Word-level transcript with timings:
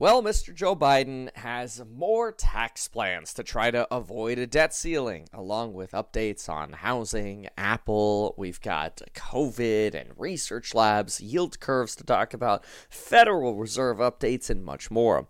Well, 0.00 0.22
Mr. 0.22 0.54
Joe 0.54 0.74
Biden 0.74 1.28
has 1.36 1.82
more 1.94 2.32
tax 2.32 2.88
plans 2.88 3.34
to 3.34 3.42
try 3.42 3.70
to 3.70 3.86
avoid 3.94 4.38
a 4.38 4.46
debt 4.46 4.72
ceiling, 4.72 5.28
along 5.30 5.74
with 5.74 5.90
updates 5.90 6.48
on 6.48 6.72
housing, 6.72 7.48
Apple. 7.58 8.34
We've 8.38 8.62
got 8.62 9.02
COVID 9.14 9.94
and 9.94 10.12
research 10.16 10.74
labs, 10.74 11.20
yield 11.20 11.60
curves 11.60 11.94
to 11.96 12.04
talk 12.04 12.32
about, 12.32 12.64
Federal 12.88 13.56
Reserve 13.56 13.98
updates, 13.98 14.48
and 14.48 14.64
much 14.64 14.90
more. 14.90 15.26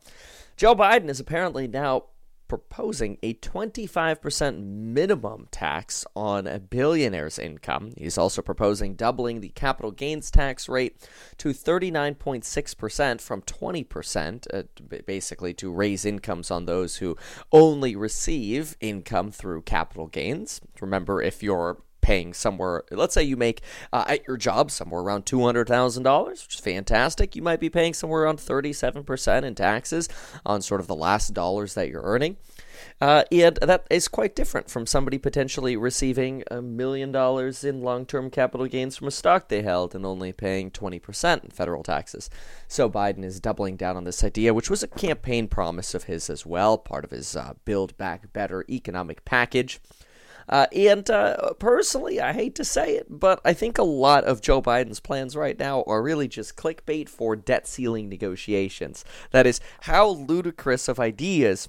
Joe 0.56 0.76
Biden 0.76 1.08
is 1.08 1.18
apparently 1.18 1.66
now 1.66 2.04
proposing 2.50 3.16
a 3.22 3.32
25% 3.34 4.60
minimum 4.60 5.46
tax 5.52 6.04
on 6.16 6.48
a 6.48 6.58
billionaire's 6.58 7.38
income. 7.38 7.92
He's 7.96 8.18
also 8.18 8.42
proposing 8.42 8.96
doubling 8.96 9.40
the 9.40 9.50
capital 9.50 9.92
gains 9.92 10.32
tax 10.32 10.68
rate 10.68 10.96
to 11.38 11.50
39.6% 11.50 13.20
from 13.20 13.42
20%, 13.42 14.46
uh, 14.52 14.62
basically 15.06 15.54
to 15.54 15.70
raise 15.70 16.04
incomes 16.04 16.50
on 16.50 16.66
those 16.66 16.96
who 16.96 17.16
only 17.52 17.94
receive 17.94 18.76
income 18.80 19.30
through 19.30 19.62
capital 19.62 20.08
gains. 20.08 20.60
Remember, 20.80 21.22
if 21.22 21.44
you're 21.44 21.78
paying 22.00 22.32
somewhere, 22.32 22.84
let's 22.90 23.14
say 23.14 23.22
you 23.22 23.36
make 23.36 23.62
uh, 23.92 24.04
at 24.08 24.26
your 24.26 24.36
job 24.36 24.70
somewhere 24.70 25.00
around 25.00 25.26
$200,000, 25.26 26.30
which 26.30 26.54
is 26.54 26.60
fantastic. 26.60 27.36
You 27.36 27.42
might 27.42 27.60
be 27.60 27.70
paying 27.70 27.94
somewhere 27.94 28.22
around 28.22 28.38
37% 28.38 29.42
in 29.42 29.54
taxes 29.54 30.08
on 30.44 30.62
sort 30.62 30.80
of 30.80 30.86
the 30.86 30.94
last 30.94 31.34
dollars 31.34 31.74
that 31.74 31.88
you're 31.88 32.02
earning. 32.02 32.36
Uh, 33.00 33.24
and 33.32 33.56
that 33.56 33.86
is 33.90 34.08
quite 34.08 34.36
different 34.36 34.70
from 34.70 34.86
somebody 34.86 35.18
potentially 35.18 35.76
receiving 35.76 36.42
a 36.50 36.60
million 36.60 37.10
dollars 37.12 37.64
in 37.64 37.82
long 37.82 38.04
term 38.04 38.30
capital 38.30 38.66
gains 38.66 38.96
from 38.96 39.08
a 39.08 39.10
stock 39.10 39.48
they 39.48 39.62
held 39.62 39.94
and 39.94 40.04
only 40.04 40.32
paying 40.32 40.70
20% 40.70 41.44
in 41.44 41.50
federal 41.50 41.82
taxes. 41.82 42.28
So 42.68 42.90
Biden 42.90 43.24
is 43.24 43.40
doubling 43.40 43.76
down 43.76 43.96
on 43.96 44.04
this 44.04 44.22
idea, 44.22 44.54
which 44.54 44.70
was 44.70 44.82
a 44.82 44.88
campaign 44.88 45.48
promise 45.48 45.94
of 45.94 46.04
his 46.04 46.28
as 46.28 46.44
well, 46.44 46.76
part 46.78 47.04
of 47.04 47.10
his 47.10 47.36
uh, 47.36 47.54
Build 47.64 47.96
Back 47.96 48.32
Better 48.32 48.64
economic 48.68 49.24
package. 49.24 49.80
Uh, 50.50 50.66
and 50.74 51.08
uh, 51.08 51.52
personally, 51.60 52.20
I 52.20 52.32
hate 52.32 52.56
to 52.56 52.64
say 52.64 52.96
it, 52.96 53.06
but 53.08 53.40
I 53.44 53.52
think 53.52 53.78
a 53.78 53.84
lot 53.84 54.24
of 54.24 54.42
Joe 54.42 54.60
Biden's 54.60 54.98
plans 54.98 55.36
right 55.36 55.56
now 55.56 55.84
are 55.86 56.02
really 56.02 56.26
just 56.26 56.56
clickbait 56.56 57.08
for 57.08 57.36
debt 57.36 57.68
ceiling 57.68 58.08
negotiations. 58.08 59.04
That 59.30 59.46
is, 59.46 59.60
how 59.82 60.08
ludicrous 60.08 60.88
of 60.88 60.98
ideas 60.98 61.68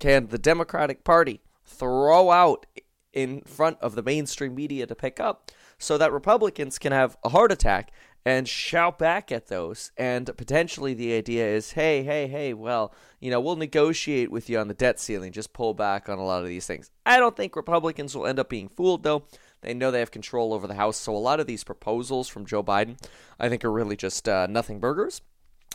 can 0.00 0.26
the 0.26 0.38
Democratic 0.38 1.04
Party 1.04 1.40
throw 1.64 2.32
out 2.32 2.66
in 3.12 3.42
front 3.42 3.78
of 3.80 3.94
the 3.94 4.02
mainstream 4.02 4.54
media 4.54 4.86
to 4.86 4.94
pick 4.94 5.20
up 5.20 5.52
so 5.78 5.96
that 5.96 6.12
Republicans 6.12 6.78
can 6.78 6.92
have 6.92 7.16
a 7.22 7.28
heart 7.28 7.52
attack 7.52 7.92
and 8.26 8.48
shout 8.48 8.98
back 8.98 9.30
at 9.30 9.46
those. 9.46 9.92
And 9.96 10.28
potentially 10.36 10.94
the 10.94 11.14
idea 11.14 11.46
is, 11.46 11.72
hey, 11.72 12.02
hey, 12.02 12.26
hey, 12.26 12.54
well, 12.54 12.92
you 13.20 13.30
know, 13.30 13.40
we'll 13.40 13.54
negotiate 13.54 14.32
with 14.32 14.50
you 14.50 14.58
on 14.58 14.66
the 14.66 14.74
debt 14.74 14.98
ceiling, 14.98 15.30
just 15.30 15.52
pull 15.52 15.74
back 15.74 16.08
on 16.08 16.18
a 16.18 16.24
lot 16.24 16.42
of 16.42 16.48
these 16.48 16.66
things. 16.66 16.90
I 17.06 17.18
don't 17.18 17.36
think 17.36 17.54
Republicans 17.54 18.16
will 18.16 18.26
end 18.26 18.40
up 18.40 18.48
being 18.48 18.68
fooled, 18.68 19.04
though. 19.04 19.26
They 19.60 19.74
know 19.74 19.92
they 19.92 20.00
have 20.00 20.10
control 20.10 20.52
over 20.52 20.66
the 20.66 20.74
House. 20.74 20.96
So 20.96 21.14
a 21.14 21.18
lot 21.18 21.38
of 21.38 21.46
these 21.46 21.62
proposals 21.62 22.28
from 22.28 22.46
Joe 22.46 22.64
Biden, 22.64 22.98
I 23.38 23.48
think, 23.48 23.64
are 23.64 23.70
really 23.70 23.96
just 23.96 24.28
uh, 24.28 24.48
nothing 24.48 24.80
burgers. 24.80 25.22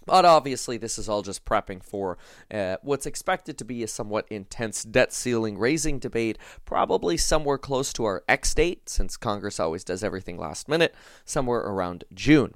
But 0.06 0.26
obviously, 0.26 0.78
this 0.78 0.98
is 0.98 1.08
all 1.08 1.22
just 1.22 1.46
prepping 1.46 1.84
for 1.84 2.18
uh, 2.52 2.78
what's 2.82 3.06
expected 3.06 3.58
to 3.58 3.66
be 3.66 3.84
a 3.84 3.88
somewhat 3.88 4.26
intense 4.30 4.84
debt 4.84 5.14
ceiling 5.14 5.58
raising 5.58 6.00
debate, 6.00 6.38
probably 6.66 7.18
somewhere 7.18 7.58
close 7.58 7.94
to 7.94 8.06
our 8.06 8.24
X 8.28 8.54
date, 8.54 8.90
since 8.90 9.16
Congress 9.16 9.60
always 9.60 9.84
does 9.84 10.04
everything 10.04 10.38
last 10.38 10.68
minute, 10.68 10.96
somewhere 11.24 11.60
around 11.60 12.04
June. 12.14 12.56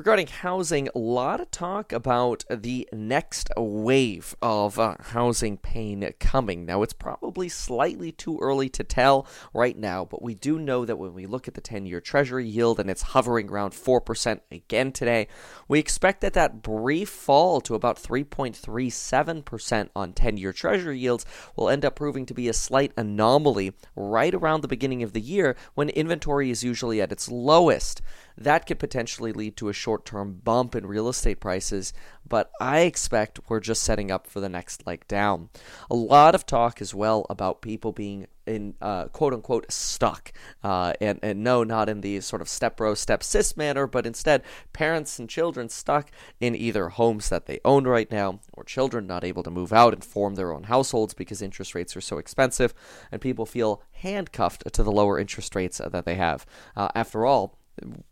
Regarding 0.00 0.28
housing, 0.28 0.88
a 0.94 0.98
lot 0.98 1.42
of 1.42 1.50
talk 1.50 1.92
about 1.92 2.46
the 2.48 2.88
next 2.90 3.50
wave 3.54 4.34
of 4.40 4.78
uh, 4.78 4.94
housing 4.98 5.58
pain 5.58 6.10
coming. 6.18 6.64
Now, 6.64 6.82
it's 6.82 6.94
probably 6.94 7.50
slightly 7.50 8.10
too 8.10 8.38
early 8.40 8.70
to 8.70 8.82
tell 8.82 9.26
right 9.52 9.76
now, 9.76 10.06
but 10.06 10.22
we 10.22 10.34
do 10.34 10.58
know 10.58 10.86
that 10.86 10.96
when 10.96 11.12
we 11.12 11.26
look 11.26 11.48
at 11.48 11.52
the 11.52 11.60
10 11.60 11.84
year 11.84 12.00
Treasury 12.00 12.48
yield 12.48 12.80
and 12.80 12.88
it's 12.88 13.02
hovering 13.02 13.50
around 13.50 13.72
4% 13.72 14.40
again 14.50 14.90
today, 14.90 15.28
we 15.68 15.78
expect 15.78 16.22
that 16.22 16.32
that 16.32 16.62
brief 16.62 17.10
fall 17.10 17.60
to 17.60 17.74
about 17.74 18.02
3.37% 18.02 19.90
on 19.94 20.12
10 20.14 20.36
year 20.38 20.54
Treasury 20.54 20.98
yields 20.98 21.26
will 21.56 21.68
end 21.68 21.84
up 21.84 21.94
proving 21.94 22.24
to 22.24 22.32
be 22.32 22.48
a 22.48 22.54
slight 22.54 22.92
anomaly 22.96 23.74
right 23.94 24.34
around 24.34 24.62
the 24.62 24.66
beginning 24.66 25.02
of 25.02 25.12
the 25.12 25.20
year 25.20 25.56
when 25.74 25.90
inventory 25.90 26.50
is 26.50 26.64
usually 26.64 27.02
at 27.02 27.12
its 27.12 27.30
lowest 27.30 28.00
that 28.36 28.66
could 28.66 28.78
potentially 28.78 29.32
lead 29.32 29.56
to 29.56 29.68
a 29.68 29.72
short 29.72 30.04
term 30.04 30.40
bump 30.44 30.74
in 30.74 30.86
real 30.86 31.08
estate 31.08 31.40
prices, 31.40 31.92
but 32.28 32.50
I 32.60 32.80
expect 32.80 33.40
we're 33.48 33.60
just 33.60 33.82
setting 33.82 34.10
up 34.10 34.26
for 34.26 34.40
the 34.40 34.48
next 34.48 34.86
leg 34.86 35.06
down. 35.08 35.50
A 35.90 35.94
lot 35.94 36.34
of 36.34 36.46
talk 36.46 36.80
as 36.80 36.94
well 36.94 37.26
about 37.28 37.62
people 37.62 37.92
being 37.92 38.26
in 38.46 38.74
uh, 38.80 39.06
quote 39.06 39.32
unquote 39.32 39.70
stuck. 39.70 40.32
Uh, 40.62 40.92
and, 41.00 41.18
and 41.22 41.42
no, 41.42 41.64
not 41.64 41.88
in 41.88 42.00
the 42.00 42.20
sort 42.20 42.42
of 42.42 42.48
step 42.48 42.76
bro, 42.76 42.94
step 42.94 43.22
sis 43.22 43.56
manner, 43.56 43.86
but 43.86 44.06
instead 44.06 44.42
parents 44.72 45.18
and 45.18 45.28
children 45.28 45.68
stuck 45.68 46.10
in 46.40 46.54
either 46.54 46.88
homes 46.88 47.28
that 47.28 47.46
they 47.46 47.60
own 47.64 47.84
right 47.84 48.10
now 48.10 48.40
or 48.52 48.64
children 48.64 49.06
not 49.06 49.24
able 49.24 49.42
to 49.42 49.50
move 49.50 49.72
out 49.72 49.94
and 49.94 50.04
form 50.04 50.34
their 50.34 50.52
own 50.52 50.64
households 50.64 51.14
because 51.14 51.42
interest 51.42 51.74
rates 51.74 51.96
are 51.96 52.00
so 52.00 52.18
expensive 52.18 52.74
and 53.12 53.20
people 53.20 53.46
feel 53.46 53.82
handcuffed 53.92 54.70
to 54.72 54.82
the 54.82 54.92
lower 54.92 55.18
interest 55.18 55.54
rates 55.54 55.78
that 55.78 56.04
they 56.04 56.16
have. 56.16 56.44
Uh, 56.76 56.88
after 56.94 57.24
all, 57.24 57.59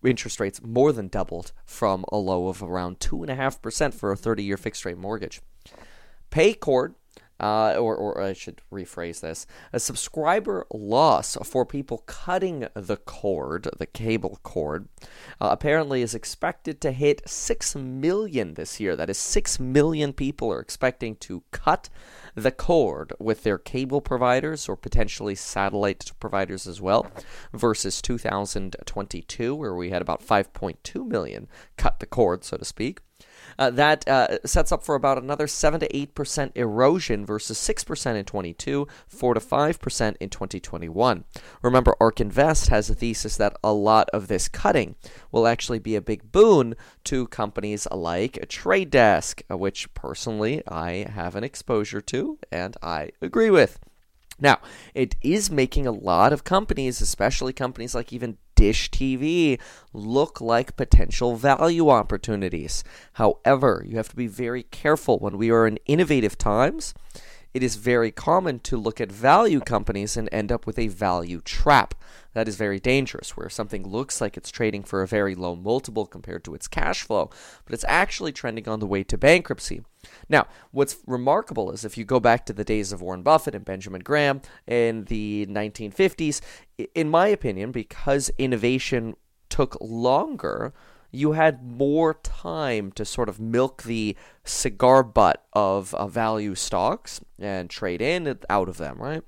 interest 0.04 0.40
rates 0.40 0.62
more 0.62 0.92
than 0.92 1.08
doubled 1.08 1.52
from 1.64 2.04
a 2.12 2.16
low 2.16 2.48
of 2.48 2.62
around 2.62 2.98
2.5% 3.00 3.94
for 3.94 4.12
a 4.12 4.16
30 4.16 4.42
year 4.42 4.56
fixed 4.56 4.84
rate 4.84 4.98
mortgage. 4.98 5.40
Paycord 6.30 6.94
uh, 7.40 7.74
or, 7.76 7.96
or 7.96 8.20
I 8.20 8.32
should 8.32 8.60
rephrase 8.72 9.20
this, 9.20 9.46
a 9.72 9.80
subscriber 9.80 10.66
loss 10.72 11.36
for 11.44 11.64
people 11.64 11.98
cutting 12.06 12.66
the 12.74 12.96
cord, 12.96 13.68
the 13.78 13.86
cable 13.86 14.38
cord, 14.42 14.88
uh, 15.40 15.48
apparently 15.50 16.02
is 16.02 16.14
expected 16.14 16.80
to 16.80 16.92
hit 16.92 17.28
6 17.28 17.76
million 17.76 18.54
this 18.54 18.80
year. 18.80 18.96
That 18.96 19.10
is, 19.10 19.18
6 19.18 19.60
million 19.60 20.12
people 20.12 20.52
are 20.52 20.60
expecting 20.60 21.16
to 21.16 21.42
cut 21.50 21.88
the 22.34 22.50
cord 22.50 23.12
with 23.18 23.42
their 23.42 23.58
cable 23.58 24.00
providers 24.00 24.68
or 24.68 24.76
potentially 24.76 25.34
satellite 25.34 26.12
providers 26.20 26.66
as 26.66 26.80
well, 26.80 27.10
versus 27.52 28.02
2022, 28.02 29.54
where 29.54 29.74
we 29.74 29.90
had 29.90 30.02
about 30.02 30.26
5.2 30.26 31.06
million 31.06 31.48
cut 31.76 32.00
the 32.00 32.06
cord, 32.06 32.44
so 32.44 32.56
to 32.56 32.64
speak. 32.64 33.00
Uh, 33.58 33.70
that 33.70 34.06
uh, 34.08 34.38
sets 34.44 34.70
up 34.70 34.84
for 34.84 34.94
about 34.94 35.18
another 35.18 35.46
7 35.46 35.80
to 35.80 35.88
8% 35.88 36.52
erosion 36.54 37.26
versus 37.26 37.58
6% 37.58 38.16
in 38.16 38.24
22, 38.24 38.86
4 39.08 39.34
to 39.34 39.40
5% 39.40 40.16
in 40.20 40.30
2021. 40.30 41.24
Remember, 41.62 41.96
ARK 42.00 42.20
Invest 42.20 42.68
has 42.68 42.88
a 42.88 42.94
thesis 42.94 43.36
that 43.36 43.56
a 43.64 43.72
lot 43.72 44.08
of 44.10 44.28
this 44.28 44.48
cutting 44.48 44.94
will 45.32 45.46
actually 45.46 45.78
be 45.78 45.96
a 45.96 46.00
big 46.00 46.30
boon 46.30 46.74
to 47.04 47.26
companies 47.28 47.86
like 47.90 48.48
Trade 48.48 48.90
Desk, 48.90 49.42
uh, 49.50 49.56
which 49.56 49.92
personally 49.94 50.62
I 50.68 51.08
have 51.12 51.34
an 51.34 51.44
exposure 51.44 52.00
to 52.02 52.38
and 52.52 52.76
I 52.82 53.10
agree 53.20 53.50
with. 53.50 53.78
Now, 54.40 54.58
it 54.94 55.16
is 55.20 55.50
making 55.50 55.86
a 55.86 55.92
lot 55.92 56.32
of 56.32 56.44
companies, 56.44 57.00
especially 57.00 57.52
companies 57.52 57.94
like 57.94 58.12
even 58.12 58.38
Dish 58.58 58.90
TV, 58.90 59.60
look 59.92 60.40
like 60.40 60.76
potential 60.76 61.36
value 61.36 61.90
opportunities. 61.90 62.82
However, 63.12 63.84
you 63.86 63.96
have 63.98 64.08
to 64.08 64.16
be 64.16 64.26
very 64.26 64.64
careful 64.64 65.20
when 65.20 65.38
we 65.38 65.52
are 65.52 65.64
in 65.64 65.78
innovative 65.86 66.36
times. 66.36 66.92
It 67.54 67.62
is 67.62 67.76
very 67.76 68.10
common 68.10 68.60
to 68.60 68.76
look 68.76 69.00
at 69.00 69.10
value 69.10 69.60
companies 69.60 70.16
and 70.16 70.28
end 70.30 70.52
up 70.52 70.66
with 70.66 70.78
a 70.78 70.88
value 70.88 71.40
trap. 71.40 71.94
That 72.34 72.46
is 72.46 72.56
very 72.56 72.78
dangerous, 72.78 73.36
where 73.36 73.48
something 73.48 73.88
looks 73.88 74.20
like 74.20 74.36
it's 74.36 74.50
trading 74.50 74.84
for 74.84 75.02
a 75.02 75.06
very 75.06 75.34
low 75.34 75.56
multiple 75.56 76.06
compared 76.06 76.44
to 76.44 76.54
its 76.54 76.68
cash 76.68 77.02
flow, 77.02 77.30
but 77.64 77.74
it's 77.74 77.86
actually 77.88 78.32
trending 78.32 78.68
on 78.68 78.80
the 78.80 78.86
way 78.86 79.02
to 79.04 79.16
bankruptcy. 79.16 79.82
Now, 80.28 80.46
what's 80.70 80.98
remarkable 81.06 81.70
is 81.70 81.84
if 81.84 81.96
you 81.96 82.04
go 82.04 82.20
back 82.20 82.46
to 82.46 82.52
the 82.52 82.64
days 82.64 82.92
of 82.92 83.00
Warren 83.00 83.22
Buffett 83.22 83.54
and 83.54 83.64
Benjamin 83.64 84.02
Graham 84.02 84.42
in 84.66 85.04
the 85.04 85.46
1950s, 85.46 86.40
in 86.94 87.08
my 87.08 87.28
opinion, 87.28 87.72
because 87.72 88.30
innovation 88.38 89.16
took 89.48 89.76
longer, 89.80 90.74
you 91.10 91.32
had 91.32 91.62
more 91.62 92.14
time 92.14 92.92
to 92.92 93.04
sort 93.04 93.28
of 93.28 93.40
milk 93.40 93.82
the 93.82 94.16
cigar 94.44 95.02
butt 95.02 95.44
of 95.52 95.94
uh, 95.94 96.06
value 96.06 96.54
stocks 96.54 97.20
and 97.38 97.70
trade 97.70 98.02
in 98.02 98.26
and 98.26 98.44
out 98.50 98.68
of 98.68 98.76
them, 98.76 98.98
right? 98.98 99.22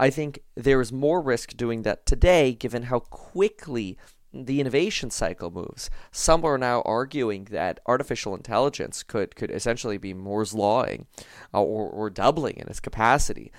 I 0.00 0.10
think 0.10 0.40
there 0.54 0.80
is 0.80 0.92
more 0.92 1.20
risk 1.20 1.56
doing 1.56 1.82
that 1.82 2.06
today 2.06 2.52
given 2.52 2.84
how 2.84 3.00
quickly 3.00 3.98
the 4.32 4.60
innovation 4.60 5.10
cycle 5.10 5.50
moves. 5.50 5.88
Some 6.12 6.44
are 6.44 6.58
now 6.58 6.82
arguing 6.82 7.44
that 7.50 7.80
artificial 7.86 8.34
intelligence 8.34 9.02
could, 9.02 9.34
could 9.34 9.50
essentially 9.50 9.96
be 9.96 10.12
Moore's 10.12 10.52
lawing 10.52 11.06
uh, 11.54 11.62
or, 11.62 11.88
or 11.88 12.10
doubling 12.10 12.56
in 12.58 12.68
its 12.68 12.80
capacity. 12.80 13.50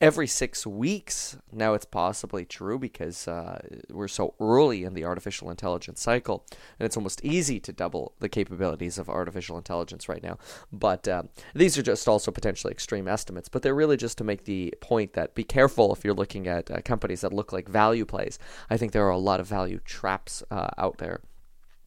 Every 0.00 0.26
six 0.26 0.66
weeks. 0.66 1.36
Now 1.52 1.74
it's 1.74 1.84
possibly 1.84 2.44
true 2.44 2.78
because 2.78 3.28
uh, 3.28 3.60
we're 3.90 4.08
so 4.08 4.34
early 4.40 4.84
in 4.84 4.94
the 4.94 5.04
artificial 5.04 5.50
intelligence 5.50 6.00
cycle, 6.00 6.46
and 6.78 6.86
it's 6.86 6.96
almost 6.96 7.24
easy 7.24 7.60
to 7.60 7.72
double 7.72 8.14
the 8.18 8.28
capabilities 8.28 8.98
of 8.98 9.08
artificial 9.08 9.58
intelligence 9.58 10.08
right 10.08 10.22
now. 10.22 10.38
But 10.72 11.06
uh, 11.06 11.24
these 11.54 11.76
are 11.76 11.82
just 11.82 12.08
also 12.08 12.30
potentially 12.30 12.72
extreme 12.72 13.08
estimates, 13.08 13.48
but 13.48 13.62
they're 13.62 13.74
really 13.74 13.96
just 13.96 14.16
to 14.18 14.24
make 14.24 14.44
the 14.44 14.74
point 14.80 15.12
that 15.12 15.34
be 15.34 15.44
careful 15.44 15.92
if 15.92 16.04
you're 16.04 16.14
looking 16.14 16.46
at 16.46 16.70
uh, 16.70 16.80
companies 16.82 17.20
that 17.20 17.32
look 17.32 17.52
like 17.52 17.68
value 17.68 18.06
plays. 18.06 18.38
I 18.70 18.76
think 18.76 18.92
there 18.92 19.06
are 19.06 19.10
a 19.10 19.18
lot 19.18 19.40
of 19.40 19.46
value 19.46 19.80
traps 19.84 20.42
uh, 20.50 20.68
out 20.78 20.98
there 20.98 21.20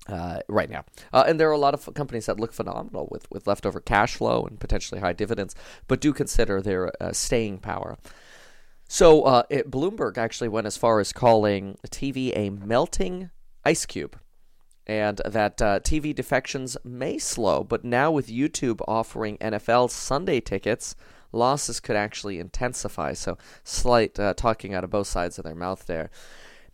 uh, 0.07 0.39
right 0.47 0.69
now. 0.69 0.85
Uh, 1.11 1.23
and 1.27 1.39
there 1.39 1.49
are 1.49 1.53
a 1.53 1.57
lot 1.57 1.73
of 1.73 1.93
companies 1.93 2.25
that 2.25 2.39
look 2.39 2.53
phenomenal 2.53 3.07
with, 3.11 3.29
with 3.31 3.47
leftover 3.47 3.79
cash 3.79 4.15
flow 4.15 4.45
and 4.45 4.59
potentially 4.59 5.01
high 5.01 5.13
dividends, 5.13 5.55
but 5.87 6.01
do 6.01 6.13
consider 6.13 6.61
their 6.61 6.91
uh, 7.01 7.11
staying 7.11 7.59
power. 7.59 7.97
So 8.87 9.23
uh, 9.23 9.43
it, 9.49 9.71
Bloomberg 9.71 10.17
actually 10.17 10.49
went 10.49 10.67
as 10.67 10.77
far 10.77 10.99
as 10.99 11.13
calling 11.13 11.77
TV 11.87 12.35
a 12.35 12.49
melting 12.49 13.29
ice 13.65 13.85
cube. 13.85 14.19
And 14.85 15.21
that 15.25 15.61
uh, 15.61 15.79
TV 15.79 16.13
defections 16.13 16.75
may 16.83 17.17
slow, 17.17 17.63
but 17.63 17.85
now 17.85 18.11
with 18.11 18.27
YouTube 18.27 18.81
offering 18.85 19.37
NFL 19.37 19.89
Sunday 19.89 20.41
tickets, 20.41 20.93
losses 21.31 21.79
could 21.79 21.95
actually 21.95 22.37
intensify. 22.37 23.13
So, 23.13 23.37
slight 23.63 24.19
uh, 24.19 24.33
talking 24.33 24.73
out 24.73 24.83
of 24.83 24.89
both 24.89 25.07
sides 25.07 25.37
of 25.37 25.45
their 25.45 25.55
mouth 25.55 25.85
there. 25.85 26.11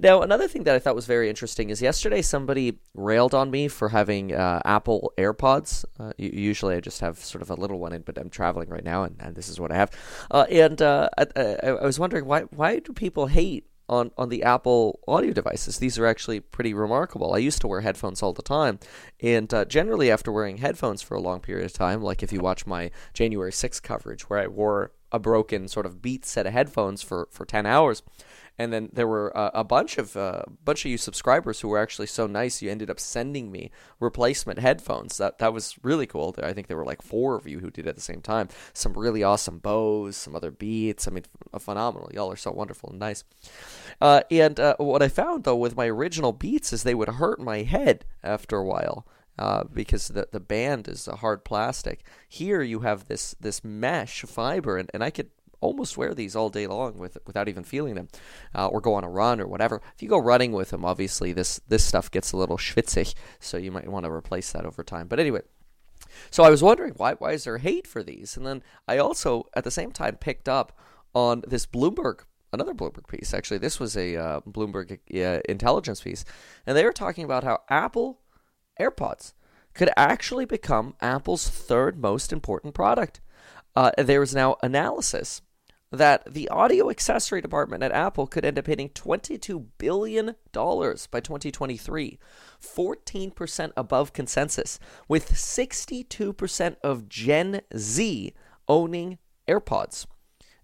Now, 0.02 0.22
another 0.22 0.48
thing 0.48 0.64
that 0.64 0.76
I 0.76 0.80
thought 0.80 0.96
was 0.96 1.06
very 1.06 1.30
interesting 1.30 1.70
is 1.70 1.82
yesterday 1.82 2.22
somebody 2.22 2.80
railed 2.94 3.36
on 3.36 3.52
me 3.52 3.68
for 3.68 3.90
having 3.90 4.34
uh, 4.34 4.62
Apple 4.64 5.12
AirPods. 5.18 5.84
Uh, 6.00 6.14
usually 6.18 6.76
I 6.76 6.80
just 6.80 7.02
have 7.02 7.20
sort 7.20 7.42
of 7.42 7.50
a 7.50 7.56
little 7.56 7.80
one 7.80 7.92
in, 7.92 8.04
but 8.04 8.18
I'm 8.18 8.30
traveling 8.30 8.70
right 8.70 8.84
now, 8.84 9.04
and, 9.04 9.18
and 9.20 9.36
this 9.36 9.50
is 9.50 9.60
what 9.60 9.74
I 9.74 9.76
have. 9.76 9.92
Uh, 10.32 10.46
and 10.50 10.82
uh, 10.82 11.10
I, 11.18 11.54
I, 11.64 11.86
was 11.86 12.00
wondering 12.00 12.26
why 12.26 12.44
why 12.44 12.80
do 12.80 12.94
people 12.94 13.28
hate 13.28 13.68
on, 13.90 14.12
on 14.18 14.30
the 14.30 14.44
Apple 14.44 15.02
audio 15.06 15.34
devices? 15.34 15.80
These 15.80 16.00
are 16.00 16.06
actually 16.06 16.40
pretty 16.40 16.74
remarkable. 16.74 17.34
I 17.34 17.40
used 17.40 17.60
to 17.62 17.68
wear 17.68 17.82
headphones 17.82 18.24
all 18.24 18.32
the 18.32 18.42
time, 18.42 18.80
and 19.22 19.54
uh, 19.54 19.66
generally 19.66 20.10
after 20.10 20.32
wearing 20.32 20.60
headphones 20.60 21.02
for 21.02 21.16
a 21.16 21.22
long 21.22 21.42
period 21.42 21.66
of 21.66 21.74
time, 21.74 22.02
like 22.02 22.24
if 22.24 22.32
you 22.32 22.40
watch 22.40 22.66
my 22.66 22.90
January 23.14 23.52
6th 23.52 23.82
coverage 23.82 24.30
where 24.30 24.40
I 24.40 24.48
wore 24.48 24.94
a 25.12 25.20
broken 25.20 25.68
sort 25.68 25.86
of 25.86 26.02
beat 26.02 26.26
set 26.26 26.46
of 26.46 26.54
headphones 26.54 27.02
for, 27.02 27.28
for 27.32 27.44
10 27.44 27.66
hours 27.66 28.04
and 28.60 28.74
then 28.74 28.90
there 28.92 29.08
were 29.08 29.36
uh, 29.36 29.52
a 29.54 29.64
bunch 29.64 29.98
of 29.98 30.18
uh, 30.18 30.42
bunch 30.66 30.84
of 30.84 30.92
you 30.92 30.98
subscribers 30.98 31.62
who 31.62 31.70
were 31.70 31.80
actually 31.80 32.08
so 32.08 32.28
nice 32.28 32.62
you 32.62 32.70
ended 32.70 32.90
up 32.90 33.00
sending 33.00 33.52
me 33.52 33.72
replacement 34.02 34.60
headphones. 34.60 35.18
That 35.18 35.40
that 35.40 35.54
was 35.54 35.78
really 35.82 36.06
cool. 36.06 36.36
I 36.44 36.52
think 36.52 36.68
there 36.68 36.76
were 36.76 36.86
like 36.86 37.02
four 37.02 37.36
of 37.36 37.48
you 37.48 37.60
who 37.60 37.72
did 37.72 37.88
at 37.88 37.96
the 37.96 38.02
same 38.02 38.22
time. 38.22 38.50
Some 38.74 38.94
really 38.94 39.24
awesome 39.24 39.60
Bose 39.60 40.18
some 40.18 40.36
other 40.36 40.52
beats. 40.52 41.08
I 41.08 41.12
mean 41.12 41.24
phenomenal. 41.58 42.12
Y'all 42.14 42.32
are 42.32 42.36
so 42.36 42.52
wonderful 42.52 42.90
and 42.90 43.00
nice. 43.00 43.24
Uh, 44.02 44.22
and 44.30 44.60
uh, 44.60 44.76
what 44.78 45.02
i 45.02 45.08
found 45.08 45.46
though 45.46 45.56
with 45.56 45.76
my 45.76 45.88
original 45.88 46.34
beats 46.34 46.74
is 46.74 46.84
they 46.84 46.96
would 46.96 47.10
hurt 47.10 47.40
my 47.40 47.64
head 47.64 48.06
after 48.24 48.58
a 48.58 48.66
while 48.66 49.06
uh, 49.40 49.64
because 49.74 50.10
the 50.10 50.28
the 50.32 50.40
band 50.40 50.88
is 50.90 51.08
a 51.08 51.16
hard 51.16 51.46
plastic. 51.46 52.04
Here 52.28 52.62
you 52.62 52.82
have 52.82 53.08
this 53.08 53.34
this 53.40 53.64
mesh 53.64 54.24
fiber, 54.24 54.78
and, 54.78 54.92
and 54.94 55.02
I 55.02 55.10
could 55.12 55.30
almost 55.62 55.98
wear 55.98 56.14
these 56.14 56.36
all 56.36 56.50
day 56.50 56.68
long 56.68 56.98
with 56.98 57.18
without 57.26 57.50
even 57.50 57.64
feeling 57.64 57.96
them, 57.96 58.08
uh, 58.56 58.68
or 58.68 58.82
go 58.82 58.94
on 58.94 59.04
a 59.04 59.10
run 59.10 59.40
or 59.40 59.48
whatever. 59.48 59.82
If 59.96 60.02
you 60.02 60.10
go 60.10 60.18
running 60.18 60.52
with 60.52 60.70
them, 60.70 60.86
obviously 60.86 61.34
this 61.34 61.60
this 61.68 61.84
stuff 61.84 62.12
gets 62.12 62.32
a 62.32 62.38
little 62.38 62.58
schwitzig, 62.58 63.14
so 63.40 63.58
you 63.58 63.72
might 63.72 63.90
want 63.90 64.06
to 64.06 64.12
replace 64.12 64.52
that 64.52 64.66
over 64.66 64.84
time. 64.84 65.08
But 65.08 65.20
anyway. 65.20 65.42
So 66.32 66.44
I 66.44 66.50
was 66.50 66.64
wondering 66.64 66.94
why 66.98 67.14
why 67.14 67.34
is 67.34 67.44
there 67.44 67.60
hate 67.60 67.86
for 67.86 68.04
these? 68.04 68.36
And 68.36 68.46
then 68.46 68.64
I 68.88 68.98
also 68.98 69.48
at 69.54 69.64
the 69.64 69.72
same 69.72 69.92
time 69.92 70.16
picked 70.16 70.50
up 70.50 70.78
on 71.14 71.44
this 71.48 71.66
Bloomberg 71.66 72.22
another 72.52 72.74
Bloomberg 72.74 73.08
piece. 73.08 73.34
Actually, 73.34 73.60
this 73.60 73.80
was 73.80 73.96
a 73.96 74.16
uh, 74.16 74.40
Bloomberg 74.42 75.00
uh, 75.14 75.42
intelligence 75.48 76.02
piece, 76.02 76.26
and 76.66 76.76
they 76.76 76.84
were 76.84 76.94
talking 76.94 77.24
about 77.24 77.44
how 77.44 77.62
Apple 77.70 78.22
AirPods 78.80 79.34
could 79.74 79.90
actually 79.96 80.46
become 80.46 80.96
Apple's 81.02 81.48
third 81.48 82.00
most 82.00 82.34
important 82.34 82.74
product. 82.74 83.22
Uh, 83.76 83.92
there 83.98 84.24
is 84.24 84.34
now 84.34 84.58
analysis 84.64 85.42
that 85.92 86.34
the 86.34 86.48
audio 86.50 86.90
accessory 86.90 87.42
department 87.42 87.84
at 87.84 87.92
Apple 87.92 88.28
could 88.28 88.46
end 88.46 88.60
up 88.60 88.68
hitting 88.68 88.90
$22 88.90 89.66
billion 89.78 90.36
by 90.54 91.20
2023, 91.20 92.20
14% 92.62 93.72
above 93.76 94.14
consensus, 94.14 94.80
with 95.08 95.32
62% 95.32 96.76
of 96.84 97.10
Gen 97.10 97.62
Z 97.76 98.34
owning 98.68 99.18
AirPods. 99.48 100.06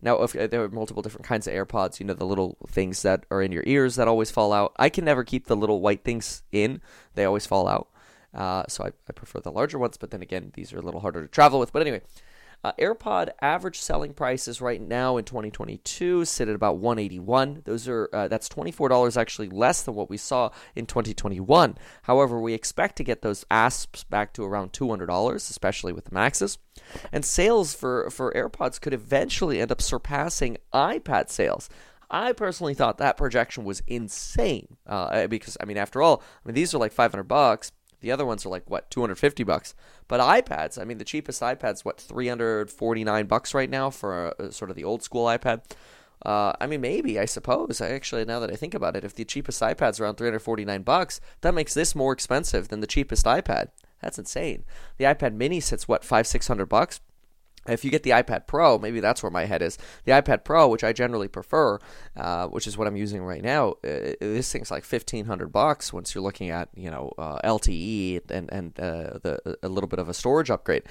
Now, 0.01 0.21
if 0.21 0.35
uh, 0.35 0.45
there 0.45 0.63
are 0.63 0.69
multiple 0.69 1.01
different 1.01 1.25
kinds 1.25 1.47
of 1.47 1.53
AirPods, 1.53 1.99
you 1.99 2.05
know, 2.05 2.13
the 2.13 2.25
little 2.25 2.57
things 2.67 3.01
that 3.01 3.25
are 3.31 3.41
in 3.41 3.51
your 3.51 3.63
ears 3.65 3.95
that 3.95 4.07
always 4.07 4.29
fall 4.29 4.53
out. 4.53 4.73
I 4.77 4.89
can 4.89 5.05
never 5.05 5.23
keep 5.23 5.47
the 5.47 5.55
little 5.55 5.81
white 5.81 6.03
things 6.03 6.43
in, 6.51 6.81
they 7.15 7.25
always 7.25 7.47
fall 7.47 7.67
out. 7.67 7.89
Uh, 8.31 8.65
so 8.67 8.83
I, 8.83 8.91
I 9.09 9.13
prefer 9.13 9.39
the 9.39 9.51
larger 9.51 9.79
ones, 9.79 9.97
but 9.97 10.11
then 10.11 10.21
again, 10.21 10.51
these 10.53 10.73
are 10.73 10.77
a 10.77 10.81
little 10.81 10.99
harder 10.99 11.21
to 11.21 11.27
travel 11.27 11.59
with. 11.59 11.71
But 11.71 11.81
anyway, 11.81 12.01
uh, 12.63 12.71
AirPod 12.79 13.29
average 13.41 13.79
selling 13.79 14.13
prices 14.13 14.61
right 14.61 14.81
now 14.81 15.17
in 15.17 15.25
2022 15.25 16.25
sit 16.25 16.47
at 16.47 16.55
about 16.55 16.77
181. 16.77 17.61
Those 17.65 17.87
are 17.87 18.09
uh, 18.13 18.27
that's 18.27 18.49
$24 18.49 19.17
actually 19.17 19.49
less 19.49 19.83
than 19.83 19.95
what 19.95 20.09
we 20.09 20.17
saw 20.17 20.49
in 20.75 20.85
2021. 20.85 21.77
However, 22.03 22.39
we 22.39 22.53
expect 22.53 22.95
to 22.97 23.03
get 23.03 23.21
those 23.21 23.45
asps 23.51 24.03
back 24.03 24.33
to 24.33 24.43
around 24.43 24.73
$200, 24.73 25.35
especially 25.35 25.93
with 25.93 26.05
the 26.05 26.13
Maxes. 26.13 26.57
And 27.11 27.23
sales 27.23 27.73
for 27.73 28.09
for 28.09 28.31
AirPods 28.33 28.79
could 28.79 28.93
eventually 28.93 29.59
end 29.59 29.71
up 29.71 29.81
surpassing 29.81 30.57
iPad 30.73 31.29
sales. 31.29 31.69
I 32.09 32.33
personally 32.33 32.75
thought 32.75 32.99
that 32.99 33.17
projection 33.17 33.63
was 33.63 33.81
insane 33.87 34.77
uh, 34.85 35.27
because 35.27 35.57
I 35.59 35.65
mean, 35.65 35.77
after 35.77 36.01
all, 36.01 36.21
I 36.43 36.49
mean 36.49 36.55
these 36.55 36.73
are 36.73 36.77
like 36.77 36.91
500 36.91 37.23
bucks 37.23 37.71
the 38.05 38.11
other 38.11 38.25
ones 38.25 38.45
are 38.45 38.49
like 38.49 38.69
what 38.69 38.91
250 38.91 39.43
bucks. 39.43 39.73
But 40.07 40.19
iPads, 40.19 40.79
I 40.79 40.85
mean, 40.85 40.99
the 40.99 41.03
cheapest 41.03 41.41
iPad's 41.41 41.83
what 41.83 41.99
349 41.99 43.25
bucks 43.25 43.55
right 43.55 43.69
now 43.69 43.89
for 43.89 44.33
a, 44.37 44.51
sort 44.51 44.69
of 44.69 44.75
the 44.75 44.83
old 44.83 45.01
school 45.01 45.25
iPad. 45.25 45.63
Uh, 46.23 46.53
I 46.61 46.67
mean, 46.67 46.81
maybe 46.81 47.19
I 47.19 47.25
suppose. 47.25 47.81
I 47.81 47.89
actually, 47.89 48.23
now 48.23 48.39
that 48.39 48.51
I 48.51 48.55
think 48.55 48.75
about 48.75 48.95
it, 48.95 49.03
if 49.03 49.15
the 49.15 49.25
cheapest 49.25 49.59
iPad's 49.61 49.99
around 49.99 50.17
349 50.17 50.83
bucks, 50.83 51.19
that 51.41 51.55
makes 51.55 51.73
this 51.73 51.95
more 51.95 52.13
expensive 52.13 52.67
than 52.67 52.79
the 52.79 52.87
cheapest 52.87 53.25
iPad. 53.25 53.69
That's 54.01 54.19
insane. 54.19 54.65
The 54.97 55.05
iPad 55.05 55.33
Mini 55.33 55.59
sits 55.59 55.87
what 55.87 56.03
five 56.03 56.27
six 56.27 56.47
hundred 56.47 56.67
bucks. 56.67 57.01
If 57.67 57.83
you 57.83 57.91
get 57.91 58.03
the 58.03 58.11
iPad 58.11 58.47
Pro, 58.47 58.77
maybe 58.77 58.99
that's 58.99 59.23
where 59.23 59.31
my 59.31 59.45
head 59.45 59.61
is. 59.61 59.77
The 60.03 60.11
iPad 60.11 60.43
Pro, 60.43 60.67
which 60.67 60.83
I 60.83 60.93
generally 60.93 61.27
prefer, 61.27 61.79
uh, 62.15 62.47
which 62.47 62.67
is 62.67 62.77
what 62.77 62.87
I'm 62.87 62.95
using 62.95 63.23
right 63.23 63.41
now, 63.41 63.71
uh, 63.83 64.13
this 64.19 64.51
thing's 64.51 64.71
like 64.71 64.83
fifteen 64.83 65.25
hundred 65.25 65.51
bucks. 65.51 65.91
Once 65.91 66.13
you're 66.13 66.23
looking 66.23 66.49
at 66.49 66.69
you 66.75 66.91
know 66.91 67.11
uh, 67.17 67.39
LTE 67.43 68.29
and 68.29 68.51
and 68.51 68.79
uh, 68.79 69.19
the 69.21 69.57
a 69.63 69.69
little 69.69 69.87
bit 69.87 69.99
of 69.99 70.09
a 70.09 70.13
storage 70.13 70.49
upgrade. 70.49 70.83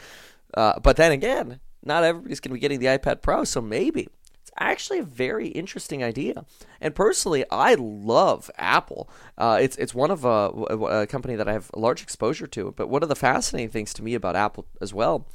Uh, 0.55 0.79
but 0.81 0.97
then 0.97 1.12
again, 1.12 1.61
not 1.85 2.04
everybody's 2.04 2.40
going 2.40 2.50
to 2.50 2.54
be 2.54 2.61
getting 2.61 2.81
the 2.81 2.87
iPad 2.87 3.23
Pro, 3.23 3.45
so 3.45 3.61
maybe 3.61 4.09
it's 4.40 4.50
actually 4.59 4.99
a 4.99 5.04
very 5.04 5.49
interesting 5.49 6.04
idea. 6.04 6.45
And 6.81 6.95
personally, 6.95 7.45
I 7.50 7.75
love 7.75 8.50
Apple. 8.57 9.09
Uh, 9.38 9.59
it's 9.61 9.76
it's 9.76 9.95
one 9.95 10.11
of 10.11 10.25
a, 10.25 10.49
a, 10.49 11.07
company 11.07 11.35
that 11.37 11.49
I 11.49 11.52
have 11.52 11.71
large 11.75 12.02
exposure 12.02 12.47
to. 12.49 12.73
But 12.76 12.88
one 12.88 13.02
of 13.02 13.09
the 13.09 13.16
fascinating 13.16 13.71
things 13.71 13.95
to 13.95 14.02
me 14.02 14.14
about 14.14 14.37
Apple 14.37 14.66
as 14.81 14.93
well 14.93 15.26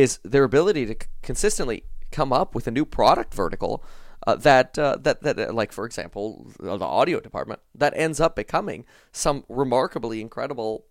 is 0.00 0.18
their 0.24 0.44
ability 0.44 0.86
to 0.86 0.92
c- 0.92 1.08
consistently 1.22 1.84
come 2.10 2.32
up 2.32 2.54
with 2.54 2.66
a 2.66 2.70
new 2.70 2.84
product 2.84 3.34
vertical 3.34 3.84
uh, 4.26 4.34
that 4.34 4.78
uh, 4.78 4.96
that 5.00 5.22
that 5.22 5.38
uh, 5.38 5.52
like 5.52 5.72
for 5.72 5.84
example 5.86 6.50
the 6.58 6.78
audio 6.80 7.20
department 7.20 7.60
that 7.74 7.92
ends 7.96 8.20
up 8.20 8.34
becoming 8.34 8.84
some 9.12 9.44
remarkably 9.48 10.20
incredible 10.20 10.84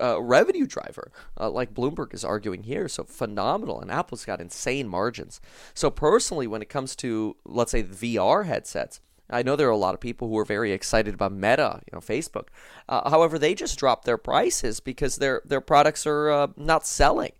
uh, 0.00 0.20
revenue 0.20 0.66
driver, 0.66 1.12
uh, 1.38 1.50
like 1.50 1.74
Bloomberg 1.74 2.14
is 2.14 2.24
arguing 2.24 2.62
here. 2.62 2.88
So 2.88 3.04
phenomenal, 3.04 3.80
and 3.80 3.90
Apple's 3.90 4.24
got 4.24 4.40
insane 4.40 4.88
margins. 4.88 5.40
So 5.74 5.90
personally, 5.90 6.46
when 6.46 6.62
it 6.62 6.68
comes 6.68 6.96
to 6.96 7.36
let's 7.44 7.72
say 7.72 7.82
VR 7.82 8.46
headsets, 8.46 9.00
I 9.30 9.42
know 9.42 9.56
there 9.56 9.68
are 9.68 9.72
a 9.72 9.76
lot 9.76 9.94
of 9.94 10.00
people 10.00 10.28
who 10.28 10.38
are 10.38 10.44
very 10.44 10.72
excited 10.72 11.14
about 11.14 11.32
Meta, 11.32 11.80
you 11.86 11.90
know, 11.92 12.00
Facebook. 12.00 12.48
Uh, 12.88 13.08
however, 13.08 13.38
they 13.38 13.54
just 13.54 13.78
dropped 13.78 14.04
their 14.04 14.18
prices 14.18 14.80
because 14.80 15.16
their 15.16 15.42
their 15.44 15.60
products 15.60 16.06
are 16.06 16.30
uh, 16.30 16.46
not 16.56 16.86
selling. 16.86 17.32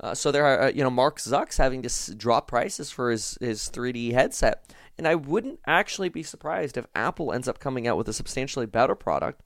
Uh, 0.00 0.14
so 0.14 0.30
there 0.30 0.44
are, 0.44 0.62
uh, 0.62 0.68
you 0.70 0.82
know, 0.82 0.90
Mark 0.90 1.18
Zuck's 1.18 1.56
having 1.56 1.82
to 1.82 2.14
drop 2.14 2.48
prices 2.48 2.90
for 2.90 3.10
his, 3.10 3.36
his 3.40 3.70
3D 3.70 4.12
headset. 4.12 4.72
And 4.96 5.06
I 5.06 5.14
wouldn't 5.14 5.60
actually 5.66 6.08
be 6.08 6.22
surprised 6.22 6.76
if 6.76 6.86
Apple 6.94 7.32
ends 7.32 7.48
up 7.48 7.58
coming 7.58 7.86
out 7.86 7.96
with 7.96 8.08
a 8.08 8.12
substantially 8.12 8.66
better 8.66 8.94
product. 8.94 9.40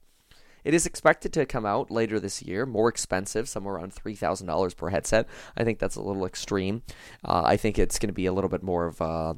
It 0.63 0.73
is 0.73 0.85
expected 0.85 1.33
to 1.33 1.45
come 1.45 1.65
out 1.65 1.91
later 1.91 2.19
this 2.19 2.41
year, 2.41 2.65
more 2.65 2.87
expensive, 2.87 3.49
somewhere 3.49 3.75
around 3.75 3.93
$3,000 3.93 4.77
per 4.77 4.89
headset. 4.89 5.27
I 5.57 5.63
think 5.63 5.79
that's 5.79 5.97
a 5.97 6.01
little 6.01 6.25
extreme. 6.25 6.83
Uh, 7.23 7.43
I 7.45 7.57
think 7.57 7.77
it's 7.77 7.99
going 7.99 8.07
to 8.07 8.13
be 8.13 8.25
a 8.25 8.33
little 8.33 8.49
bit 8.49 8.63
more 8.63 8.85
of 8.85 9.01
a 9.01 9.37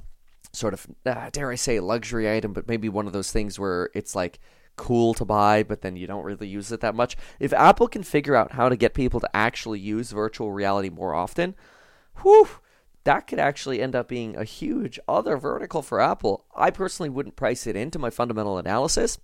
sort 0.53 0.74
of, 0.74 0.88
uh, 1.05 1.29
dare 1.31 1.51
I 1.51 1.55
say, 1.55 1.79
luxury 1.79 2.31
item, 2.31 2.53
but 2.53 2.67
maybe 2.67 2.89
one 2.89 3.07
of 3.07 3.13
those 3.13 3.31
things 3.31 3.60
where 3.60 3.89
it's 3.93 4.15
like, 4.15 4.39
cool 4.75 5.13
to 5.15 5.25
buy, 5.25 5.63
but 5.63 5.82
then 5.82 5.96
you 5.96 6.08
don't 6.08 6.24
really 6.24 6.48
use 6.48 6.72
it 6.72 6.82
that 6.82 6.96
much. 6.96 7.15
If 7.39 7.53
Apple 7.53 7.88
can 7.88 8.03
figure 8.03 8.36
out 8.36 8.53
how 8.53 8.70
to 8.70 8.75
get 8.75 8.94
people 8.94 9.20
to 9.20 9.36
actually 9.36 9.79
use 9.79 10.12
virtual 10.12 10.51
reality 10.51 10.89
more 10.89 11.13
often, 11.13 11.55
whew, 12.22 12.48
that 13.05 13.27
could 13.27 13.39
actually 13.39 13.82
end 13.82 13.96
up 13.96 14.08
being 14.08 14.36
a 14.36 14.44
huge 14.44 15.00
other 15.08 15.38
vertical 15.38 15.82
for 15.82 16.01
Apple. 16.01 16.46
I 16.55 16.72
personally 16.72 17.10
wouldn't 17.10 17.36
price 17.36 17.67
it 17.67 17.75
into 17.75 18.00
my 18.00 18.10
fundamental 18.10 18.58
analysis, 18.58 19.20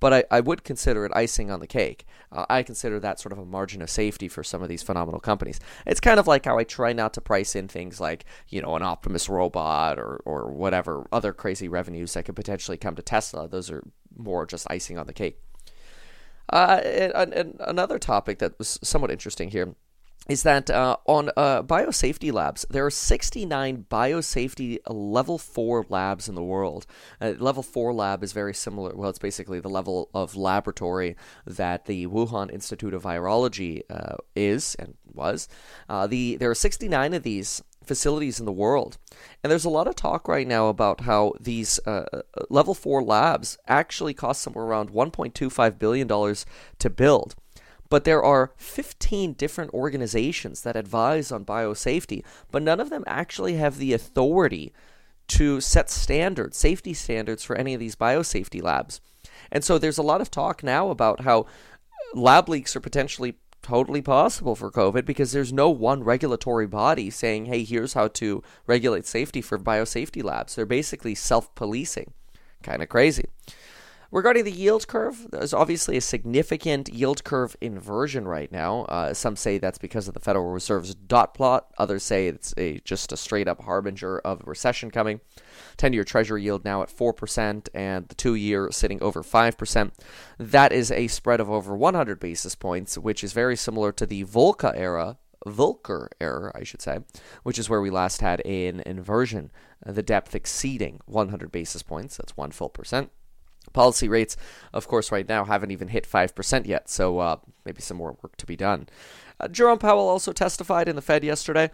but 0.00 0.12
I, 0.12 0.24
I 0.30 0.40
would 0.40 0.64
consider 0.64 1.04
it 1.04 1.12
icing 1.14 1.50
on 1.50 1.60
the 1.60 1.66
cake. 1.66 2.06
Uh, 2.32 2.46
I 2.50 2.64
consider 2.64 2.98
that 2.98 3.20
sort 3.20 3.32
of 3.32 3.38
a 3.38 3.44
margin 3.44 3.82
of 3.82 3.90
safety 3.90 4.26
for 4.26 4.42
some 4.42 4.62
of 4.62 4.68
these 4.68 4.82
phenomenal 4.82 5.20
companies. 5.20 5.60
It's 5.86 6.00
kind 6.00 6.18
of 6.18 6.26
like 6.26 6.44
how 6.44 6.58
I 6.58 6.64
try 6.64 6.92
not 6.92 7.14
to 7.14 7.20
price 7.20 7.54
in 7.54 7.68
things 7.68 8.00
like, 8.00 8.24
you 8.48 8.62
know, 8.62 8.74
an 8.74 8.82
Optimus 8.82 9.28
robot 9.28 9.98
or, 9.98 10.22
or 10.24 10.50
whatever 10.50 11.06
other 11.12 11.32
crazy 11.32 11.68
revenues 11.68 12.14
that 12.14 12.24
could 12.24 12.36
potentially 12.36 12.78
come 12.78 12.96
to 12.96 13.02
Tesla. 13.02 13.46
Those 13.46 13.70
are 13.70 13.84
more 14.16 14.46
just 14.46 14.66
icing 14.70 14.98
on 14.98 15.06
the 15.06 15.12
cake. 15.12 15.38
Uh, 16.52 16.80
and, 16.84 17.32
and 17.32 17.56
another 17.60 17.98
topic 17.98 18.38
that 18.38 18.58
was 18.58 18.78
somewhat 18.82 19.10
interesting 19.10 19.50
here 19.50 19.74
is 20.28 20.42
that 20.42 20.70
uh, 20.70 20.96
on 21.06 21.30
uh, 21.36 21.62
biosafety 21.62 22.32
labs, 22.32 22.64
there 22.70 22.84
are 22.84 22.90
69 22.90 23.86
biosafety 23.90 24.78
level 24.86 25.38
4 25.38 25.86
labs 25.88 26.28
in 26.28 26.34
the 26.34 26.42
world. 26.42 26.86
Uh, 27.20 27.34
level 27.38 27.62
4 27.62 27.92
lab 27.92 28.22
is 28.22 28.32
very 28.32 28.54
similar. 28.54 28.94
Well, 28.94 29.10
it's 29.10 29.18
basically 29.18 29.60
the 29.60 29.68
level 29.68 30.10
of 30.14 30.36
laboratory 30.36 31.16
that 31.46 31.86
the 31.86 32.06
Wuhan 32.06 32.52
Institute 32.52 32.94
of 32.94 33.02
Virology 33.02 33.82
uh, 33.90 34.16
is 34.36 34.76
and 34.76 34.94
was. 35.12 35.48
Uh, 35.88 36.06
the 36.06 36.36
There 36.36 36.50
are 36.50 36.54
69 36.54 37.14
of 37.14 37.22
these 37.22 37.62
facilities 37.90 38.38
in 38.38 38.46
the 38.46 38.52
world. 38.52 38.98
And 39.42 39.50
there's 39.50 39.64
a 39.64 39.68
lot 39.68 39.88
of 39.88 39.96
talk 39.96 40.28
right 40.28 40.46
now 40.46 40.68
about 40.68 41.00
how 41.00 41.32
these 41.40 41.80
uh, 41.86 42.22
level 42.48 42.72
4 42.72 43.02
labs 43.02 43.58
actually 43.66 44.14
cost 44.14 44.42
somewhere 44.42 44.64
around 44.64 44.92
$1.25 44.92 45.76
billion 45.80 46.06
to 46.06 46.90
build 46.90 47.34
but 47.88 48.04
there 48.04 48.22
are 48.22 48.52
15 48.56 49.32
different 49.32 49.74
organizations 49.74 50.60
that 50.62 50.76
advise 50.76 51.32
on 51.32 51.44
biosafety, 51.44 52.22
but 52.52 52.62
none 52.62 52.78
of 52.78 52.88
them 52.88 53.02
actually 53.04 53.54
have 53.54 53.78
the 53.78 53.92
authority 53.92 54.72
to 55.26 55.60
set 55.60 55.90
standards, 55.90 56.56
safety 56.56 56.94
standards 56.94 57.42
for 57.42 57.56
any 57.56 57.74
of 57.74 57.80
these 57.80 57.96
biosafety 57.96 58.62
labs. 58.62 59.00
And 59.50 59.64
so 59.64 59.76
there's 59.76 59.98
a 59.98 60.04
lot 60.04 60.20
of 60.20 60.30
talk 60.30 60.62
now 60.62 60.90
about 60.90 61.22
how 61.22 61.46
lab 62.14 62.48
leaks 62.48 62.76
are 62.76 62.80
potentially 62.80 63.34
totally 63.62 64.02
possible 64.02 64.54
for 64.54 64.70
COVID 64.70 65.04
because 65.04 65.32
there's 65.32 65.52
no 65.52 65.70
one 65.70 66.02
regulatory 66.02 66.66
body 66.66 67.10
saying, 67.10 67.46
hey, 67.46 67.64
here's 67.64 67.94
how 67.94 68.08
to 68.08 68.42
regulate 68.66 69.06
safety 69.06 69.40
for 69.40 69.58
biosafety 69.58 70.22
labs. 70.22 70.54
They're 70.54 70.66
basically 70.66 71.14
self 71.14 71.54
policing. 71.54 72.12
Kind 72.62 72.82
of 72.82 72.88
crazy. 72.88 73.26
Regarding 74.12 74.42
the 74.42 74.50
yield 74.50 74.88
curve, 74.88 75.28
there's 75.30 75.54
obviously 75.54 75.96
a 75.96 76.00
significant 76.00 76.88
yield 76.88 77.22
curve 77.22 77.56
inversion 77.60 78.26
right 78.26 78.50
now. 78.50 78.82
Uh, 78.82 79.14
some 79.14 79.36
say 79.36 79.56
that's 79.56 79.78
because 79.78 80.08
of 80.08 80.14
the 80.14 80.20
Federal 80.20 80.50
Reserve's 80.50 80.96
dot 80.96 81.32
plot. 81.32 81.68
Others 81.78 82.02
say 82.02 82.26
it's 82.26 82.52
a, 82.56 82.80
just 82.80 83.12
a 83.12 83.16
straight 83.16 83.46
up 83.46 83.62
harbinger 83.62 84.18
of 84.18 84.42
recession 84.46 84.90
coming. 84.90 85.20
10 85.76 85.92
year 85.92 86.02
Treasury 86.02 86.42
yield 86.42 86.64
now 86.64 86.82
at 86.82 86.88
4%, 86.88 87.68
and 87.72 88.08
the 88.08 88.14
two 88.16 88.34
year 88.34 88.68
sitting 88.72 89.00
over 89.00 89.22
5%. 89.22 89.92
That 90.38 90.72
is 90.72 90.90
a 90.90 91.06
spread 91.06 91.38
of 91.38 91.48
over 91.48 91.76
100 91.76 92.18
basis 92.18 92.56
points, 92.56 92.98
which 92.98 93.22
is 93.22 93.32
very 93.32 93.54
similar 93.54 93.92
to 93.92 94.06
the 94.06 94.24
Volcker 94.24 94.76
era 94.76 95.18
Volcker 95.46 96.08
error, 96.20 96.52
I 96.54 96.64
should 96.64 96.82
say, 96.82 96.98
which 97.44 97.58
is 97.58 97.70
where 97.70 97.80
we 97.80 97.88
last 97.90 98.20
had 98.20 98.44
an 98.46 98.80
inversion, 98.84 99.50
the 99.84 100.02
depth 100.02 100.34
exceeding 100.34 101.00
100 101.06 101.50
basis 101.50 101.82
points. 101.82 102.16
That's 102.16 102.36
one 102.36 102.50
full 102.50 102.68
percent. 102.68 103.10
Policy 103.72 104.08
rates, 104.08 104.36
of 104.72 104.88
course, 104.88 105.12
right 105.12 105.28
now 105.28 105.44
haven't 105.44 105.70
even 105.70 105.88
hit 105.88 106.08
5% 106.08 106.66
yet, 106.66 106.88
so 106.88 107.18
uh, 107.18 107.36
maybe 107.64 107.80
some 107.80 107.96
more 107.96 108.16
work 108.22 108.36
to 108.36 108.46
be 108.46 108.56
done. 108.56 108.88
Uh, 109.38 109.48
Jerome 109.48 109.78
Powell 109.78 110.08
also 110.08 110.32
testified 110.32 110.88
in 110.88 110.96
the 110.96 111.02
Fed 111.02 111.24
yesterday, 111.24 111.70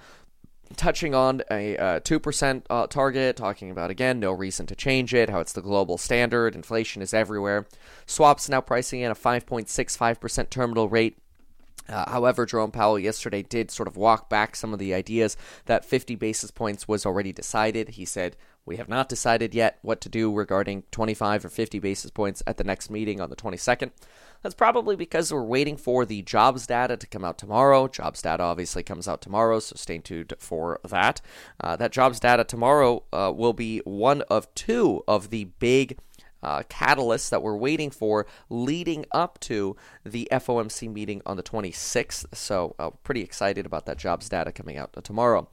touching 0.76 1.14
on 1.14 1.42
a 1.50 1.76
uh, 1.76 2.00
2% 2.00 2.62
uh, 2.68 2.86
target, 2.86 3.36
talking 3.36 3.70
about, 3.70 3.90
again, 3.90 4.20
no 4.20 4.32
reason 4.32 4.66
to 4.66 4.76
change 4.76 5.14
it, 5.14 5.30
how 5.30 5.40
it's 5.40 5.52
the 5.52 5.62
global 5.62 5.98
standard, 5.98 6.54
inflation 6.54 7.02
is 7.02 7.14
everywhere. 7.14 7.66
Swaps 8.06 8.48
now 8.48 8.60
pricing 8.60 9.00
in 9.00 9.10
a 9.10 9.14
5.65% 9.14 10.50
terminal 10.50 10.88
rate. 10.88 11.18
Uh, 11.88 12.10
however, 12.10 12.44
Jerome 12.46 12.72
Powell 12.72 12.98
yesterday 12.98 13.42
did 13.42 13.70
sort 13.70 13.86
of 13.86 13.96
walk 13.96 14.28
back 14.28 14.56
some 14.56 14.72
of 14.72 14.78
the 14.78 14.92
ideas 14.92 15.36
that 15.66 15.84
50 15.84 16.16
basis 16.16 16.50
points 16.50 16.88
was 16.88 17.06
already 17.06 17.32
decided. 17.32 17.90
He 17.90 18.04
said, 18.04 18.36
we 18.66 18.76
have 18.76 18.88
not 18.88 19.08
decided 19.08 19.54
yet 19.54 19.78
what 19.80 20.00
to 20.02 20.08
do 20.08 20.32
regarding 20.32 20.82
25 20.90 21.44
or 21.44 21.48
50 21.48 21.78
basis 21.78 22.10
points 22.10 22.42
at 22.46 22.56
the 22.56 22.64
next 22.64 22.90
meeting 22.90 23.20
on 23.20 23.30
the 23.30 23.36
22nd. 23.36 23.92
That's 24.42 24.54
probably 24.54 24.96
because 24.96 25.32
we're 25.32 25.42
waiting 25.42 25.76
for 25.76 26.04
the 26.04 26.22
jobs 26.22 26.66
data 26.66 26.96
to 26.96 27.06
come 27.06 27.24
out 27.24 27.38
tomorrow. 27.38 27.88
Jobs 27.88 28.20
data 28.20 28.42
obviously 28.42 28.82
comes 28.82 29.08
out 29.08 29.22
tomorrow, 29.22 29.60
so 29.60 29.76
stay 29.76 29.98
tuned 29.98 30.34
for 30.38 30.80
that. 30.88 31.20
Uh, 31.60 31.76
that 31.76 31.92
jobs 31.92 32.20
data 32.20 32.44
tomorrow 32.44 33.04
uh, 33.12 33.32
will 33.34 33.52
be 33.52 33.78
one 33.84 34.22
of 34.22 34.52
two 34.54 35.02
of 35.08 35.30
the 35.30 35.44
big 35.58 35.98
uh, 36.42 36.62
catalysts 36.68 37.30
that 37.30 37.42
we're 37.42 37.56
waiting 37.56 37.90
for 37.90 38.26
leading 38.50 39.04
up 39.12 39.40
to 39.40 39.76
the 40.04 40.28
FOMC 40.30 40.92
meeting 40.92 41.22
on 41.24 41.36
the 41.36 41.42
26th. 41.42 42.26
So, 42.34 42.74
uh, 42.78 42.90
pretty 42.90 43.22
excited 43.22 43.64
about 43.66 43.86
that 43.86 43.96
jobs 43.96 44.28
data 44.28 44.52
coming 44.52 44.76
out 44.76 44.96
tomorrow. 45.02 45.48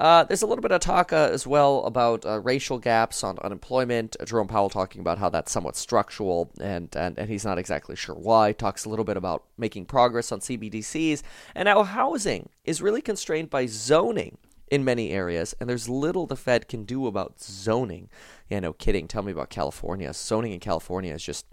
Uh, 0.00 0.24
there's 0.24 0.40
a 0.40 0.46
little 0.46 0.62
bit 0.62 0.72
of 0.72 0.80
talk 0.80 1.12
uh, 1.12 1.28
as 1.30 1.46
well 1.46 1.84
about 1.84 2.24
uh, 2.24 2.40
racial 2.40 2.78
gaps 2.78 3.22
on 3.22 3.38
unemployment. 3.40 4.16
Jerome 4.24 4.48
Powell 4.48 4.70
talking 4.70 5.02
about 5.02 5.18
how 5.18 5.28
that's 5.28 5.52
somewhat 5.52 5.76
structural, 5.76 6.50
and, 6.58 6.88
and, 6.96 7.18
and 7.18 7.28
he's 7.28 7.44
not 7.44 7.58
exactly 7.58 7.94
sure 7.94 8.14
why. 8.14 8.52
Talks 8.52 8.86
a 8.86 8.88
little 8.88 9.04
bit 9.04 9.18
about 9.18 9.44
making 9.58 9.84
progress 9.84 10.32
on 10.32 10.40
CBDCs, 10.40 11.22
and 11.54 11.68
how 11.68 11.82
housing 11.82 12.48
is 12.64 12.80
really 12.80 13.02
constrained 13.02 13.50
by 13.50 13.66
zoning 13.66 14.38
in 14.70 14.84
many 14.84 15.10
areas, 15.10 15.54
and 15.60 15.68
there's 15.68 15.86
little 15.86 16.26
the 16.26 16.36
Fed 16.36 16.66
can 16.66 16.84
do 16.84 17.06
about 17.06 17.38
zoning. 17.38 18.08
Yeah, 18.48 18.60
no 18.60 18.72
kidding. 18.72 19.06
Tell 19.06 19.22
me 19.22 19.32
about 19.32 19.50
California. 19.50 20.14
Zoning 20.14 20.52
in 20.52 20.60
California 20.60 21.12
is 21.12 21.22
just, 21.22 21.44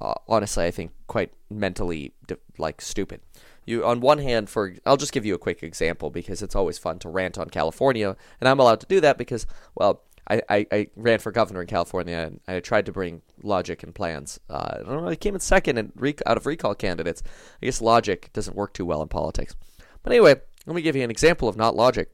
uh, 0.00 0.14
honestly, 0.28 0.64
I 0.64 0.70
think 0.70 0.92
quite 1.08 1.32
mentally 1.50 2.12
like 2.56 2.80
stupid 2.80 3.20
you 3.64 3.84
on 3.84 4.00
one 4.00 4.18
hand 4.18 4.48
for 4.48 4.74
I'll 4.86 4.96
just 4.96 5.12
give 5.12 5.26
you 5.26 5.34
a 5.34 5.38
quick 5.38 5.62
example 5.62 6.10
because 6.10 6.42
it's 6.42 6.56
always 6.56 6.78
fun 6.78 6.98
to 7.00 7.08
rant 7.08 7.38
on 7.38 7.50
California 7.50 8.16
and 8.40 8.48
I'm 8.48 8.58
allowed 8.58 8.80
to 8.80 8.86
do 8.86 9.00
that 9.00 9.18
because 9.18 9.46
well 9.74 10.02
I, 10.28 10.42
I, 10.48 10.66
I 10.70 10.86
ran 10.94 11.18
for 11.18 11.32
governor 11.32 11.60
in 11.60 11.66
California 11.66 12.16
and 12.16 12.40
I 12.46 12.60
tried 12.60 12.86
to 12.86 12.92
bring 12.92 13.22
logic 13.42 13.82
and 13.82 13.94
plans. 13.94 14.38
Uh, 14.48 14.76
I 14.76 14.82
don't 14.82 15.02
know, 15.02 15.08
I 15.08 15.16
came 15.16 15.34
in 15.34 15.40
second 15.40 15.76
and 15.76 15.92
rec- 15.96 16.22
out 16.24 16.36
of 16.36 16.46
recall 16.46 16.74
candidates. 16.74 17.22
I 17.60 17.66
guess 17.66 17.80
logic 17.80 18.30
doesn't 18.32 18.56
work 18.56 18.72
too 18.72 18.86
well 18.86 19.02
in 19.02 19.08
politics. 19.08 19.56
But 20.02 20.12
anyway, 20.12 20.36
let 20.66 20.76
me 20.76 20.82
give 20.82 20.94
you 20.94 21.02
an 21.02 21.10
example 21.10 21.48
of 21.48 21.56
not 21.56 21.74
logic. 21.74 22.10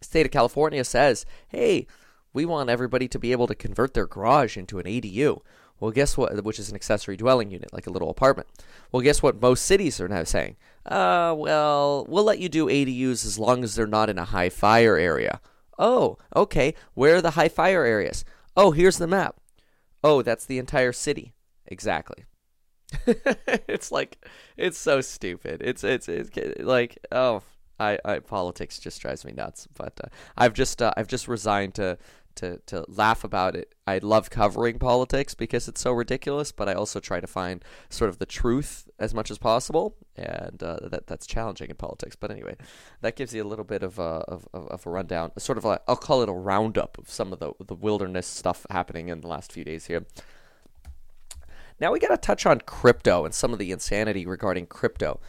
State 0.00 0.26
of 0.26 0.32
California 0.32 0.82
says, 0.82 1.26
hey, 1.48 1.86
we 2.32 2.46
want 2.46 2.70
everybody 2.70 3.06
to 3.08 3.18
be 3.18 3.32
able 3.32 3.46
to 3.46 3.54
convert 3.54 3.92
their 3.92 4.06
garage 4.06 4.56
into 4.56 4.78
an 4.78 4.86
ADU. 4.86 5.40
Well, 5.82 5.90
guess 5.90 6.16
what? 6.16 6.44
Which 6.44 6.60
is 6.60 6.68
an 6.68 6.76
accessory 6.76 7.16
dwelling 7.16 7.50
unit, 7.50 7.72
like 7.72 7.88
a 7.88 7.90
little 7.90 8.08
apartment. 8.08 8.48
Well, 8.92 9.02
guess 9.02 9.20
what 9.20 9.42
most 9.42 9.66
cities 9.66 10.00
are 10.00 10.06
now 10.06 10.22
saying? 10.22 10.54
Uh, 10.86 11.34
well, 11.36 12.06
we'll 12.08 12.22
let 12.22 12.38
you 12.38 12.48
do 12.48 12.66
ADUs 12.68 13.26
as 13.26 13.36
long 13.36 13.64
as 13.64 13.74
they're 13.74 13.88
not 13.88 14.08
in 14.08 14.16
a 14.16 14.26
high 14.26 14.48
fire 14.48 14.96
area. 14.96 15.40
Oh, 15.80 16.18
okay. 16.36 16.76
Where 16.94 17.16
are 17.16 17.20
the 17.20 17.32
high 17.32 17.48
fire 17.48 17.84
areas? 17.84 18.24
Oh, 18.56 18.70
here's 18.70 18.98
the 18.98 19.08
map. 19.08 19.34
Oh, 20.04 20.22
that's 20.22 20.46
the 20.46 20.58
entire 20.58 20.92
city. 20.92 21.32
Exactly. 21.66 22.26
it's 23.66 23.90
like 23.90 24.24
it's 24.56 24.78
so 24.78 25.00
stupid. 25.00 25.62
It's 25.64 25.82
it's 25.82 26.08
it's 26.08 26.30
like 26.60 26.96
oh, 27.10 27.42
I, 27.80 27.98
I 28.04 28.18
politics 28.20 28.78
just 28.78 29.02
drives 29.02 29.24
me 29.24 29.32
nuts. 29.32 29.66
But 29.76 30.00
uh, 30.04 30.08
I've 30.36 30.52
just 30.52 30.80
uh, 30.80 30.92
I've 30.96 31.08
just 31.08 31.26
resigned 31.26 31.74
to 31.74 31.98
to 32.36 32.58
to 32.66 32.84
laugh 32.88 33.24
about 33.24 33.54
it. 33.56 33.74
I 33.86 33.98
love 33.98 34.30
covering 34.30 34.78
politics 34.78 35.34
because 35.34 35.68
it's 35.68 35.80
so 35.80 35.92
ridiculous, 35.92 36.52
but 36.52 36.68
I 36.68 36.74
also 36.74 37.00
try 37.00 37.20
to 37.20 37.26
find 37.26 37.64
sort 37.88 38.08
of 38.08 38.18
the 38.18 38.26
truth 38.26 38.88
as 38.98 39.12
much 39.14 39.30
as 39.30 39.38
possible, 39.38 39.96
and 40.16 40.62
uh, 40.62 40.88
that 40.88 41.06
that's 41.06 41.26
challenging 41.26 41.70
in 41.70 41.76
politics. 41.76 42.16
But 42.16 42.30
anyway, 42.30 42.56
that 43.00 43.16
gives 43.16 43.34
you 43.34 43.42
a 43.42 43.48
little 43.48 43.64
bit 43.64 43.82
of 43.82 43.98
a 43.98 44.24
of, 44.28 44.48
of 44.52 44.86
a 44.86 44.90
rundown, 44.90 45.32
sort 45.38 45.58
of 45.58 45.66
i 45.66 45.78
I'll 45.88 45.96
call 45.96 46.22
it 46.22 46.28
a 46.28 46.32
roundup 46.32 46.98
of 46.98 47.10
some 47.10 47.32
of 47.32 47.38
the 47.38 47.52
the 47.64 47.74
wilderness 47.74 48.26
stuff 48.26 48.66
happening 48.70 49.08
in 49.08 49.20
the 49.20 49.28
last 49.28 49.52
few 49.52 49.64
days 49.64 49.86
here. 49.86 50.06
Now 51.80 51.90
we 51.90 51.98
got 51.98 52.08
to 52.08 52.16
touch 52.16 52.46
on 52.46 52.60
crypto 52.60 53.24
and 53.24 53.34
some 53.34 53.52
of 53.52 53.58
the 53.58 53.72
insanity 53.72 54.24
regarding 54.24 54.66
crypto. 54.66 55.20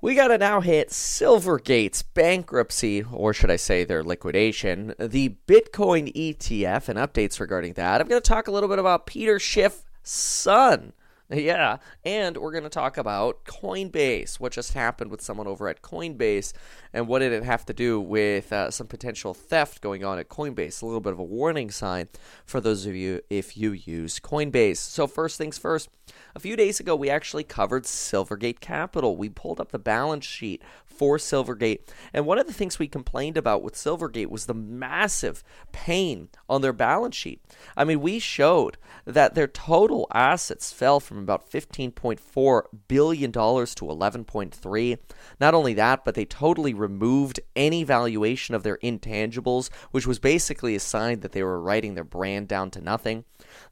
We 0.00 0.14
got 0.14 0.28
to 0.28 0.36
now 0.36 0.60
hit 0.60 0.90
Silvergate's 0.90 2.02
bankruptcy, 2.02 3.02
or 3.02 3.32
should 3.32 3.50
I 3.50 3.56
say 3.56 3.82
their 3.82 4.04
liquidation, 4.04 4.94
the 4.98 5.36
Bitcoin 5.46 6.14
ETF, 6.14 6.90
and 6.90 6.98
updates 6.98 7.40
regarding 7.40 7.72
that. 7.74 8.00
I'm 8.00 8.06
going 8.06 8.20
to 8.20 8.28
talk 8.28 8.46
a 8.46 8.50
little 8.50 8.68
bit 8.68 8.78
about 8.78 9.06
Peter 9.06 9.38
Schiff's 9.38 9.84
son. 10.02 10.92
Yeah, 11.28 11.78
and 12.04 12.36
we're 12.36 12.52
going 12.52 12.62
to 12.62 12.70
talk 12.70 12.96
about 12.96 13.44
Coinbase, 13.44 14.38
what 14.38 14.52
just 14.52 14.74
happened 14.74 15.10
with 15.10 15.20
someone 15.20 15.48
over 15.48 15.68
at 15.68 15.82
Coinbase, 15.82 16.52
and 16.92 17.08
what 17.08 17.18
did 17.18 17.32
it 17.32 17.42
have 17.42 17.64
to 17.66 17.72
do 17.72 18.00
with 18.00 18.52
uh, 18.52 18.70
some 18.70 18.86
potential 18.86 19.34
theft 19.34 19.80
going 19.80 20.04
on 20.04 20.20
at 20.20 20.28
Coinbase. 20.28 20.80
A 20.80 20.86
little 20.86 21.00
bit 21.00 21.12
of 21.12 21.18
a 21.18 21.24
warning 21.24 21.72
sign 21.72 22.06
for 22.44 22.60
those 22.60 22.86
of 22.86 22.94
you 22.94 23.22
if 23.28 23.56
you 23.56 23.72
use 23.72 24.20
Coinbase. 24.20 24.76
So, 24.76 25.08
first 25.08 25.36
things 25.36 25.58
first, 25.58 25.88
a 26.36 26.38
few 26.38 26.54
days 26.54 26.78
ago, 26.78 26.94
we 26.94 27.10
actually 27.10 27.42
covered 27.42 27.84
Silvergate 27.84 28.60
Capital. 28.60 29.16
We 29.16 29.28
pulled 29.28 29.60
up 29.60 29.72
the 29.72 29.80
balance 29.80 30.24
sheet 30.24 30.62
for 30.96 31.18
Silvergate. 31.18 31.80
And 32.12 32.26
one 32.26 32.38
of 32.38 32.46
the 32.46 32.52
things 32.52 32.78
we 32.78 32.88
complained 32.88 33.36
about 33.36 33.62
with 33.62 33.74
Silvergate 33.74 34.30
was 34.30 34.46
the 34.46 34.54
massive 34.54 35.42
pain 35.72 36.28
on 36.48 36.62
their 36.62 36.72
balance 36.72 37.16
sheet. 37.16 37.40
I 37.76 37.84
mean, 37.84 38.00
we 38.00 38.18
showed 38.18 38.78
that 39.04 39.34
their 39.34 39.46
total 39.46 40.06
assets 40.12 40.72
fell 40.72 41.00
from 41.00 41.18
about 41.18 41.50
$15.4 41.50 42.62
billion 42.88 43.32
to 43.32 43.38
11.3. 43.40 44.98
Not 45.40 45.54
only 45.54 45.74
that, 45.74 46.04
but 46.04 46.14
they 46.14 46.24
totally 46.24 46.74
removed 46.74 47.40
any 47.54 47.84
valuation 47.84 48.54
of 48.54 48.62
their 48.62 48.78
intangibles, 48.78 49.70
which 49.90 50.06
was 50.06 50.18
basically 50.18 50.74
a 50.74 50.80
sign 50.80 51.20
that 51.20 51.32
they 51.32 51.42
were 51.42 51.60
writing 51.60 51.94
their 51.94 52.04
brand 52.04 52.48
down 52.48 52.70
to 52.70 52.80
nothing. 52.80 53.24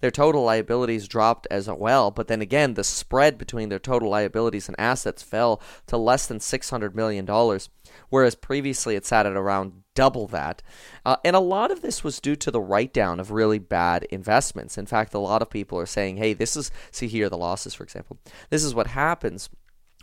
Their 0.04 0.11
total 0.11 0.42
liabilities 0.42 1.08
dropped 1.08 1.46
as 1.50 1.66
well, 1.66 2.11
but 2.11 2.28
then 2.28 2.42
again, 2.42 2.75
the 2.75 2.84
spread 2.84 3.38
between 3.38 3.70
their 3.70 3.78
total 3.78 4.11
liabilities 4.11 4.68
and 4.68 4.78
assets 4.78 5.23
fell 5.23 5.62
to 5.87 5.96
less 5.96 6.26
than 6.26 6.40
$600 6.40 6.94
million, 6.94 7.26
whereas 8.11 8.34
previously 8.34 8.96
it 8.96 9.06
sat 9.06 9.25
at 9.25 9.32
around 9.32 9.73
double 9.94 10.26
that. 10.26 10.61
Uh, 11.06 11.16
and 11.25 11.34
a 11.34 11.40
lot 11.40 11.70
of 11.70 11.80
this 11.80 12.04
was 12.04 12.20
due 12.20 12.37
to 12.37 12.50
the 12.50 12.61
write 12.61 12.92
down 12.92 13.18
of 13.18 13.30
really 13.30 13.58
bad 13.58 14.02
investments. 14.11 14.76
In 14.76 14.84
fact, 14.84 15.14
a 15.14 15.18
lot 15.18 15.40
of 15.40 15.49
people 15.49 15.78
are 15.78 15.87
saying, 15.87 16.18
hey, 16.18 16.34
this 16.34 16.54
is, 16.54 16.70
see 16.90 17.08
here, 17.08 17.30
the 17.30 17.38
losses, 17.38 17.73
for 17.73 17.82
example. 17.82 18.18
This 18.50 18.62
is 18.62 18.75
what 18.75 18.88
happens 18.88 19.49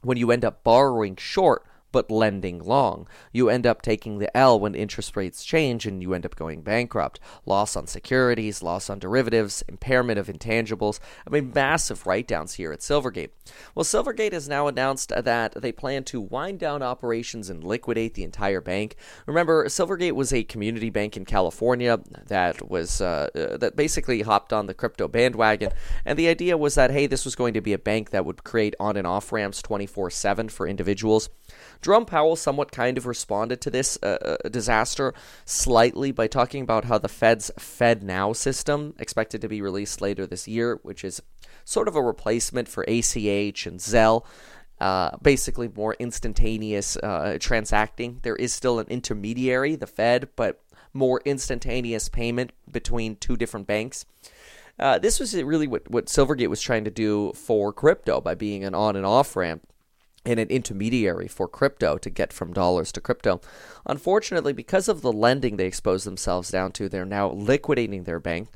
when 0.02 0.18
you 0.18 0.32
end 0.32 0.44
up 0.44 0.64
borrowing 0.64 1.16
short 1.16 1.64
but 1.92 2.12
lending 2.12 2.60
long. 2.60 3.08
You 3.32 3.50
end 3.50 3.66
up 3.66 3.82
taking 3.82 4.20
the 4.20 4.36
L 4.36 4.60
when 4.60 4.76
interest 4.76 5.16
rates 5.16 5.44
change 5.44 5.86
and 5.86 6.02
you 6.02 6.14
end 6.14 6.26
up 6.26 6.36
going 6.36 6.62
bankrupt. 6.62 7.20
Loss 7.46 7.76
on 7.76 7.88
securities, 7.88 8.64
loss 8.64 8.90
on 8.90 9.00
derivatives, 9.00 9.64
impairment 9.68 10.20
of 10.20 10.28
intangibles. 10.28 11.00
I 11.26 11.30
mean, 11.30 11.52
massive 11.54 12.06
write 12.06 12.28
downs 12.28 12.54
here 12.56 12.72
at 12.72 12.80
Silvergate. 12.80 13.30
Well, 13.76 13.84
Silvergate 13.84 14.34
has 14.34 14.48
now 14.48 14.68
announced 14.68 15.10
that 15.10 15.54
they 15.62 15.72
plan 15.72 16.04
to 16.06 16.22
wind 16.22 16.60
down 16.60 16.82
operations 16.82 17.50
and 17.50 17.64
liquidate 17.64 18.14
the 18.14 18.24
entire 18.24 18.62
bank. 18.62 18.96
Remember, 19.26 19.66
Silvergate 19.66 20.14
was 20.14 20.34
a 20.34 20.44
community 20.44 20.90
bank 20.90 21.18
in 21.18 21.26
California 21.26 22.00
that 22.28 22.70
was 22.70 23.02
uh, 23.02 23.30
uh, 23.36 23.58
that 23.58 23.76
basically 23.76 24.22
hopped 24.22 24.54
on 24.54 24.68
the 24.68 24.74
crypto 24.74 25.08
bandwagon, 25.08 25.72
and 26.06 26.18
the 26.18 26.28
idea 26.28 26.58
was 26.58 26.76
that 26.76 26.92
hey, 26.92 27.08
this 27.08 27.26
was 27.26 27.36
going 27.36 27.54
to 27.54 27.62
be 27.62 27.74
a 27.74 27.80
bank 27.80 28.12
that 28.12 28.26
would 28.26 28.44
create 28.44 28.76
on 28.80 28.98
and 28.98 29.08
off 29.08 29.32
ramps 29.32 29.62
24/7 29.62 30.50
for 30.52 30.68
individuals. 30.68 31.30
Jerome 31.82 32.06
Powell 32.06 32.36
somewhat 32.36 32.72
kind 32.72 32.98
of 32.98 33.08
responded 33.08 33.60
to 33.62 33.72
this 33.72 33.98
uh, 34.04 34.38
uh, 34.46 34.50
disaster 34.50 35.14
slightly 35.46 36.12
by 36.12 36.28
talking 36.28 36.62
about 36.62 36.86
how 36.86 36.98
the 36.98 37.10
Fed's 37.10 37.52
FedNow 37.60 38.36
system, 38.36 38.94
expected 39.00 39.42
to 39.42 39.48
be 39.48 39.62
released 39.62 40.02
later 40.02 40.28
this 40.28 40.48
year, 40.48 40.80
which 40.84 41.04
is 41.04 41.22
sort 41.66 41.88
of 41.88 41.96
a 41.96 42.02
replacement 42.02 42.68
for 42.68 42.84
ACH 42.84 43.66
and 43.66 43.80
Zelle. 43.80 44.26
Uh, 44.80 45.16
basically, 45.22 45.70
more 45.76 45.96
instantaneous 46.00 46.98
uh, 46.98 47.38
transacting. 47.40 48.20
There 48.24 48.36
is 48.36 48.52
still 48.52 48.80
an 48.80 48.88
intermediary, 48.88 49.76
the 49.76 49.86
Fed, 49.86 50.30
but 50.36 50.64
more 50.92 51.22
instantaneous 51.24 52.10
payment 52.10 52.52
between 52.72 53.16
two 53.16 53.38
different 53.38 53.68
banks. 53.68 54.06
Uh, 54.80 54.98
this 54.98 55.20
was 55.20 55.36
really 55.36 55.68
what, 55.68 55.90
what 55.90 56.08
Silvergate 56.08 56.48
was 56.48 56.62
trying 56.62 56.84
to 56.86 56.92
do 56.92 57.32
for 57.34 57.72
crypto 57.72 58.20
by 58.22 58.34
being 58.34 58.64
an 58.64 58.74
on 58.74 58.96
and 58.96 59.06
off 59.06 59.36
ramp 59.36 59.68
and 60.26 60.40
an 60.40 60.50
intermediary 60.50 61.28
for 61.28 61.48
crypto 61.48 61.98
to 61.98 62.10
get 62.10 62.32
from 62.32 62.54
dollars 62.54 62.92
to 62.92 63.02
crypto. 63.02 63.42
Unfortunately, 63.86 64.54
because 64.54 64.88
of 64.88 65.02
the 65.02 65.12
lending 65.12 65.58
they 65.58 65.66
exposed 65.66 66.06
themselves 66.06 66.52
down 66.52 66.72
to, 66.74 66.88
they're 66.88 67.06
now 67.06 67.32
liquidating 67.32 68.04
their 68.04 68.20
bank. 68.20 68.50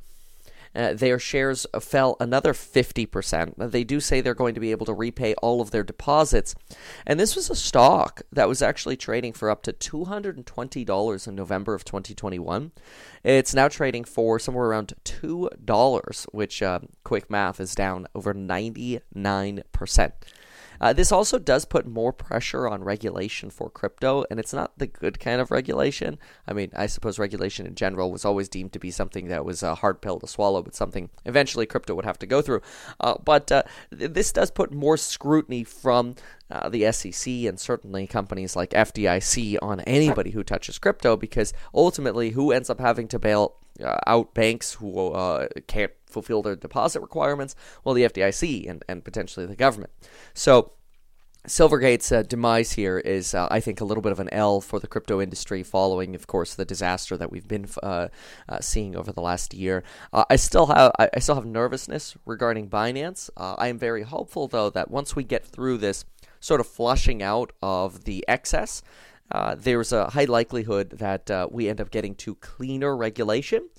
Uh, 0.75 0.93
their 0.93 1.17
shares 1.17 1.65
fell 1.79 2.17
another 2.19 2.51
50%. 2.51 3.71
They 3.71 3.85
do 3.85 4.01
say 4.01 4.19
they're 4.19 4.33
going 4.33 4.55
to 4.55 4.59
be 4.59 4.71
able 4.71 4.85
to 4.87 4.93
repay 4.93 5.33
all 5.35 5.61
of 5.61 5.71
their 5.71 5.83
deposits. 5.83 6.53
And 7.05 7.17
this 7.17 7.35
was 7.35 7.49
a 7.49 7.55
stock 7.55 8.23
that 8.31 8.49
was 8.49 8.61
actually 8.61 8.97
trading 8.97 9.31
for 9.31 9.49
up 9.49 9.63
to 9.63 9.73
$220 9.73 11.27
in 11.27 11.35
November 11.35 11.73
of 11.73 11.85
2021. 11.85 12.73
It's 13.23 13.53
now 13.53 13.69
trading 13.69 14.03
for 14.03 14.37
somewhere 14.37 14.67
around 14.67 14.93
$2, 15.05 16.25
which, 16.33 16.61
uh, 16.61 16.79
quick 17.05 17.29
math, 17.29 17.61
is 17.61 17.73
down 17.73 18.07
over 18.13 18.33
99%. 18.33 20.11
Uh, 20.79 20.93
this 20.93 21.11
also 21.11 21.39
does 21.39 21.65
put 21.65 21.85
more 21.85 22.13
pressure 22.13 22.67
on 22.67 22.83
regulation 22.83 23.49
for 23.49 23.69
crypto, 23.69 24.25
and 24.29 24.39
it's 24.39 24.53
not 24.53 24.77
the 24.77 24.87
good 24.87 25.19
kind 25.19 25.41
of 25.41 25.51
regulation. 25.51 26.17
I 26.47 26.53
mean, 26.53 26.71
I 26.75 26.87
suppose 26.87 27.19
regulation 27.19 27.65
in 27.65 27.75
general 27.75 28.11
was 28.11 28.25
always 28.25 28.49
deemed 28.49 28.73
to 28.73 28.79
be 28.79 28.91
something 28.91 29.27
that 29.27 29.45
was 29.45 29.63
a 29.63 29.75
hard 29.75 30.01
pill 30.01 30.19
to 30.19 30.27
swallow, 30.27 30.61
but 30.61 30.75
something 30.75 31.09
eventually 31.25 31.65
crypto 31.65 31.95
would 31.95 32.05
have 32.05 32.19
to 32.19 32.25
go 32.25 32.41
through. 32.41 32.61
Uh, 32.99 33.15
but 33.23 33.51
uh, 33.51 33.63
th- 33.97 34.11
this 34.11 34.31
does 34.31 34.51
put 34.51 34.73
more 34.73 34.97
scrutiny 34.97 35.63
from 35.63 36.15
uh, 36.49 36.69
the 36.69 36.91
SEC 36.91 37.27
and 37.27 37.59
certainly 37.59 38.07
companies 38.07 38.55
like 38.55 38.71
FDIC 38.71 39.57
on 39.61 39.79
anybody 39.81 40.31
who 40.31 40.43
touches 40.43 40.77
crypto 40.77 41.17
because 41.17 41.53
ultimately, 41.73 42.31
who 42.31 42.51
ends 42.51 42.69
up 42.69 42.79
having 42.79 43.07
to 43.07 43.19
bail 43.19 43.55
uh, 43.83 43.97
out 44.07 44.33
banks 44.33 44.73
who 44.73 45.11
uh, 45.11 45.47
can't 45.67 45.91
fulfill 46.07 46.41
their 46.41 46.55
deposit 46.55 47.01
requirements? 47.01 47.55
Well, 47.83 47.95
the 47.95 48.03
FDIC 48.03 48.69
and, 48.69 48.83
and 48.87 49.03
potentially 49.03 49.45
the 49.45 49.55
government. 49.55 49.91
So, 50.33 50.73
Silvergate's 51.47 52.11
uh, 52.11 52.23
demise 52.23 52.71
here 52.71 52.97
is, 52.97 53.35
uh, 53.35 53.47
I 53.51 53.59
think, 53.59 53.79
a 53.79 53.85
little 53.85 54.01
bit 54.01 54.11
of 54.11 54.19
an 54.19 54.33
L 54.33 54.61
for 54.61 54.79
the 54.79 54.87
crypto 54.87 55.21
industry, 55.21 55.63
following, 55.63 56.15
of 56.15 56.27
course, 56.27 56.55
the 56.55 56.65
disaster 56.65 57.17
that 57.17 57.31
we've 57.31 57.47
been 57.47 57.67
uh, 57.83 58.07
uh 58.49 58.59
seeing 58.61 58.95
over 58.95 59.11
the 59.11 59.21
last 59.21 59.53
year. 59.53 59.83
Uh, 60.11 60.25
I 60.29 60.37
still 60.37 60.67
have, 60.67 60.91
I, 60.97 61.19
still 61.19 61.35
have 61.35 61.45
nervousness 61.45 62.17
regarding 62.25 62.69
Binance. 62.69 63.29
Uh, 63.37 63.55
I 63.57 63.67
am 63.67 63.77
very 63.77 64.03
hopeful, 64.03 64.47
though, 64.47 64.69
that 64.71 64.89
once 64.89 65.15
we 65.15 65.23
get 65.23 65.45
through 65.45 65.77
this 65.77 66.05
sort 66.39 66.59
of 66.59 66.67
flushing 66.67 67.21
out 67.21 67.51
of 67.61 68.05
the 68.05 68.25
excess, 68.27 68.81
there's 69.57 69.91
a 69.91 70.09
high 70.09 70.25
likelihood 70.25 70.91
that 70.91 71.51
we 71.51 71.69
end 71.69 71.81
up 71.81 71.91
getting 71.91 72.15
to 72.15 72.35
cleaner 72.35 72.95
regulation 72.95 73.69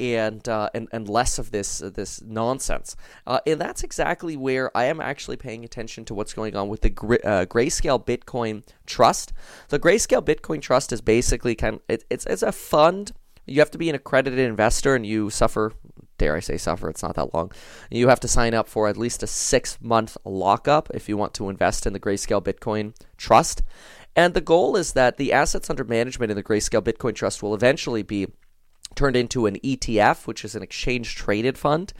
and 0.00 0.48
uh, 0.48 0.70
and 0.74 0.88
and 0.92 1.08
less 1.08 1.38
of 1.38 1.50
this 1.50 1.82
uh, 1.82 1.90
this 1.90 2.22
nonsense. 2.22 2.96
Uh, 3.26 3.40
and 3.46 3.60
that's 3.60 3.84
exactly 3.84 4.36
where 4.36 4.74
I 4.76 4.86
am 4.86 5.00
actually 5.00 5.36
paying 5.36 5.62
attention 5.62 6.04
to 6.06 6.14
what's 6.14 6.32
going 6.32 6.56
on 6.56 6.68
with 6.68 6.80
the 6.80 6.88
uh, 6.88 7.44
Grayscale 7.44 8.04
Bitcoin 8.04 8.62
Trust. 8.86 9.32
The 9.68 9.78
Grayscale 9.78 10.24
Bitcoin 10.24 10.62
Trust 10.62 10.92
is 10.92 11.02
basically 11.02 11.54
kind 11.54 11.76
of 11.76 11.82
it, 11.86 12.04
it's 12.10 12.24
it's 12.26 12.42
a 12.42 12.50
fund. 12.50 13.12
You 13.46 13.60
have 13.60 13.70
to 13.72 13.78
be 13.78 13.90
an 13.90 13.94
accredited 13.94 14.38
investor, 14.38 14.94
and 14.94 15.06
you 15.06 15.28
suffer. 15.30 15.74
Dare 16.16 16.36
I 16.36 16.40
say 16.40 16.58
suffer? 16.58 16.90
It's 16.90 17.02
not 17.02 17.14
that 17.16 17.32
long. 17.32 17.50
You 17.90 18.08
have 18.08 18.20
to 18.20 18.28
sign 18.28 18.52
up 18.52 18.68
for 18.68 18.88
at 18.88 18.98
least 18.98 19.22
a 19.22 19.26
six 19.26 19.78
month 19.80 20.18
lockup 20.24 20.90
if 20.92 21.08
you 21.08 21.16
want 21.16 21.32
to 21.34 21.48
invest 21.48 21.86
in 21.86 21.94
the 21.94 22.00
Grayscale 22.00 22.42
Bitcoin 22.42 22.94
Trust. 23.16 23.62
And 24.16 24.34
the 24.34 24.40
goal 24.40 24.76
is 24.76 24.92
that 24.94 25.16
the 25.16 25.32
assets 25.32 25.70
under 25.70 25.84
management 25.84 26.30
in 26.30 26.36
the 26.36 26.42
Grayscale 26.42 26.82
Bitcoin 26.82 27.14
Trust 27.14 27.42
will 27.42 27.54
eventually 27.54 28.02
be 28.02 28.26
turned 28.94 29.16
into 29.16 29.46
an 29.46 29.56
ETF, 29.60 30.26
which 30.26 30.44
is 30.44 30.54
an 30.54 30.62
exchange 30.62 31.14
traded 31.14 31.56
fund. 31.56 31.92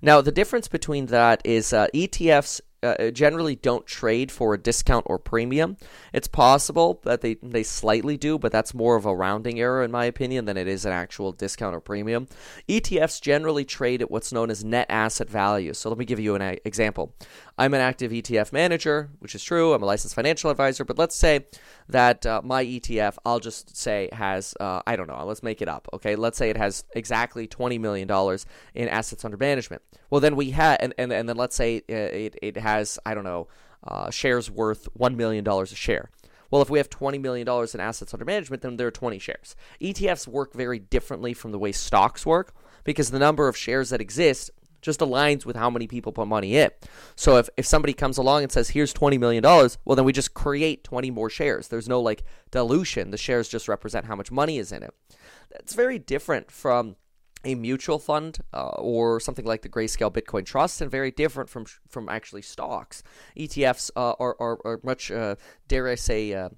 Now, 0.00 0.20
the 0.20 0.32
difference 0.32 0.68
between 0.68 1.06
that 1.06 1.42
is 1.44 1.72
uh, 1.72 1.88
ETFs 1.92 2.60
uh, 2.82 3.10
generally 3.10 3.56
don't 3.56 3.86
trade 3.86 4.30
for 4.30 4.54
a 4.54 4.58
discount 4.58 5.06
or 5.08 5.18
premium. 5.18 5.76
It's 6.12 6.28
possible 6.28 7.00
that 7.04 7.20
they, 7.20 7.34
they 7.42 7.62
slightly 7.62 8.16
do, 8.16 8.38
but 8.38 8.52
that's 8.52 8.74
more 8.74 8.96
of 8.96 9.06
a 9.06 9.14
rounding 9.14 9.60
error, 9.60 9.82
in 9.82 9.90
my 9.90 10.04
opinion, 10.04 10.44
than 10.44 10.56
it 10.56 10.68
is 10.68 10.84
an 10.84 10.92
actual 10.92 11.32
discount 11.32 11.74
or 11.74 11.80
premium. 11.80 12.28
ETFs 12.68 13.20
generally 13.20 13.64
trade 13.64 14.02
at 14.02 14.10
what's 14.10 14.32
known 14.32 14.50
as 14.50 14.64
net 14.64 14.86
asset 14.88 15.28
value. 15.28 15.74
So 15.74 15.88
let 15.88 15.98
me 15.98 16.04
give 16.04 16.20
you 16.20 16.34
an 16.34 16.42
a- 16.42 16.58
example. 16.64 17.14
I'm 17.58 17.72
an 17.72 17.80
active 17.80 18.12
ETF 18.12 18.52
manager, 18.52 19.10
which 19.20 19.34
is 19.34 19.42
true. 19.42 19.72
I'm 19.72 19.82
a 19.82 19.86
licensed 19.86 20.14
financial 20.14 20.50
advisor, 20.50 20.84
but 20.84 20.98
let's 20.98 21.16
say 21.16 21.46
that 21.88 22.26
uh, 22.26 22.42
my 22.44 22.64
ETF, 22.64 23.16
I'll 23.24 23.40
just 23.40 23.76
say, 23.76 24.10
has, 24.12 24.54
uh, 24.60 24.82
I 24.86 24.96
don't 24.96 25.06
know, 25.06 25.24
let's 25.24 25.42
make 25.42 25.62
it 25.62 25.68
up, 25.68 25.88
okay? 25.94 26.16
Let's 26.16 26.36
say 26.36 26.50
it 26.50 26.56
has 26.56 26.84
exactly 26.94 27.48
$20 27.48 27.80
million 27.80 28.10
in 28.74 28.88
assets 28.88 29.24
under 29.24 29.36
management. 29.36 29.82
Well, 30.10 30.20
then 30.20 30.36
we 30.36 30.50
had, 30.50 30.78
and, 30.80 30.94
and, 30.98 31.12
and 31.12 31.28
then 31.28 31.36
let's 31.36 31.56
say 31.56 31.78
uh, 31.88 31.94
it, 31.94 32.36
it 32.42 32.56
has, 32.66 32.98
I 33.06 33.14
don't 33.14 33.24
know, 33.24 33.46
uh, 33.86 34.10
shares 34.10 34.50
worth 34.50 34.88
$1 34.98 35.14
million 35.14 35.46
a 35.46 35.66
share. 35.66 36.10
Well, 36.50 36.62
if 36.62 36.70
we 36.70 36.78
have 36.78 36.90
$20 36.90 37.20
million 37.20 37.46
in 37.48 37.80
assets 37.80 38.12
under 38.12 38.24
management, 38.24 38.62
then 38.62 38.76
there 38.76 38.88
are 38.88 38.92
20 38.92 39.18
shares. 39.18 39.56
ETFs 39.80 40.26
work 40.26 40.52
very 40.52 40.78
differently 40.78 41.32
from 41.32 41.52
the 41.52 41.58
way 41.58 41.72
stocks 41.72 42.26
work 42.26 42.54
because 42.84 43.10
the 43.10 43.18
number 43.18 43.48
of 43.48 43.56
shares 43.56 43.90
that 43.90 44.00
exist 44.00 44.50
just 44.80 45.00
aligns 45.00 45.44
with 45.44 45.56
how 45.56 45.70
many 45.70 45.86
people 45.86 46.12
put 46.12 46.28
money 46.28 46.56
in. 46.56 46.70
So 47.16 47.36
if, 47.36 47.48
if 47.56 47.66
somebody 47.66 47.92
comes 47.92 48.18
along 48.18 48.42
and 48.42 48.52
says, 48.52 48.70
here's 48.70 48.94
$20 48.94 49.18
million, 49.18 49.42
well, 49.42 49.96
then 49.96 50.04
we 50.04 50.12
just 50.12 50.34
create 50.34 50.84
20 50.84 51.10
more 51.10 51.30
shares. 51.30 51.68
There's 51.68 51.88
no 51.88 52.00
like 52.00 52.24
dilution. 52.50 53.10
The 53.10 53.16
shares 53.16 53.48
just 53.48 53.68
represent 53.68 54.06
how 54.06 54.16
much 54.16 54.30
money 54.30 54.58
is 54.58 54.72
in 54.72 54.82
it. 54.82 54.94
That's 55.50 55.74
very 55.74 55.98
different 55.98 56.50
from 56.50 56.96
a 57.46 57.54
mutual 57.54 57.98
fund 57.98 58.40
uh, 58.52 58.70
or 58.76 59.20
something 59.20 59.44
like 59.44 59.62
the 59.62 59.68
Grayscale 59.68 60.12
Bitcoin 60.12 60.44
Trust, 60.44 60.80
and 60.80 60.90
very 60.90 61.10
different 61.10 61.48
from 61.48 61.64
from 61.88 62.08
actually 62.08 62.42
stocks. 62.42 63.02
ETFs 63.36 63.90
uh, 63.96 64.14
are, 64.18 64.36
are, 64.40 64.58
are 64.64 64.80
much, 64.82 65.10
uh, 65.10 65.36
dare 65.68 65.88
I 65.88 65.94
say, 65.94 66.34
uh, 66.34 66.50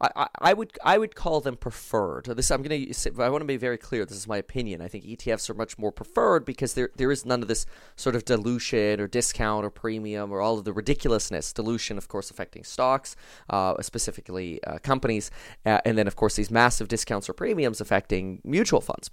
I, 0.00 0.26
I 0.38 0.52
would 0.52 0.72
I 0.84 0.98
would 0.98 1.14
call 1.14 1.40
them 1.40 1.56
preferred. 1.56 2.24
This 2.24 2.50
I'm 2.50 2.62
going 2.62 2.92
to 2.92 3.22
I 3.22 3.28
want 3.28 3.42
to 3.42 3.46
be 3.46 3.56
very 3.56 3.78
clear. 3.78 4.04
This 4.04 4.18
is 4.18 4.26
my 4.26 4.36
opinion. 4.36 4.80
I 4.82 4.88
think 4.88 5.04
ETFs 5.04 5.48
are 5.48 5.54
much 5.54 5.78
more 5.78 5.92
preferred 5.92 6.44
because 6.44 6.74
there 6.74 6.90
there 6.96 7.12
is 7.12 7.24
none 7.24 7.42
of 7.42 7.48
this 7.48 7.64
sort 7.96 8.16
of 8.16 8.24
dilution 8.24 9.00
or 9.00 9.06
discount 9.06 9.64
or 9.64 9.70
premium 9.70 10.32
or 10.32 10.40
all 10.40 10.58
of 10.58 10.64
the 10.64 10.72
ridiculousness. 10.72 11.52
Dilution, 11.52 11.96
of 11.96 12.08
course, 12.08 12.30
affecting 12.30 12.64
stocks, 12.64 13.14
uh, 13.50 13.80
specifically 13.82 14.62
uh, 14.64 14.78
companies, 14.78 15.30
uh, 15.64 15.80
and 15.84 15.96
then 15.96 16.06
of 16.06 16.16
course 16.16 16.36
these 16.36 16.50
massive 16.50 16.88
discounts 16.88 17.28
or 17.28 17.32
premiums 17.32 17.80
affecting 17.80 18.40
mutual 18.44 18.80
funds 18.80 19.10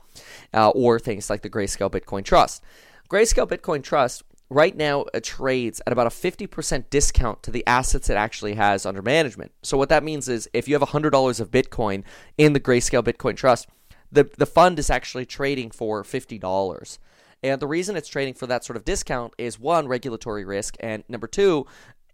uh, 0.54 0.70
or 0.70 1.00
things 1.00 1.30
like 1.30 1.41
the 1.41 1.50
Grayscale 1.50 1.91
Bitcoin 1.91 2.24
Trust. 2.24 2.63
Grayscale 3.10 3.48
Bitcoin 3.48 3.84
Trust 3.84 4.24
right 4.51 4.75
now 4.75 5.05
it 5.13 5.23
trades 5.23 5.81
at 5.87 5.93
about 5.93 6.07
a 6.07 6.09
50% 6.09 6.89
discount 6.89 7.41
to 7.41 7.51
the 7.51 7.65
assets 7.65 8.09
it 8.09 8.15
actually 8.15 8.55
has 8.55 8.85
under 8.85 9.01
management. 9.01 9.53
So 9.63 9.77
what 9.77 9.87
that 9.89 10.03
means 10.03 10.27
is 10.27 10.49
if 10.53 10.67
you 10.67 10.75
have 10.75 10.87
$100 10.89 11.39
of 11.39 11.51
Bitcoin 11.51 12.03
in 12.37 12.51
the 12.51 12.59
Grayscale 12.59 13.01
Bitcoin 13.01 13.37
Trust, 13.37 13.69
the, 14.11 14.29
the 14.37 14.45
fund 14.45 14.77
is 14.77 14.89
actually 14.89 15.25
trading 15.25 15.71
for 15.71 16.03
$50. 16.03 16.99
And 17.41 17.61
the 17.61 17.67
reason 17.67 17.95
it's 17.95 18.09
trading 18.09 18.33
for 18.33 18.45
that 18.47 18.65
sort 18.65 18.75
of 18.75 18.83
discount 18.83 19.33
is 19.37 19.57
one, 19.57 19.87
regulatory 19.87 20.43
risk, 20.43 20.75
and 20.81 21.05
number 21.07 21.27
two, 21.27 21.65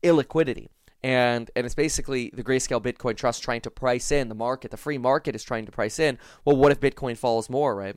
illiquidity. 0.04 0.68
And 1.04 1.50
and 1.56 1.66
it's 1.66 1.76
basically 1.76 2.32
the 2.34 2.44
Grayscale 2.44 2.82
Bitcoin 2.82 3.16
Trust 3.18 3.44
trying 3.44 3.62
to 3.62 3.72
price 3.72 4.12
in 4.12 4.30
the 4.30 4.36
market. 4.36 4.72
The 4.72 4.78
free 4.78 4.98
market 4.98 5.36
is 5.36 5.44
trying 5.44 5.66
to 5.66 5.72
price 5.72 6.00
in. 6.00 6.18
Well, 6.46 6.56
what 6.56 6.72
if 6.72 6.80
Bitcoin 6.80 7.18
falls 7.18 7.50
more, 7.50 7.76
right? 7.76 7.96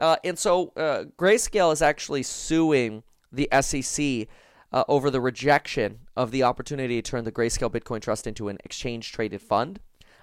Uh, 0.00 0.16
and 0.24 0.38
so 0.38 0.72
uh, 0.76 1.04
Grayscale 1.16 1.72
is 1.72 1.82
actually 1.82 2.22
suing 2.22 3.02
the 3.32 3.48
SEC 3.60 4.28
uh, 4.72 4.84
over 4.88 5.10
the 5.10 5.20
rejection 5.20 6.00
of 6.16 6.30
the 6.30 6.42
opportunity 6.42 7.00
to 7.00 7.10
turn 7.10 7.24
the 7.24 7.32
Grayscale 7.32 7.70
Bitcoin 7.70 8.00
Trust 8.00 8.26
into 8.26 8.48
an 8.48 8.58
exchange 8.64 9.12
traded 9.12 9.40
fund. 9.42 9.80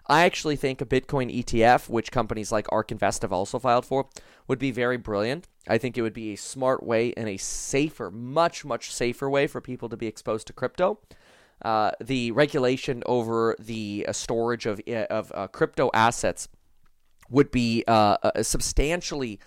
I 0.07 0.23
actually 0.23 0.55
think 0.55 0.81
a 0.81 0.85
Bitcoin 0.85 1.35
ETF, 1.35 1.89
which 1.89 2.11
companies 2.11 2.51
like 2.51 2.67
ARK 2.71 2.91
Invest 2.91 3.23
have 3.23 3.33
also 3.33 3.57
filed 3.57 3.85
for, 3.85 4.07
would 4.47 4.59
be 4.59 4.69
very 4.69 4.97
brilliant. 4.97 5.47
I 5.67 5.79
think 5.79 5.97
it 5.97 6.03
would 6.03 6.13
be 6.13 6.33
a 6.33 6.37
smart 6.37 6.83
way 6.83 7.11
and 7.17 7.27
a 7.27 7.37
safer, 7.37 8.11
much, 8.11 8.63
much 8.63 8.93
safer 8.93 9.29
way 9.29 9.47
for 9.47 9.61
people 9.61 9.89
to 9.89 9.97
be 9.97 10.05
exposed 10.05 10.45
to 10.47 10.53
crypto. 10.53 10.99
Uh, 11.63 11.91
the 11.99 12.31
regulation 12.31 13.01
over 13.07 13.55
the 13.57 14.05
uh, 14.07 14.11
storage 14.11 14.67
of, 14.67 14.79
uh, 14.87 15.05
of 15.09 15.31
uh, 15.33 15.47
crypto 15.47 15.89
assets 15.93 16.47
would 17.29 17.49
be 17.49 17.83
uh, 17.87 18.17
substantially 18.43 19.39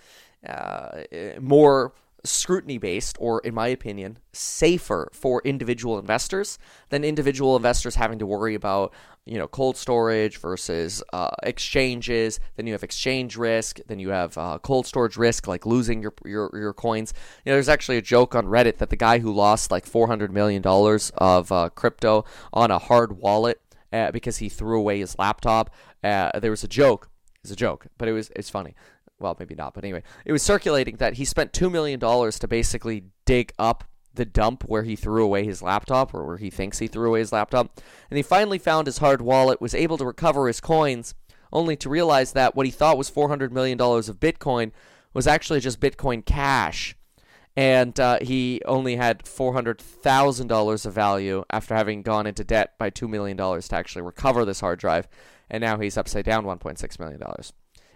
more 1.40 1.92
scrutiny 2.28 2.78
based, 2.78 3.16
or 3.20 3.40
in 3.40 3.54
my 3.54 3.68
opinion, 3.68 4.18
safer 4.32 5.08
for 5.12 5.42
individual 5.44 5.98
investors 5.98 6.58
than 6.90 7.04
individual 7.04 7.56
investors 7.56 7.96
having 7.96 8.18
to 8.18 8.26
worry 8.26 8.54
about, 8.54 8.92
you 9.26 9.38
know, 9.38 9.48
cold 9.48 9.76
storage 9.76 10.38
versus 10.38 11.02
uh, 11.12 11.30
exchanges. 11.42 12.40
Then 12.56 12.66
you 12.66 12.72
have 12.72 12.82
exchange 12.82 13.36
risk. 13.36 13.80
Then 13.86 13.98
you 13.98 14.10
have 14.10 14.36
uh, 14.38 14.58
cold 14.58 14.86
storage 14.86 15.16
risk, 15.16 15.46
like 15.46 15.66
losing 15.66 16.02
your, 16.02 16.14
your 16.24 16.50
your 16.54 16.72
coins. 16.72 17.12
You 17.44 17.50
know, 17.50 17.56
there's 17.56 17.68
actually 17.68 17.98
a 17.98 18.02
joke 18.02 18.34
on 18.34 18.46
Reddit 18.46 18.78
that 18.78 18.90
the 18.90 18.96
guy 18.96 19.18
who 19.18 19.32
lost 19.32 19.70
like 19.70 19.86
400 19.86 20.32
million 20.32 20.62
dollars 20.62 21.10
of 21.16 21.50
uh, 21.52 21.70
crypto 21.70 22.24
on 22.52 22.70
a 22.70 22.78
hard 22.78 23.18
wallet 23.18 23.60
uh, 23.92 24.10
because 24.10 24.38
he 24.38 24.48
threw 24.48 24.78
away 24.78 25.00
his 25.00 25.18
laptop. 25.18 25.70
Uh, 26.02 26.38
there 26.38 26.50
was 26.50 26.64
a 26.64 26.68
joke. 26.68 27.10
It's 27.42 27.52
a 27.52 27.56
joke, 27.56 27.86
but 27.98 28.08
it 28.08 28.12
was 28.12 28.30
it's 28.34 28.50
funny 28.50 28.74
well, 29.20 29.36
maybe 29.38 29.54
not, 29.54 29.74
but 29.74 29.84
anyway, 29.84 30.02
it 30.24 30.32
was 30.32 30.42
circulating 30.42 30.96
that 30.96 31.14
he 31.14 31.24
spent 31.24 31.52
$2 31.52 31.70
million 31.70 31.98
to 31.98 32.48
basically 32.48 33.04
dig 33.24 33.52
up 33.58 33.84
the 34.14 34.24
dump 34.24 34.64
where 34.64 34.82
he 34.82 34.96
threw 34.96 35.24
away 35.24 35.44
his 35.44 35.62
laptop 35.62 36.12
or 36.12 36.24
where 36.24 36.36
he 36.36 36.50
thinks 36.50 36.78
he 36.78 36.88
threw 36.88 37.08
away 37.08 37.20
his 37.20 37.32
laptop. 37.32 37.80
And 38.10 38.16
he 38.16 38.22
finally 38.22 38.58
found 38.58 38.86
his 38.86 38.98
hard 38.98 39.22
wallet, 39.22 39.60
was 39.60 39.74
able 39.74 39.96
to 39.98 40.04
recover 40.04 40.46
his 40.46 40.60
coins, 40.60 41.14
only 41.52 41.76
to 41.76 41.88
realize 41.88 42.32
that 42.32 42.54
what 42.54 42.66
he 42.66 42.72
thought 42.72 42.98
was 42.98 43.10
$400 43.10 43.50
million 43.50 43.80
of 43.80 44.20
Bitcoin 44.20 44.72
was 45.14 45.26
actually 45.26 45.60
just 45.60 45.80
Bitcoin 45.80 46.24
cash. 46.24 46.94
And 47.56 47.98
uh, 47.98 48.18
he 48.20 48.60
only 48.66 48.96
had 48.96 49.24
$400,000 49.24 50.86
of 50.86 50.92
value 50.92 51.44
after 51.50 51.74
having 51.74 52.02
gone 52.02 52.26
into 52.26 52.44
debt 52.44 52.74
by 52.78 52.90
$2 52.90 53.08
million 53.08 53.36
to 53.36 53.68
actually 53.72 54.02
recover 54.02 54.44
this 54.44 54.60
hard 54.60 54.78
drive. 54.78 55.08
And 55.50 55.62
now 55.62 55.78
he's 55.78 55.96
upside 55.96 56.24
down 56.24 56.44
$1.6 56.44 56.98
million. 57.00 57.20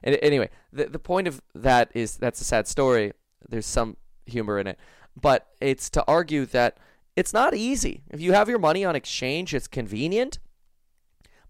And 0.03 0.19
anyway, 0.23 0.51
the 0.73 0.87
the 0.87 0.99
point 0.99 1.29
of 1.29 1.43
that 1.55 1.91
is 1.95 2.17
that's 2.17 2.41
a 2.41 2.45
sad 2.45 2.67
story. 2.67 3.13
There's 3.49 3.67
some 3.67 3.97
humor 4.27 4.59
in 4.59 4.67
it, 4.67 4.79
but 5.21 5.49
it's 5.61 5.91
to 5.91 6.05
argue 6.07 6.47
that 6.47 6.79
it's 7.17 7.33
not 7.33 7.55
easy. 7.55 8.03
If 8.11 8.21
you 8.21 8.33
have 8.33 8.49
your 8.49 8.59
money 8.59 8.85
on 8.85 8.97
exchange, 8.97 9.55
it's 9.55 9.69
convenient, 9.69 10.39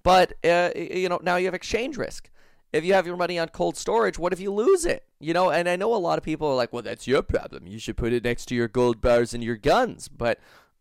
but 0.02 0.34
uh, 0.44 0.70
you 0.74 1.08
know 1.08 1.20
now 1.22 1.36
you 1.36 1.46
have 1.46 1.54
exchange 1.54 1.96
risk. 1.96 2.30
If 2.72 2.84
you 2.84 2.94
have 2.94 3.06
your 3.06 3.18
money 3.18 3.38
on 3.38 3.48
cold 3.48 3.76
storage, 3.76 4.18
what 4.18 4.32
if 4.32 4.40
you 4.40 4.50
lose 4.50 4.86
it? 4.86 5.04
You 5.20 5.34
know, 5.34 5.50
and 5.50 5.68
I 5.68 5.76
know 5.76 5.94
a 5.94 5.96
lot 5.96 6.18
of 6.18 6.24
people 6.24 6.48
are 6.48 6.54
like, 6.54 6.72
"Well, 6.72 6.82
that's 6.82 7.06
your 7.06 7.22
problem. 7.22 7.66
You 7.66 7.78
should 7.78 7.96
put 7.96 8.12
it 8.12 8.24
next 8.24 8.46
to 8.46 8.54
your 8.54 8.68
gold 8.68 9.00
bars 9.00 9.34
and 9.34 9.44
your 9.44 9.56
guns." 9.56 10.08
But 10.08 10.40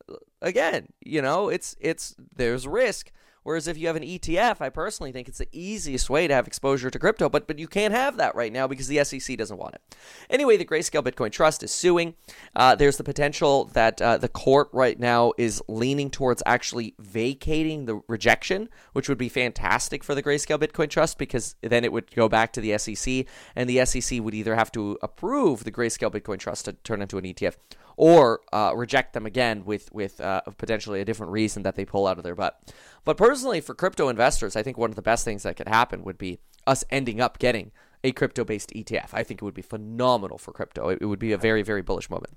uh, 0.10 0.15
again, 0.41 0.88
you 1.01 1.21
know, 1.21 1.49
it's 1.49 1.75
it's 1.79 2.15
there's 2.36 2.67
risk. 2.67 3.12
Whereas 3.43 3.67
if 3.67 3.77
you 3.77 3.88
have 3.88 3.95
an 3.95 4.04
ETF, 4.04 4.62
I 4.62 4.69
personally 4.69 5.12
think 5.12 5.27
it's 5.27 5.39
the 5.39 5.47
easiest 5.51 6.10
way 6.10 6.27
to 6.27 6.34
have 6.34 6.47
exposure 6.47 6.89
to 6.89 6.99
crypto, 6.99 7.30
but 7.30 7.47
but 7.47 7.58
you 7.58 7.67
can't 7.67 7.93
have 7.93 8.17
that 8.17 8.36
right 8.36 8.54
now 8.54 8.67
because 8.67 8.88
the 8.88 9.04
SEC 9.04 9.38
doesn't 9.38 9.58
want 9.58 9.75
it. 9.75 9.95
Anyway, 10.30 10.58
the 10.58 10.65
Grayscale 10.65 11.04
Bitcoin 11.04 11.32
Trust 11.32 11.63
is 11.63 11.71
suing. 11.71 12.13
Uh, 12.56 12.75
there's 12.75 12.97
the 12.97 13.04
potential 13.04 13.65
that 13.73 14.01
uh, 14.01 14.17
the 14.17 14.30
court 14.30 14.69
right 14.71 14.99
now 14.99 15.34
is 15.38 15.62
leaning 15.67 16.10
towards 16.10 16.43
actually 16.45 16.93
vacating 16.99 17.86
the 17.86 18.01
rejection, 18.08 18.69
which 18.93 19.10
would 19.10 19.17
be 19.17 19.30
fantastic 19.30 20.04
for 20.04 20.13
the 20.13 20.21
Grayscale 20.23 20.60
Bitcoin 20.60 20.89
Trust 20.89 21.17
because 21.17 21.56
then 21.62 21.84
it 21.84 21.91
would 21.91 22.13
go 22.15 22.30
back 22.30 22.54
to 22.54 22.62
the 22.62 22.77
SEC, 22.77 23.25
and 23.56 23.69
the 23.69 23.84
SEC 23.86 24.21
would 24.21 24.36
either 24.36 24.56
have 24.56 24.71
to 24.71 24.97
approve 25.01 25.63
the 25.63 25.71
Grayscale 25.71 26.12
Bitcoin 26.12 26.39
Trust 26.39 26.65
to 26.65 26.73
turn 26.73 27.01
into 27.01 27.17
an 27.17 27.23
ETF 27.23 27.56
or 27.97 28.41
uh, 28.54 28.73
reject 28.75 29.13
them 29.13 29.25
again 29.25 29.63
with 29.65 29.91
with 29.91 30.19
uh, 30.21 30.41
potentially 30.58 31.01
a 31.01 31.06
different 31.06 31.32
reason 31.32 31.63
that 31.63 31.75
they 31.75 31.86
pull 31.86 32.08
out 32.08 32.17
of 32.17 32.23
their 32.23 32.36
butt. 32.36 32.73
But 33.04 33.17
personally, 33.17 33.62
for 33.62 33.73
crypto 33.73 34.10
investors, 34.10 34.56
I 34.56 34.63
think 34.63 34.77
one 34.77 34.89
of 34.89 34.95
the 34.95 35.01
best 35.01 35.25
things 35.25 35.43
that 35.43 35.56
could 35.56 35.67
happen 35.67 36.04
would 36.04 36.17
be 36.17 36.39
us 36.67 36.84
ending 36.89 37.19
up 37.19 37.39
getting 37.39 37.71
a 38.04 38.12
crypto 38.12 38.43
based 38.43 38.71
ETF. 38.71 39.10
I 39.13 39.23
think 39.23 39.41
it 39.41 39.45
would 39.45 39.54
be 39.54 39.62
phenomenal 39.62 40.38
for 40.38 40.51
crypto. 40.51 40.89
It, 40.89 40.99
it 41.01 41.06
would 41.06 41.19
be 41.19 41.32
a 41.32 41.38
very 41.38 41.62
very 41.62 41.82
bullish 41.82 42.10
moment. 42.10 42.36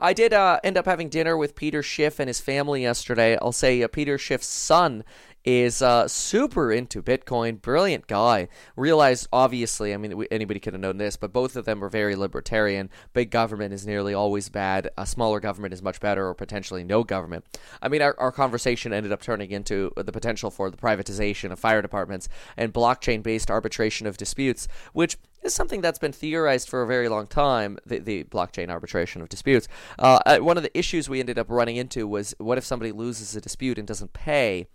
I 0.00 0.12
did 0.12 0.32
uh, 0.32 0.60
end 0.62 0.76
up 0.76 0.84
having 0.84 1.08
dinner 1.08 1.36
with 1.36 1.54
Peter 1.54 1.82
Schiff 1.82 2.20
and 2.20 2.28
his 2.28 2.40
family 2.40 2.82
yesterday. 2.82 3.38
I'll 3.40 3.52
say 3.52 3.82
uh, 3.82 3.88
Peter 3.88 4.18
Schiff's 4.18 4.46
son 4.46 5.04
is 5.46 5.80
uh, 5.80 6.08
super 6.08 6.72
into 6.72 7.00
Bitcoin, 7.00 7.62
brilliant 7.62 8.08
guy. 8.08 8.48
Realized, 8.74 9.28
obviously, 9.32 9.94
I 9.94 9.96
mean, 9.96 10.26
anybody 10.32 10.58
could 10.58 10.72
have 10.74 10.80
known 10.80 10.98
this, 10.98 11.16
but 11.16 11.32
both 11.32 11.54
of 11.54 11.64
them 11.64 11.84
are 11.84 11.88
very 11.88 12.16
libertarian. 12.16 12.90
Big 13.12 13.30
government 13.30 13.72
is 13.72 13.86
nearly 13.86 14.12
always 14.12 14.48
bad. 14.48 14.90
A 14.98 15.06
smaller 15.06 15.38
government 15.38 15.72
is 15.72 15.82
much 15.82 16.00
better, 16.00 16.26
or 16.26 16.34
potentially 16.34 16.82
no 16.82 17.04
government. 17.04 17.44
I 17.80 17.88
mean, 17.88 18.02
our, 18.02 18.16
our 18.18 18.32
conversation 18.32 18.92
ended 18.92 19.12
up 19.12 19.22
turning 19.22 19.52
into 19.52 19.92
the 19.96 20.12
potential 20.12 20.50
for 20.50 20.68
the 20.68 20.76
privatization 20.76 21.52
of 21.52 21.60
fire 21.60 21.80
departments 21.80 22.28
and 22.56 22.74
blockchain 22.74 23.22
based 23.22 23.48
arbitration 23.48 24.08
of 24.08 24.16
disputes, 24.16 24.66
which 24.94 25.16
is 25.44 25.54
something 25.54 25.80
that's 25.80 26.00
been 26.00 26.12
theorized 26.12 26.68
for 26.68 26.82
a 26.82 26.86
very 26.88 27.08
long 27.08 27.28
time 27.28 27.78
the, 27.86 28.00
the 28.00 28.24
blockchain 28.24 28.68
arbitration 28.68 29.22
of 29.22 29.28
disputes. 29.28 29.68
Uh, 29.96 30.18
uh 30.26 30.38
one 30.38 30.56
of 30.56 30.64
the 30.64 30.76
issues 30.76 31.08
we 31.08 31.20
ended 31.20 31.38
up 31.38 31.46
running 31.48 31.76
into 31.76 32.08
was 32.08 32.34
what 32.38 32.58
if 32.58 32.64
somebody 32.64 32.90
loses 32.90 33.36
a 33.36 33.40
dispute 33.40 33.78
and 33.78 33.86
doesn't 33.86 34.12
pay? 34.12 34.66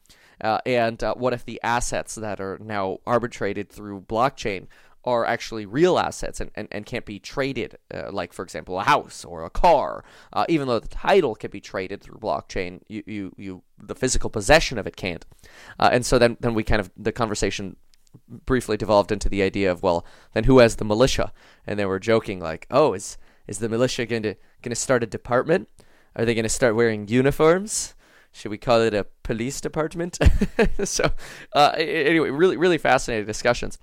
Uh, 0.43 0.60
and 0.65 1.04
uh, 1.04 1.13
what 1.15 1.34
if 1.34 1.45
the 1.45 1.60
assets 1.63 2.15
that 2.15 2.41
are 2.41 2.58
now 2.62 2.97
arbitrated 3.06 3.69
through 3.69 4.01
blockchain 4.01 4.67
are 5.04 5.25
actually 5.25 5.65
real 5.65 5.97
assets 5.97 6.39
and, 6.39 6.51
and, 6.56 6.67
and 6.71 6.86
can't 6.86 7.06
be 7.06 7.19
traded, 7.19 7.77
uh, 7.93 8.12
like, 8.12 8.34
for 8.34 8.43
example, 8.43 8.80
a 8.80 8.84
house 8.84 9.25
or 9.25 9.43
a 9.43 9.49
car. 9.49 10.04
Uh, 10.32 10.45
even 10.47 10.67
though 10.67 10.80
the 10.80 10.88
title 10.88 11.34
can 11.34 11.49
be 11.49 11.60
traded 11.60 12.01
through 12.01 12.17
blockchain, 12.17 12.82
you, 12.88 13.04
you, 13.08 13.34
you 13.38 13.63
the 13.80 13.95
physical 13.95 14.30
possession 14.30 14.77
of 14.77 14.86
it 14.86 14.95
can't. 14.95 15.25
Uh, 15.80 15.89
and 15.91 16.06
so 16.06 16.19
then, 16.19 16.38
then 16.39 16.54
we 16.54 16.63
kind 16.63 16.80
of, 16.80 16.91
the 16.95 17.12
conversation 17.12 17.75
briefly 18.45 18.77
devolved 18.77 19.12
into 19.12 19.30
the 19.30 19.41
idea 19.41 19.71
of, 19.71 19.82
well, 19.82 20.06
then 20.34 20.43
who 20.43 20.60
has 20.60 20.75
the 20.75 20.86
militia? 20.86 21.34
And 21.65 21.80
they 21.80 21.86
were 21.86 21.99
joking, 21.99 22.39
like, 22.39 22.67
oh, 22.69 22.93
is, 22.93 23.17
is 23.47 23.58
the 23.58 23.69
militia 23.69 24.06
going 24.06 24.23
to, 24.23 24.36
going 24.62 24.69
to 24.69 24.75
start 24.75 25.01
a 25.01 25.08
department? 25.08 25.67
Are 26.15 26.25
they 26.25 26.36
going 26.36 26.43
to 26.43 26.49
start 26.49 26.75
wearing 26.75 27.08
uniforms? 27.08 27.95
Should 28.32 28.52
we 28.52 28.58
call 28.58 28.82
it 28.82 28.94
a 28.94 29.06
police 29.24 29.62
department? 29.62 30.17
so 30.84 31.12
uh, 31.54 31.74
anyway, 31.78 32.30
really 32.30 32.58
really 32.58 32.78
fascinating 32.78 33.26
discussions. 33.26 33.78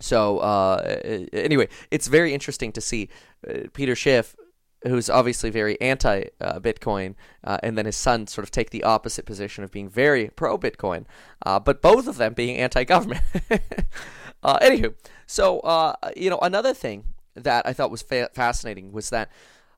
So 0.00 0.38
uh, 0.38 0.98
anyway, 1.32 1.68
it's 1.90 2.08
very 2.08 2.34
interesting 2.34 2.72
to 2.72 2.80
see 2.80 3.08
uh, 3.48 3.68
Peter 3.72 3.94
Schiff, 3.94 4.34
who's 4.82 5.08
obviously 5.08 5.50
very 5.50 5.80
anti 5.80 6.24
uh, 6.40 6.58
Bitcoin, 6.58 7.14
uh, 7.44 7.58
and 7.62 7.78
then 7.78 7.86
his 7.86 7.96
son 7.96 8.26
sort 8.26 8.44
of 8.44 8.50
take 8.50 8.70
the 8.70 8.82
opposite 8.82 9.26
position 9.26 9.62
of 9.62 9.70
being 9.70 9.88
very 9.88 10.28
pro 10.28 10.58
Bitcoin, 10.58 11.04
uh, 11.46 11.60
but 11.60 11.82
both 11.82 12.06
of 12.08 12.16
them 12.16 12.34
being 12.34 12.56
anti 12.56 12.84
government. 12.84 13.22
anywho, 14.44 14.94
so 15.26 15.96
you 16.16 16.30
know 16.30 16.38
another 16.42 16.74
thing 16.74 17.04
that 17.34 17.66
I 17.66 17.72
thought 17.72 17.90
was 17.90 18.02
fa- 18.02 18.30
fascinating 18.34 18.92
was 18.92 19.10
that 19.10 19.30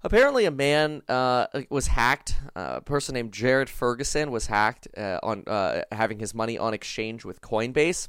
Apparently, 0.04 0.44
a 0.44 0.50
man 0.50 1.00
uh, 1.08 1.46
was 1.70 1.86
hacked. 1.86 2.36
Uh, 2.54 2.74
a 2.76 2.80
person 2.82 3.14
named 3.14 3.32
Jared 3.32 3.70
Ferguson 3.70 4.30
was 4.30 4.46
hacked 4.48 4.86
uh, 4.98 5.18
on 5.22 5.44
uh, 5.46 5.82
having 5.92 6.18
his 6.18 6.34
money 6.34 6.58
on 6.58 6.74
exchange 6.74 7.24
with 7.24 7.40
Coinbase. 7.40 8.08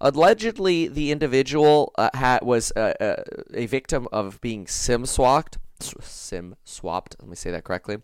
Allegedly, 0.00 0.88
the 0.88 1.12
individual 1.12 1.92
uh, 1.96 2.10
had, 2.14 2.42
was 2.42 2.72
uh, 2.72 3.22
a 3.54 3.66
victim 3.66 4.08
of 4.10 4.40
being 4.40 4.66
SIM 4.66 5.06
swapped. 5.06 5.58
SIM 5.78 6.56
swapped. 6.64 7.14
Let 7.20 7.28
me 7.28 7.36
say 7.36 7.52
that 7.52 7.62
correctly. 7.62 7.98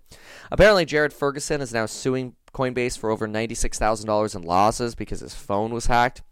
Apparently, 0.52 0.84
Jared 0.84 1.12
Ferguson 1.12 1.60
is 1.60 1.74
now 1.74 1.86
suing 1.86 2.36
Coinbase 2.54 2.96
for 2.96 3.10
over 3.10 3.26
ninety-six 3.26 3.76
thousand 3.76 4.06
dollars 4.06 4.36
in 4.36 4.42
losses 4.42 4.94
because 4.94 5.18
his 5.18 5.34
phone 5.34 5.74
was 5.74 5.86
hacked. 5.86 6.22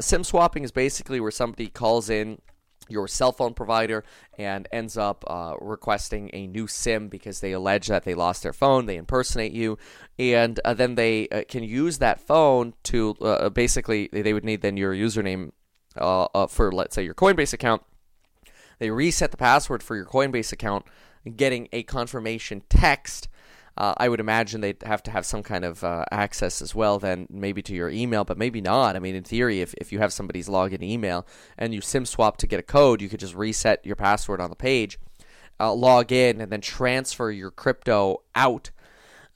SIM 0.00 0.24
swapping 0.24 0.64
is 0.64 0.72
basically 0.72 1.20
where 1.20 1.30
somebody 1.30 1.66
calls 1.66 2.08
in 2.08 2.40
your 2.88 3.08
cell 3.08 3.32
phone 3.32 3.54
provider 3.54 4.04
and 4.38 4.68
ends 4.72 4.96
up 4.96 5.24
uh, 5.26 5.54
requesting 5.60 6.30
a 6.32 6.46
new 6.46 6.66
SIM 6.66 7.08
because 7.08 7.40
they 7.40 7.52
allege 7.52 7.88
that 7.88 8.04
they 8.04 8.14
lost 8.14 8.42
their 8.42 8.52
phone, 8.52 8.86
they 8.86 8.96
impersonate 8.96 9.52
you, 9.52 9.78
and 10.18 10.60
uh, 10.64 10.74
then 10.74 10.94
they 10.94 11.28
uh, 11.28 11.42
can 11.48 11.62
use 11.62 11.98
that 11.98 12.20
phone 12.20 12.74
to 12.84 13.14
uh, 13.20 13.48
basically 13.48 14.08
they 14.12 14.32
would 14.32 14.44
need 14.44 14.62
then 14.62 14.76
your 14.76 14.94
username 14.94 15.52
uh, 15.96 16.24
uh, 16.34 16.46
for 16.46 16.72
let's 16.72 16.94
say 16.94 17.04
your 17.04 17.14
Coinbase 17.14 17.52
account. 17.52 17.82
They 18.78 18.90
reset 18.90 19.30
the 19.30 19.36
password 19.36 19.82
for 19.82 19.96
your 19.96 20.04
Coinbase 20.04 20.52
account, 20.52 20.84
getting 21.36 21.68
a 21.72 21.82
confirmation 21.82 22.62
text 22.68 23.28
uh, 23.76 23.94
I 23.98 24.08
would 24.08 24.20
imagine 24.20 24.60
they'd 24.60 24.82
have 24.84 25.02
to 25.04 25.10
have 25.10 25.26
some 25.26 25.42
kind 25.42 25.64
of 25.64 25.84
uh, 25.84 26.04
access 26.10 26.62
as 26.62 26.74
well, 26.74 26.98
then 26.98 27.26
maybe 27.28 27.60
to 27.62 27.74
your 27.74 27.90
email, 27.90 28.24
but 28.24 28.38
maybe 28.38 28.60
not. 28.60 28.96
I 28.96 29.00
mean, 29.00 29.14
in 29.14 29.22
theory, 29.22 29.60
if, 29.60 29.74
if 29.74 29.92
you 29.92 29.98
have 29.98 30.12
somebody's 30.12 30.48
login 30.48 30.82
email 30.82 31.26
and 31.58 31.74
you 31.74 31.82
SIM 31.82 32.06
swap 32.06 32.38
to 32.38 32.46
get 32.46 32.58
a 32.58 32.62
code, 32.62 33.02
you 33.02 33.08
could 33.08 33.20
just 33.20 33.34
reset 33.34 33.84
your 33.84 33.96
password 33.96 34.40
on 34.40 34.48
the 34.48 34.56
page, 34.56 34.98
uh, 35.60 35.74
log 35.74 36.10
in, 36.10 36.40
and 36.40 36.50
then 36.50 36.62
transfer 36.62 37.30
your 37.30 37.50
crypto 37.50 38.22
out. 38.34 38.70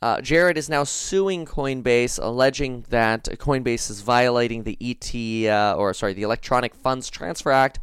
Uh, 0.01 0.23
Jared 0.23 0.57
is 0.57 0.71
now 0.71 0.85
suing 0.85 1.45
Coinbase, 1.45 2.19
alleging 2.23 2.87
that 2.89 3.25
Coinbase 3.25 3.91
is 3.91 4.01
violating 4.01 4.63
the 4.63 4.79
ET 4.81 5.53
uh, 5.53 5.75
or 5.77 5.93
sorry, 5.93 6.15
the 6.15 6.23
Electronic 6.23 6.75
Funds 6.75 7.11
Transfer 7.11 7.53
Act, 7.53 7.79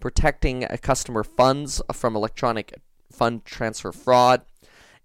protecting 0.00 0.62
customer 0.82 1.22
funds 1.22 1.80
from 1.92 2.16
electronic 2.16 2.74
fund 3.12 3.44
transfer 3.44 3.92
fraud 3.92 4.42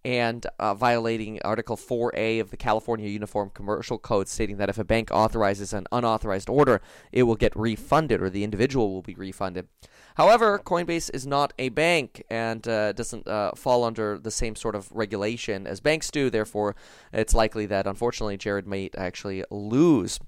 and 0.06 0.46
uh, 0.60 0.76
violating 0.76 1.42
Article 1.44 1.76
4A 1.76 2.40
of 2.40 2.52
the 2.52 2.58
California 2.58 3.10
Uniform 3.10 3.50
Commercial 3.50 3.98
Code, 3.98 4.28
stating 4.28 4.58
that 4.58 4.70
if 4.70 4.78
a 4.78 4.84
bank 4.84 5.10
authorizes 5.12 5.74
an 5.74 5.88
unauthorized 5.92 6.48
order, 6.48 6.80
it 7.12 7.24
will 7.24 7.36
get 7.36 7.56
refunded 7.56 8.22
or 8.22 8.30
the 8.30 8.44
individual 8.44 8.94
will 8.94 9.02
be 9.02 9.16
refunded. 9.16 9.68
However, 10.14 10.60
Coinbase 10.60 11.10
is 11.12 11.26
not 11.26 11.54
a 11.58 11.70
bank 11.70 12.24
and 12.30 12.66
uh, 12.68 12.94
doesn't 12.94 13.28
uh, 13.28 13.52
fall 13.56 13.84
under 13.84 14.20
the 14.20 14.30
same 14.30 14.56
sort 14.56 14.76
of 14.76 14.92
regulation 14.92 15.66
as 15.66 15.80
banks 15.80 16.12
do. 16.12 16.30
Therefore, 16.30 16.76
it's 17.12 17.34
likely 17.34 17.66
that 17.66 17.88
unfortunately 17.88 18.38
Jared 18.38 18.68
might 18.68 18.94
actually 18.96 19.44
lose 19.50 20.20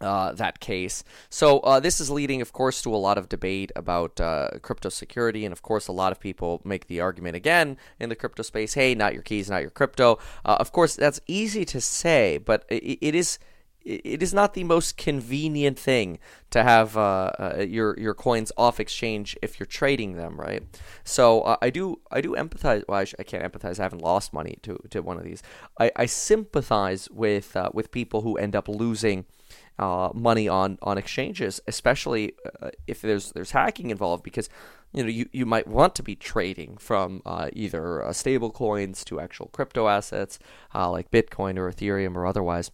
uh, 0.00 0.32
that 0.32 0.60
case. 0.60 1.04
So 1.30 1.60
uh, 1.60 1.80
this 1.80 2.00
is 2.00 2.10
leading, 2.10 2.42
of 2.42 2.52
course, 2.52 2.82
to 2.82 2.94
a 2.94 2.96
lot 2.96 3.18
of 3.18 3.28
debate 3.28 3.72
about 3.76 4.20
uh, 4.20 4.50
crypto 4.62 4.88
security, 4.88 5.44
and 5.44 5.52
of 5.52 5.62
course, 5.62 5.88
a 5.88 5.92
lot 5.92 6.12
of 6.12 6.20
people 6.20 6.60
make 6.64 6.86
the 6.86 7.00
argument 7.00 7.36
again 7.36 7.76
in 7.98 8.08
the 8.08 8.16
crypto 8.16 8.42
space: 8.42 8.74
"Hey, 8.74 8.94
not 8.94 9.14
your 9.14 9.22
keys, 9.22 9.50
not 9.50 9.62
your 9.62 9.70
crypto." 9.70 10.18
Uh, 10.44 10.56
of 10.60 10.72
course, 10.72 10.96
that's 10.96 11.20
easy 11.26 11.64
to 11.66 11.80
say, 11.80 12.38
but 12.38 12.64
it, 12.68 12.98
it 13.00 13.14
is 13.14 13.38
it 13.86 14.20
is 14.20 14.34
not 14.34 14.54
the 14.54 14.64
most 14.64 14.96
convenient 14.96 15.78
thing 15.78 16.18
to 16.50 16.62
have 16.64 16.96
uh, 16.96 17.30
uh, 17.38 17.64
your 17.66 17.98
your 17.98 18.14
coins 18.14 18.50
off 18.56 18.80
exchange 18.80 19.38
if 19.42 19.60
you're 19.60 19.66
trading 19.66 20.14
them, 20.14 20.40
right? 20.40 20.64
So 21.04 21.42
uh, 21.42 21.56
I 21.62 21.70
do 21.70 22.00
I 22.10 22.20
do 22.20 22.32
empathize. 22.32 22.82
Well, 22.88 22.98
I, 22.98 23.04
sh- 23.04 23.14
I, 23.18 23.22
can't 23.22 23.44
empathize. 23.44 23.78
I 23.78 23.84
haven't 23.84 24.02
lost 24.02 24.32
money 24.32 24.58
to, 24.62 24.78
to 24.90 25.00
one 25.00 25.18
of 25.18 25.24
these. 25.24 25.42
I, 25.78 25.92
I 25.94 26.06
sympathize 26.06 27.08
with 27.10 27.56
uh, 27.56 27.70
with 27.72 27.92
people 27.92 28.22
who 28.22 28.36
end 28.36 28.56
up 28.56 28.68
losing 28.68 29.24
uh, 29.78 30.10
money 30.14 30.48
on 30.48 30.78
on 30.82 30.98
exchanges, 30.98 31.60
especially 31.66 32.34
uh, 32.60 32.70
if 32.86 33.02
there's 33.02 33.32
there's 33.32 33.50
hacking 33.50 33.90
involved, 33.90 34.22
because 34.22 34.48
you 34.92 35.02
know 35.02 35.08
you, 35.08 35.28
you 35.32 35.44
might 35.46 35.66
want 35.66 35.94
to 35.96 36.02
be 36.02 36.16
trading 36.16 36.76
from 36.78 37.22
uh, 37.26 37.48
either 37.52 38.04
uh, 38.04 38.12
stable 38.12 38.50
coins 38.50 39.04
to 39.04 39.20
actual 39.20 39.46
crypto 39.48 39.88
assets 39.88 40.38
uh, 40.74 40.90
like 40.90 41.10
Bitcoin 41.10 41.58
or 41.58 41.70
Ethereum 41.70 42.16
or 42.16 42.26
otherwise. 42.26 42.70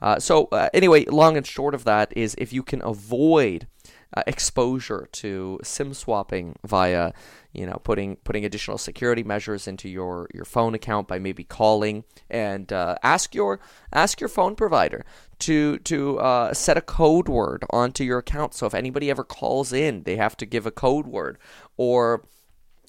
Uh, 0.00 0.18
so 0.18 0.46
anyway, 0.72 1.04
long 1.06 1.36
and 1.36 1.46
short 1.46 1.74
of 1.74 1.84
that 1.84 2.12
is 2.16 2.34
if 2.38 2.52
you 2.52 2.62
can 2.62 2.82
avoid 2.82 3.66
uh, 4.14 4.22
exposure 4.26 5.08
to 5.12 5.58
SIM 5.62 5.94
swapping 5.94 6.56
via, 6.64 7.12
you 7.52 7.66
know, 7.66 7.80
putting 7.82 8.16
putting 8.16 8.44
additional 8.44 8.78
security 8.78 9.22
measures 9.22 9.66
into 9.66 9.88
your, 9.88 10.28
your 10.32 10.44
phone 10.44 10.74
account 10.74 11.08
by 11.08 11.18
maybe 11.18 11.44
calling 11.44 12.04
and 12.30 12.72
uh, 12.72 12.96
ask 13.02 13.34
your 13.34 13.60
ask 13.92 14.20
your 14.20 14.28
phone 14.28 14.54
provider 14.54 15.04
to 15.40 15.78
to 15.80 16.18
uh, 16.18 16.54
set 16.54 16.76
a 16.76 16.82
code 16.82 17.28
word 17.28 17.64
onto 17.70 18.04
your 18.04 18.18
account. 18.18 18.54
So 18.54 18.66
if 18.66 18.74
anybody 18.74 19.10
ever 19.10 19.24
calls 19.24 19.72
in, 19.72 20.04
they 20.04 20.16
have 20.16 20.36
to 20.38 20.46
give 20.46 20.66
a 20.66 20.70
code 20.70 21.06
word 21.06 21.38
or 21.76 22.24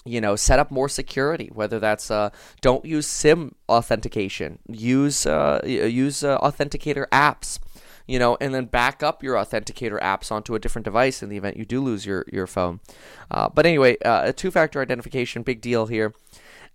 you 0.07 0.21
know 0.21 0.35
set 0.35 0.59
up 0.59 0.71
more 0.71 0.87
security 0.87 1.49
whether 1.53 1.79
that's 1.79 2.09
uh, 2.09 2.29
don't 2.61 2.85
use 2.85 3.05
sim 3.05 3.53
authentication 3.67 4.57
use 4.69 5.25
uh, 5.25 5.59
use 5.65 6.23
uh, 6.23 6.37
authenticator 6.39 7.07
apps 7.09 7.59
you 8.07 8.17
know, 8.17 8.37
and 8.39 8.53
then 8.53 8.65
back 8.65 9.03
up 9.03 9.21
your 9.21 9.35
authenticator 9.35 9.99
apps 10.01 10.31
onto 10.31 10.55
a 10.55 10.59
different 10.59 10.85
device 10.85 11.21
in 11.21 11.29
the 11.29 11.37
event 11.37 11.57
you 11.57 11.65
do 11.65 11.81
lose 11.81 12.05
your 12.05 12.25
your 12.31 12.47
phone. 12.47 12.79
Uh, 13.29 13.49
but 13.49 13.65
anyway, 13.65 13.97
uh, 14.05 14.23
a 14.25 14.33
two-factor 14.33 14.81
identification, 14.81 15.43
big 15.43 15.61
deal 15.61 15.87
here. 15.87 16.13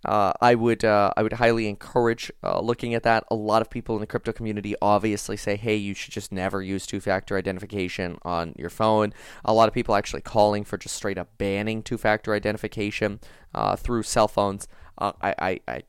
Uh, 0.05 0.33
I 0.41 0.55
would 0.55 0.83
uh, 0.83 1.13
I 1.15 1.23
would 1.23 1.33
highly 1.33 1.67
encourage 1.67 2.31
uh, 2.43 2.59
looking 2.59 2.93
at 2.93 3.03
that. 3.03 3.23
A 3.31 3.35
lot 3.35 3.61
of 3.61 3.69
people 3.69 3.95
in 3.95 4.01
the 4.01 4.07
crypto 4.07 4.33
community 4.33 4.75
obviously 4.81 5.37
say, 5.37 5.55
"Hey, 5.55 5.75
you 5.75 5.93
should 5.93 6.11
just 6.11 6.31
never 6.31 6.61
use 6.61 6.85
two-factor 6.85 7.37
identification 7.37 8.17
on 8.23 8.53
your 8.57 8.69
phone." 8.69 9.13
A 9.45 9.53
lot 9.53 9.69
of 9.69 9.73
people 9.73 9.95
actually 9.95 10.21
calling 10.21 10.65
for 10.65 10.77
just 10.77 10.95
straight 10.95 11.17
up 11.17 11.29
banning 11.37 11.81
two-factor 11.81 12.33
identification 12.33 13.21
uh, 13.55 13.75
through 13.77 14.03
cell 14.03 14.27
phones. 14.27 14.67
Uh, 14.97 15.13
I, 15.21 15.35
I, 15.39 15.59
I 15.67 15.83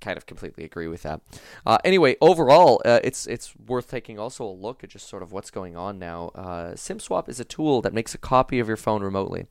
kind 0.00 0.16
of 0.16 0.26
completely 0.26 0.64
agree 0.64 0.88
with 0.88 1.02
that. 1.02 1.20
Uh, 1.66 1.78
anyway, 1.84 2.16
overall, 2.20 2.80
uh, 2.84 3.00
it's 3.04 3.26
it's 3.26 3.54
worth 3.66 3.90
taking 3.90 4.18
also 4.18 4.44
a 4.44 4.50
look 4.50 4.82
at 4.82 4.90
just 4.90 5.08
sort 5.08 5.22
of 5.22 5.32
what's 5.32 5.50
going 5.50 5.76
on 5.76 5.98
now. 5.98 6.30
Uh, 6.34 6.72
SimSwap 6.72 7.28
is 7.28 7.40
a 7.40 7.44
tool 7.44 7.82
that 7.82 7.92
makes 7.92 8.14
a 8.14 8.18
copy 8.18 8.58
of 8.58 8.68
your 8.68 8.76
phone 8.76 9.02
remotely. 9.02 9.46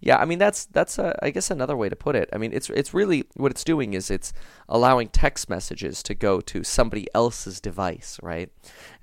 Yeah, 0.00 0.18
I 0.18 0.24
mean 0.24 0.38
that's 0.38 0.66
that's 0.66 0.98
a, 0.98 1.18
I 1.22 1.30
guess 1.30 1.50
another 1.50 1.76
way 1.76 1.88
to 1.88 1.96
put 1.96 2.16
it. 2.16 2.28
I 2.32 2.38
mean 2.38 2.52
it's 2.52 2.70
it's 2.70 2.94
really 2.94 3.24
what 3.34 3.50
it's 3.50 3.64
doing 3.64 3.94
is 3.94 4.10
it's 4.10 4.32
allowing 4.68 5.08
text 5.08 5.48
messages 5.48 6.02
to 6.04 6.14
go 6.14 6.40
to 6.40 6.64
somebody 6.64 7.06
else's 7.14 7.60
device, 7.60 8.18
right? 8.22 8.50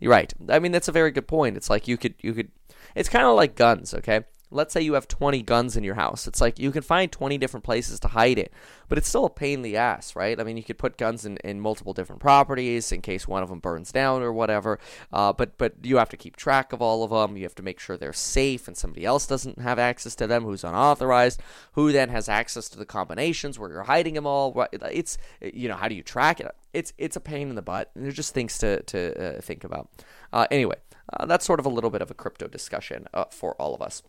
You're 0.00 0.12
right. 0.12 0.32
I 0.48 0.58
mean, 0.58 0.72
that's 0.72 0.88
a 0.88 0.92
very 0.92 1.10
good 1.10 1.28
point. 1.28 1.56
It's 1.56 1.70
like 1.70 1.86
you 1.86 1.96
could 1.96 2.14
you 2.20 2.32
could. 2.32 2.50
It's 2.94 3.08
kind 3.08 3.24
of 3.24 3.36
like 3.36 3.54
guns, 3.54 3.94
okay? 3.94 4.24
Let's 4.50 4.72
say 4.72 4.80
you 4.80 4.94
have 4.94 5.06
20 5.06 5.42
guns 5.42 5.76
in 5.76 5.84
your 5.84 5.94
house. 5.94 6.26
It's 6.26 6.40
like 6.40 6.58
you 6.58 6.72
can 6.72 6.82
find 6.82 7.10
20 7.10 7.38
different 7.38 7.64
places 7.64 8.00
to 8.00 8.08
hide 8.08 8.38
it, 8.38 8.52
but 8.88 8.98
it's 8.98 9.08
still 9.08 9.24
a 9.24 9.30
pain 9.30 9.54
in 9.54 9.62
the 9.62 9.76
ass, 9.76 10.16
right? 10.16 10.38
I 10.38 10.44
mean, 10.44 10.56
you 10.56 10.64
could 10.64 10.78
put 10.78 10.96
guns 10.98 11.24
in, 11.24 11.36
in 11.38 11.60
multiple 11.60 11.92
different 11.92 12.20
properties 12.20 12.90
in 12.90 13.00
case 13.00 13.28
one 13.28 13.42
of 13.42 13.48
them 13.48 13.60
burns 13.60 13.92
down 13.92 14.22
or 14.22 14.32
whatever, 14.32 14.78
uh, 15.12 15.32
but, 15.32 15.56
but 15.56 15.74
you 15.82 15.96
have 15.98 16.08
to 16.10 16.16
keep 16.16 16.36
track 16.36 16.72
of 16.72 16.82
all 16.82 17.04
of 17.04 17.10
them. 17.10 17.36
You 17.36 17.44
have 17.44 17.54
to 17.56 17.62
make 17.62 17.78
sure 17.78 17.96
they're 17.96 18.12
safe 18.12 18.66
and 18.66 18.76
somebody 18.76 19.04
else 19.04 19.26
doesn't 19.26 19.60
have 19.60 19.78
access 19.78 20.14
to 20.16 20.26
them 20.26 20.44
who's 20.44 20.64
unauthorized, 20.64 21.40
who 21.72 21.92
then 21.92 22.08
has 22.08 22.28
access 22.28 22.68
to 22.70 22.78
the 22.78 22.86
combinations 22.86 23.58
where 23.58 23.70
you're 23.70 23.84
hiding 23.84 24.14
them 24.14 24.26
all. 24.26 24.66
It's, 24.72 25.16
you 25.40 25.68
know, 25.68 25.76
how 25.76 25.88
do 25.88 25.94
you 25.94 26.02
track 26.02 26.40
it? 26.40 26.50
It's, 26.72 26.92
it's 26.98 27.16
a 27.16 27.20
pain 27.20 27.48
in 27.48 27.54
the 27.54 27.62
butt. 27.62 27.90
There's 27.94 28.14
just 28.14 28.34
things 28.34 28.58
to, 28.58 28.82
to 28.82 29.38
uh, 29.38 29.40
think 29.40 29.64
about. 29.64 29.88
Uh, 30.32 30.46
anyway, 30.50 30.76
uh, 31.12 31.26
that's 31.26 31.44
sort 31.44 31.60
of 31.60 31.66
a 31.66 31.70
little 31.70 31.90
bit 31.90 32.02
of 32.02 32.10
a 32.10 32.14
crypto 32.14 32.46
discussion 32.46 33.06
uh, 33.12 33.24
for 33.30 33.54
all 33.54 33.74
of 33.74 33.82
us. 33.82 34.02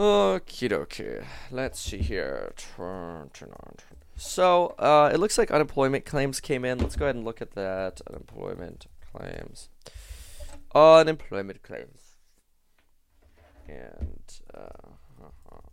Okie 0.00 0.70
dokie. 0.70 1.26
Let's 1.50 1.78
see 1.78 1.98
here. 1.98 2.54
Turn, 2.56 3.28
turn 3.34 3.50
on. 3.50 3.74
So, 4.16 4.68
uh, 4.78 5.10
it 5.12 5.20
looks 5.20 5.36
like 5.36 5.50
unemployment 5.50 6.06
claims 6.06 6.40
came 6.40 6.64
in. 6.64 6.78
Let's 6.78 6.96
go 6.96 7.04
ahead 7.04 7.16
and 7.16 7.24
look 7.26 7.42
at 7.42 7.50
that. 7.50 8.00
Unemployment 8.08 8.86
claims. 9.12 9.68
Unemployment 10.74 11.62
claims. 11.62 12.16
And, 13.68 14.22
uh, 14.54 14.88
uh-huh. 15.22 15.68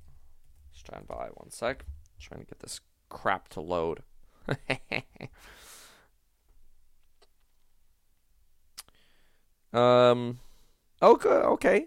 stand 0.73 1.07
by 1.07 1.29
one 1.35 1.49
sec. 1.49 1.85
trying 2.19 2.41
to 2.41 2.45
get 2.45 2.59
this 2.59 2.81
crap 3.07 3.47
to 3.47 3.61
load. 3.61 4.03
um, 9.71 10.39
okay, 11.01 11.29
okay. 11.29 11.85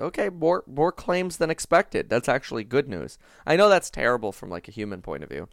Okay, 0.00 0.30
more 0.30 0.64
more 0.66 0.92
claims 0.92 1.36
than 1.36 1.50
expected. 1.50 2.08
That's 2.08 2.28
actually 2.28 2.64
good 2.64 2.88
news. 2.88 3.18
I 3.46 3.56
know 3.56 3.68
that's 3.68 3.90
terrible 3.90 4.32
from 4.32 4.48
like 4.48 4.66
a 4.66 4.72
human 4.72 5.02
point 5.02 5.22
of 5.22 5.28
view, 5.28 5.48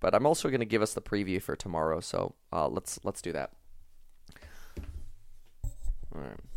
but 0.00 0.14
I'm 0.14 0.26
also 0.26 0.48
going 0.48 0.60
to 0.60 0.66
give 0.66 0.82
us 0.82 0.94
the 0.94 1.00
preview 1.00 1.40
for 1.40 1.54
tomorrow. 1.54 2.00
So 2.00 2.34
uh, 2.52 2.68
let's 2.68 2.98
let's 3.04 3.22
do 3.22 3.32
that. 3.32 3.52
All 6.12 6.22
right. 6.22 6.49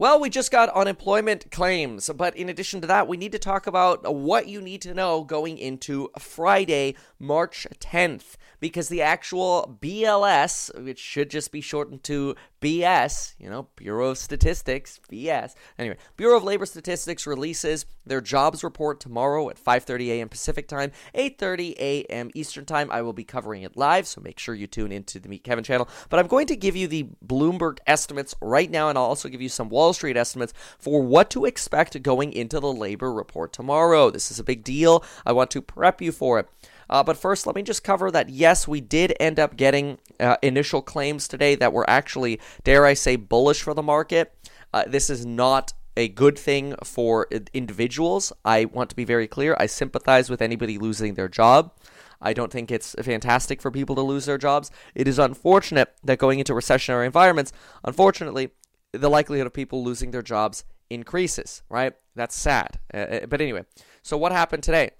Well, 0.00 0.20
we 0.20 0.30
just 0.30 0.52
got 0.52 0.68
unemployment 0.68 1.50
claims, 1.50 2.08
but 2.16 2.36
in 2.36 2.48
addition 2.48 2.80
to 2.82 2.86
that, 2.86 3.08
we 3.08 3.16
need 3.16 3.32
to 3.32 3.38
talk 3.40 3.66
about 3.66 4.14
what 4.14 4.46
you 4.46 4.60
need 4.60 4.80
to 4.82 4.94
know 4.94 5.24
going 5.24 5.58
into 5.58 6.08
Friday, 6.20 6.94
March 7.18 7.66
10th 7.80 8.36
because 8.60 8.88
the 8.88 9.02
actual 9.02 9.78
BLS, 9.80 10.84
which 10.84 10.98
should 10.98 11.30
just 11.30 11.52
be 11.52 11.60
shortened 11.60 12.02
to 12.04 12.34
BS, 12.60 13.34
you 13.38 13.48
know, 13.48 13.68
Bureau 13.76 14.10
of 14.10 14.18
Statistics, 14.18 14.98
BS. 15.10 15.54
Anyway, 15.78 15.96
Bureau 16.16 16.36
of 16.36 16.44
Labor 16.44 16.66
Statistics 16.66 17.26
releases 17.26 17.86
their 18.04 18.20
jobs 18.20 18.64
report 18.64 19.00
tomorrow 19.00 19.48
at 19.48 19.62
5:30 19.62 20.08
a.m. 20.08 20.28
Pacific 20.28 20.66
Time, 20.66 20.90
8:30 21.14 21.74
a.m. 21.78 22.30
Eastern 22.34 22.64
Time. 22.64 22.90
I 22.90 23.02
will 23.02 23.12
be 23.12 23.24
covering 23.24 23.62
it 23.62 23.76
live, 23.76 24.06
so 24.06 24.20
make 24.20 24.38
sure 24.38 24.54
you 24.54 24.66
tune 24.66 24.90
into 24.90 25.20
the 25.20 25.28
Meet 25.28 25.44
Kevin 25.44 25.62
channel. 25.62 25.88
But 26.08 26.18
I'm 26.18 26.26
going 26.26 26.46
to 26.48 26.56
give 26.56 26.74
you 26.74 26.88
the 26.88 27.08
Bloomberg 27.24 27.78
estimates 27.86 28.34
right 28.40 28.70
now, 28.70 28.88
and 28.88 28.98
I'll 28.98 29.04
also 29.04 29.28
give 29.28 29.42
you 29.42 29.48
some 29.48 29.68
Wall 29.68 29.87
Street 29.92 30.16
estimates 30.16 30.52
for 30.78 31.02
what 31.02 31.30
to 31.30 31.44
expect 31.44 32.02
going 32.02 32.32
into 32.32 32.60
the 32.60 32.72
labor 32.72 33.12
report 33.12 33.52
tomorrow. 33.52 34.10
This 34.10 34.30
is 34.30 34.38
a 34.38 34.44
big 34.44 34.64
deal. 34.64 35.04
I 35.26 35.32
want 35.32 35.50
to 35.52 35.62
prep 35.62 36.00
you 36.00 36.12
for 36.12 36.38
it. 36.38 36.48
Uh, 36.90 37.02
but 37.02 37.16
first, 37.16 37.46
let 37.46 37.54
me 37.54 37.62
just 37.62 37.84
cover 37.84 38.10
that 38.10 38.30
yes, 38.30 38.66
we 38.66 38.80
did 38.80 39.14
end 39.20 39.38
up 39.38 39.56
getting 39.56 39.98
uh, 40.20 40.36
initial 40.42 40.80
claims 40.80 41.28
today 41.28 41.54
that 41.54 41.72
were 41.72 41.88
actually, 41.88 42.40
dare 42.64 42.86
I 42.86 42.94
say, 42.94 43.16
bullish 43.16 43.62
for 43.62 43.74
the 43.74 43.82
market. 43.82 44.34
Uh, 44.72 44.84
this 44.86 45.10
is 45.10 45.26
not 45.26 45.72
a 45.96 46.08
good 46.08 46.38
thing 46.38 46.74
for 46.84 47.26
individuals. 47.52 48.32
I 48.44 48.66
want 48.66 48.88
to 48.90 48.96
be 48.96 49.04
very 49.04 49.26
clear. 49.26 49.56
I 49.58 49.66
sympathize 49.66 50.30
with 50.30 50.40
anybody 50.40 50.78
losing 50.78 51.14
their 51.14 51.28
job. 51.28 51.72
I 52.20 52.32
don't 52.32 52.52
think 52.52 52.70
it's 52.70 52.94
fantastic 53.02 53.60
for 53.60 53.70
people 53.70 53.94
to 53.96 54.02
lose 54.02 54.24
their 54.26 54.38
jobs. 54.38 54.70
It 54.94 55.08
is 55.08 55.18
unfortunate 55.18 55.94
that 56.04 56.18
going 56.18 56.38
into 56.38 56.52
recessionary 56.52 57.06
environments, 57.06 57.52
unfortunately, 57.84 58.50
the 58.92 59.10
likelihood 59.10 59.46
of 59.46 59.52
people 59.52 59.84
losing 59.84 60.10
their 60.10 60.22
jobs 60.22 60.64
increases, 60.90 61.62
right? 61.68 61.94
That's 62.14 62.36
sad. 62.36 62.78
Uh, 62.92 62.96
uh 62.96 63.26
but 63.26 63.40
anyway, 63.40 63.64
so 64.02 64.16
what 64.16 64.32
happened 64.32 64.62
today? 64.62 64.90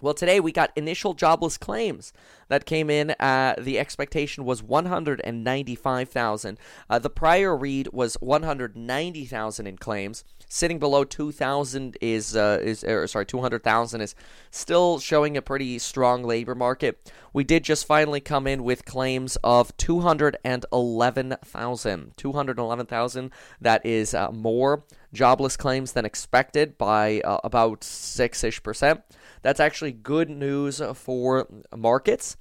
Well, 0.00 0.14
today 0.14 0.38
we 0.38 0.52
got 0.52 0.70
initial 0.76 1.12
jobless 1.12 1.58
claims 1.58 2.12
that 2.46 2.66
came 2.66 2.88
in. 2.88 3.16
Uh, 3.18 3.56
the 3.58 3.80
expectation 3.80 4.44
was 4.44 4.62
195,000. 4.62 6.58
Uh, 6.88 7.00
the 7.00 7.10
prior 7.10 7.56
read 7.56 7.88
was 7.92 8.14
190,000 8.20 9.66
in 9.66 9.76
claims. 9.76 10.22
Sitting 10.48 10.78
below 10.78 11.02
2,000 11.02 11.98
is 12.00 12.36
uh, 12.36 12.60
is 12.62 12.84
er, 12.84 13.08
sorry 13.08 13.26
200,000 13.26 14.00
is 14.00 14.14
still 14.52 15.00
showing 15.00 15.36
a 15.36 15.42
pretty 15.42 15.80
strong 15.80 16.22
labor 16.22 16.54
market. 16.54 17.12
We 17.32 17.42
did 17.42 17.64
just 17.64 17.84
finally 17.84 18.20
come 18.20 18.46
in 18.46 18.62
with 18.62 18.84
claims 18.84 19.36
of 19.42 19.76
211,000. 19.78 22.12
211,000. 22.16 23.30
That 23.60 23.84
is 23.84 24.14
uh, 24.14 24.30
more 24.30 24.84
jobless 25.12 25.56
claims 25.56 25.90
than 25.92 26.04
expected 26.04 26.78
by 26.78 27.20
uh, 27.22 27.38
about 27.42 27.82
six 27.82 28.44
ish 28.44 28.62
percent. 28.62 29.02
That's 29.42 29.60
actually 29.60 29.92
good 29.92 30.30
news 30.30 30.80
for 30.94 31.46
markets. 31.76 32.36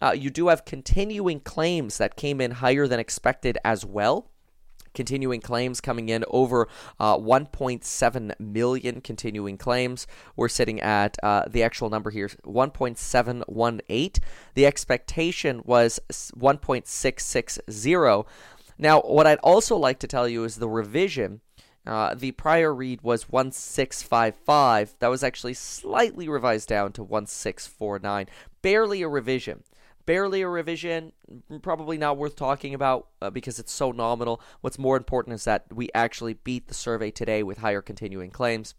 Uh, 0.00 0.14
you 0.16 0.30
do 0.30 0.46
have 0.48 0.64
continuing 0.64 1.40
claims 1.40 1.98
that 1.98 2.16
came 2.16 2.40
in 2.40 2.52
higher 2.52 2.86
than 2.86 3.00
expected 3.00 3.58
as 3.64 3.84
well 3.84 4.30
continuing 4.94 5.40
claims 5.40 5.80
coming 5.80 6.08
in 6.08 6.24
over 6.28 6.66
uh, 6.98 7.16
1.7 7.16 8.40
million 8.40 9.00
continuing 9.00 9.56
claims. 9.56 10.08
We're 10.34 10.48
sitting 10.48 10.80
at 10.80 11.16
uh, 11.22 11.44
the 11.48 11.62
actual 11.62 11.88
number 11.88 12.10
here 12.10 12.26
1.718. 12.28 14.18
The 14.54 14.66
expectation 14.66 15.62
was 15.64 16.00
1.660. 16.10 18.26
Now, 18.76 19.00
what 19.00 19.28
I'd 19.28 19.38
also 19.38 19.76
like 19.76 20.00
to 20.00 20.08
tell 20.08 20.28
you 20.28 20.42
is 20.42 20.56
the 20.56 20.68
revision 20.68 21.42
uh, 21.88 22.14
the 22.14 22.32
prior 22.32 22.74
read 22.74 23.00
was 23.02 23.28
1655. 23.28 24.94
That 24.98 25.08
was 25.08 25.24
actually 25.24 25.54
slightly 25.54 26.28
revised 26.28 26.68
down 26.68 26.92
to 26.92 27.02
1649. 27.02 28.26
Barely 28.60 29.02
a 29.02 29.08
revision. 29.08 29.62
Barely 30.04 30.42
a 30.42 30.48
revision. 30.48 31.12
Probably 31.62 31.96
not 31.96 32.18
worth 32.18 32.36
talking 32.36 32.74
about 32.74 33.08
uh, 33.22 33.30
because 33.30 33.58
it's 33.58 33.72
so 33.72 33.90
nominal. 33.90 34.40
What's 34.60 34.78
more 34.78 34.96
important 34.96 35.34
is 35.34 35.44
that 35.44 35.64
we 35.72 35.88
actually 35.94 36.34
beat 36.34 36.68
the 36.68 36.74
survey 36.74 37.10
today 37.10 37.42
with 37.42 37.58
higher 37.58 37.82
continuing 37.82 38.30
claims. 38.30 38.74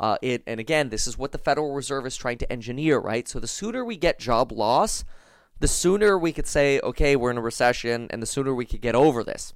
Uh, 0.00 0.16
it, 0.20 0.42
and 0.46 0.58
again, 0.58 0.88
this 0.88 1.06
is 1.06 1.16
what 1.16 1.32
the 1.32 1.38
Federal 1.38 1.72
Reserve 1.72 2.06
is 2.06 2.16
trying 2.16 2.38
to 2.38 2.52
engineer, 2.52 2.98
right? 2.98 3.28
So 3.28 3.38
the 3.38 3.46
sooner 3.46 3.84
we 3.84 3.96
get 3.96 4.18
job 4.18 4.50
loss, 4.50 5.04
the 5.60 5.68
sooner 5.68 6.18
we 6.18 6.32
could 6.32 6.46
say, 6.46 6.80
okay, 6.80 7.14
we're 7.14 7.30
in 7.30 7.38
a 7.38 7.42
recession, 7.42 8.08
and 8.10 8.22
the 8.22 8.26
sooner 8.26 8.54
we 8.54 8.64
could 8.64 8.80
get 8.80 8.94
over 8.94 9.22
this. 9.22 9.52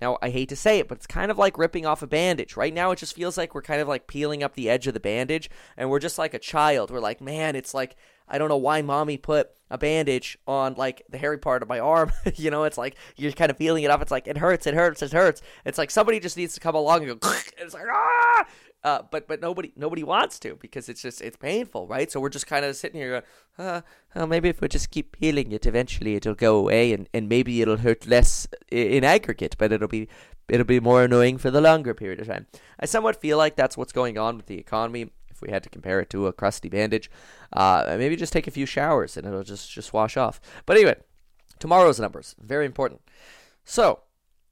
Now, 0.00 0.18
I 0.20 0.30
hate 0.30 0.48
to 0.50 0.56
say 0.56 0.78
it, 0.78 0.88
but 0.88 0.98
it's 0.98 1.06
kind 1.06 1.30
of 1.30 1.38
like 1.38 1.56
ripping 1.56 1.86
off 1.86 2.02
a 2.02 2.06
bandage. 2.06 2.56
Right 2.56 2.74
now, 2.74 2.90
it 2.90 2.98
just 2.98 3.14
feels 3.14 3.38
like 3.38 3.54
we're 3.54 3.62
kind 3.62 3.80
of 3.80 3.88
like 3.88 4.06
peeling 4.06 4.42
up 4.42 4.54
the 4.54 4.68
edge 4.68 4.86
of 4.86 4.94
the 4.94 5.00
bandage, 5.00 5.48
and 5.76 5.88
we're 5.88 6.00
just 6.00 6.18
like 6.18 6.34
a 6.34 6.38
child. 6.38 6.90
We're 6.90 7.00
like, 7.00 7.20
man, 7.20 7.56
it's 7.56 7.74
like, 7.74 7.96
I 8.28 8.38
don't 8.38 8.48
know 8.48 8.56
why 8.56 8.82
mommy 8.82 9.16
put 9.18 9.50
a 9.70 9.78
bandage 9.78 10.38
on 10.46 10.74
like 10.74 11.02
the 11.10 11.18
hairy 11.18 11.38
part 11.38 11.62
of 11.62 11.68
my 11.68 11.78
arm. 11.78 12.12
you 12.36 12.50
know, 12.50 12.64
it's 12.64 12.78
like 12.78 12.96
you're 13.16 13.32
kind 13.32 13.50
of 13.50 13.56
feeling 13.56 13.84
it 13.84 13.90
up. 13.90 14.02
It's 14.02 14.10
like, 14.10 14.26
it 14.26 14.38
hurts, 14.38 14.66
it 14.66 14.74
hurts, 14.74 15.02
it 15.02 15.12
hurts. 15.12 15.42
It's 15.64 15.78
like 15.78 15.90
somebody 15.90 16.20
just 16.20 16.36
needs 16.36 16.54
to 16.54 16.60
come 16.60 16.74
along 16.74 17.08
and 17.08 17.20
go, 17.20 17.32
it's 17.58 17.74
like, 17.74 17.84
ah! 17.90 18.46
Uh, 18.84 19.00
but 19.10 19.26
but 19.26 19.40
nobody 19.40 19.72
nobody 19.76 20.04
wants 20.04 20.38
to 20.38 20.56
because 20.56 20.90
it's 20.90 21.00
just 21.00 21.22
it's 21.22 21.38
painful, 21.38 21.86
right? 21.86 22.12
So 22.12 22.20
we're 22.20 22.28
just 22.28 22.46
kind 22.46 22.66
of 22.66 22.76
sitting 22.76 23.00
here, 23.00 23.22
going, 23.58 23.66
uh, 23.66 23.80
well, 24.14 24.26
maybe 24.26 24.50
if 24.50 24.60
we 24.60 24.68
just 24.68 24.90
keep 24.90 25.12
peeling 25.12 25.52
it, 25.52 25.64
eventually 25.64 26.16
it'll 26.16 26.34
go 26.34 26.56
away, 26.56 26.92
and, 26.92 27.08
and 27.14 27.26
maybe 27.26 27.62
it'll 27.62 27.78
hurt 27.78 28.06
less 28.06 28.46
in 28.70 29.02
aggregate, 29.02 29.56
but 29.58 29.72
it'll 29.72 29.88
be 29.88 30.06
it'll 30.48 30.66
be 30.66 30.80
more 30.80 31.02
annoying 31.02 31.38
for 31.38 31.50
the 31.50 31.62
longer 31.62 31.94
period 31.94 32.20
of 32.20 32.26
time. 32.26 32.46
I 32.78 32.84
somewhat 32.84 33.18
feel 33.20 33.38
like 33.38 33.56
that's 33.56 33.78
what's 33.78 33.92
going 33.92 34.18
on 34.18 34.36
with 34.36 34.46
the 34.46 34.58
economy. 34.58 35.10
If 35.30 35.40
we 35.40 35.50
had 35.50 35.62
to 35.62 35.70
compare 35.70 35.98
it 36.00 36.10
to 36.10 36.26
a 36.26 36.32
crusty 36.34 36.68
bandage, 36.68 37.10
uh, 37.54 37.96
maybe 37.98 38.16
just 38.16 38.34
take 38.34 38.46
a 38.46 38.52
few 38.52 38.66
showers 38.66 39.16
and 39.16 39.26
it'll 39.26 39.42
just 39.42 39.70
just 39.72 39.94
wash 39.94 40.18
off. 40.18 40.42
But 40.66 40.76
anyway, 40.76 40.96
tomorrow's 41.58 41.98
numbers 41.98 42.36
very 42.38 42.66
important. 42.66 43.00
So 43.64 44.00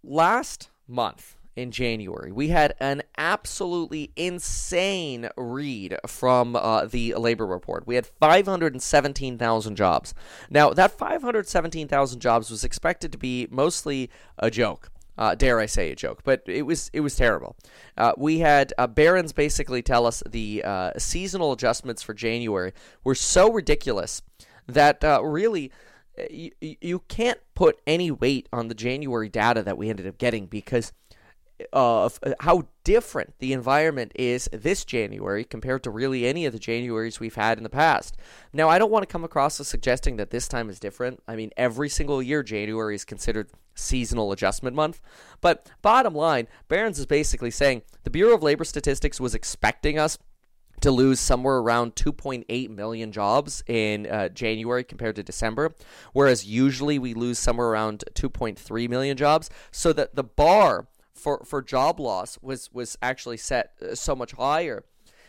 last 0.02 0.70
month 0.88 1.36
in 1.56 1.70
January. 1.70 2.32
We 2.32 2.48
had 2.48 2.74
an 2.80 3.02
absolutely 3.16 4.12
insane 4.16 5.28
read 5.36 5.96
from 6.06 6.56
uh, 6.56 6.86
the 6.86 7.14
labor 7.14 7.46
report. 7.46 7.86
We 7.86 7.94
had 7.94 8.06
517,000 8.06 9.76
jobs. 9.76 10.14
Now, 10.50 10.70
that 10.70 10.92
517,000 10.92 12.20
jobs 12.20 12.50
was 12.50 12.64
expected 12.64 13.12
to 13.12 13.18
be 13.18 13.48
mostly 13.50 14.10
a 14.38 14.50
joke. 14.50 14.90
Uh, 15.18 15.34
dare 15.34 15.60
I 15.60 15.66
say 15.66 15.90
a 15.90 15.94
joke, 15.94 16.22
but 16.24 16.42
it 16.46 16.62
was 16.62 16.90
it 16.94 17.00
was 17.00 17.14
terrible. 17.14 17.54
Uh, 17.98 18.14
we 18.16 18.38
had 18.38 18.72
uh, 18.78 18.86
Barron's 18.86 19.34
basically 19.34 19.82
tell 19.82 20.06
us 20.06 20.22
the 20.26 20.64
uh, 20.64 20.92
seasonal 20.96 21.52
adjustments 21.52 22.02
for 22.02 22.14
January 22.14 22.72
were 23.04 23.14
so 23.14 23.52
ridiculous 23.52 24.22
that 24.66 25.04
uh, 25.04 25.22
really 25.22 25.70
you 26.28 27.00
can't 27.08 27.40
put 27.54 27.80
any 27.86 28.10
weight 28.10 28.48
on 28.52 28.68
the 28.68 28.74
January 28.74 29.28
data 29.28 29.62
that 29.62 29.78
we 29.78 29.88
ended 29.88 30.06
up 30.06 30.18
getting 30.18 30.46
because 30.46 30.92
of 31.72 32.18
uh, 32.22 32.32
how 32.40 32.64
different 32.84 33.34
the 33.38 33.52
environment 33.52 34.12
is 34.14 34.48
this 34.52 34.84
January 34.84 35.44
compared 35.44 35.82
to 35.84 35.90
really 35.90 36.26
any 36.26 36.46
of 36.46 36.52
the 36.52 36.58
Januaries 36.58 37.20
we've 37.20 37.34
had 37.34 37.58
in 37.58 37.64
the 37.64 37.70
past. 37.70 38.16
Now, 38.52 38.68
I 38.68 38.78
don't 38.78 38.90
want 38.90 39.02
to 39.02 39.12
come 39.12 39.24
across 39.24 39.60
as 39.60 39.68
suggesting 39.68 40.16
that 40.16 40.30
this 40.30 40.48
time 40.48 40.68
is 40.68 40.80
different. 40.80 41.22
I 41.28 41.36
mean, 41.36 41.50
every 41.56 41.88
single 41.88 42.22
year, 42.22 42.42
January 42.42 42.94
is 42.94 43.04
considered 43.04 43.50
seasonal 43.74 44.32
adjustment 44.32 44.76
month. 44.76 45.00
But 45.40 45.70
bottom 45.80 46.14
line, 46.14 46.48
Barron's 46.68 46.98
is 46.98 47.06
basically 47.06 47.50
saying 47.50 47.82
the 48.04 48.10
Bureau 48.10 48.34
of 48.34 48.42
Labor 48.42 48.64
Statistics 48.64 49.20
was 49.20 49.34
expecting 49.34 49.98
us 49.98 50.18
to 50.82 50.90
lose 50.90 51.20
somewhere 51.20 51.58
around 51.58 51.94
2.8 51.94 52.70
million 52.70 53.12
jobs 53.12 53.62
in 53.68 54.06
uh, 54.06 54.28
January 54.28 54.82
compared 54.82 55.14
to 55.16 55.22
December, 55.22 55.74
whereas 56.12 56.44
usually 56.44 56.98
we 56.98 57.14
lose 57.14 57.38
somewhere 57.38 57.68
around 57.68 58.04
2.3 58.14 58.88
million 58.88 59.16
jobs. 59.16 59.48
So 59.70 59.92
that 59.92 60.16
the 60.16 60.24
bar 60.24 60.88
for, 61.22 61.44
for 61.44 61.62
job 61.62 62.00
loss 62.00 62.38
was, 62.42 62.68
was 62.72 62.98
actually 63.00 63.36
set 63.36 63.72
uh, 63.80 63.94
so 63.94 64.16
much 64.16 64.32
higher 64.32 64.84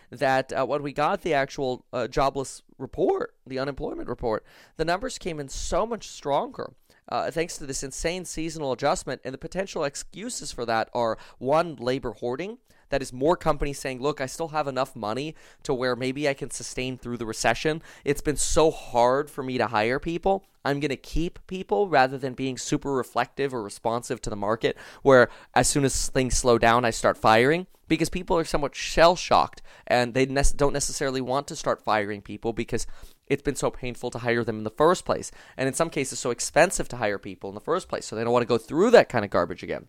that 0.09 0.51
uh, 0.53 0.65
when 0.65 0.83
we 0.83 0.93
got 0.93 1.21
the 1.21 1.33
actual 1.33 1.85
uh, 1.93 2.07
jobless 2.07 2.61
report, 2.77 3.33
the 3.45 3.59
unemployment 3.59 4.07
report, 4.07 4.43
the 4.77 4.85
numbers 4.85 5.17
came 5.17 5.39
in 5.39 5.49
so 5.49 5.85
much 5.85 6.07
stronger. 6.07 6.73
Uh, 7.09 7.29
thanks 7.29 7.57
to 7.57 7.65
this 7.65 7.83
insane 7.83 8.25
seasonal 8.25 8.71
adjustment, 8.71 9.21
and 9.25 9.33
the 9.33 9.37
potential 9.37 9.83
excuses 9.83 10.51
for 10.51 10.65
that 10.65 10.89
are 10.93 11.17
one, 11.37 11.75
labor 11.75 12.11
hoarding, 12.11 12.57
that 12.93 13.01
is 13.01 13.11
more 13.11 13.35
companies 13.35 13.79
saying, 13.79 13.99
look, 13.99 14.21
I 14.21 14.27
still 14.27 14.49
have 14.49 14.67
enough 14.67 14.95
money 14.95 15.33
to 15.63 15.73
where 15.73 15.95
maybe 15.95 16.29
I 16.29 16.35
can 16.35 16.51
sustain 16.51 16.95
through 16.95 17.17
the 17.17 17.25
recession. 17.25 17.81
It's 18.05 18.21
been 18.21 18.37
so 18.37 18.69
hard 18.69 19.31
for 19.31 19.41
me 19.41 19.57
to 19.57 19.65
hire 19.65 19.97
people. 19.97 20.45
I'm 20.63 20.79
going 20.79 20.89
to 20.89 20.95
keep 20.95 21.39
people 21.47 21.89
rather 21.89 22.19
than 22.19 22.35
being 22.35 22.55
super 22.55 22.93
reflective 22.93 23.51
or 23.51 23.63
responsive 23.63 24.21
to 24.21 24.29
the 24.29 24.35
market, 24.35 24.77
where 25.01 25.29
as 25.55 25.67
soon 25.67 25.85
as 25.85 26.07
things 26.09 26.37
slow 26.37 26.59
down, 26.59 26.85
I 26.85 26.91
start 26.91 27.17
firing 27.17 27.65
because 27.87 28.09
people 28.09 28.37
are 28.37 28.45
somewhat 28.45 28.75
shell 28.75 29.15
shocked 29.15 29.63
and 29.87 30.13
they 30.13 30.27
ne- 30.27 30.43
don't 30.55 30.71
necessarily 30.71 31.19
want 31.19 31.47
to 31.47 31.55
start 31.55 31.83
firing 31.83 32.21
people 32.21 32.53
because 32.53 32.85
it's 33.25 33.41
been 33.41 33.55
so 33.55 33.71
painful 33.71 34.11
to 34.11 34.19
hire 34.19 34.43
them 34.43 34.59
in 34.59 34.63
the 34.63 34.69
first 34.69 35.03
place. 35.03 35.31
And 35.57 35.67
in 35.67 35.73
some 35.73 35.89
cases, 35.89 36.19
so 36.19 36.29
expensive 36.29 36.87
to 36.89 36.97
hire 36.97 37.17
people 37.17 37.49
in 37.49 37.55
the 37.55 37.61
first 37.61 37.89
place. 37.89 38.05
So 38.05 38.15
they 38.15 38.23
don't 38.23 38.33
want 38.33 38.43
to 38.43 38.47
go 38.47 38.59
through 38.59 38.91
that 38.91 39.09
kind 39.09 39.25
of 39.25 39.31
garbage 39.31 39.63
again. 39.63 39.87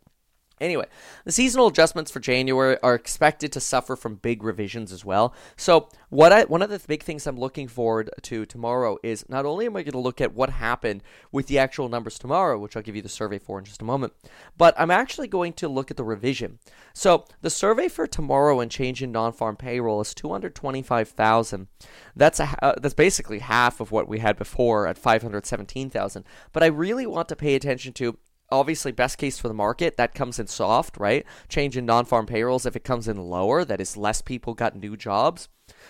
Anyway, 0.61 0.87
the 1.25 1.33
seasonal 1.33 1.67
adjustments 1.67 2.13
for 2.13 2.21
January 2.21 2.79
are 2.81 2.95
expected 2.95 3.51
to 3.51 3.61
suffer 3.61 3.97
from 3.97 4.15
big 4.15 4.45
revisions 4.45 4.93
as 4.93 5.05
well. 5.05 5.35
So, 5.57 5.89
what 6.11 6.33
I 6.33 6.45
one 6.45 6.63
of 6.63 6.71
the 6.71 6.81
big 6.87 7.03
things 7.03 7.27
I'm 7.27 7.39
looking 7.39 7.67
forward 7.67 8.09
to 8.23 8.47
tomorrow 8.47 8.97
is 9.03 9.29
not 9.29 9.47
only 9.47 9.67
am 9.67 9.77
I 9.77 9.83
going 9.83 9.93
to 9.93 9.99
look 9.99 10.21
at 10.21 10.33
what 10.33 10.51
happened 10.51 11.03
with 11.33 11.49
the 11.49 11.59
actual 11.59 11.89
numbers 11.89 12.21
tomorrow, 12.21 12.57
which 12.57 12.77
I'll 12.77 12.85
give 12.85 12.95
you 12.95 13.03
the 13.03 13.09
survey 13.09 13.41
for 13.41 13.59
in 13.59 13.65
just 13.65 13.83
a 13.83 13.85
moment, 13.85 14.13
but 14.57 14.75
I'm 14.79 14.93
actually 14.93 15.27
going 15.27 15.55
to 15.55 15.69
look 15.69 15.91
at 15.91 15.97
the 15.97 16.05
revision. 16.05 16.61
So, 16.93 17.25
the 17.41 17.51
survey 17.51 17.89
for 17.89 18.07
tomorrow 18.07 18.61
and 18.61 18.71
change 18.71 19.03
in 19.03 19.11
non-farm 19.11 19.57
payroll 19.57 20.01
is 20.03 20.15
225,000. 20.15 21.67
That's 22.15 22.39
a 22.39 22.57
uh, 22.63 22.75
that's 22.81 22.95
basically 22.95 23.41
half 23.41 23.81
of 23.81 23.91
what 23.91 24.07
we 24.07 24.21
had 24.21 24.37
before 24.37 24.87
at 24.87 24.99
517,000. 24.99 26.25
But 26.53 26.63
I 26.63 26.67
really 26.67 27.07
want 27.09 27.29
to 27.31 27.37
pay 27.37 27.57
attention 27.57 27.93
to 27.95 28.19
obviously 28.51 28.92
best 28.92 29.18
case 29.18 29.38
for 29.38 29.49
the 29.49 29.55
market 29.55 29.97
that 29.97 30.14
comes 30.14 30.38
in 30.38 30.47
soft 30.47 30.97
right 30.97 31.24
change 31.49 31.76
in 31.76 31.86
non-farm 31.86 32.26
payrolls 32.26 32.66
if 32.66 32.76
it 32.76 32.84
comes 32.84 33.09
in 33.09 33.16
lower 33.16 33.64
that 33.64 33.80
is 33.80 33.97
less 33.97 34.20
people 34.22 34.55
got 34.55 34.76
new 34.76 34.97
jobs 34.97 35.49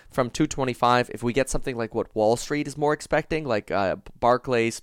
from 0.08 0.30
225 0.30 1.10
if 1.12 1.22
we 1.22 1.32
get 1.32 1.50
something 1.50 1.76
like 1.76 1.94
what 1.94 2.14
wall 2.14 2.36
street 2.36 2.66
is 2.66 2.76
more 2.76 2.92
expecting 2.92 3.44
like 3.44 3.70
uh, 3.70 3.96
barclays 4.18 4.82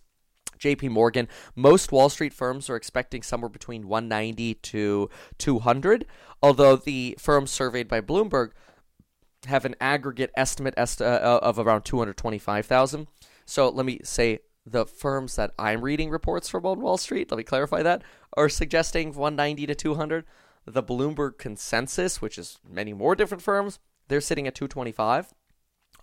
JP 0.62 0.92
Morgan, 0.92 1.28
most 1.56 1.92
Wall 1.92 2.08
Street 2.08 2.34
firms 2.34 2.70
are 2.70 2.76
expecting 2.76 3.24
somewhere 3.24 3.50
between 3.50 3.88
190 3.88 4.54
to 4.54 5.10
200, 5.40 6.06
although 6.42 6.76
the 6.76 7.16
firms 7.20 7.50
surveyed 7.50 7.88
by 7.88 8.00
Bloomberg 8.00 8.52
have 9.48 9.66
an 9.66 9.76
aggregate 9.82 10.32
estimate 10.36 10.76
est- 10.78 11.02
uh, 11.02 11.40
of 11.42 11.58
around 11.58 11.84
225,000. 11.84 13.08
So 13.46 13.70
let 13.70 13.86
me 13.86 14.00
say 14.04 14.40
the 14.66 14.86
firms 14.86 15.36
that 15.36 15.52
I'm 15.58 15.82
reading 15.82 16.10
reports 16.10 16.50
from 16.50 16.66
on 16.66 16.82
Wall 16.82 16.98
Street, 16.98 17.32
let 17.32 17.38
me 17.38 17.44
clarify 17.44 17.84
that, 17.84 18.04
are 18.38 18.50
suggesting 18.50 19.14
190 19.14 19.66
to 19.68 19.76
200. 19.76 20.26
The 20.66 20.84
Bloomberg 20.84 21.38
consensus, 21.38 22.22
which 22.22 22.38
is 22.38 22.60
many 22.70 22.94
more 22.94 23.16
different 23.16 23.42
firms, 23.42 23.80
they're 24.08 24.22
sitting 24.22 24.46
at 24.48 24.56
225. 24.56 25.34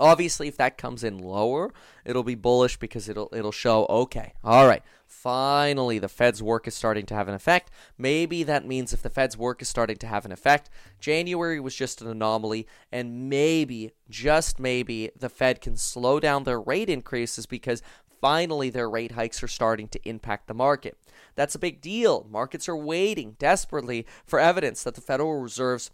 Obviously, 0.01 0.47
if 0.47 0.57
that 0.57 0.79
comes 0.79 1.03
in 1.03 1.19
lower, 1.19 1.73
it'll 2.05 2.23
be 2.23 2.37
bullish 2.37 2.77
because 2.77 3.09
it'll 3.09 3.29
it'll 3.33 3.51
show 3.51 3.85
okay, 3.87 4.35
all 4.45 4.67
right, 4.67 4.83
finally 5.07 5.99
the 5.99 6.09
Fed's 6.09 6.41
work 6.41 6.69
is 6.69 6.75
starting 6.75 7.05
to 7.07 7.15
have 7.15 7.27
an 7.27 7.35
effect. 7.35 7.71
Maybe 7.97 8.45
that 8.45 8.65
means 8.65 8.93
if 8.93 9.03
the 9.03 9.11
Fed's 9.11 9.37
work 9.37 9.61
is 9.61 9.69
starting 9.69 9.97
to 9.97 10.07
have 10.07 10.25
an 10.25 10.31
effect, 10.31 10.71
January 11.01 11.59
was 11.59 11.75
just 11.75 12.01
an 12.01 12.07
anomaly, 12.07 12.69
and 12.93 13.29
maybe, 13.29 13.91
just 14.09 14.61
maybe, 14.61 15.11
the 15.19 15.29
Fed 15.29 15.61
can 15.61 15.77
slow 15.77 16.21
down 16.21 16.45
their 16.45 16.61
rate 16.61 16.89
increases 16.89 17.47
because 17.47 17.83
finally 18.21 18.71
their 18.71 18.89
rate 18.89 19.13
hikes 19.13 19.43
are 19.43 19.49
starting 19.49 19.89
to 19.89 20.09
impact 20.09 20.47
the 20.47 20.55
market. 20.55 20.99
That's 21.35 21.55
a 21.55 21.59
big 21.59 21.81
deal. 21.81 22.27
Markets 22.31 22.69
are 22.69 22.77
waiting 22.77 23.37
desperately 23.39 24.07
for 24.27 24.39
evidence 24.39 24.83
that 24.83 24.95
the 24.95 25.01
Federal 25.01 25.41
Reserve's 25.41 25.91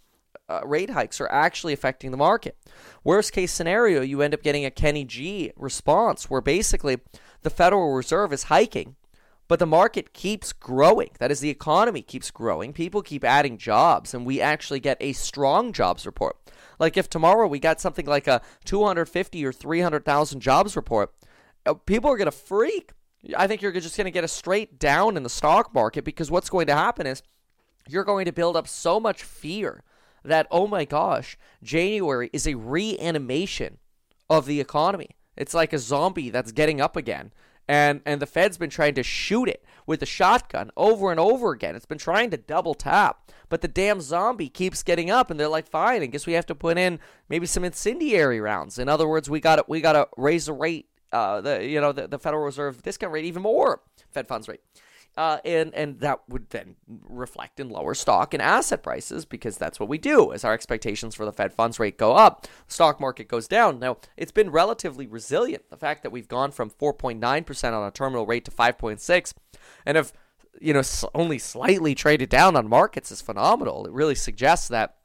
uh, 0.49 0.61
rate 0.65 0.91
hikes 0.91 1.21
are 1.21 1.31
actually 1.31 1.73
affecting 1.73 2.11
the 2.11 2.17
market. 2.17 2.57
Worst 3.03 3.33
case 3.33 3.53
scenario, 3.53 4.03
you 4.03 4.21
end 4.21 4.35
up 4.35 4.43
getting 4.43 4.65
a 4.65 4.71
Kenny 4.71 5.05
G 5.05 5.53
response 5.57 6.29
where 6.29 6.41
basically 6.41 6.99
the 7.43 7.51
Federal 7.51 7.93
Reserve 7.93 8.33
is 8.33 8.45
hiking, 8.45 8.97
but 9.49 9.59
the 9.59 9.67
market 9.67 10.13
keeps 10.13 10.53
growing. 10.53 11.11
That 11.19 11.31
is, 11.31 11.41
the 11.41 11.51
economy 11.51 12.03
keeps 12.03 12.31
growing. 12.31 12.73
People 12.73 13.03
keep 13.03 13.25
adding 13.25 13.59
jobs, 13.59 14.15
and 14.15 14.25
we 14.25 14.41
actually 14.41 14.81
get 14.81 14.97
a 15.01 15.13
strong 15.13 15.73
jobs 15.73 16.07
report. 16.07 16.37
Like 16.79 16.97
if 16.97 17.09
tomorrow 17.09 17.47
we 17.47 17.59
got 17.59 17.81
something 17.81 18.07
like 18.07 18.27
a 18.27 18.43
250 18.65 19.45
or 19.45 19.53
300,000 19.53 20.41
jobs 20.41 20.77
report, 20.77 21.13
Uh, 21.67 21.75
people 21.75 22.11
are 22.11 22.17
going 22.17 22.27
to 22.27 22.33
freak. 22.33 22.93
I 23.37 23.47
think 23.47 23.63
you're 23.63 23.73
just 23.73 23.97
going 23.97 24.05
to 24.07 24.11
get 24.11 24.25
a 24.25 24.29
straight 24.29 24.79
down 24.79 25.17
in 25.17 25.23
the 25.23 25.31
stock 25.31 25.75
market 25.75 26.05
because 26.05 26.31
what's 26.31 26.51
going 26.51 26.67
to 26.67 26.75
happen 26.75 27.07
is 27.07 27.23
you're 27.89 28.05
going 28.05 28.27
to 28.27 28.33
build 28.33 28.57
up 28.57 28.69
so 28.69 29.01
much 29.01 29.23
fear 29.23 29.83
that, 30.25 30.47
oh 30.51 30.67
my 30.67 30.85
gosh, 30.85 31.39
January 31.63 32.31
is 32.33 32.47
a 32.47 32.55
reanimation 32.55 33.79
of 34.29 34.47
the 34.47 34.61
economy. 34.61 35.11
It's 35.37 35.55
like 35.55 35.73
a 35.73 35.79
zombie 35.79 36.31
that's 36.31 36.53
getting 36.53 36.81
up 36.81 36.97
again. 36.97 37.33
And, 37.67 38.03
and 38.05 38.21
the 38.21 38.27
Fed's 38.27 38.59
been 38.59 38.71
trying 38.71 38.95
to 38.95 39.03
shoot 39.03 39.49
it 39.49 39.65
with 39.87 40.03
a 40.03 40.07
shotgun 40.07 40.71
over 40.77 41.11
and 41.11 41.19
over 41.19 41.53
again. 41.53 41.75
It's 41.75 41.87
been 41.87 41.99
trying 41.99 42.31
to 42.31 42.37
double 42.37 42.75
tap, 42.75 43.33
but 43.49 43.63
the 43.63 43.69
damn 43.69 44.03
zombie 44.03 44.51
keeps 44.51 44.83
getting 44.83 45.11
up, 45.11 45.31
and 45.31 45.41
they're 45.41 45.49
like, 45.49 45.67
"Fine, 45.67 46.03
I 46.03 46.07
guess 46.07 46.27
we 46.27 46.35
have 46.35 46.45
to 46.47 46.55
put 46.55 46.77
in 46.77 47.01
maybe 47.31 47.47
some 47.47 47.65
incendiary 47.65 48.39
rounds." 48.39 48.79
In 48.79 48.89
other 48.89 49.09
words, 49.09 49.31
we 49.31 49.41
got 49.41 49.67
we 49.67 49.81
got 49.81 49.95
to 49.95 50.09
raise 50.19 50.45
the 50.45 50.53
rate 50.53 50.89
uh, 51.15 51.41
the 51.41 51.67
you 51.67 51.81
know 51.81 51.93
the, 51.93 52.09
the 52.09 52.19
Federal 52.19 52.45
Reserve 52.45 52.83
discount 52.83 53.13
rate 53.13 53.25
even 53.25 53.43
more, 53.43 53.81
Fed 54.11 54.27
funds 54.27 54.49
rate. 54.49 54.61
Uh, 55.17 55.39
and 55.45 55.73
and 55.75 56.01
that 56.01 56.21
would 56.29 56.51
then 56.51 56.75
reflect 56.89 57.61
in 57.61 57.69
lower 57.69 57.95
stock 57.95 58.35
and 58.35 58.43
asset 58.43 58.83
prices 58.83 59.25
because 59.25 59.57
that's 59.57 59.79
what 59.79 59.89
we 59.89 59.97
do. 59.97 60.33
As 60.33 60.45
our 60.45 60.53
expectations 60.53 61.15
for 61.15 61.25
the 61.25 61.33
Fed 61.33 61.55
funds 61.55 61.79
rate 61.79 61.97
go 61.97 62.15
up, 62.15 62.49
stock 62.67 62.99
market 62.99 63.29
goes 63.29 63.47
down. 63.47 63.79
Now 63.79 63.99
it's 64.17 64.33
been 64.33 64.51
relatively 64.51 65.07
resilient. 65.07 65.71
The 65.71 65.77
fact 65.77 66.03
that 66.03 66.11
we've 66.11 66.27
gone 66.27 66.51
from 66.51 66.69
4.9 66.69 67.47
percent 67.47 67.77
on 67.77 67.87
a 67.87 67.93
terminal 67.93 68.27
rate 68.27 68.45
to 68.47 68.51
5.6, 68.51 69.35
and 69.87 69.97
have 69.97 70.13
you 70.61 70.73
know 70.73 70.83
only 71.15 71.39
slightly 71.39 71.95
traded 71.95 72.29
down 72.29 72.57
on 72.57 72.69
markets 72.69 73.13
is 73.13 73.21
phenomenal. 73.21 73.87
It 73.87 73.93
really 73.93 74.17
suggests 74.17 74.67
that 74.69 74.97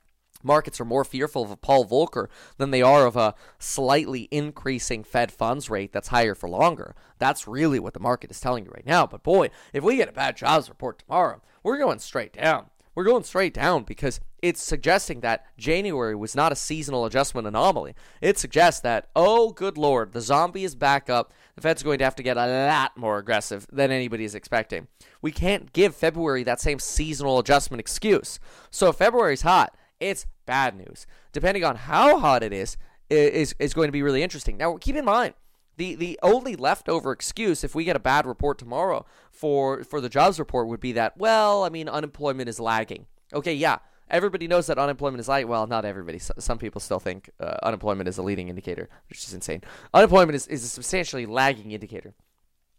markets 0.43 0.79
are 0.79 0.85
more 0.85 1.03
fearful 1.03 1.43
of 1.43 1.51
a 1.51 1.57
Paul 1.57 1.85
Volcker 1.85 2.27
than 2.57 2.71
they 2.71 2.81
are 2.81 3.05
of 3.05 3.15
a 3.15 3.35
slightly 3.57 4.27
increasing 4.31 5.03
Fed 5.03 5.31
funds 5.31 5.69
rate 5.69 5.91
that's 5.91 6.09
higher 6.09 6.35
for 6.35 6.49
longer. 6.49 6.95
That's 7.17 7.47
really 7.47 7.79
what 7.79 7.93
the 7.93 7.99
market 7.99 8.31
is 8.31 8.39
telling 8.39 8.65
you 8.65 8.71
right 8.71 8.85
now. 8.85 9.05
But 9.05 9.23
boy, 9.23 9.49
if 9.73 9.83
we 9.83 9.97
get 9.97 10.09
a 10.09 10.13
bad 10.13 10.37
jobs 10.37 10.69
report 10.69 10.99
tomorrow, 10.99 11.41
we're 11.63 11.77
going 11.77 11.99
straight 11.99 12.33
down. 12.33 12.67
We're 12.95 13.05
going 13.05 13.23
straight 13.23 13.53
down 13.53 13.83
because 13.83 14.19
it's 14.41 14.61
suggesting 14.61 15.21
that 15.21 15.45
January 15.57 16.15
was 16.15 16.35
not 16.35 16.51
a 16.51 16.55
seasonal 16.55 17.05
adjustment 17.05 17.47
anomaly. 17.47 17.93
It 18.19 18.37
suggests 18.37 18.81
that, 18.81 19.07
oh, 19.15 19.51
good 19.51 19.77
lord, 19.77 20.11
the 20.11 20.21
zombie 20.21 20.63
is 20.63 20.75
back 20.75 21.09
up. 21.09 21.31
The 21.55 21.61
Fed's 21.61 21.83
going 21.83 21.99
to 21.99 22.03
have 22.03 22.15
to 22.15 22.23
get 22.23 22.37
a 22.37 22.67
lot 22.67 22.97
more 22.97 23.17
aggressive 23.17 23.67
than 23.71 23.91
anybody 23.91 24.23
is 24.23 24.35
expecting. 24.35 24.87
We 25.21 25.31
can't 25.31 25.71
give 25.71 25.95
February 25.95 26.43
that 26.43 26.59
same 26.59 26.79
seasonal 26.79 27.39
adjustment 27.39 27.79
excuse. 27.79 28.39
So 28.69 28.89
if 28.89 28.97
February's 28.97 29.43
hot, 29.43 29.75
it's 29.99 30.25
bad 30.45 30.75
news. 30.75 31.05
Depending 31.31 31.63
on 31.63 31.75
how 31.75 32.19
hot 32.19 32.43
it 32.43 32.53
is, 32.53 32.77
is 33.09 33.55
is 33.59 33.73
going 33.73 33.87
to 33.87 33.91
be 33.91 34.03
really 34.03 34.23
interesting. 34.23 34.57
Now, 34.57 34.77
keep 34.77 34.95
in 34.95 35.05
mind 35.05 35.33
the 35.77 35.95
the 35.95 36.19
only 36.21 36.55
leftover 36.55 37.11
excuse 37.11 37.63
if 37.63 37.73
we 37.73 37.83
get 37.83 37.95
a 37.95 37.99
bad 37.99 38.25
report 38.25 38.57
tomorrow 38.57 39.05
for 39.31 39.83
for 39.83 40.01
the 40.01 40.09
jobs 40.09 40.39
report 40.39 40.67
would 40.67 40.79
be 40.79 40.91
that 40.93 41.17
well, 41.17 41.63
I 41.63 41.69
mean, 41.69 41.89
unemployment 41.89 42.49
is 42.49 42.59
lagging. 42.59 43.07
Okay, 43.33 43.53
yeah. 43.53 43.79
Everybody 44.11 44.47
knows 44.47 44.65
that 44.65 44.79
unemployment 44.79 45.19
is 45.21 45.27
lagging. 45.27 45.49
Well, 45.49 45.67
not 45.67 45.85
everybody. 45.85 46.17
Some 46.17 46.57
people 46.57 46.81
still 46.81 46.99
think 46.99 47.29
uh, 47.39 47.57
unemployment 47.61 48.09
is 48.09 48.17
a 48.17 48.23
leading 48.23 48.49
indicator, 48.49 48.89
which 49.07 49.19
is 49.19 49.35
insane. 49.35 49.61
Unemployment 49.93 50.35
is, 50.35 50.47
is 50.47 50.63
a 50.63 50.67
substantially 50.67 51.27
lagging 51.27 51.71
indicator. 51.71 52.15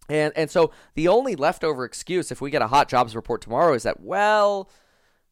And 0.08 0.32
and 0.34 0.50
so 0.50 0.72
the 0.94 1.08
only 1.08 1.36
leftover 1.36 1.84
excuse 1.84 2.32
if 2.32 2.40
we 2.40 2.50
get 2.50 2.62
a 2.62 2.66
hot 2.66 2.88
jobs 2.88 3.14
report 3.14 3.40
tomorrow 3.40 3.74
is 3.74 3.84
that 3.84 4.00
well, 4.00 4.68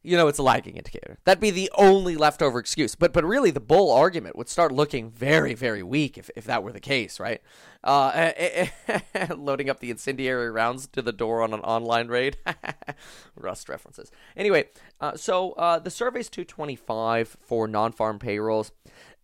you 0.09 0.17
know, 0.17 0.27
it's 0.29 0.39
a 0.39 0.43
lagging 0.43 0.77
indicator. 0.77 1.19
That'd 1.25 1.41
be 1.41 1.51
the 1.51 1.71
only 1.77 2.17
leftover 2.17 2.59
excuse. 2.59 2.95
But 2.95 3.13
but 3.13 3.25
really, 3.25 3.51
the 3.51 3.61
bull 3.61 3.93
argument 3.93 4.37
would 4.37 4.49
start 4.49 4.73
looking 4.73 5.11
very 5.11 5.55
very 5.55 5.83
weak 5.83 6.17
if, 6.17 6.31
if 6.35 6.45
that 6.45 6.63
were 6.63 6.73
the 6.73 6.81
case, 6.81 7.21
right? 7.21 7.43
Uh, 7.85 8.33
loading 9.37 9.69
up 9.69 9.81
the 9.81 9.91
incendiary 9.91 10.51
rounds 10.51 10.87
to 10.89 11.03
the 11.03 11.13
door 11.13 11.43
on 11.43 11.53
an 11.53 11.61
online 11.61 12.09
raid. 12.09 12.39
Rust 13.37 13.69
references. 13.69 14.11
Anyway, 14.37 14.65
uh, 15.01 15.17
so 15.17 15.53
uh, 15.53 15.79
the 15.79 15.91
survey's 15.91 16.31
225 16.31 17.37
for 17.41 17.69
non-farm 17.69 18.19
payrolls. 18.19 18.73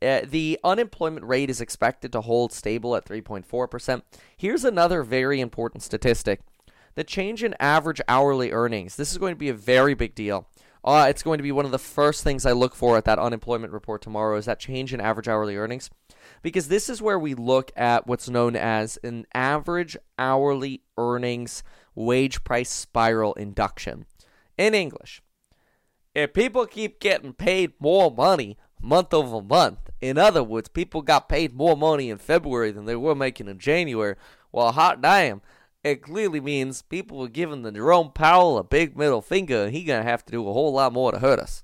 Uh, 0.03 0.21
the 0.23 0.59
unemployment 0.63 1.25
rate 1.25 1.49
is 1.49 1.61
expected 1.61 2.13
to 2.13 2.21
hold 2.21 2.53
stable 2.53 2.95
at 2.95 3.07
3.4%. 3.07 4.03
Here's 4.37 4.65
another 4.65 5.03
very 5.03 5.41
important 5.41 5.83
statistic 5.83 6.41
the 6.95 7.05
change 7.05 7.43
in 7.43 7.57
average 7.59 8.01
hourly 8.07 8.53
earnings. 8.53 8.97
This 8.97 9.11
is 9.11 9.19
going 9.19 9.33
to 9.33 9.39
be 9.39 9.49
a 9.49 9.55
very 9.55 9.95
big 9.95 10.15
deal. 10.15 10.47
Uh, 10.85 11.07
it's 11.09 11.23
going 11.23 11.39
to 11.39 11.43
be 11.43 11.53
one 11.53 11.65
of 11.65 11.71
the 11.71 11.79
first 11.79 12.23
things 12.23 12.45
I 12.45 12.53
look 12.53 12.75
for 12.75 12.99
at 12.99 13.07
that 13.07 13.19
unemployment 13.19 13.73
report 13.73 14.03
tomorrow 14.03 14.37
is 14.37 14.45
that 14.45 14.61
change 14.61 14.93
in 14.93 15.01
average 15.01 15.29
hourly 15.29 15.57
earnings. 15.57 15.89
Because 16.43 16.69
this 16.69 16.91
is 16.91 17.01
where 17.01 17.19
we 17.19 17.35
look 17.35 17.73
at 17.75 18.07
what's 18.07 18.29
known 18.29 18.55
as 18.55 18.99
an 19.03 19.27
average 19.33 19.97
hourly 20.19 20.83
earnings 20.99 21.63
wage 21.95 22.45
price 22.45 22.69
spiral 22.69 23.33
induction. 23.35 24.05
In 24.59 24.75
English, 24.75 25.23
if 26.15 26.35
people 26.35 26.67
keep 26.67 27.01
getting 27.01 27.33
paid 27.33 27.73
more 27.81 28.11
money 28.11 28.59
month 28.81 29.15
over 29.15 29.41
month, 29.41 29.91
in 30.03 30.19
other 30.19 30.45
words, 30.45 30.69
people 30.69 31.01
got 31.01 31.31
paid 31.31 31.55
more 31.55 31.77
money 31.77 32.11
in 32.11 32.19
February 32.19 32.71
than 32.71 32.85
they 32.85 32.97
were 32.97 33.15
making 33.15 33.49
in 33.49 33.59
January, 33.59 34.17
well, 34.53 34.73
hot 34.73 35.01
damn, 35.01 35.41
it 35.85 36.03
clearly 36.03 36.41
means 36.41 36.83
people 36.83 37.19
were 37.19 37.29
giving 37.29 37.63
the 37.63 37.71
Jerome 37.71 38.11
Powell 38.11 38.57
a 38.57 38.65
big 38.65 38.97
middle 38.97 39.21
finger, 39.21 39.65
and 39.65 39.75
he 39.75 39.85
gonna 39.85 40.03
have 40.03 40.25
to 40.25 40.33
do 40.33 40.49
a 40.49 40.53
whole 40.53 40.73
lot 40.73 40.93
more 40.93 41.13
to 41.13 41.19
hurt 41.19 41.39
us. 41.39 41.63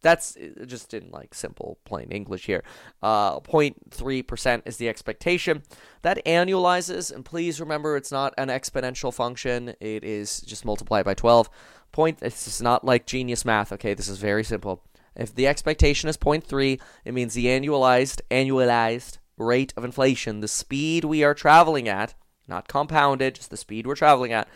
That's 0.00 0.36
just 0.66 0.94
in 0.94 1.10
like 1.10 1.32
simple 1.32 1.78
plain 1.84 2.10
English 2.10 2.46
here. 2.46 2.64
Uh, 3.02 3.38
0.3% 3.40 4.62
is 4.64 4.78
the 4.78 4.88
expectation. 4.88 5.62
That 6.00 6.24
annualizes, 6.26 7.14
and 7.14 7.24
please 7.24 7.60
remember 7.60 7.96
it's 7.96 8.10
not 8.10 8.34
an 8.36 8.48
exponential 8.48 9.14
function. 9.14 9.74
It 9.80 10.02
is 10.02 10.40
just 10.40 10.64
multiplied 10.64 11.04
by 11.04 11.14
12. 11.14 11.48
Point. 11.92 12.18
It's 12.22 12.46
just 12.46 12.62
not 12.62 12.84
like 12.84 13.06
genius 13.06 13.44
math. 13.44 13.70
Okay, 13.70 13.94
this 13.94 14.08
is 14.08 14.18
very 14.18 14.42
simple. 14.42 14.82
If 15.14 15.34
the 15.34 15.46
expectation 15.46 16.08
is 16.08 16.16
0.3, 16.16 16.80
it 17.04 17.12
means 17.12 17.34
the 17.34 17.46
annualized 17.46 18.22
annualized 18.30 19.18
rate 19.36 19.74
of 19.76 19.84
inflation, 19.84 20.40
the 20.40 20.48
speed 20.48 21.04
we 21.04 21.22
are 21.22 21.34
traveling 21.34 21.88
at, 21.88 22.14
not 22.52 22.68
compounded, 22.68 23.34
just 23.34 23.50
the 23.50 23.56
speed 23.56 23.86
we're 23.86 23.96
traveling 23.96 24.32
at, 24.32 24.46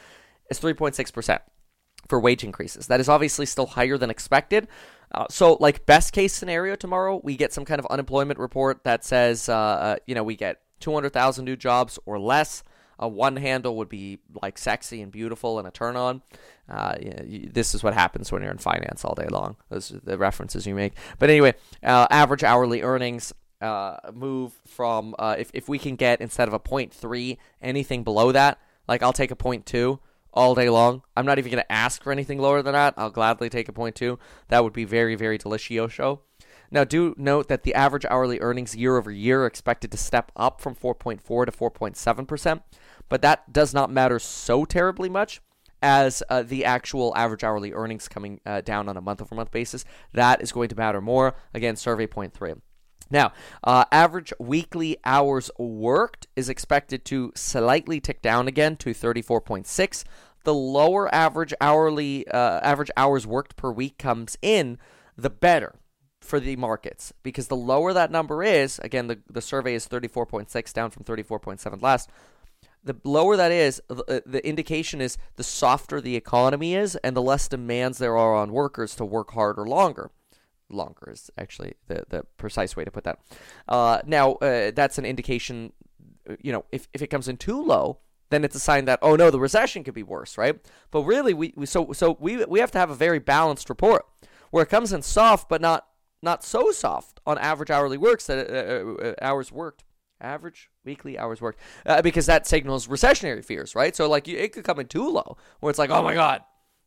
is 0.51 0.61
3.6% 0.61 1.40
for 2.09 2.20
wage 2.20 2.44
increases. 2.44 2.86
That 2.86 3.01
is 3.01 3.09
obviously 3.09 3.47
still 3.47 3.66
higher 3.66 3.99
than 3.99 4.11
expected. 4.11 4.68
Uh, 5.12 5.26
so, 5.30 5.57
like 5.61 5.86
best 5.86 6.12
case 6.12 6.32
scenario 6.32 6.76
tomorrow, 6.76 7.20
we 7.22 7.36
get 7.36 7.53
some 7.53 7.64
kind 7.64 7.78
of 7.78 7.86
unemployment 7.86 8.38
report 8.38 8.84
that 8.84 9.05
says, 9.05 9.49
uh, 9.49 9.55
uh, 9.55 9.97
you 10.07 10.14
know, 10.14 10.22
we 10.22 10.36
get 10.36 10.61
200,000 10.80 11.44
new 11.44 11.57
jobs 11.57 11.99
or 12.07 12.18
less. 12.18 12.62
A 12.99 13.07
one 13.07 13.36
handle 13.36 13.76
would 13.76 13.90
be 13.90 14.20
like 14.42 14.57
sexy 14.57 15.03
and 15.03 15.12
beautiful 15.12 15.59
and 15.59 15.68
a 15.68 15.70
turn 15.70 15.97
on. 15.97 16.22
Uh, 16.68 16.94
you, 16.99 17.51
this 17.53 17.74
is 17.74 17.84
what 17.84 17.92
happens 17.92 18.32
when 18.32 18.42
you're 18.42 18.51
in 18.51 18.59
finance 18.59 19.05
all 19.05 19.14
day 19.14 19.28
long. 19.30 19.57
Those 19.68 19.92
are 19.92 20.01
the 20.03 20.16
references 20.16 20.66
you 20.66 20.74
make. 20.74 20.94
But 21.18 21.28
anyway, 21.28 21.55
uh, 21.82 22.07
average 22.11 22.42
hourly 22.42 22.80
earnings 22.82 23.34
uh, 23.61 23.97
move 24.13 24.61
from 24.67 25.15
uh, 25.19 25.37
if 25.39 25.51
if 25.55 25.69
we 25.69 25.79
can 25.79 25.97
get 25.97 26.21
instead 26.21 26.49
of 26.49 26.55
a 26.55 26.59
point 26.59 26.93
three 26.93 27.39
anything 27.61 28.05
below 28.05 28.33
that, 28.33 28.59
like 28.89 29.03
I'll 29.03 29.13
take 29.13 29.31
a 29.31 29.37
point 29.37 29.67
two 29.67 30.01
all 30.33 30.55
day 30.55 30.69
long. 30.69 31.03
I'm 31.17 31.27
not 31.27 31.39
even 31.39 31.51
going 31.51 31.63
to 31.63 31.73
ask 31.73 32.03
for 32.03 32.13
anything 32.13 32.39
lower 32.39 32.63
than 32.63 32.75
that. 32.75 32.95
I'll 32.97 33.11
gladly 33.11 33.49
take 33.49 33.69
a 33.69 33.73
point 33.73 33.97
two. 33.97 34.19
That 34.49 34.63
would 34.63 34.73
be 34.73 34.85
very 34.85 35.15
very 35.15 35.39
delicioso. 35.39 36.21
Now, 36.71 36.85
do 36.85 37.15
note 37.17 37.49
that 37.49 37.63
the 37.63 37.75
average 37.75 38.05
hourly 38.07 38.41
earnings 38.41 38.75
year 38.75 38.97
over 38.97 39.11
year 39.11 39.43
are 39.43 39.47
expected 39.47 39.93
to 39.93 39.97
step 39.97 40.33
up 40.35 40.61
from 40.61 40.75
4.4 40.75 41.47
to 41.47 41.53
4.7 41.53 42.27
percent, 42.27 42.63
but 43.09 43.23
that 43.23 43.53
does 43.53 43.73
not 43.73 43.91
matter 43.91 44.19
so 44.19 44.65
terribly 44.65 45.09
much 45.09 45.41
as 45.83 46.23
uh, 46.29 46.43
the 46.43 46.65
actual 46.65 47.13
average 47.17 47.45
hourly 47.45 47.73
earnings 47.73 48.09
coming 48.09 48.41
uh, 48.47 48.61
down 48.63 48.89
on 48.89 48.97
a 48.97 49.01
month 49.01 49.23
over 49.23 49.35
month 49.35 49.51
basis. 49.51 49.85
That 50.13 50.43
is 50.43 50.53
going 50.53 50.69
to 50.71 50.77
matter 50.77 51.01
more. 51.01 51.37
Again, 51.55 51.77
survey 51.77 52.07
point 52.07 52.35
three. 52.35 52.55
Now, 53.11 53.33
uh, 53.63 53.85
average 53.93 54.33
weekly 54.39 54.99
hours 55.05 55.51
worked 55.59 56.27
is 56.35 56.49
expected 56.49 57.05
to 57.07 57.33
slightly 57.35 58.01
tick 58.01 58.21
down 58.21 58.49
again 58.49 58.77
to 58.79 58.91
34.6. 58.91 60.05
The 60.45 60.55
lower 60.55 61.13
average 61.15 61.55
hourly 61.61 62.27
uh, 62.29 62.61
average 62.61 62.91
hours 62.97 63.27
worked 63.27 63.57
per 63.57 63.71
week 63.71 63.99
comes 63.99 64.37
in, 64.43 64.79
the 65.17 65.31
better 65.31 65.77
for 66.21 66.41
the 66.41 66.57
markets 66.57 67.13
because 67.23 67.49
the 67.49 67.57
lower 67.57 67.93
that 67.93 68.11
number 68.11 68.43
is, 68.43 68.79
again, 68.81 69.07
the, 69.07 69.21
the 69.31 69.41
survey 69.41 69.75
is 69.75 69.87
34.6 69.87 70.73
down 70.73 70.91
from 70.91 71.05
34.7 71.05 71.83
last. 71.83 72.11
The 72.83 72.97
lower 73.05 73.37
that 73.37 73.51
is, 73.51 73.81
the, 73.89 74.05
uh, 74.09 74.21
the 74.27 74.47
indication 74.47 75.01
is 75.01 75.19
the 75.35 75.45
softer 75.45 76.01
the 76.01 76.17
economy 76.17 76.75
is 76.75 76.97
and 76.97 77.17
the 77.17 77.23
less 77.23 77.49
demands 77.49 77.99
there 77.99 78.17
are 78.17 78.35
on 78.35 78.53
workers 78.53 78.95
to 78.97 79.05
work 79.05 79.33
harder 79.33 79.67
longer 79.67 80.11
longer 80.69 81.11
is 81.11 81.31
actually 81.39 81.75
the, 81.87 82.05
the 82.09 82.25
precise 82.37 82.77
way 82.77 82.85
to 82.85 82.91
put 82.91 83.05
that. 83.05 83.19
Uh, 83.69 84.01
now, 84.07 84.33
uh, 84.35 84.71
that's 84.75 84.99
an 84.99 85.05
indication, 85.05 85.73
uh, 86.29 86.35
you 86.41 86.53
know, 86.53 86.64
if, 86.73 86.89
if 86.93 87.03
it 87.03 87.09
comes 87.09 87.29
in 87.29 87.37
too 87.37 87.62
low, 87.62 87.99
then 88.31 88.45
it's 88.45 88.57
a 88.57 88.61
sign 88.61 88.87
that, 88.87 88.99
oh 89.03 89.14
no, 89.17 89.31
the 89.31 89.39
recession 89.39 89.85
could 89.85 89.95
be 89.95 90.03
worse, 90.03 90.37
right? 90.37 90.59
But 90.91 91.03
really, 91.03 91.33
we, 91.33 91.53
we 91.57 91.67
so 91.67 91.93
so 91.93 92.17
we, 92.19 92.45
we 92.45 92.59
have 92.59 92.73
to 92.73 92.79
have 92.79 92.91
a 92.91 92.95
very 92.95 93.21
balanced 93.21 93.69
report 93.69 94.05
where 94.51 94.64
it 94.64 94.69
comes 94.69 94.93
in 94.93 95.03
soft, 95.03 95.49
but 95.49 95.61
not 95.61 95.87
not 96.23 96.43
so 96.43 96.73
soft 96.73 97.21
on 97.27 97.39
average 97.39 97.71
hourly 97.71 97.97
works 97.97 98.27
that 98.27 98.51
uh, 98.51 98.53
uh, 98.53 99.09
uh 99.09 99.14
hours 99.23 99.53
worked 99.53 99.85
average 100.21 100.71
weekly 100.85 101.19
hours 101.19 101.43
worked 101.43 101.61
because 102.03 102.25
that 102.25 102.47
signals 102.47 102.87
recessionary 102.87 103.45
fears 103.45 103.75
right 103.75 103.95
so 103.95 104.09
like 104.09 104.27
it 104.27 104.51
could 104.51 104.64
come 104.64 104.81
in 104.81 104.87
too 104.87 105.11
low 105.11 105.37
where 105.61 105.69
it's 105.69 105.79
like 105.79 105.91
oh 105.91 106.03
my 106.03 106.14
god 106.14 106.41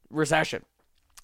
recession 0.10 0.66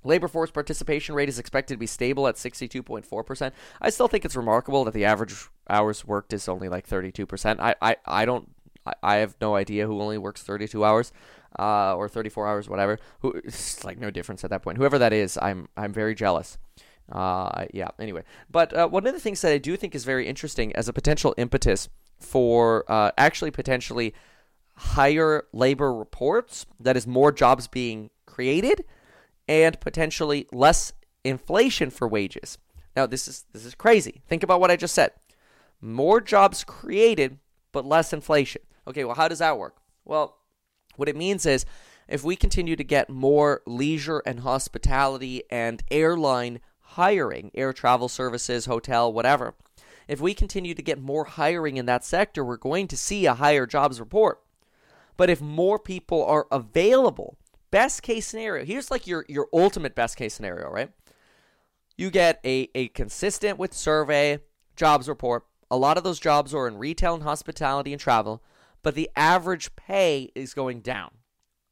Labor 0.06 0.28
force 0.28 0.52
participation 0.52 1.16
rate 1.16 1.30
is 1.30 1.40
expected 1.40 1.74
to 1.76 1.80
be 1.80 1.88
stable 1.88 2.28
at 2.28 2.36
62.4%. 2.36 3.52
I 3.82 3.90
still 3.90 4.08
think 4.08 4.26
it's 4.26 4.36
remarkable 4.36 4.86
that 4.86 4.94
the 4.94 5.06
average 5.06 5.48
hours 5.70 6.06
worked 6.06 6.34
is 6.34 6.48
only 6.48 6.70
like 6.70 6.88
32%. 6.88 7.60
I, 7.60 7.76
I, 7.82 7.96
I 8.06 8.26
don't 8.26 8.50
I, 9.02 9.16
have 9.16 9.36
no 9.42 9.56
idea 9.56 9.88
who 9.88 10.00
only 10.00 10.18
works 10.18 10.44
32 10.44 10.86
hours 10.86 11.12
uh, 11.58 11.96
or 11.96 12.08
34 12.08 12.48
hours, 12.48 12.70
whatever. 12.70 13.00
Who 13.22 13.32
it's 13.44 13.84
like 13.84 13.98
no 13.98 14.12
difference 14.12 14.44
at 14.44 14.52
that 14.52 14.62
point. 14.62 14.78
Whoever 14.78 15.00
that 15.00 15.14
is, 15.14 15.40
I'm 15.42 15.68
I'm 15.76 15.92
very 15.92 16.14
jealous. 16.14 16.58
Uh, 17.12 17.66
yeah. 17.74 17.90
Anyway, 18.00 18.24
but 18.50 18.76
uh, 18.76 18.88
one 18.88 19.08
of 19.08 19.14
the 19.14 19.20
things 19.20 19.42
that 19.42 19.52
I 19.52 19.58
do 19.58 19.76
think 19.76 19.96
is 19.96 20.06
very 20.06 20.28
interesting 20.28 20.76
as 20.76 20.88
a 20.88 20.94
potential 20.94 21.34
impetus 21.38 21.90
for 22.20 22.90
uh, 22.92 23.12
actually 23.18 23.52
potentially 23.52 24.14
higher 24.78 25.46
labor 25.54 25.94
reports, 25.94 26.66
that 26.80 26.98
is 26.98 27.08
more 27.08 27.32
jobs 27.32 27.68
being 27.68 28.10
created 28.26 28.84
and 29.48 29.80
potentially 29.80 30.48
less 30.52 30.94
inflation 31.24 31.90
for 31.90 32.08
wages. 32.08 32.58
Now 32.96 33.06
this 33.06 33.28
is 33.28 33.46
this 33.52 33.66
is 33.66 33.76
crazy. 33.76 34.22
Think 34.28 34.44
about 34.44 34.60
what 34.60 34.72
I 34.72 34.76
just 34.76 34.96
said. 34.96 35.12
More 35.82 36.22
jobs 36.22 36.64
created 36.64 37.40
but 37.72 37.86
less 37.86 38.14
inflation. 38.14 38.62
Okay, 38.88 39.04
well 39.04 39.16
how 39.16 39.28
does 39.28 39.40
that 39.40 39.58
work? 39.58 39.78
Well, 40.06 40.38
what 40.96 41.10
it 41.10 41.16
means 41.16 41.46
is 41.46 41.66
if 42.08 42.24
we 42.24 42.36
continue 42.36 42.76
to 42.76 42.84
get 42.84 43.10
more 43.10 43.62
leisure 43.66 44.22
and 44.26 44.42
hospitality 44.42 45.44
and 45.50 45.84
airline 45.90 46.60
hiring, 46.80 47.52
air 47.56 47.74
travel 47.74 48.08
services, 48.08 48.68
hotel, 48.68 49.12
whatever, 49.12 49.56
if 50.08 50.22
we 50.22 50.34
continue 50.34 50.76
to 50.76 50.84
get 50.84 51.02
more 51.02 51.26
hiring 51.26 51.78
in 51.78 51.88
that 51.88 52.06
sector, 52.06 52.44
we're 52.44 52.58
going 52.58 52.88
to 52.88 52.98
see 52.98 53.26
a 53.26 53.34
higher 53.34 53.66
jobs 53.66 54.00
report. 54.00 54.42
But 55.18 55.30
if 55.30 55.42
more 55.42 55.80
people 55.80 56.24
are 56.26 56.48
available 56.52 57.38
best 57.76 58.04
case 58.04 58.26
scenario, 58.26 58.64
here's 58.64 58.90
like 58.90 59.06
your 59.06 59.26
your 59.28 59.50
ultimate 59.52 59.96
best 59.96 60.16
case 60.16 60.34
scenario, 60.34 60.70
right? 60.70 60.90
You 61.98 62.10
get 62.10 62.40
a, 62.46 62.70
a 62.74 62.88
consistent 62.90 63.60
with 63.60 63.74
survey 63.74 64.40
jobs 64.78 65.10
report. 65.10 65.44
A 65.70 65.76
lot 65.76 65.98
of 65.98 66.06
those 66.06 66.18
jobs 66.18 66.54
are 66.54 66.70
in 66.70 66.78
retail 66.78 67.16
and 67.16 67.24
hospitality 67.24 67.92
and 67.92 68.00
travel, 68.00 68.42
but 68.82 68.96
the 68.96 69.10
average 69.18 69.76
pay 69.76 70.32
is 70.36 70.54
going 70.54 70.80
down. 70.80 71.12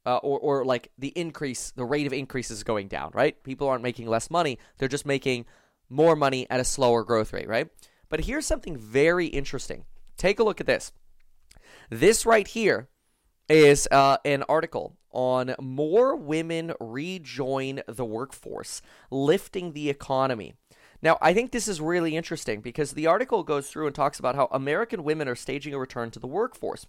Uh, 0.04 0.18
or, 0.18 0.38
or 0.38 0.64
like 0.66 0.92
the 0.98 1.08
increase, 1.16 1.70
the 1.70 1.86
rate 1.86 2.06
of 2.06 2.12
increase 2.12 2.50
is 2.50 2.62
going 2.62 2.88
down, 2.88 3.10
right? 3.14 3.42
People 3.42 3.66
aren't 3.66 3.82
making 3.82 4.06
less 4.06 4.30
money. 4.30 4.58
They're 4.76 4.86
just 4.86 5.06
making 5.06 5.46
more 5.88 6.14
money 6.14 6.46
at 6.50 6.60
a 6.60 6.64
slower 6.64 7.02
growth 7.04 7.32
rate, 7.32 7.48
right? 7.48 7.68
But 8.10 8.26
here's 8.26 8.46
something 8.46 8.76
very 8.76 9.28
interesting. 9.28 9.86
Take 10.18 10.38
a 10.38 10.44
look 10.44 10.60
at 10.60 10.66
this. 10.66 10.92
This 11.88 12.26
right 12.26 12.46
here 12.46 12.90
is 13.54 13.86
uh, 13.92 14.16
an 14.24 14.42
article 14.48 14.96
on 15.12 15.54
more 15.60 16.16
women 16.16 16.72
rejoin 16.80 17.80
the 17.86 18.04
workforce, 18.04 18.82
lifting 19.12 19.72
the 19.72 19.88
economy. 19.88 20.54
Now, 21.00 21.18
I 21.20 21.34
think 21.34 21.52
this 21.52 21.68
is 21.68 21.80
really 21.80 22.16
interesting 22.16 22.62
because 22.62 22.92
the 22.92 23.06
article 23.06 23.44
goes 23.44 23.68
through 23.68 23.86
and 23.86 23.94
talks 23.94 24.18
about 24.18 24.34
how 24.34 24.48
American 24.50 25.04
women 25.04 25.28
are 25.28 25.36
staging 25.36 25.72
a 25.72 25.78
return 25.78 26.10
to 26.12 26.18
the 26.18 26.26
workforce. 26.26 26.86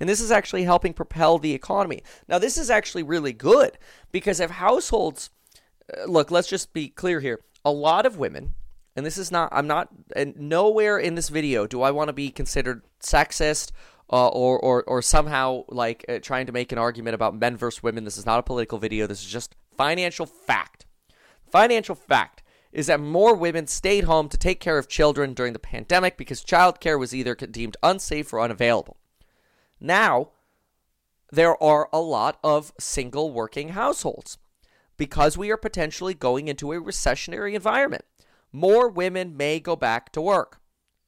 And 0.00 0.08
this 0.08 0.20
is 0.20 0.32
actually 0.32 0.64
helping 0.64 0.92
propel 0.92 1.38
the 1.38 1.54
economy. 1.54 2.02
Now, 2.26 2.38
this 2.38 2.58
is 2.58 2.68
actually 2.68 3.04
really 3.04 3.32
good 3.32 3.78
because 4.10 4.40
if 4.40 4.50
households, 4.50 5.30
uh, 5.96 6.06
look, 6.06 6.32
let's 6.32 6.48
just 6.48 6.72
be 6.72 6.88
clear 6.88 7.20
here. 7.20 7.40
A 7.64 7.70
lot 7.70 8.06
of 8.06 8.18
women, 8.18 8.54
and 8.96 9.06
this 9.06 9.18
is 9.18 9.30
not, 9.30 9.50
I'm 9.52 9.68
not, 9.68 9.88
and 10.16 10.34
nowhere 10.36 10.98
in 10.98 11.14
this 11.14 11.28
video 11.28 11.66
do 11.66 11.82
I 11.82 11.92
want 11.92 12.08
to 12.08 12.14
be 12.14 12.30
considered 12.30 12.82
sexist 13.00 13.70
uh, 14.10 14.28
or, 14.28 14.58
or, 14.58 14.84
or 14.84 15.02
somehow 15.02 15.64
like 15.68 16.04
uh, 16.08 16.18
trying 16.20 16.46
to 16.46 16.52
make 16.52 16.72
an 16.72 16.78
argument 16.78 17.14
about 17.14 17.34
men 17.34 17.56
versus 17.56 17.82
women. 17.82 18.04
This 18.04 18.18
is 18.18 18.26
not 18.26 18.38
a 18.38 18.42
political 18.42 18.78
video. 18.78 19.06
This 19.06 19.20
is 19.20 19.30
just 19.30 19.54
financial 19.76 20.26
fact. 20.26 20.86
Financial 21.50 21.94
fact 21.94 22.42
is 22.72 22.86
that 22.86 23.00
more 23.00 23.34
women 23.34 23.66
stayed 23.66 24.04
home 24.04 24.28
to 24.28 24.36
take 24.36 24.60
care 24.60 24.78
of 24.78 24.88
children 24.88 25.32
during 25.34 25.52
the 25.52 25.58
pandemic 25.58 26.16
because 26.16 26.44
childcare 26.44 26.98
was 26.98 27.14
either 27.14 27.34
deemed 27.34 27.76
unsafe 27.82 28.32
or 28.32 28.40
unavailable. 28.40 28.96
Now, 29.80 30.30
there 31.30 31.62
are 31.62 31.88
a 31.92 32.00
lot 32.00 32.38
of 32.42 32.72
single 32.78 33.32
working 33.32 33.70
households. 33.70 34.38
because 34.98 35.38
we 35.38 35.50
are 35.50 35.56
potentially 35.56 36.12
going 36.12 36.48
into 36.48 36.72
a 36.72 36.80
recessionary 36.80 37.54
environment. 37.54 38.04
More 38.52 38.88
women 38.88 39.36
may 39.36 39.60
go 39.60 39.76
back 39.76 40.12
to 40.12 40.20
work. 40.20 40.57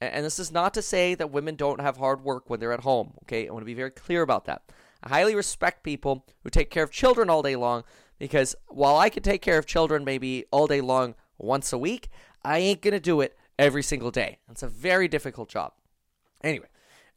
And 0.00 0.24
this 0.24 0.38
is 0.38 0.50
not 0.50 0.72
to 0.74 0.82
say 0.82 1.14
that 1.14 1.30
women 1.30 1.56
don't 1.56 1.80
have 1.80 1.98
hard 1.98 2.24
work 2.24 2.48
when 2.48 2.58
they're 2.58 2.72
at 2.72 2.80
home, 2.80 3.12
okay? 3.22 3.46
I 3.46 3.52
want 3.52 3.62
to 3.62 3.66
be 3.66 3.74
very 3.74 3.90
clear 3.90 4.22
about 4.22 4.46
that. 4.46 4.62
I 5.02 5.10
highly 5.10 5.34
respect 5.34 5.82
people 5.82 6.26
who 6.42 6.50
take 6.50 6.70
care 6.70 6.84
of 6.84 6.90
children 6.90 7.28
all 7.28 7.42
day 7.42 7.56
long 7.56 7.84
because 8.18 8.54
while 8.68 8.96
I 8.96 9.10
can 9.10 9.22
take 9.22 9.42
care 9.42 9.58
of 9.58 9.66
children 9.66 10.04
maybe 10.04 10.44
all 10.50 10.66
day 10.66 10.80
long 10.80 11.14
once 11.38 11.72
a 11.72 11.78
week, 11.78 12.08
I 12.44 12.58
ain't 12.58 12.82
going 12.82 12.92
to 12.92 13.00
do 13.00 13.20
it 13.20 13.36
every 13.58 13.82
single 13.82 14.10
day. 14.10 14.38
It's 14.50 14.62
a 14.62 14.68
very 14.68 15.08
difficult 15.08 15.48
job. 15.48 15.72
Anyway, 16.42 16.68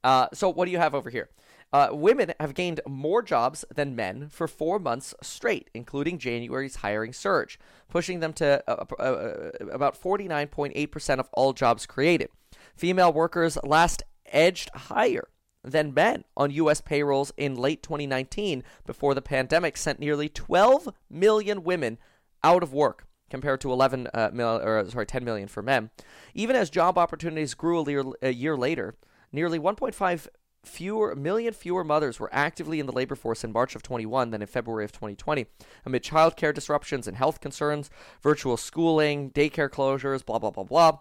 uh, 0.03 0.27
so 0.34 0.49
what 0.49 0.65
do 0.65 0.71
you 0.71 0.77
have 0.77 0.93
over 0.93 1.09
here? 1.09 1.29
Uh, 1.71 1.89
women 1.91 2.34
have 2.39 2.53
gained 2.53 2.81
more 2.88 3.23
jobs 3.23 3.65
than 3.73 3.95
men 3.95 4.29
for 4.29 4.47
four 4.47 4.77
months 4.77 5.15
straight, 5.23 5.69
including 5.73 6.19
January's 6.19 6.77
hiring 6.77 7.11
surge, 7.11 7.57
pushing 7.89 8.19
them 8.19 8.31
to 8.34 8.63
uh, 8.67 8.86
uh, 8.99 9.01
uh 9.01 9.49
about 9.71 9.99
49.8% 9.99 11.19
of 11.19 11.29
all 11.34 11.53
jobs 11.53 11.86
created. 11.88 12.29
Female 12.76 13.13
workers 13.13 13.57
last 13.63 14.03
edged 14.26 14.69
higher 14.74 15.28
than 15.63 15.93
men 15.93 16.26
on 16.36 16.51
U.S. 16.51 16.82
payrolls 16.82 17.32
in 17.38 17.55
late 17.55 17.82
2019 17.84 18.63
before 18.86 19.13
the 19.13 19.21
pandemic 19.21 19.78
sent 19.78 19.99
nearly 19.99 20.28
12 20.30 20.89
million 21.09 21.63
women 21.63 21.97
out 22.43 22.63
of 22.63 22.74
work 22.74 23.07
compared 23.30 23.61
to 23.61 23.71
11 23.71 24.07
uh, 24.13 24.30
mil, 24.34 24.59
or 24.61 24.88
sorry 24.89 25.05
10 25.05 25.24
million 25.24 25.47
for 25.47 25.63
men. 25.63 25.89
Even 26.34 26.55
as 26.55 26.69
job 26.69 26.97
opportunities 26.97 27.53
grew 27.53 27.80
a 27.82 27.89
year, 27.89 28.03
a 28.21 28.34
year 28.34 28.57
later, 28.57 28.95
nearly 29.32 29.59
1.5 29.59 30.28
fewer 30.63 31.13
million 31.15 31.53
fewer 31.53 31.84
mothers 31.84 32.19
were 32.19 32.30
actively 32.32 32.80
in 32.80 32.86
the 32.86 32.91
labor 32.91 33.15
force 33.15 33.43
in 33.43 33.51
March 33.51 33.76
of 33.76 33.84
21 33.84 34.32
than 34.32 34.41
in 34.41 34.47
February 34.47 34.86
of 34.86 34.91
2020 34.93 35.45
amid 35.86 36.03
childcare 36.03 36.53
disruptions 36.53 37.07
and 37.07 37.17
health 37.17 37.41
concerns, 37.41 37.89
virtual 38.21 38.55
schooling, 38.55 39.30
daycare 39.32 39.69
closures, 39.69 40.26
blah 40.26 40.39
blah 40.39 40.51
blah 40.51 40.63
blah. 40.63 40.97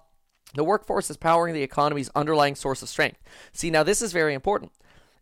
The 0.54 0.64
workforce 0.64 1.10
is 1.10 1.16
powering 1.16 1.54
the 1.54 1.62
economy's 1.62 2.10
underlying 2.14 2.54
source 2.54 2.82
of 2.82 2.88
strength. 2.88 3.18
See, 3.52 3.70
now 3.70 3.82
this 3.82 4.02
is 4.02 4.12
very 4.12 4.34
important. 4.34 4.72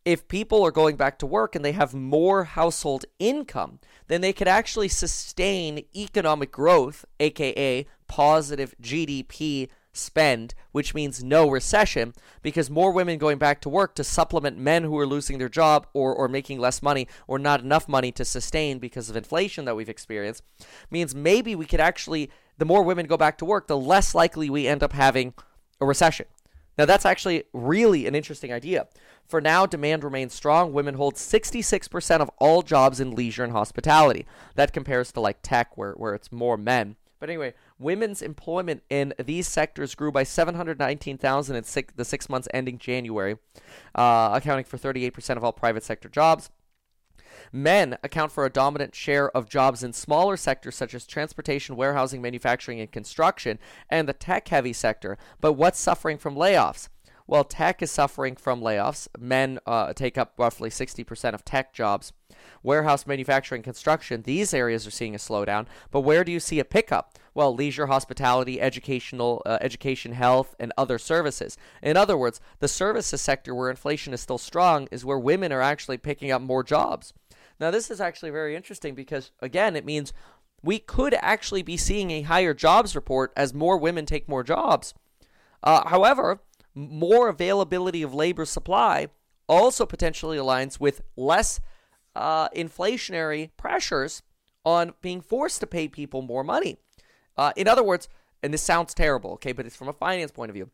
If 0.04 0.28
people 0.28 0.64
are 0.64 0.70
going 0.70 0.96
back 0.96 1.18
to 1.18 1.26
work 1.26 1.54
and 1.54 1.64
they 1.64 1.72
have 1.72 1.92
more 1.92 2.44
household 2.44 3.04
income, 3.18 3.80
then 4.08 4.22
they 4.22 4.32
could 4.32 4.48
actually 4.48 4.88
sustain 4.88 5.84
economic 5.94 6.50
growth, 6.50 7.04
aka 7.20 7.86
positive 8.08 8.74
GDP 8.82 9.68
spend, 9.92 10.54
which 10.72 10.94
means 10.94 11.22
no 11.22 11.50
recession, 11.50 12.14
because 12.42 12.70
more 12.70 12.92
women 12.92 13.18
going 13.18 13.38
back 13.38 13.60
to 13.60 13.68
work 13.68 13.94
to 13.94 14.04
supplement 14.04 14.56
men 14.56 14.84
who 14.84 14.98
are 14.98 15.06
losing 15.06 15.38
their 15.38 15.48
job 15.48 15.86
or, 15.92 16.14
or 16.14 16.28
making 16.28 16.58
less 16.58 16.82
money 16.82 17.08
or 17.26 17.38
not 17.38 17.60
enough 17.60 17.88
money 17.88 18.12
to 18.12 18.24
sustain 18.24 18.78
because 18.78 19.10
of 19.10 19.16
inflation 19.16 19.64
that 19.64 19.76
we've 19.76 19.88
experienced, 19.88 20.42
means 20.90 21.14
maybe 21.14 21.54
we 21.54 21.66
could 21.66 21.80
actually, 21.80 22.30
the 22.60 22.66
more 22.66 22.82
women 22.82 23.06
go 23.06 23.16
back 23.16 23.38
to 23.38 23.46
work, 23.46 23.66
the 23.66 23.76
less 23.76 24.14
likely 24.14 24.50
we 24.50 24.68
end 24.68 24.82
up 24.82 24.92
having 24.92 25.32
a 25.80 25.86
recession. 25.86 26.26
Now, 26.76 26.84
that's 26.84 27.06
actually 27.06 27.44
really 27.54 28.06
an 28.06 28.14
interesting 28.14 28.52
idea. 28.52 28.86
For 29.26 29.40
now, 29.40 29.64
demand 29.64 30.04
remains 30.04 30.34
strong. 30.34 30.74
Women 30.74 30.94
hold 30.94 31.14
66% 31.14 32.20
of 32.20 32.30
all 32.36 32.60
jobs 32.60 33.00
in 33.00 33.12
leisure 33.12 33.44
and 33.44 33.52
hospitality. 33.52 34.26
That 34.56 34.74
compares 34.74 35.10
to 35.12 35.20
like 35.20 35.38
tech, 35.40 35.78
where, 35.78 35.92
where 35.92 36.14
it's 36.14 36.30
more 36.30 36.58
men. 36.58 36.96
But 37.18 37.30
anyway, 37.30 37.54
women's 37.78 38.20
employment 38.20 38.82
in 38.90 39.14
these 39.18 39.48
sectors 39.48 39.94
grew 39.94 40.12
by 40.12 40.24
719,000 40.24 41.56
in 41.56 41.64
six, 41.64 41.94
the 41.96 42.04
six 42.04 42.28
months 42.28 42.48
ending 42.52 42.76
January, 42.76 43.38
uh, 43.94 44.30
accounting 44.34 44.64
for 44.66 44.76
38% 44.76 45.36
of 45.38 45.44
all 45.44 45.52
private 45.52 45.82
sector 45.82 46.10
jobs. 46.10 46.50
Men 47.52 47.98
account 48.02 48.32
for 48.32 48.44
a 48.44 48.50
dominant 48.50 48.94
share 48.94 49.30
of 49.36 49.48
jobs 49.48 49.82
in 49.82 49.92
smaller 49.92 50.36
sectors 50.36 50.76
such 50.76 50.94
as 50.94 51.06
transportation, 51.06 51.76
warehousing, 51.76 52.22
manufacturing, 52.22 52.80
and 52.80 52.90
construction, 52.90 53.58
and 53.88 54.08
the 54.08 54.12
tech 54.12 54.48
heavy 54.48 54.72
sector. 54.72 55.18
But 55.40 55.54
what's 55.54 55.78
suffering 55.78 56.18
from 56.18 56.36
layoffs? 56.36 56.88
Well, 57.30 57.44
tech 57.44 57.80
is 57.80 57.92
suffering 57.92 58.34
from 58.34 58.60
layoffs. 58.60 59.06
Men 59.16 59.60
uh, 59.64 59.92
take 59.92 60.18
up 60.18 60.32
roughly 60.36 60.68
60% 60.68 61.32
of 61.32 61.44
tech 61.44 61.72
jobs. 61.72 62.12
Warehouse, 62.64 63.06
manufacturing, 63.06 63.62
construction, 63.62 64.22
these 64.22 64.52
areas 64.52 64.84
are 64.84 64.90
seeing 64.90 65.14
a 65.14 65.18
slowdown. 65.18 65.66
But 65.92 66.00
where 66.00 66.24
do 66.24 66.32
you 66.32 66.40
see 66.40 66.58
a 66.58 66.64
pickup? 66.64 67.16
Well, 67.32 67.54
leisure, 67.54 67.86
hospitality, 67.86 68.60
educational, 68.60 69.42
uh, 69.46 69.58
education, 69.60 70.10
health, 70.10 70.56
and 70.58 70.72
other 70.76 70.98
services. 70.98 71.56
In 71.80 71.96
other 71.96 72.16
words, 72.16 72.40
the 72.58 72.66
services 72.66 73.20
sector 73.20 73.54
where 73.54 73.70
inflation 73.70 74.12
is 74.12 74.20
still 74.20 74.36
strong 74.36 74.88
is 74.90 75.04
where 75.04 75.16
women 75.16 75.52
are 75.52 75.62
actually 75.62 75.98
picking 75.98 76.32
up 76.32 76.42
more 76.42 76.64
jobs. 76.64 77.14
Now, 77.60 77.70
this 77.70 77.90
is 77.90 78.00
actually 78.00 78.30
very 78.30 78.56
interesting 78.56 78.94
because, 78.94 79.30
again, 79.40 79.76
it 79.76 79.84
means 79.84 80.12
we 80.62 80.78
could 80.78 81.14
actually 81.14 81.62
be 81.62 81.76
seeing 81.76 82.10
a 82.10 82.22
higher 82.22 82.54
jobs 82.54 82.96
report 82.96 83.32
as 83.36 83.54
more 83.54 83.76
women 83.76 84.06
take 84.06 84.28
more 84.28 84.42
jobs. 84.42 84.94
Uh, 85.62 85.86
however, 85.88 86.40
more 86.74 87.28
availability 87.28 88.02
of 88.02 88.14
labor 88.14 88.46
supply 88.46 89.08
also 89.46 89.84
potentially 89.84 90.38
aligns 90.38 90.80
with 90.80 91.02
less 91.16 91.60
uh, 92.16 92.48
inflationary 92.50 93.50
pressures 93.56 94.22
on 94.64 94.94
being 95.00 95.20
forced 95.20 95.60
to 95.60 95.66
pay 95.66 95.88
people 95.88 96.22
more 96.22 96.44
money. 96.44 96.78
Uh, 97.36 97.52
in 97.56 97.68
other 97.68 97.82
words, 97.82 98.08
and 98.42 98.54
this 98.54 98.62
sounds 98.62 98.94
terrible, 98.94 99.32
okay, 99.32 99.52
but 99.52 99.66
it's 99.66 99.76
from 99.76 99.88
a 99.88 99.92
finance 99.92 100.30
point 100.30 100.50
of 100.50 100.54
view. 100.54 100.70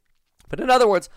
But 0.48 0.60
in 0.60 0.70
other 0.70 0.88
words, 0.88 1.08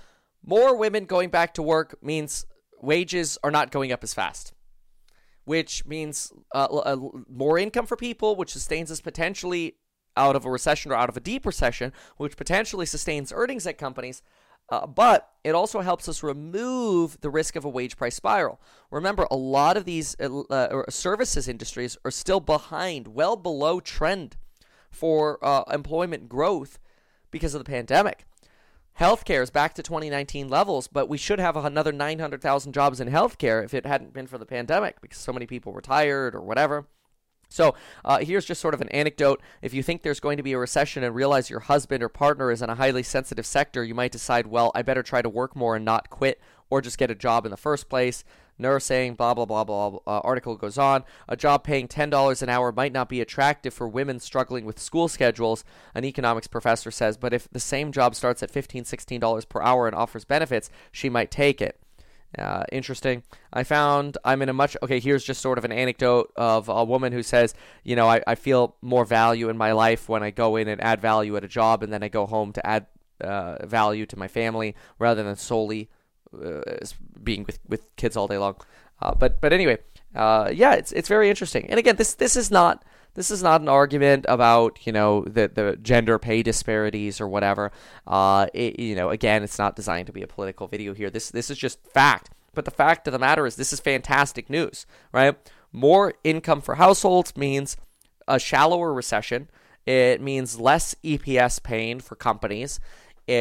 more 0.43 0.76
women 0.76 1.05
going 1.05 1.30
back 1.30 1.53
to 1.55 1.61
work 1.61 1.95
means 2.01 2.45
wages 2.82 3.38
are 3.43 3.51
not 3.51 3.72
going 3.72 3.91
up 3.91 4.03
as 4.03 4.13
fast, 4.13 4.53
which 5.50 5.84
means 5.84 6.32
uh, 6.54 6.66
uh, 6.66 6.95
more 7.28 7.58
income 7.58 7.88
for 7.88 7.95
people, 7.95 8.36
which 8.36 8.54
sustains 8.54 8.91
us 8.91 9.02
potentially 9.02 9.78
out 10.16 10.36
of 10.36 10.45
a 10.45 10.52
recession 10.52 10.91
or 10.91 10.95
out 10.95 11.10
of 11.10 11.18
a 11.18 11.20
deep 11.20 11.43
recession, 11.43 11.91
which 12.18 12.38
potentially 12.38 12.86
sustains 12.86 13.34
earnings 13.36 13.66
at 13.66 13.76
companies. 13.76 14.22
Uh, 14.70 14.86
but 14.86 15.32
it 15.43 15.56
also 15.56 15.82
helps 15.82 16.08
us 16.08 16.22
remove 16.22 17.20
the 17.22 17.32
risk 17.32 17.56
of 17.56 17.66
a 17.66 17.70
wage 17.70 17.97
price 17.97 18.14
spiral. 18.14 18.62
Remember, 18.91 19.26
a 19.32 19.36
lot 19.36 19.76
of 19.76 19.86
these 19.86 20.16
uh, 20.20 20.41
uh 20.52 20.84
services 20.88 21.47
industries 21.47 21.97
are 22.06 22.12
still 22.12 22.39
behind, 22.39 23.08
well 23.08 23.36
below 23.36 23.80
trend 23.80 24.38
for 24.91 25.43
uh, 25.43 25.64
employment 25.74 26.30
growth 26.30 26.78
because 27.32 27.56
of 27.56 27.66
the 27.66 27.72
pandemic. 27.72 28.28
Healthcare 29.00 29.41
is 29.41 29.50
back 29.50 29.76
to 29.76 29.84
2019 29.84 30.50
levels, 30.50 30.89
but 30.89 31.08
we 31.08 31.18
should 31.18 31.39
have 31.39 31.56
another 31.56 31.93
900,000 31.93 32.74
jobs 32.74 33.00
in 33.00 33.08
healthcare 33.08 33.64
if 33.64 33.74
it 33.74 33.86
hadn't 33.86 34.12
been 34.12 34.28
for 34.28 34.38
the 34.38 34.45
pandemic 34.45 35.00
because 35.00 35.20
so 35.20 35.32
many 35.32 35.45
people 35.45 35.72
retired 35.72 36.36
or 36.36 36.41
whatever. 36.41 36.86
So 37.47 37.76
uh, 38.04 38.18
here's 38.18 38.43
just 38.43 38.60
sort 38.60 38.74
of 38.74 38.82
an 38.82 38.89
anecdote. 38.89 39.41
If 39.62 39.74
you 39.74 39.84
think 39.84 40.02
there's 40.02 40.20
going 40.20 40.36
to 40.36 40.43
be 40.43 40.52
a 40.52 40.60
recession 40.60 41.06
and 41.06 41.16
realize 41.16 41.50
your 41.50 41.62
husband 41.62 42.04
or 42.04 42.10
partner 42.10 42.52
is 42.52 42.62
in 42.62 42.70
a 42.70 42.76
highly 42.76 43.04
sensitive 43.04 43.45
sector, 43.45 43.86
you 43.86 43.95
might 43.95 44.12
decide, 44.12 44.47
well, 44.47 44.70
I 44.76 44.82
better 44.82 45.02
try 45.02 45.22
to 45.22 45.30
work 45.30 45.56
more 45.56 45.78
and 45.78 45.86
not 45.86 46.10
quit 46.10 46.41
or 46.70 46.82
just 46.82 46.97
get 46.97 47.10
a 47.10 47.16
job 47.16 47.45
in 47.45 47.52
the 47.52 47.58
first 47.58 47.88
place. 47.88 48.26
Nursing, 48.60 49.16
blah, 49.16 49.34
blah, 49.34 49.45
blah, 49.45 49.64
blah. 49.64 49.99
Uh, 50.05 50.20
article 50.20 50.55
goes 50.57 50.78
on. 50.78 51.05
A 51.28 51.38
job 51.38 51.64
paying 51.64 51.88
$10 51.88 52.41
an 52.41 52.49
hour 52.49 52.72
might 52.72 52.91
not 52.91 53.10
be 53.10 53.22
attractive 53.22 53.74
for 53.74 53.88
women 53.88 54.20
struggling 54.20 54.66
with 54.66 54.80
school 54.80 55.07
schedules, 55.07 55.64
an 55.95 56.03
economics 56.03 56.47
professor 56.47 56.91
says, 56.91 57.18
but 57.18 57.34
if 57.34 57.49
the 57.49 57.60
same 57.60 57.91
job 57.91 58.16
starts 58.16 58.43
at 58.43 58.51
$15, 58.51 58.84
$16 58.84 59.49
per 59.49 59.62
hour 59.62 59.88
and 59.88 59.95
offers 59.95 60.26
benefits, 60.26 60.70
she 60.91 61.10
might 61.10 61.32
take 61.32 61.62
it. 61.62 61.80
Uh, 62.38 62.64
interesting. 62.72 63.24
I 63.51 63.64
found 63.64 64.18
I'm 64.24 64.43
in 64.43 64.49
a 64.49 64.53
much 64.53 64.78
okay. 64.84 64.99
Here's 64.99 65.24
just 65.24 65.41
sort 65.41 65.57
of 65.57 65.66
an 65.66 65.72
anecdote 65.72 66.32
of 66.36 66.70
a 66.70 66.84
woman 66.84 67.12
who 67.12 67.24
says, 67.24 67.55
you 67.84 67.95
know, 67.95 68.07
I, 68.07 68.22
I 68.28 68.36
feel 68.36 68.76
more 68.84 69.03
value 69.03 69.49
in 69.49 69.57
my 69.57 69.72
life 69.72 70.07
when 70.07 70.22
I 70.22 70.30
go 70.30 70.55
in 70.55 70.68
and 70.68 70.80
add 70.80 71.01
value 71.01 71.36
at 71.38 71.43
a 71.43 71.47
job, 71.47 71.82
and 71.82 71.91
then 71.91 72.03
I 72.03 72.07
go 72.07 72.28
home 72.28 72.53
to 72.53 72.66
add 72.66 72.86
uh, 73.20 73.66
value 73.66 74.05
to 74.05 74.20
my 74.20 74.28
family 74.28 74.76
rather 74.99 75.24
than 75.24 75.36
solely 75.38 75.89
uh, 76.34 76.61
being 77.23 77.43
with, 77.43 77.59
with 77.67 77.95
kids 77.95 78.15
all 78.15 78.27
day 78.27 78.38
long. 78.38 78.55
Uh, 79.01 79.13
but 79.15 79.39
but 79.41 79.53
anyway, 79.53 79.77
uh, 80.15 80.51
yeah, 80.53 80.73
it's 80.73 80.91
it's 80.91 81.07
very 81.07 81.30
interesting. 81.30 81.69
And 81.69 81.80
again, 81.80 81.95
this 81.95 82.13
this 82.15 82.36
is 82.36 82.51
not 82.51 82.84
this 83.13 83.32
is 83.32 83.41
not 83.41 83.61
an 83.61 83.69
argument 83.69 84.25
about 84.27 84.86
you 84.86 84.91
know 84.91 85.23
the 85.25 85.47
the 85.47 85.77
gender 85.82 86.19
pay 86.19 86.43
disparities 86.43 87.21
or 87.21 87.27
whatever. 87.27 87.71
Uh, 88.05 88.47
it, 88.53 88.80
you 88.80 88.95
know, 88.95 89.09
again, 89.09 89.43
it's 89.43 89.57
not 89.57 89.75
designed 89.75 90.07
to 90.07 90.13
be 90.13 90.21
a 90.21 90.27
political 90.27 90.67
video 90.67 90.93
here. 90.93 91.09
This 91.09 91.32
this 91.32 91.49
is 91.49 91.57
just 91.57 91.86
fact. 91.88 92.30
But 92.53 92.65
the 92.65 92.71
fact 92.71 93.07
of 93.07 93.13
the 93.13 93.19
matter 93.19 93.45
is, 93.45 93.55
this 93.55 93.71
is 93.71 93.80
fantastic 93.80 94.49
news, 94.49 94.86
right? 95.13 95.38
More 95.71 96.15
income 96.23 96.61
for 96.61 96.75
households 96.75 97.38
means 97.38 97.77
a 98.27 98.39
shallower 98.39 98.91
recession. 98.91 99.49
It 99.86 100.21
means 100.21 100.59
less 100.59 100.95
EPS 101.03 101.63
pain 101.63 101.99
for 101.99 102.15
companies, 102.15 102.80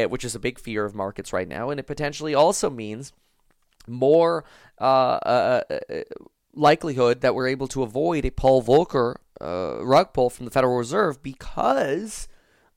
which 0.09 0.23
is 0.23 0.35
a 0.35 0.39
big 0.39 0.59
fear 0.59 0.85
of 0.85 0.93
markets 0.93 1.33
right 1.33 1.47
now, 1.47 1.69
and 1.69 1.79
it 1.79 1.87
potentially 1.87 2.35
also 2.35 2.69
means 2.69 3.11
more 3.89 4.45
uh, 4.79 4.83
uh, 4.83 5.61
uh, 5.69 6.01
likelihood 6.53 7.21
that 7.21 7.35
we're 7.35 7.47
able 7.47 7.67
to 7.67 7.83
avoid 7.83 8.25
a 8.25 8.31
Paul 8.31 8.63
Volcker 8.63 9.15
uh, 9.41 9.83
rug 9.83 10.13
pull 10.13 10.29
from 10.29 10.45
the 10.45 10.51
Federal 10.51 10.77
Reserve 10.77 11.21
because 11.21 12.27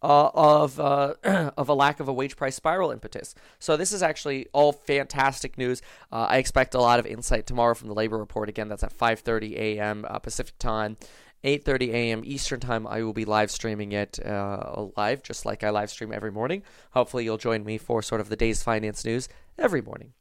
uh, 0.03 0.31
of 0.35 0.81
uh, 0.81 1.15
of 1.57 1.69
a 1.69 1.75
lack 1.75 2.01
of 2.01 2.09
a 2.09 2.13
wage 2.13 2.37
price 2.37 2.57
spiral 2.57 2.91
impetus. 2.91 3.35
So 3.59 3.77
this 3.77 3.93
is 3.93 4.03
actually 4.03 4.49
all 4.53 4.73
fantastic 4.73 5.57
news. 5.57 5.81
I 6.11 6.39
expect 6.39 6.75
a 6.75 6.81
lot 6.81 6.99
of 6.99 7.07
insight 7.07 7.47
tomorrow 7.47 7.75
from 7.75 7.89
the 7.89 7.95
labor 7.95 8.19
report. 8.19 8.49
Again, 8.49 8.69
that's 8.69 8.83
at 8.83 8.97
5:30 8.97 9.57
a.m. 9.57 10.07
Pacific 10.23 10.59
time. 10.59 10.97
8:30 11.45 11.89
a.m. 11.93 12.23
Eastern 12.25 12.61
Time. 12.61 12.87
I 12.87 13.03
will 13.03 13.13
be 13.13 13.25
live 13.25 13.51
streaming 13.51 13.93
it 13.93 14.25
uh, 14.25 14.87
live, 14.97 15.23
just 15.23 15.45
like 15.45 15.65
I 15.65 15.71
live 15.71 15.91
stream 15.91 16.13
every 16.13 16.31
morning. 16.31 16.63
Hopefully, 16.93 17.25
you'll 17.25 17.39
join 17.39 17.65
me 17.65 17.79
for 17.79 18.03
sort 18.03 18.21
of 18.21 18.29
the 18.29 18.37
day's 18.37 18.63
finance 18.63 19.05
news 19.05 19.29
every 19.59 19.83
morning. 19.83 20.13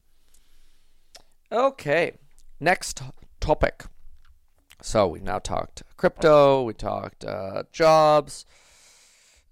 Okay, 1.51 2.13
next 2.59 3.01
topic. 3.39 3.83
So 4.81 5.07
we've 5.07 5.21
now 5.21 5.37
talked 5.39 5.83
crypto. 5.95 6.63
We 6.63 6.73
talked 6.73 7.23
uh, 7.23 7.63
jobs. 7.71 8.45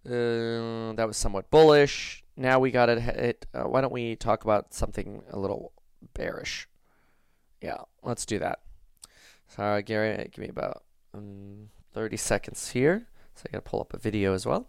Uh, 0.05 0.93
that 0.93 1.05
was 1.05 1.17
somewhat 1.17 1.51
bullish. 1.51 2.23
Now 2.35 2.59
we 2.59 2.71
got 2.71 2.89
it. 2.89 3.45
Uh, 3.53 3.63
why 3.63 3.81
don't 3.81 3.93
we 3.93 4.15
talk 4.15 4.43
about 4.43 4.73
something 4.73 5.21
a 5.29 5.37
little 5.37 5.73
bearish? 6.13 6.67
Yeah, 7.61 7.81
let's 8.01 8.25
do 8.25 8.39
that. 8.39 8.59
Sorry, 9.47 9.83
Gary. 9.83 10.29
Give 10.33 10.43
me 10.43 10.49
about 10.49 10.83
um, 11.13 11.69
30 11.93 12.17
seconds 12.17 12.71
here. 12.71 13.07
So 13.35 13.43
I 13.47 13.51
got 13.53 13.63
to 13.63 13.69
pull 13.69 13.81
up 13.81 13.93
a 13.93 13.97
video 13.97 14.33
as 14.33 14.45
well. 14.45 14.67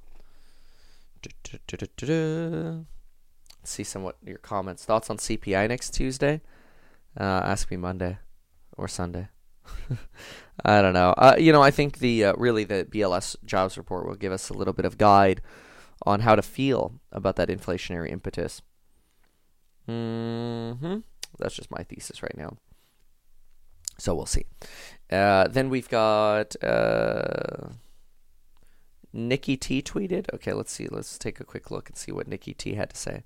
See 3.64 3.84
somewhat 3.84 4.16
your 4.24 4.38
comments. 4.38 4.84
Thoughts 4.84 5.10
on 5.10 5.18
CPI 5.18 5.68
next 5.68 5.90
Tuesday? 5.90 6.40
Uh, 7.18 7.42
ask 7.44 7.70
me 7.70 7.76
Monday 7.76 8.18
or 8.76 8.88
Sunday. 8.88 9.28
I 10.64 10.80
don't 10.80 10.94
know. 10.94 11.10
Uh, 11.16 11.36
you 11.38 11.52
know, 11.52 11.62
I 11.62 11.70
think 11.70 11.98
the 11.98 12.26
uh, 12.26 12.32
really 12.36 12.64
the 12.64 12.86
BLS 12.90 13.36
jobs 13.44 13.76
report 13.76 14.06
will 14.06 14.14
give 14.14 14.32
us 14.32 14.48
a 14.48 14.54
little 14.54 14.72
bit 14.72 14.84
of 14.84 14.98
guide 14.98 15.42
on 16.06 16.20
how 16.20 16.34
to 16.34 16.42
feel 16.42 17.00
about 17.12 17.36
that 17.36 17.48
inflationary 17.48 18.10
impetus. 18.10 18.62
Hmm. 19.86 20.98
That's 21.38 21.54
just 21.54 21.70
my 21.70 21.82
thesis 21.82 22.22
right 22.22 22.36
now. 22.36 22.56
So 23.98 24.14
we'll 24.14 24.26
see. 24.26 24.46
Uh, 25.10 25.48
then 25.48 25.70
we've 25.70 25.88
got 25.88 26.54
uh, 26.62 27.70
Nikki 29.12 29.56
T 29.56 29.82
tweeted. 29.82 30.32
Okay, 30.32 30.52
let's 30.52 30.72
see. 30.72 30.86
Let's 30.88 31.18
take 31.18 31.40
a 31.40 31.44
quick 31.44 31.70
look 31.70 31.88
and 31.88 31.98
see 31.98 32.12
what 32.12 32.28
Nikki 32.28 32.54
T 32.54 32.74
had 32.74 32.90
to 32.90 32.96
say. 32.96 33.24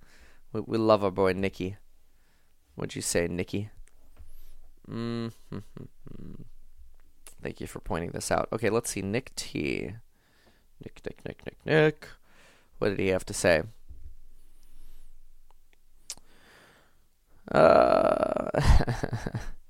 We, 0.53 0.61
we 0.63 0.79
love 0.79 1.05
our 1.05 1.11
boy 1.11 1.35
Nikki. 1.35 1.77
What'd 2.75 2.97
you 2.97 3.03
say, 3.03 3.29
Nikki? 3.29 3.71
Mm-hmm. 4.91 5.59
Thank 7.43 7.61
you 7.61 7.67
for 7.67 7.81
pointing 7.81 8.13
this 8.13 8.31
out. 8.31 8.49
Okay, 8.53 8.71
let's 8.71 8.91
see. 8.91 9.03
Nick 9.03 9.35
T. 9.37 9.93
Nick, 10.83 11.01
Nick, 11.05 11.25
Nick, 11.27 11.47
Nick, 11.47 11.67
Nick. 11.67 12.09
What 12.79 12.89
did 12.91 12.99
he 12.99 13.09
have 13.09 13.27
to 13.27 13.35
say? 13.35 13.63
Uh. 17.53 18.49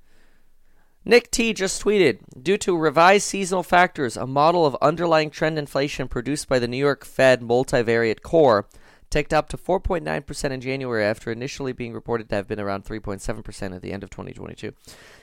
Nick 1.05 1.29
T 1.29 1.53
just 1.53 1.83
tweeted 1.83 2.17
Due 2.41 2.57
to 2.57 2.75
revised 2.75 3.27
seasonal 3.27 3.63
factors, 3.63 4.17
a 4.17 4.25
model 4.25 4.65
of 4.65 4.75
underlying 4.81 5.29
trend 5.29 5.57
inflation 5.57 6.07
produced 6.07 6.49
by 6.49 6.59
the 6.59 6.67
New 6.67 6.77
York 6.77 7.05
Fed 7.05 7.41
multivariate 7.41 8.21
core 8.21 8.67
ticked 9.11 9.33
up 9.33 9.47
to 9.49 9.57
4.9% 9.57 10.51
in 10.51 10.61
January 10.61 11.05
after 11.05 11.31
initially 11.31 11.71
being 11.71 11.93
reported 11.93 12.27
to 12.29 12.35
have 12.35 12.47
been 12.47 12.59
around 12.59 12.85
3.7% 12.85 13.75
at 13.75 13.81
the 13.81 13.91
end 13.91 14.03
of 14.03 14.09
2022. 14.09 14.73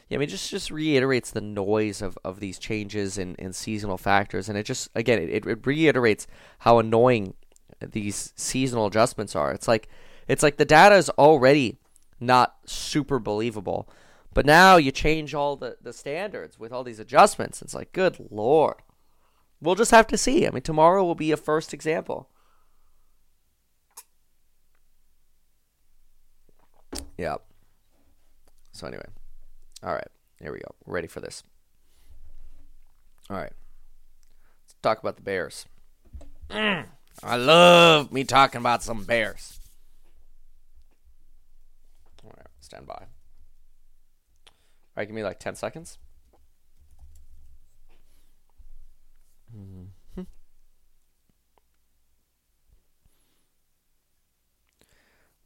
Yeah, 0.09 0.16
I 0.16 0.18
mean, 0.18 0.28
just 0.28 0.51
just 0.51 0.70
reiterates 0.70 1.30
the 1.30 1.41
noise 1.41 2.01
of, 2.01 2.16
of 2.24 2.41
these 2.41 2.59
changes 2.59 3.18
in, 3.18 3.35
in 3.37 3.53
seasonal 3.53 3.99
factors. 3.99 4.49
And 4.49 4.57
it 4.57 4.64
just, 4.64 4.89
again, 4.95 5.20
it, 5.20 5.45
it 5.45 5.66
reiterates 5.66 6.26
how 6.61 6.78
annoying 6.78 7.35
these 7.80 8.33
seasonal 8.37 8.87
adjustments 8.87 9.35
are. 9.35 9.53
It's 9.53 9.68
like, 9.68 9.89
it's 10.28 10.43
like 10.43 10.57
the 10.57 10.64
data 10.64 10.95
is 10.95 11.11
already 11.11 11.78
not 12.20 12.57
super 12.64 13.18
believable 13.18 13.89
but 14.35 14.47
now 14.47 14.76
you 14.76 14.91
change 14.91 15.35
all 15.35 15.57
the, 15.57 15.76
the 15.80 15.93
standards 15.93 16.59
with 16.59 16.72
all 16.72 16.85
these 16.85 16.99
adjustments. 16.99 17.61
It's 17.62 17.74
like, 17.74 17.93
good 17.93 18.28
lord. 18.30 18.76
We'll 19.61 19.74
just 19.74 19.91
have 19.91 20.07
to 20.09 20.18
see. 20.18 20.47
I 20.47 20.51
mean, 20.51 20.62
tomorrow 20.62 21.05
will 21.05 21.14
be 21.14 21.33
a 21.33 21.37
first 21.37 21.72
example. 21.72 22.28
Yeah. 27.16 27.37
So, 28.72 28.87
anyway. 28.87 29.07
All 29.83 29.95
right. 29.95 30.09
Here 30.41 30.53
we 30.53 30.59
go. 30.59 30.74
We're 30.85 30.95
ready 30.95 31.09
for 31.09 31.20
this. 31.20 31.45
All 33.30 33.37
right. 33.37 33.53
Let's 34.64 34.74
talk 34.83 35.01
about 35.01 35.16
the 35.16 35.22
Bears. 35.22 35.66
Mm, 36.51 36.87
I 37.22 37.37
love 37.37 38.12
me 38.12 38.24
talking 38.24 38.61
about 38.61 38.83
some 38.83 39.05
Bears. 39.05 39.61
All 42.24 42.33
right. 42.37 42.47
Stand 42.61 42.87
by. 42.87 43.05
All 44.95 45.01
right, 45.01 45.09
give 45.09 45.14
me 45.14 45.24
like 45.24 45.38
10 45.38 45.55
seconds. 45.55 45.99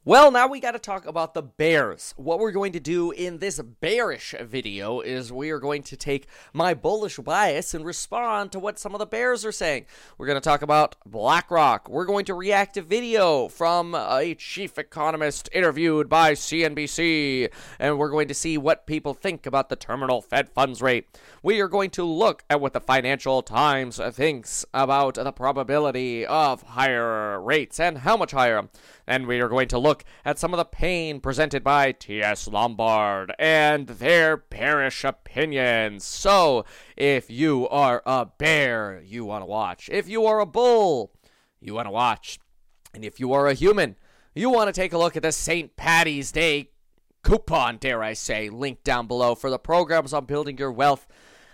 Well, 0.07 0.31
now 0.31 0.47
we 0.47 0.61
got 0.61 0.71
to 0.71 0.79
talk 0.79 1.05
about 1.05 1.33
the 1.33 1.41
Bears. 1.41 2.13
What 2.15 2.39
we're 2.39 2.53
going 2.53 2.71
to 2.71 2.79
do 2.79 3.11
in 3.11 3.39
this 3.39 3.59
bearish 3.59 4.33
video 4.39 5.01
is 5.01 5.33
we 5.33 5.49
are 5.49 5.59
going 5.59 5.83
to 5.83 5.97
take 5.97 6.27
my 6.53 6.73
bullish 6.73 7.17
bias 7.17 7.73
and 7.73 7.83
respond 7.83 8.53
to 8.53 8.59
what 8.59 8.79
some 8.79 8.95
of 8.95 8.99
the 8.99 9.05
Bears 9.05 9.43
are 9.43 9.51
saying. 9.51 9.85
We're 10.17 10.27
going 10.27 10.37
to 10.37 10.49
talk 10.49 10.61
about 10.61 10.95
BlackRock. 11.05 11.89
We're 11.89 12.05
going 12.05 12.23
to 12.23 12.33
react 12.33 12.75
to 12.75 12.81
video 12.83 13.49
from 13.49 13.95
a 13.95 14.33
chief 14.35 14.77
economist 14.77 15.49
interviewed 15.51 16.07
by 16.07 16.35
CNBC, 16.35 17.49
and 17.77 17.99
we're 17.99 18.09
going 18.09 18.29
to 18.29 18.33
see 18.33 18.57
what 18.57 18.87
people 18.87 19.13
think 19.13 19.45
about 19.45 19.67
the 19.67 19.75
terminal 19.75 20.21
Fed 20.21 20.47
funds 20.47 20.81
rate. 20.81 21.05
We 21.43 21.59
are 21.59 21.67
going 21.67 21.89
to 21.89 22.05
look 22.05 22.45
at 22.49 22.61
what 22.61 22.71
the 22.71 22.79
Financial 22.79 23.41
Times 23.41 23.99
thinks 24.11 24.65
about 24.73 25.15
the 25.15 25.33
probability 25.33 26.25
of 26.25 26.61
higher 26.61 27.41
rates 27.41 27.77
and 27.77 27.97
how 27.97 28.15
much 28.15 28.31
higher 28.31 28.69
and 29.07 29.25
we 29.25 29.39
are 29.39 29.47
going 29.47 29.69
to 29.69 29.79
look 29.79 29.96
at 30.25 30.39
some 30.39 30.53
of 30.53 30.57
the 30.57 30.65
pain 30.65 31.19
presented 31.19 31.63
by 31.63 31.91
T.S. 31.91 32.47
Lombard 32.47 33.33
and 33.39 33.87
their 33.87 34.37
bearish 34.37 35.03
opinions. 35.03 36.03
So, 36.03 36.65
if 36.95 37.29
you 37.29 37.67
are 37.69 38.01
a 38.05 38.25
bear, 38.25 39.01
you 39.05 39.25
want 39.25 39.41
to 39.41 39.47
watch. 39.47 39.89
If 39.91 40.09
you 40.09 40.25
are 40.25 40.39
a 40.39 40.45
bull, 40.45 41.11
you 41.59 41.73
want 41.73 41.87
to 41.87 41.91
watch. 41.91 42.39
And 42.93 43.03
if 43.03 43.19
you 43.19 43.33
are 43.33 43.47
a 43.47 43.53
human, 43.53 43.95
you 44.33 44.49
want 44.49 44.67
to 44.67 44.73
take 44.73 44.93
a 44.93 44.97
look 44.97 45.15
at 45.15 45.23
the 45.23 45.31
St. 45.31 45.75
Patty's 45.75 46.31
Day 46.31 46.71
coupon, 47.23 47.77
dare 47.77 48.03
I 48.03 48.13
say, 48.13 48.49
link 48.49 48.83
down 48.83 49.07
below 49.07 49.35
for 49.35 49.49
the 49.49 49.59
programs 49.59 50.13
on 50.13 50.25
building 50.25 50.57
your 50.57 50.71
wealth 50.71 51.07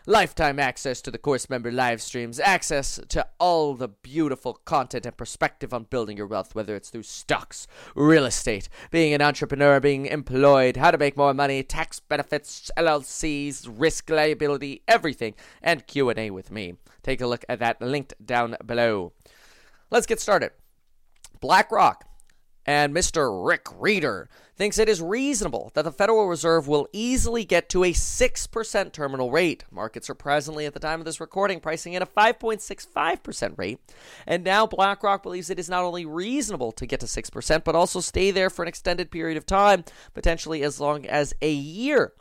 lifetime 0.06 0.60
access 0.60 1.01
to 1.01 1.12
the 1.12 1.18
course 1.18 1.49
member 1.49 1.72
live 1.72 2.01
streams, 2.01 2.39
access 2.39 2.99
to 3.10 3.26
all 3.39 3.74
the 3.74 3.88
beautiful 3.88 4.54
content 4.66 5.06
and 5.06 5.16
perspective 5.16 5.74
on 5.74 5.86
building 5.86 6.18
your 6.18 6.28
wealth, 6.28 6.56
whether 6.56 6.76
it's 6.76 6.89
through 6.89 7.04
stocks, 7.04 7.68
real 7.95 8.26
estate, 8.26 8.68
being 8.91 9.14
an 9.14 9.22
entrepreneur, 9.22 9.80
being 9.80 10.06
employed, 10.06 10.78
how 10.78 10.91
to 10.91 10.97
make 10.97 11.16
more 11.16 11.34
money, 11.34 11.64
tax 11.64 11.99
benefits, 11.99 12.70
LLCs, 12.78 13.68
risk 13.70 14.10
liability, 14.10 14.84
everything, 14.88 15.34
and 15.62 15.88
Q&A 15.88 16.30
with 16.30 16.51
me. 16.51 16.76
Take 17.01 17.22
a 17.22 17.28
look 17.28 17.45
at 17.47 17.60
that 17.60 17.82
linked 17.82 18.14
down 18.26 18.56
below. 18.66 19.14
Let's 19.89 20.08
get 20.08 20.20
started. 20.20 20.51
BlackRock 21.39 22.06
and 22.66 22.93
Mr. 22.93 23.45
Rick 23.45 23.66
Rieder 23.66 24.28
thinks 24.55 24.78
it 24.78 24.88
is 24.88 25.01
reasonable 25.01 25.72
that 25.74 25.82
the 25.82 25.91
Federal 25.91 26.28
Reserve 26.28 26.68
will 26.68 26.88
easily 26.93 27.43
get 27.43 27.70
to 27.70 27.84
a 27.84 27.91
6% 27.91 28.91
terminal 28.91 29.32
rate. 29.32 29.66
Markets 29.72 30.09
are 30.09 30.16
presently, 30.16 30.66
at 30.66 30.74
the 30.74 30.80
time 30.80 30.99
of 30.99 31.05
this 31.05 31.20
recording, 31.20 31.59
pricing 31.59 31.93
in 31.93 32.01
a 32.01 32.05
5.65% 32.05 33.57
rate. 33.57 33.80
And 34.28 34.43
now 34.43 34.68
BlackRock 34.68 35.24
believes 35.24 35.49
it 35.49 35.59
is 35.59 35.70
not 35.70 35.84
only 35.84 36.05
reasonable 36.05 36.72
to 36.74 36.86
get 36.86 36.99
to 36.99 37.05
6%, 37.07 37.64
but 37.64 37.76
also 37.76 37.99
stay 37.99 38.32
there 38.32 38.49
for 38.49 38.61
an 38.61 38.68
extended 38.68 39.11
period 39.11 39.38
of 39.38 39.45
time, 39.45 39.84
potentially 40.14 40.64
as 40.64 40.80
long 40.80 41.05
as 41.05 41.34
a 41.41 41.51
year. 41.51 42.14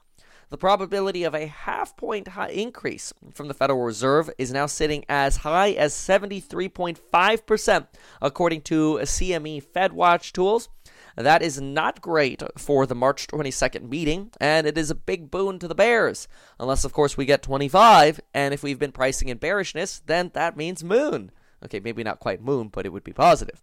The 0.52 0.58
probability 0.58 1.24
of 1.24 1.34
a 1.34 1.46
half 1.46 1.96
point 1.96 2.28
increase 2.50 3.14
from 3.32 3.48
the 3.48 3.54
Federal 3.54 3.80
Reserve 3.80 4.28
is 4.36 4.52
now 4.52 4.66
sitting 4.66 5.02
as 5.08 5.38
high 5.38 5.70
as 5.70 5.94
73.5%, 5.94 7.86
according 8.20 8.60
to 8.60 8.98
CME 9.02 9.64
FedWatch 9.64 10.32
tools. 10.32 10.68
That 11.16 11.40
is 11.40 11.58
not 11.58 12.02
great 12.02 12.42
for 12.58 12.84
the 12.84 12.94
March 12.94 13.28
22nd 13.28 13.88
meeting, 13.88 14.30
and 14.42 14.66
it 14.66 14.76
is 14.76 14.90
a 14.90 14.94
big 14.94 15.30
boon 15.30 15.58
to 15.58 15.68
the 15.68 15.74
Bears. 15.74 16.28
Unless, 16.60 16.84
of 16.84 16.92
course, 16.92 17.16
we 17.16 17.24
get 17.24 17.42
25, 17.42 18.20
and 18.34 18.52
if 18.52 18.62
we've 18.62 18.78
been 18.78 18.92
pricing 18.92 19.30
in 19.30 19.38
bearishness, 19.38 20.02
then 20.04 20.32
that 20.34 20.58
means 20.58 20.84
moon. 20.84 21.30
Okay, 21.64 21.80
maybe 21.80 22.04
not 22.04 22.20
quite 22.20 22.42
moon, 22.42 22.68
but 22.68 22.84
it 22.84 22.92
would 22.92 23.04
be 23.04 23.14
positive. 23.14 23.62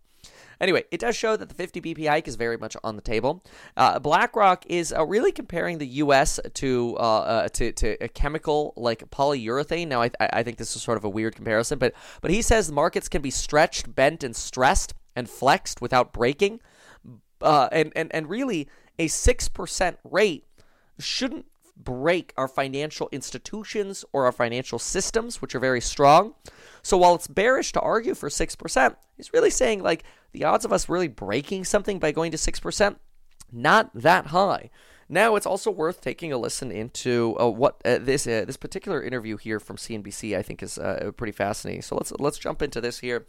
Anyway, 0.61 0.83
it 0.91 0.99
does 0.99 1.15
show 1.15 1.37
that 1.37 1.49
the 1.49 1.55
50 1.55 1.81
BP 1.81 2.07
hike 2.07 2.27
is 2.27 2.35
very 2.35 2.57
much 2.57 2.75
on 2.83 2.95
the 2.95 3.01
table. 3.01 3.43
Uh, 3.77 3.99
BlackRock 3.99 4.65
is 4.67 4.93
uh, 4.93 5.05
really 5.05 5.31
comparing 5.31 5.77
the 5.77 5.87
U.S. 5.87 6.39
to 6.55 6.97
uh, 6.99 7.01
uh, 7.01 7.47
to, 7.49 7.71
to 7.71 8.03
a 8.03 8.07
chemical 8.07 8.73
like 8.75 9.09
polyurethane. 9.09 9.87
Now, 9.87 10.01
I, 10.01 10.11
I 10.19 10.43
think 10.43 10.57
this 10.57 10.75
is 10.75 10.81
sort 10.81 10.97
of 10.97 11.03
a 11.03 11.09
weird 11.09 11.35
comparison, 11.35 11.79
but 11.79 11.93
but 12.21 12.31
he 12.31 12.41
says 12.41 12.71
markets 12.71 13.07
can 13.07 13.21
be 13.21 13.31
stretched, 13.31 13.93
bent, 13.95 14.23
and 14.23 14.35
stressed 14.35 14.93
and 15.15 15.29
flexed 15.29 15.81
without 15.81 16.13
breaking. 16.13 16.59
Uh, 17.41 17.69
and, 17.71 17.93
and 17.95 18.13
and 18.13 18.29
really, 18.29 18.67
a 18.97 19.07
six 19.07 19.47
percent 19.47 19.97
rate 20.03 20.45
shouldn't 20.99 21.45
break 21.77 22.33
our 22.35 22.47
financial 22.47 23.07
institutions 23.11 24.03
or 24.11 24.25
our 24.25 24.31
financial 24.31 24.77
systems, 24.77 25.41
which 25.41 25.55
are 25.55 25.59
very 25.59 25.81
strong. 25.81 26.33
So 26.81 26.97
while 26.97 27.15
it's 27.15 27.27
bearish 27.27 27.71
to 27.73 27.81
argue 27.81 28.15
for 28.15 28.29
6%, 28.29 28.95
he's 29.17 29.33
really 29.33 29.49
saying 29.49 29.83
like 29.83 30.03
the 30.31 30.43
odds 30.43 30.65
of 30.65 30.73
us 30.73 30.89
really 30.89 31.07
breaking 31.07 31.65
something 31.65 31.99
by 31.99 32.11
going 32.11 32.31
to 32.31 32.37
6%, 32.37 32.95
not 33.51 33.91
that 33.93 34.27
high. 34.27 34.69
Now 35.09 35.35
it's 35.35 35.47
also 35.47 35.71
worth 35.71 36.01
taking 36.01 36.31
a 36.31 36.37
listen 36.37 36.71
into 36.71 37.35
uh, 37.39 37.47
what 37.47 37.81
uh, 37.83 37.97
this 37.97 38.27
uh, 38.27 38.45
this 38.45 38.57
particular 38.57 39.01
interview 39.01 39.37
here 39.37 39.59
from 39.59 39.75
CNBC 39.75 40.37
I 40.37 40.43
think 40.43 40.61
is 40.61 40.77
uh, 40.77 41.11
pretty 41.17 41.31
fascinating. 41.31 41.81
So 41.81 41.95
let's 41.95 42.11
let's 42.19 42.37
jump 42.37 42.61
into 42.61 42.79
this 42.79 42.99
here 42.99 43.25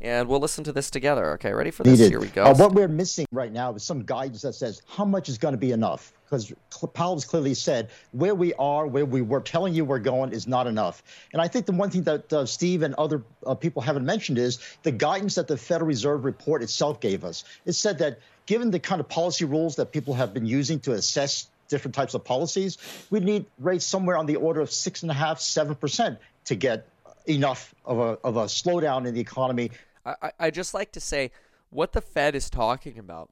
and 0.00 0.28
we'll 0.28 0.40
listen 0.40 0.64
to 0.64 0.72
this 0.72 0.90
together. 0.90 1.32
Okay, 1.32 1.52
ready 1.52 1.70
for 1.70 1.82
this? 1.82 1.98
Needed. 1.98 2.10
Here 2.10 2.20
we 2.20 2.28
go. 2.28 2.44
Uh, 2.44 2.54
what 2.54 2.72
we're 2.72 2.88
missing 2.88 3.26
right 3.32 3.52
now 3.52 3.74
is 3.74 3.82
some 3.82 4.04
guidance 4.04 4.42
that 4.42 4.54
says 4.54 4.82
how 4.88 5.04
much 5.04 5.28
is 5.28 5.38
going 5.38 5.52
to 5.52 5.58
be 5.58 5.72
enough. 5.72 6.12
Because 6.24 6.52
Powell 6.94 7.14
has 7.14 7.24
clearly 7.24 7.54
said 7.54 7.90
where 8.12 8.36
we 8.36 8.54
are, 8.54 8.86
where 8.86 9.04
we 9.04 9.20
were 9.20 9.40
telling 9.40 9.74
you 9.74 9.84
we're 9.84 9.98
going, 9.98 10.32
is 10.32 10.46
not 10.46 10.68
enough. 10.68 11.02
And 11.32 11.42
I 11.42 11.48
think 11.48 11.66
the 11.66 11.72
one 11.72 11.90
thing 11.90 12.04
that 12.04 12.32
uh, 12.32 12.46
Steve 12.46 12.82
and 12.82 12.94
other 12.94 13.22
uh, 13.44 13.54
people 13.54 13.82
haven't 13.82 14.06
mentioned 14.06 14.38
is 14.38 14.60
the 14.84 14.92
guidance 14.92 15.34
that 15.34 15.48
the 15.48 15.56
Federal 15.56 15.88
Reserve 15.88 16.24
report 16.24 16.62
itself 16.62 17.00
gave 17.00 17.24
us. 17.24 17.42
It 17.66 17.72
said 17.72 17.98
that 17.98 18.20
given 18.46 18.70
the 18.70 18.78
kind 18.78 19.00
of 19.00 19.08
policy 19.08 19.44
rules 19.44 19.76
that 19.76 19.92
people 19.92 20.14
have 20.14 20.32
been 20.32 20.46
using 20.46 20.78
to 20.80 20.92
assess 20.92 21.48
different 21.68 21.96
types 21.96 22.14
of 22.14 22.24
policies, 22.24 22.78
we 23.10 23.20
need 23.20 23.46
rates 23.58 23.84
somewhere 23.84 24.16
on 24.16 24.26
the 24.26 24.36
order 24.36 24.60
of 24.60 24.70
six 24.70 25.02
and 25.02 25.10
a 25.10 25.14
half, 25.14 25.40
seven 25.40 25.74
percent 25.74 26.18
to 26.44 26.54
get 26.54 26.86
enough 27.26 27.74
of 27.84 27.98
a 27.98 28.18
of 28.24 28.36
a 28.36 28.44
slowdown 28.44 29.06
in 29.06 29.14
the 29.14 29.20
economy 29.20 29.70
I, 30.04 30.32
I 30.38 30.50
just 30.50 30.74
like 30.74 30.92
to 30.92 31.00
say 31.00 31.30
what 31.70 31.92
the 31.92 32.00
Fed 32.00 32.34
is 32.34 32.50
talking 32.50 32.98
about 32.98 33.30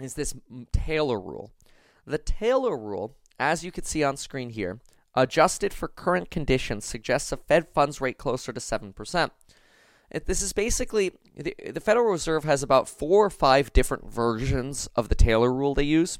is 0.00 0.14
this 0.14 0.34
Taylor 0.72 1.18
rule. 1.18 1.52
The 2.06 2.18
Taylor 2.18 2.76
rule, 2.76 3.16
as 3.38 3.64
you 3.64 3.72
can 3.72 3.84
see 3.84 4.02
on 4.02 4.16
screen 4.16 4.50
here, 4.50 4.80
adjusted 5.14 5.72
for 5.74 5.88
current 5.88 6.30
conditions, 6.30 6.84
suggests 6.84 7.32
a 7.32 7.36
Fed 7.36 7.68
funds 7.68 8.00
rate 8.00 8.18
closer 8.18 8.52
to 8.52 8.60
7%. 8.60 9.30
This 10.24 10.40
is 10.40 10.52
basically 10.52 11.12
the, 11.36 11.54
the 11.70 11.80
Federal 11.80 12.10
Reserve 12.10 12.44
has 12.44 12.62
about 12.62 12.88
four 12.88 13.26
or 13.26 13.30
five 13.30 13.72
different 13.72 14.10
versions 14.10 14.88
of 14.96 15.08
the 15.08 15.14
Taylor 15.14 15.52
rule 15.52 15.74
they 15.74 15.82
use. 15.82 16.18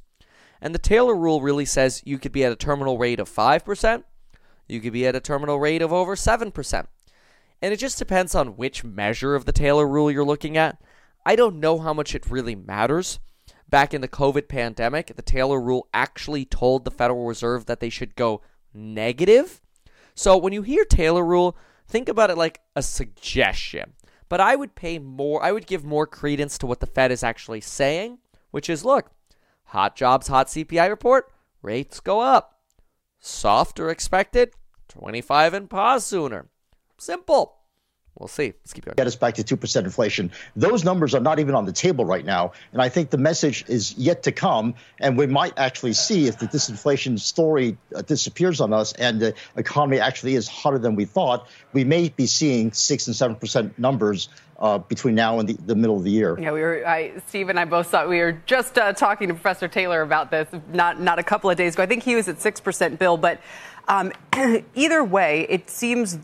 And 0.60 0.74
the 0.74 0.78
Taylor 0.78 1.14
rule 1.14 1.40
really 1.40 1.64
says 1.64 2.02
you 2.04 2.18
could 2.18 2.32
be 2.32 2.44
at 2.44 2.52
a 2.52 2.56
terminal 2.56 2.98
rate 2.98 3.20
of 3.20 3.30
5%, 3.30 4.02
you 4.66 4.80
could 4.80 4.92
be 4.92 5.06
at 5.06 5.16
a 5.16 5.20
terminal 5.20 5.58
rate 5.58 5.80
of 5.80 5.92
over 5.92 6.14
7%. 6.14 6.86
And 7.60 7.72
it 7.72 7.78
just 7.78 7.98
depends 7.98 8.34
on 8.34 8.56
which 8.56 8.84
measure 8.84 9.34
of 9.34 9.44
the 9.44 9.52
Taylor 9.52 9.86
rule 9.86 10.10
you're 10.10 10.24
looking 10.24 10.56
at. 10.56 10.80
I 11.26 11.36
don't 11.36 11.60
know 11.60 11.78
how 11.78 11.92
much 11.92 12.14
it 12.14 12.30
really 12.30 12.54
matters. 12.54 13.18
Back 13.68 13.92
in 13.92 14.00
the 14.00 14.08
COVID 14.08 14.48
pandemic, 14.48 15.14
the 15.14 15.22
Taylor 15.22 15.60
rule 15.60 15.88
actually 15.92 16.44
told 16.44 16.84
the 16.84 16.90
Federal 16.90 17.26
Reserve 17.26 17.66
that 17.66 17.80
they 17.80 17.90
should 17.90 18.16
go 18.16 18.40
negative. 18.72 19.60
So 20.14 20.36
when 20.36 20.52
you 20.52 20.62
hear 20.62 20.84
Taylor 20.84 21.24
rule, 21.24 21.56
think 21.86 22.08
about 22.08 22.30
it 22.30 22.38
like 22.38 22.60
a 22.74 22.82
suggestion. 22.82 23.92
But 24.28 24.40
I 24.40 24.56
would 24.56 24.74
pay 24.74 24.98
more, 24.98 25.42
I 25.42 25.52
would 25.52 25.66
give 25.66 25.84
more 25.84 26.06
credence 26.06 26.58
to 26.58 26.66
what 26.66 26.80
the 26.80 26.86
Fed 26.86 27.10
is 27.10 27.22
actually 27.22 27.60
saying, 27.60 28.18
which 28.50 28.70
is 28.70 28.84
look, 28.84 29.10
hot 29.64 29.96
jobs, 29.96 30.28
hot 30.28 30.48
CPI 30.48 30.88
report, 30.88 31.30
rates 31.62 32.00
go 32.00 32.20
up. 32.20 32.60
Softer 33.18 33.90
expected, 33.90 34.52
25 34.88 35.54
and 35.54 35.68
pause 35.68 36.06
sooner. 36.06 36.48
Simple. 36.98 37.58
We'll 38.18 38.26
see. 38.26 38.46
Let's 38.46 38.72
keep 38.72 38.84
going. 38.84 38.96
Get 38.96 39.06
us 39.06 39.14
back 39.14 39.34
to 39.34 39.44
2% 39.44 39.84
inflation. 39.84 40.32
Those 40.56 40.84
numbers 40.84 41.14
are 41.14 41.20
not 41.20 41.38
even 41.38 41.54
on 41.54 41.66
the 41.66 41.72
table 41.72 42.04
right 42.04 42.24
now. 42.24 42.52
And 42.72 42.82
I 42.82 42.88
think 42.88 43.10
the 43.10 43.18
message 43.18 43.64
is 43.68 43.96
yet 43.96 44.24
to 44.24 44.32
come. 44.32 44.74
And 44.98 45.16
we 45.16 45.28
might 45.28 45.56
actually 45.56 45.92
see 45.92 46.26
if 46.26 46.38
the 46.38 46.46
disinflation 46.46 47.20
story 47.20 47.76
uh, 47.94 48.02
disappears 48.02 48.60
on 48.60 48.72
us 48.72 48.92
and 48.94 49.20
the 49.20 49.34
economy 49.56 50.00
actually 50.00 50.34
is 50.34 50.48
hotter 50.48 50.78
than 50.78 50.96
we 50.96 51.04
thought, 51.04 51.48
we 51.72 51.84
may 51.84 52.08
be 52.08 52.26
seeing 52.26 52.72
6 52.72 53.06
and 53.06 53.14
7% 53.14 53.78
numbers 53.78 54.28
uh, 54.58 54.78
between 54.78 55.14
now 55.14 55.38
and 55.38 55.48
the, 55.48 55.52
the, 55.66 55.76
middle 55.76 55.96
of 55.96 56.02
the 56.02 56.10
year. 56.10 56.36
Yeah, 56.40 56.50
we 56.50 56.60
were. 56.60 56.84
I, 56.84 57.12
Steve 57.28 57.48
and 57.48 57.60
I 57.60 57.64
both 57.64 57.86
thought 57.86 58.08
we 58.08 58.18
were 58.18 58.42
just 58.44 58.76
uh, 58.76 58.92
talking 58.92 59.28
to 59.28 59.34
Professor 59.34 59.68
Taylor 59.68 60.02
about 60.02 60.32
this 60.32 60.48
not 60.72 61.00
not 61.00 61.20
a 61.20 61.22
couple 61.22 61.48
of 61.48 61.56
days 61.56 61.74
ago. 61.74 61.84
I 61.84 61.86
think 61.86 62.02
he 62.02 62.16
was 62.16 62.26
at 62.26 62.40
six 62.40 62.58
percent, 62.58 62.98
Bill. 62.98 63.16
But 63.16 63.40
um, 63.88 64.12
either 64.74 65.02
way, 65.02 65.46
it 65.48 65.68
seems. 65.68 66.18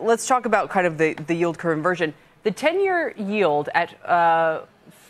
Let's 0.00 0.26
talk 0.26 0.46
about 0.46 0.70
kind 0.70 0.86
of 0.86 0.98
the, 0.98 1.14
the 1.14 1.34
yield 1.34 1.58
curve 1.58 1.76
inversion. 1.76 2.14
The 2.44 2.50
10 2.50 2.80
year 2.80 3.14
yield 3.16 3.68
at 3.74 3.94
uh, 4.04 4.60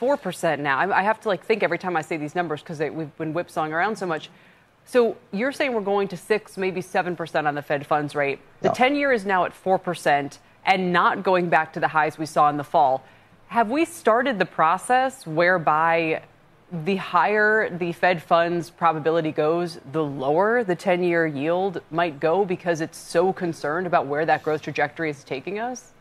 4% 0.01 0.61
now. 0.61 0.79
I, 0.79 1.01
I, 1.01 1.03
have 1.03 1.21
to 1.21 1.29
like 1.29 1.45
think 1.45 1.63
every 1.63 1.79
time 1.79 1.97
I 1.97 2.03
say 2.03 2.17
these 2.17 2.35
numbers 2.35 2.63
because 2.63 2.79
we've 2.79 3.15
been 3.19 3.35
whipsawing 3.35 3.73
around 3.73 3.97
so 3.97 4.07
much. 4.07 4.31
So 4.85 5.17
you're 5.33 5.53
saying 5.53 5.75
we're 5.75 5.83
going 5.83 6.09
to 6.09 6.17
6, 6.17 6.57
maybe 6.57 6.81
7% 6.81 7.47
on 7.47 7.55
the 7.55 7.61
Fed 7.63 7.87
funds 7.87 8.15
rate. 8.15 8.41
The 8.63 8.71
10 8.71 8.97
year 8.97 9.13
is 9.13 9.27
now 9.27 9.45
at 9.45 9.53
4% 9.53 10.39
and 10.65 10.93
not 10.93 11.23
going 11.23 11.51
back 11.51 11.75
to 11.75 11.81
the 11.81 11.89
highs 11.89 12.17
we 12.17 12.25
saw 12.25 12.49
in 12.49 12.57
the 12.57 12.65
fall. 12.65 13.05
Have 13.49 13.71
we 13.71 13.85
started 13.85 14.39
the 14.39 14.47
process 14.47 15.27
whereby 15.27 16.23
the 16.71 16.97
higher 16.97 17.71
the 17.71 17.93
Fed 17.93 18.23
funds 18.23 18.71
probability 18.71 19.33
goes, 19.33 19.79
the 19.93 20.05
lower 20.05 20.65
the 20.65 20.77
10 20.77 21.03
year 21.03 21.27
yield 21.27 21.81
might 21.91 22.21
go 22.21 22.45
because 22.45 22.81
it's 22.81 22.99
so 22.99 23.33
concerned 23.33 23.87
about 23.87 24.07
where 24.07 24.27
that 24.27 24.43
growth 24.43 24.63
trajectory 24.63 25.11
is 25.11 25.25
taking 25.25 25.59
us? 25.59 25.93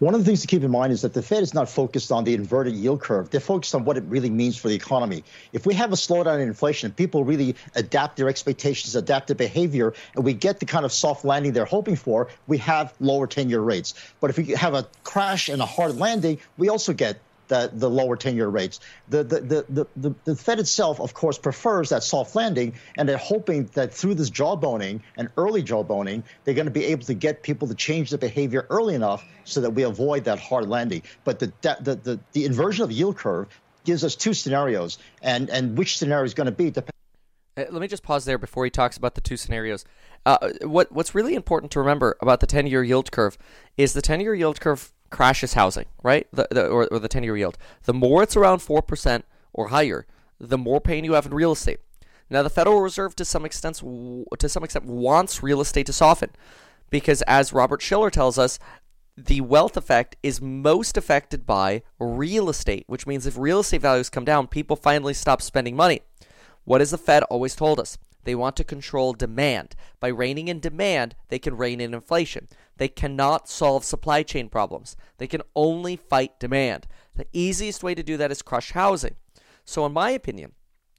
One 0.00 0.14
of 0.14 0.20
the 0.20 0.26
things 0.26 0.40
to 0.40 0.48
keep 0.48 0.64
in 0.64 0.70
mind 0.70 0.92
is 0.92 1.02
that 1.02 1.14
the 1.14 1.22
Fed 1.22 1.42
is 1.44 1.54
not 1.54 1.68
focused 1.68 2.10
on 2.10 2.24
the 2.24 2.34
inverted 2.34 2.74
yield 2.74 3.00
curve. 3.00 3.30
They're 3.30 3.40
focused 3.40 3.74
on 3.74 3.84
what 3.84 3.96
it 3.96 4.04
really 4.08 4.28
means 4.28 4.56
for 4.56 4.68
the 4.68 4.74
economy. 4.74 5.22
If 5.52 5.64
we 5.64 5.74
have 5.74 5.92
a 5.92 5.96
slowdown 5.96 6.40
in 6.40 6.48
inflation, 6.48 6.90
people 6.90 7.24
really 7.24 7.54
adapt 7.76 8.16
their 8.16 8.28
expectations, 8.28 8.96
adapt 8.96 9.28
their 9.28 9.36
behavior, 9.36 9.94
and 10.16 10.24
we 10.24 10.32
get 10.34 10.58
the 10.58 10.66
kind 10.66 10.84
of 10.84 10.92
soft 10.92 11.24
landing 11.24 11.52
they're 11.52 11.64
hoping 11.64 11.94
for, 11.94 12.28
we 12.48 12.58
have 12.58 12.92
lower 12.98 13.28
10 13.28 13.48
year 13.48 13.60
rates. 13.60 13.94
But 14.20 14.30
if 14.30 14.38
we 14.38 14.46
have 14.54 14.74
a 14.74 14.88
crash 15.04 15.48
and 15.48 15.62
a 15.62 15.66
hard 15.66 15.96
landing, 15.96 16.38
we 16.58 16.68
also 16.68 16.92
get 16.92 17.20
the, 17.50 17.70
the 17.74 17.90
lower 17.90 18.16
10-year 18.16 18.48
rates. 18.48 18.80
The, 19.08 19.22
the, 19.24 19.40
the, 19.68 19.86
the, 19.96 20.14
the 20.24 20.36
Fed 20.36 20.60
itself, 20.60 21.00
of 21.00 21.12
course, 21.12 21.36
prefers 21.36 21.90
that 21.90 22.02
soft 22.02 22.34
landing, 22.34 22.74
and 22.96 23.08
they're 23.08 23.18
hoping 23.18 23.66
that 23.74 23.92
through 23.92 24.14
this 24.14 24.30
jawboning 24.30 25.00
and 25.18 25.28
early 25.36 25.62
jawboning, 25.62 26.22
they're 26.44 26.54
going 26.54 26.66
to 26.66 26.70
be 26.70 26.86
able 26.86 27.04
to 27.04 27.14
get 27.14 27.42
people 27.42 27.68
to 27.68 27.74
change 27.74 28.10
their 28.10 28.18
behavior 28.18 28.66
early 28.70 28.94
enough 28.94 29.24
so 29.44 29.60
that 29.60 29.70
we 29.70 29.82
avoid 29.82 30.24
that 30.24 30.38
hard 30.38 30.68
landing. 30.68 31.02
But 31.24 31.40
the, 31.40 31.52
the, 31.60 32.00
the, 32.02 32.20
the 32.32 32.44
inversion 32.46 32.84
of 32.84 32.88
the 32.88 32.94
yield 32.94 33.16
curve 33.16 33.48
gives 33.84 34.04
us 34.04 34.14
two 34.14 34.32
scenarios, 34.32 34.98
and, 35.20 35.50
and 35.50 35.76
which 35.76 35.98
scenario 35.98 36.24
is 36.24 36.34
going 36.34 36.46
to 36.46 36.52
be. 36.52 36.72
Uh, 36.76 36.82
let 37.56 37.80
me 37.80 37.88
just 37.88 38.04
pause 38.04 38.24
there 38.24 38.38
before 38.38 38.64
he 38.64 38.70
talks 38.70 38.96
about 38.96 39.16
the 39.16 39.20
two 39.20 39.36
scenarios. 39.36 39.84
Uh, 40.24 40.50
what 40.62 40.92
what's 40.92 41.14
really 41.14 41.34
important 41.34 41.72
to 41.72 41.80
remember 41.80 42.16
about 42.20 42.40
the 42.40 42.46
ten 42.46 42.66
year 42.66 42.84
yield 42.84 43.10
curve 43.10 43.38
is 43.76 43.94
the 43.94 44.02
ten 44.02 44.20
year 44.20 44.34
yield 44.34 44.60
curve 44.60 44.92
crashes 45.10 45.54
housing, 45.54 45.86
right? 46.02 46.26
The, 46.32 46.48
the, 46.50 46.66
or, 46.68 46.88
or 46.90 46.98
the 46.98 47.08
10 47.08 47.22
year 47.22 47.36
yield. 47.36 47.58
The 47.84 47.94
more 47.94 48.22
it's 48.22 48.36
around 48.36 48.58
4% 48.58 49.22
or 49.52 49.68
higher, 49.68 50.06
the 50.38 50.58
more 50.58 50.80
pain 50.80 51.04
you 51.04 51.12
have 51.12 51.26
in 51.26 51.34
real 51.34 51.52
estate. 51.52 51.80
Now, 52.30 52.42
the 52.44 52.50
Federal 52.50 52.80
Reserve, 52.80 53.16
to 53.16 53.24
some 53.24 53.44
extent, 53.44 53.78
to 53.78 54.48
some 54.48 54.62
extent, 54.62 54.84
wants 54.84 55.42
real 55.42 55.60
estate 55.60 55.86
to 55.86 55.92
soften, 55.92 56.30
because 56.88 57.22
as 57.22 57.52
Robert 57.52 57.82
Shiller 57.82 58.10
tells 58.10 58.38
us, 58.38 58.58
the 59.16 59.40
wealth 59.40 59.76
effect 59.76 60.16
is 60.22 60.40
most 60.40 60.96
affected 60.96 61.44
by 61.44 61.82
real 61.98 62.48
estate, 62.48 62.84
which 62.86 63.06
means 63.06 63.26
if 63.26 63.36
real 63.36 63.60
estate 63.60 63.82
values 63.82 64.08
come 64.08 64.24
down, 64.24 64.46
people 64.46 64.76
finally 64.76 65.12
stop 65.12 65.42
spending 65.42 65.76
money. 65.76 66.02
What 66.64 66.80
has 66.80 66.92
the 66.92 66.98
Fed 66.98 67.24
always 67.24 67.56
told 67.56 67.80
us? 67.80 67.98
They 68.24 68.34
want 68.34 68.56
to 68.56 68.64
control 68.64 69.12
demand. 69.12 69.74
By 69.98 70.08
reining 70.08 70.48
in 70.48 70.60
demand, 70.60 71.14
they 71.28 71.38
can 71.38 71.56
rein 71.56 71.80
in 71.80 71.94
inflation. 71.94 72.48
They 72.76 72.88
cannot 72.88 73.48
solve 73.48 73.84
supply 73.84 74.22
chain 74.22 74.48
problems. 74.48 74.96
They 75.18 75.26
can 75.26 75.42
only 75.54 75.96
fight 75.96 76.38
demand. 76.38 76.86
The 77.14 77.26
easiest 77.32 77.82
way 77.82 77.94
to 77.94 78.02
do 78.02 78.16
that 78.16 78.30
is 78.30 78.42
crush 78.42 78.72
housing. 78.72 79.16
So, 79.64 79.84
in 79.86 79.92
my 79.92 80.10
opinion, 80.10 80.52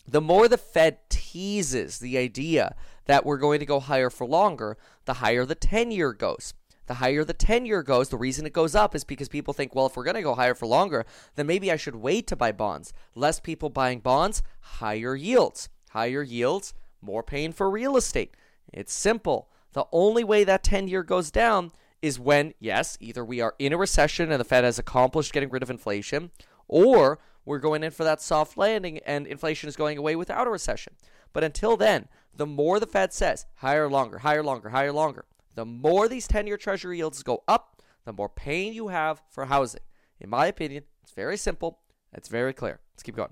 the 0.07 0.21
more 0.21 0.47
the 0.47 0.57
Fed 0.57 0.97
teases 1.09 1.99
the 1.99 2.17
idea 2.17 2.75
that 3.05 3.25
we're 3.25 3.37
going 3.37 3.59
to 3.59 3.65
go 3.65 3.79
higher 3.79 4.09
for 4.09 4.25
longer, 4.25 4.77
the 5.05 5.15
higher 5.15 5.45
the 5.45 5.55
10 5.55 5.91
year 5.91 6.13
goes. 6.13 6.53
The 6.87 6.95
higher 6.95 7.23
the 7.23 7.33
10 7.33 7.65
year 7.65 7.83
goes, 7.83 8.09
the 8.09 8.17
reason 8.17 8.45
it 8.45 8.53
goes 8.53 8.75
up 8.75 8.95
is 8.95 9.03
because 9.03 9.29
people 9.29 9.53
think, 9.53 9.73
well, 9.73 9.85
if 9.85 9.95
we're 9.95 10.03
going 10.03 10.15
to 10.15 10.21
go 10.21 10.35
higher 10.35 10.55
for 10.55 10.65
longer, 10.65 11.05
then 11.35 11.47
maybe 11.47 11.71
I 11.71 11.77
should 11.77 11.95
wait 11.95 12.27
to 12.27 12.35
buy 12.35 12.51
bonds. 12.51 12.91
Less 13.15 13.39
people 13.39 13.69
buying 13.69 13.99
bonds, 13.99 14.43
higher 14.59 15.15
yields. 15.15 15.69
Higher 15.91 16.23
yields, 16.23 16.73
more 17.01 17.23
pain 17.23 17.51
for 17.51 17.69
real 17.69 17.97
estate. 17.97 18.35
It's 18.71 18.93
simple. 18.93 19.49
The 19.73 19.85
only 19.91 20.23
way 20.23 20.43
that 20.43 20.63
10 20.63 20.87
year 20.87 21.03
goes 21.03 21.31
down 21.31 21.71
is 22.01 22.19
when, 22.19 22.53
yes, 22.59 22.97
either 22.99 23.23
we 23.23 23.41
are 23.41 23.55
in 23.59 23.73
a 23.73 23.77
recession 23.77 24.31
and 24.31 24.39
the 24.39 24.45
Fed 24.45 24.63
has 24.63 24.79
accomplished 24.79 25.33
getting 25.33 25.49
rid 25.49 25.63
of 25.63 25.69
inflation, 25.69 26.31
or 26.67 27.19
we're 27.45 27.59
going 27.59 27.83
in 27.83 27.91
for 27.91 28.03
that 28.03 28.21
soft 28.21 28.57
landing 28.57 28.99
and 28.99 29.27
inflation 29.27 29.69
is 29.69 29.75
going 29.75 29.97
away 29.97 30.15
without 30.15 30.47
a 30.47 30.51
recession. 30.51 30.93
But 31.33 31.43
until 31.43 31.77
then, 31.77 32.07
the 32.35 32.45
more 32.45 32.79
the 32.79 32.87
Fed 32.87 33.13
says 33.13 33.45
higher, 33.55 33.89
longer, 33.89 34.19
higher, 34.19 34.43
longer, 34.43 34.69
higher, 34.69 34.91
longer, 34.91 35.25
the 35.55 35.65
more 35.65 36.07
these 36.07 36.27
10 36.27 36.47
year 36.47 36.57
treasury 36.57 36.97
yields 36.97 37.23
go 37.23 37.43
up, 37.47 37.81
the 38.05 38.13
more 38.13 38.29
pain 38.29 38.73
you 38.73 38.87
have 38.87 39.21
for 39.29 39.45
housing. 39.45 39.81
In 40.19 40.29
my 40.29 40.47
opinion, 40.47 40.83
it's 41.03 41.11
very 41.11 41.37
simple, 41.37 41.79
it's 42.13 42.29
very 42.29 42.53
clear. 42.53 42.79
Let's 42.93 43.03
keep 43.03 43.15
going. 43.15 43.31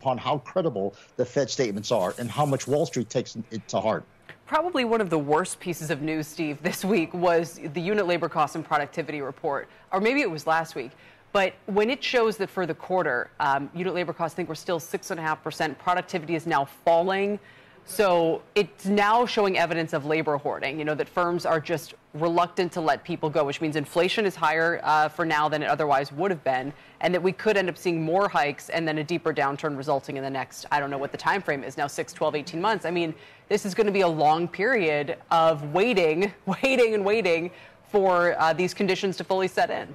Upon 0.00 0.16
how 0.16 0.38
credible 0.38 0.94
the 1.16 1.24
Fed 1.24 1.50
statements 1.50 1.92
are 1.92 2.14
and 2.18 2.30
how 2.30 2.46
much 2.46 2.66
Wall 2.66 2.86
Street 2.86 3.10
takes 3.10 3.36
it 3.50 3.68
to 3.68 3.80
heart. 3.80 4.04
Probably 4.46 4.84
one 4.84 5.00
of 5.00 5.10
the 5.10 5.18
worst 5.18 5.60
pieces 5.60 5.90
of 5.90 6.00
news, 6.00 6.26
Steve, 6.26 6.60
this 6.62 6.84
week 6.84 7.12
was 7.12 7.60
the 7.74 7.80
unit 7.80 8.06
labor 8.06 8.28
cost 8.28 8.56
and 8.56 8.64
productivity 8.64 9.20
report, 9.20 9.68
or 9.92 10.00
maybe 10.00 10.22
it 10.22 10.30
was 10.30 10.46
last 10.46 10.74
week. 10.74 10.92
But 11.32 11.54
when 11.66 11.90
it 11.90 12.02
shows 12.02 12.36
that 12.38 12.50
for 12.50 12.66
the 12.66 12.74
quarter, 12.74 13.30
um, 13.38 13.70
unit 13.72 13.94
labor 13.94 14.12
costs, 14.12 14.34
I 14.34 14.36
think 14.36 14.48
we're 14.48 14.56
still 14.56 14.80
6.5%, 14.80 15.78
productivity 15.78 16.34
is 16.34 16.46
now 16.46 16.64
falling. 16.64 17.38
So 17.84 18.42
it's 18.54 18.86
now 18.86 19.26
showing 19.26 19.58
evidence 19.58 19.92
of 19.92 20.06
labor 20.06 20.36
hoarding, 20.36 20.78
you 20.78 20.84
know, 20.84 20.94
that 20.94 21.08
firms 21.08 21.44
are 21.44 21.60
just 21.60 21.94
reluctant 22.14 22.72
to 22.72 22.80
let 22.80 23.02
people 23.04 23.28
go, 23.30 23.44
which 23.44 23.60
means 23.60 23.76
inflation 23.76 24.26
is 24.26 24.36
higher 24.36 24.80
uh, 24.84 25.08
for 25.08 25.24
now 25.24 25.48
than 25.48 25.62
it 25.62 25.68
otherwise 25.68 26.12
would 26.12 26.30
have 26.30 26.42
been, 26.44 26.72
and 27.00 27.12
that 27.14 27.22
we 27.22 27.32
could 27.32 27.56
end 27.56 27.68
up 27.68 27.76
seeing 27.76 28.02
more 28.02 28.28
hikes 28.28 28.68
and 28.68 28.86
then 28.86 28.98
a 28.98 29.04
deeper 29.04 29.32
downturn 29.32 29.76
resulting 29.76 30.16
in 30.16 30.22
the 30.22 30.30
next, 30.30 30.66
I 30.70 30.80
don't 30.80 30.90
know 30.90 30.98
what 30.98 31.12
the 31.12 31.18
time 31.18 31.42
frame 31.42 31.64
is 31.64 31.76
now, 31.76 31.86
6, 31.86 32.12
12, 32.12 32.36
18 32.36 32.60
months. 32.60 32.84
I 32.84 32.90
mean, 32.90 33.14
this 33.48 33.66
is 33.66 33.74
going 33.74 33.86
to 33.86 33.92
be 33.92 34.02
a 34.02 34.08
long 34.08 34.46
period 34.46 35.16
of 35.30 35.72
waiting, 35.72 36.32
waiting, 36.62 36.94
and 36.94 37.04
waiting 37.04 37.50
for 37.90 38.40
uh, 38.40 38.52
these 38.52 38.72
conditions 38.72 39.16
to 39.16 39.24
fully 39.24 39.48
set 39.48 39.70
in. 39.70 39.94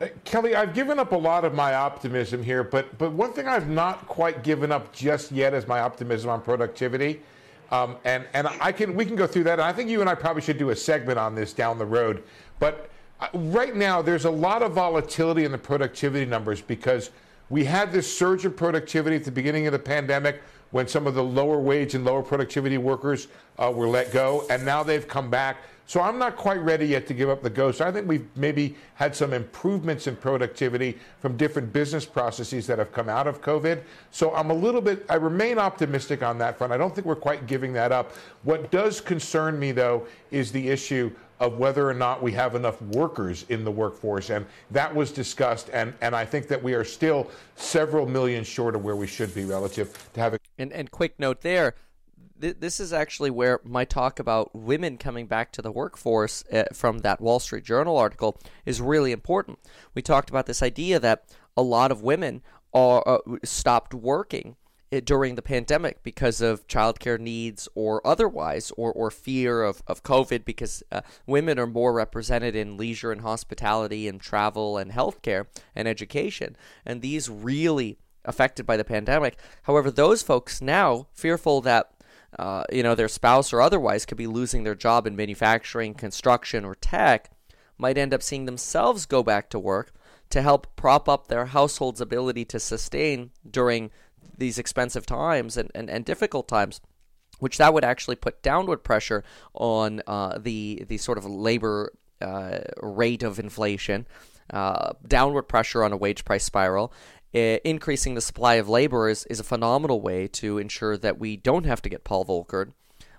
Uh, 0.00 0.06
Kelly, 0.24 0.54
I've 0.54 0.74
given 0.74 0.98
up 0.98 1.10
a 1.10 1.16
lot 1.16 1.44
of 1.44 1.54
my 1.54 1.74
optimism 1.74 2.42
here, 2.42 2.62
but 2.62 2.96
but 2.98 3.10
one 3.12 3.32
thing 3.32 3.48
I've 3.48 3.68
not 3.68 4.06
quite 4.06 4.44
given 4.44 4.70
up 4.70 4.92
just 4.92 5.32
yet 5.32 5.54
is 5.54 5.66
my 5.66 5.80
optimism 5.80 6.30
on 6.30 6.40
productivity. 6.40 7.20
Um, 7.72 7.96
and 8.04 8.24
and 8.32 8.46
I 8.60 8.70
can 8.70 8.94
we 8.94 9.04
can 9.04 9.16
go 9.16 9.26
through 9.26 9.44
that. 9.44 9.58
I 9.58 9.72
think 9.72 9.90
you 9.90 10.00
and 10.00 10.08
I 10.08 10.14
probably 10.14 10.42
should 10.42 10.58
do 10.58 10.70
a 10.70 10.76
segment 10.76 11.18
on 11.18 11.34
this 11.34 11.52
down 11.52 11.78
the 11.78 11.86
road. 11.86 12.22
But 12.60 12.90
uh, 13.20 13.26
right 13.34 13.74
now, 13.74 14.00
there's 14.00 14.24
a 14.24 14.30
lot 14.30 14.62
of 14.62 14.72
volatility 14.72 15.44
in 15.44 15.50
the 15.50 15.58
productivity 15.58 16.26
numbers 16.26 16.60
because 16.60 17.10
we 17.50 17.64
had 17.64 17.90
this 17.90 18.12
surge 18.12 18.44
of 18.44 18.56
productivity 18.56 19.16
at 19.16 19.24
the 19.24 19.32
beginning 19.32 19.66
of 19.66 19.72
the 19.72 19.78
pandemic 19.80 20.42
when 20.70 20.86
some 20.86 21.06
of 21.06 21.14
the 21.14 21.24
lower 21.24 21.58
wage 21.58 21.94
and 21.94 22.04
lower 22.04 22.22
productivity 22.22 22.78
workers 22.78 23.26
uh, 23.58 23.72
were 23.74 23.88
let 23.88 24.12
go, 24.12 24.46
and 24.48 24.64
now 24.64 24.84
they've 24.84 25.08
come 25.08 25.28
back. 25.28 25.56
So 25.88 26.02
I'm 26.02 26.18
not 26.18 26.36
quite 26.36 26.60
ready 26.60 26.86
yet 26.86 27.06
to 27.06 27.14
give 27.14 27.30
up 27.30 27.42
the 27.42 27.48
ghost. 27.48 27.80
I 27.80 27.90
think 27.90 28.06
we've 28.06 28.26
maybe 28.36 28.76
had 28.96 29.16
some 29.16 29.32
improvements 29.32 30.06
in 30.06 30.16
productivity 30.16 30.98
from 31.18 31.38
different 31.38 31.72
business 31.72 32.04
processes 32.04 32.66
that 32.66 32.78
have 32.78 32.92
come 32.92 33.08
out 33.08 33.26
of 33.26 33.40
COVID. 33.40 33.80
So 34.10 34.34
I'm 34.34 34.50
a 34.50 34.54
little 34.54 34.82
bit, 34.82 35.06
I 35.08 35.14
remain 35.14 35.58
optimistic 35.58 36.22
on 36.22 36.36
that 36.40 36.58
front. 36.58 36.74
I 36.74 36.76
don't 36.76 36.94
think 36.94 37.06
we're 37.06 37.16
quite 37.16 37.46
giving 37.46 37.72
that 37.72 37.90
up. 37.90 38.12
What 38.42 38.70
does 38.70 39.00
concern 39.00 39.58
me, 39.58 39.72
though, 39.72 40.06
is 40.30 40.52
the 40.52 40.68
issue 40.68 41.10
of 41.40 41.56
whether 41.56 41.88
or 41.88 41.94
not 41.94 42.22
we 42.22 42.32
have 42.32 42.54
enough 42.54 42.82
workers 42.82 43.46
in 43.48 43.64
the 43.64 43.70
workforce. 43.70 44.28
And 44.28 44.44
that 44.72 44.94
was 44.94 45.10
discussed. 45.10 45.70
And, 45.72 45.94
and 46.02 46.14
I 46.14 46.26
think 46.26 46.48
that 46.48 46.62
we 46.62 46.74
are 46.74 46.84
still 46.84 47.30
several 47.56 48.06
million 48.06 48.44
short 48.44 48.74
of 48.74 48.84
where 48.84 48.96
we 48.96 49.06
should 49.06 49.34
be 49.34 49.46
relative 49.46 50.10
to 50.12 50.20
having. 50.20 50.38
And, 50.58 50.70
and 50.70 50.90
quick 50.90 51.18
note 51.18 51.40
there 51.40 51.74
this 52.38 52.80
is 52.80 52.92
actually 52.92 53.30
where 53.30 53.60
my 53.64 53.84
talk 53.84 54.18
about 54.18 54.54
women 54.54 54.96
coming 54.96 55.26
back 55.26 55.52
to 55.52 55.62
the 55.62 55.72
workforce 55.72 56.44
uh, 56.52 56.64
from 56.72 57.00
that 57.00 57.20
Wall 57.20 57.40
Street 57.40 57.64
Journal 57.64 57.96
article 57.96 58.38
is 58.64 58.80
really 58.80 59.12
important. 59.12 59.58
We 59.94 60.02
talked 60.02 60.30
about 60.30 60.46
this 60.46 60.62
idea 60.62 61.00
that 61.00 61.24
a 61.56 61.62
lot 61.62 61.90
of 61.90 62.02
women 62.02 62.42
are 62.72 63.02
uh, 63.06 63.18
stopped 63.44 63.94
working 63.94 64.56
uh, 64.92 65.00
during 65.04 65.34
the 65.34 65.42
pandemic 65.42 66.02
because 66.02 66.40
of 66.40 66.66
childcare 66.66 67.18
needs 67.18 67.68
or 67.74 68.06
otherwise, 68.06 68.70
or, 68.76 68.92
or 68.92 69.10
fear 69.10 69.62
of, 69.62 69.82
of 69.86 70.02
COVID, 70.02 70.44
because 70.44 70.82
uh, 70.92 71.00
women 71.26 71.58
are 71.58 71.66
more 71.66 71.92
represented 71.92 72.54
in 72.54 72.76
leisure 72.76 73.12
and 73.12 73.22
hospitality 73.22 74.06
and 74.06 74.20
travel 74.20 74.78
and 74.78 74.92
healthcare 74.92 75.46
and 75.74 75.88
education. 75.88 76.56
And 76.86 77.02
these 77.02 77.28
really 77.28 77.98
affected 78.24 78.66
by 78.66 78.76
the 78.76 78.84
pandemic. 78.84 79.38
However, 79.62 79.90
those 79.90 80.22
folks 80.22 80.60
now 80.60 81.08
fearful 81.12 81.60
that 81.62 81.90
uh, 82.38 82.64
you 82.72 82.82
know, 82.82 82.94
their 82.94 83.08
spouse 83.08 83.52
or 83.52 83.60
otherwise 83.60 84.04
could 84.04 84.18
be 84.18 84.26
losing 84.26 84.64
their 84.64 84.74
job 84.74 85.06
in 85.06 85.16
manufacturing, 85.16 85.94
construction, 85.94 86.64
or 86.64 86.74
tech, 86.74 87.30
might 87.78 87.98
end 87.98 88.12
up 88.12 88.22
seeing 88.22 88.44
themselves 88.44 89.06
go 89.06 89.22
back 89.22 89.48
to 89.50 89.58
work 89.58 89.92
to 90.30 90.42
help 90.42 90.66
prop 90.76 91.08
up 91.08 91.28
their 91.28 91.46
household's 91.46 92.00
ability 92.00 92.44
to 92.44 92.60
sustain 92.60 93.30
during 93.48 93.90
these 94.36 94.58
expensive 94.58 95.06
times 95.06 95.56
and, 95.56 95.70
and, 95.74 95.88
and 95.88 96.04
difficult 96.04 96.48
times 96.48 96.80
which 97.38 97.58
that 97.58 97.72
would 97.72 97.84
actually 97.84 98.16
put 98.16 98.42
downward 98.42 98.78
pressure 98.78 99.24
on 99.54 100.02
uh, 100.06 100.38
the 100.38 100.84
the 100.88 100.98
sort 100.98 101.18
of 101.18 101.24
labor 101.24 101.92
uh, 102.20 102.58
rate 102.82 103.22
of 103.22 103.38
inflation, 103.38 104.06
uh, 104.52 104.92
downward 105.06 105.44
pressure 105.44 105.84
on 105.84 105.92
a 105.92 105.96
wage 105.96 106.24
price 106.24 106.44
spiral, 106.44 106.92
increasing 107.32 108.14
the 108.14 108.20
supply 108.20 108.54
of 108.54 108.68
labor 108.68 109.08
is, 109.08 109.24
is 109.26 109.40
a 109.40 109.44
phenomenal 109.44 110.00
way 110.00 110.26
to 110.28 110.58
ensure 110.58 110.96
that 110.96 111.18
we 111.18 111.36
don't 111.36 111.66
have 111.66 111.82
to 111.82 111.88
get 111.88 112.04
Paul 112.04 112.24
Volcker. 112.24 112.72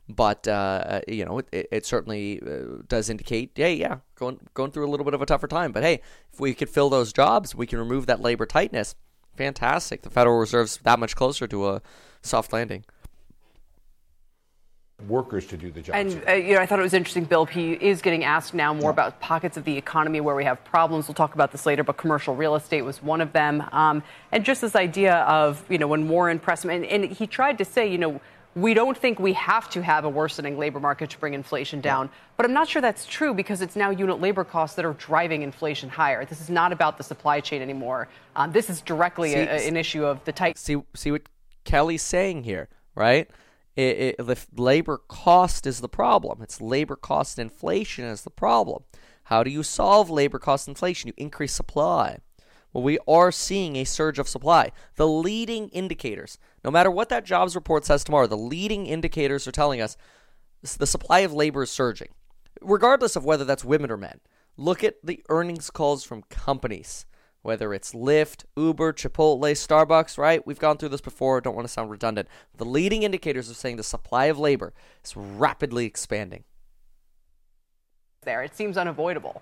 But 0.08 0.48
uh, 0.48 0.52
uh, 0.52 1.02
you 1.08 1.24
know, 1.24 1.38
it, 1.52 1.68
it 1.72 1.86
certainly 1.86 2.42
uh, 2.42 2.82
does 2.88 3.12
indicate, 3.12 3.52
hey, 3.54 3.76
yeah, 3.76 3.98
going 4.16 4.40
going 4.56 4.72
through 4.72 4.88
a 4.88 4.90
little 4.90 5.04
bit 5.04 5.14
of 5.14 5.22
a 5.22 5.26
tougher 5.28 5.48
time. 5.48 5.72
But 5.72 5.84
hey, 5.84 6.02
if 6.34 6.40
we 6.40 6.56
could 6.56 6.70
fill 6.70 6.90
those 6.90 7.14
jobs, 7.14 7.54
we 7.54 7.68
can 7.68 7.78
remove 7.78 8.08
that 8.08 8.20
labor 8.20 8.48
tightness. 8.48 8.96
Fantastic. 9.38 10.02
The 10.02 10.10
Federal 10.10 10.40
Reserve's 10.40 10.78
that 10.78 10.98
much 10.98 11.16
closer 11.16 11.46
to 11.48 11.70
a 11.70 11.82
soft 12.24 12.52
landing 12.52 12.86
workers 15.08 15.46
to 15.48 15.58
do 15.58 15.72
the 15.72 15.82
job. 15.82 15.96
And 15.96 16.22
uh, 16.28 16.34
you 16.34 16.56
know, 16.56 16.62
I 16.62 16.66
thought 16.66 16.80
it 16.80 16.84
was 16.84 16.94
interesting. 16.94 17.24
Bill 17.24 17.46
He 17.46 17.74
is 17.74 18.02
getting 18.02 18.24
asked 18.24 18.54
now 18.54 18.74
more 18.74 18.90
yeah. 18.90 18.90
about 18.90 19.20
pockets 19.20 19.58
of 19.58 19.64
the 19.64 19.78
economy 19.78 20.22
where 20.22 20.36
we 20.36 20.44
have 20.44 20.64
problems. 20.66 21.08
We'll 21.08 21.16
talk 21.16 21.34
about 21.34 21.52
this 21.52 21.66
later, 21.66 21.84
but 21.84 21.98
commercial 21.98 22.36
real 22.36 22.56
estate 22.56 22.82
was 22.82 23.02
one 23.02 23.22
of 23.22 23.32
them. 23.34 23.64
Um, 23.72 24.04
and 24.32 24.44
just 24.44 24.62
this 24.62 24.76
idea 24.76 25.18
of 25.20 25.64
you 25.70 25.78
know 25.78 25.88
when 25.88 26.08
Warren 26.08 26.40
pressed 26.40 26.66
and, 26.66 26.86
and, 26.86 27.06
he 27.06 27.28
tried 27.28 27.58
to 27.60 27.66
say, 27.66 27.90
you 27.90 27.98
know. 27.98 28.22
We 28.56 28.74
don't 28.74 28.98
think 28.98 29.20
we 29.20 29.34
have 29.34 29.70
to 29.70 29.84
have 29.84 30.06
a 30.06 30.10
worsening 30.10 30.58
labor 30.58 30.80
market 30.80 31.12
to 31.12 31.20
bring 31.20 31.36
inflation 31.36 31.82
down. 31.82 32.08
Yeah. 32.08 32.14
But 32.36 32.48
I'm 32.48 32.52
not 32.52 32.68
sure 32.68 32.82
that's 32.82 33.06
true 33.06 33.36
because 33.36 33.62
it's 33.62 33.76
now 33.76 33.92
unit 33.92 34.20
labor 34.20 34.44
costs 34.44 34.76
that 34.76 34.86
are 34.86 34.94
driving 34.94 35.44
inflation 35.44 35.88
higher. 35.88 36.26
This 36.26 36.42
is 36.42 36.50
not 36.50 36.74
about 36.74 36.98
the 36.98 37.04
supply 37.04 37.42
chain 37.42 37.62
anymore. 37.62 38.10
Um, 38.36 38.52
this 38.52 38.68
is 38.68 38.82
directly 38.82 39.34
see, 39.34 39.38
a, 39.38 39.68
an 39.68 39.78
issue 39.78 40.04
of 40.04 40.26
the 40.26 40.32
tight. 40.32 40.58
See, 40.58 40.82
see 40.96 41.12
what 41.12 41.22
Kelly's 41.64 42.02
saying 42.02 42.44
here, 42.44 42.68
right? 42.96 43.30
It, 43.80 44.16
it, 44.20 44.26
the 44.26 44.38
labor 44.62 44.98
cost 45.08 45.66
is 45.66 45.80
the 45.80 45.88
problem. 45.88 46.42
It's 46.42 46.60
labor 46.60 46.98
cost 46.98 47.40
inflation 47.40 48.04
is 48.04 48.24
the 48.24 48.30
problem. 48.30 48.84
How 49.24 49.42
do 49.42 49.50
you 49.50 49.64
solve 49.64 50.10
labor 50.10 50.38
cost 50.38 50.68
inflation? 50.68 51.08
You 51.08 51.14
increase 51.16 51.54
supply. 51.54 52.18
Well, 52.74 52.84
we 52.84 53.00
are 53.08 53.32
seeing 53.32 53.78
a 53.78 53.86
surge 53.86 54.20
of 54.20 54.28
supply. 54.28 54.74
The 54.98 55.08
leading 55.08 55.70
indicators, 55.70 56.38
no 56.62 56.72
matter 56.72 56.92
what 56.92 57.08
that 57.08 57.24
jobs 57.24 57.56
report 57.56 57.86
says 57.86 58.04
tomorrow, 58.04 58.28
the 58.28 58.36
leading 58.36 58.86
indicators 58.86 59.48
are 59.48 59.54
telling 59.54 59.80
us 59.80 59.96
the 60.78 60.86
supply 60.86 61.20
of 61.20 61.32
labor 61.32 61.64
is 61.64 61.72
surging, 61.72 62.10
regardless 62.62 63.16
of 63.16 63.24
whether 63.24 63.46
that's 63.46 63.64
women 63.64 63.90
or 63.90 63.98
men. 63.98 64.20
Look 64.58 64.84
at 64.84 64.96
the 65.02 65.24
earnings 65.30 65.70
calls 65.70 66.04
from 66.04 66.24
companies 66.24 67.06
whether 67.42 67.74
it's 67.74 67.94
Lyft, 67.94 68.46
Uber, 68.56 68.94
Chipotle, 68.94 69.40
Starbucks, 69.40 70.18
right? 70.18 70.46
We've 70.46 70.60
gone 70.60 70.78
through 70.78 70.90
this 70.90 71.02
before. 71.02 71.42
Don't 71.42 71.56
want 71.56 71.68
to 71.68 71.74
sound 71.74 71.90
redundant. 71.90 72.28
The 72.58 72.66
leading 72.66 73.04
indicators 73.04 73.50
are 73.50 73.56
saying 73.56 73.78
the 73.78 73.84
supply 73.84 74.26
of 74.26 74.38
labor 74.38 74.74
is 75.04 75.16
rapidly 75.16 75.86
expanding. 75.86 76.44
There, 78.24 78.44
it 78.44 78.56
seems 78.56 78.78
unavoidable. 78.78 79.42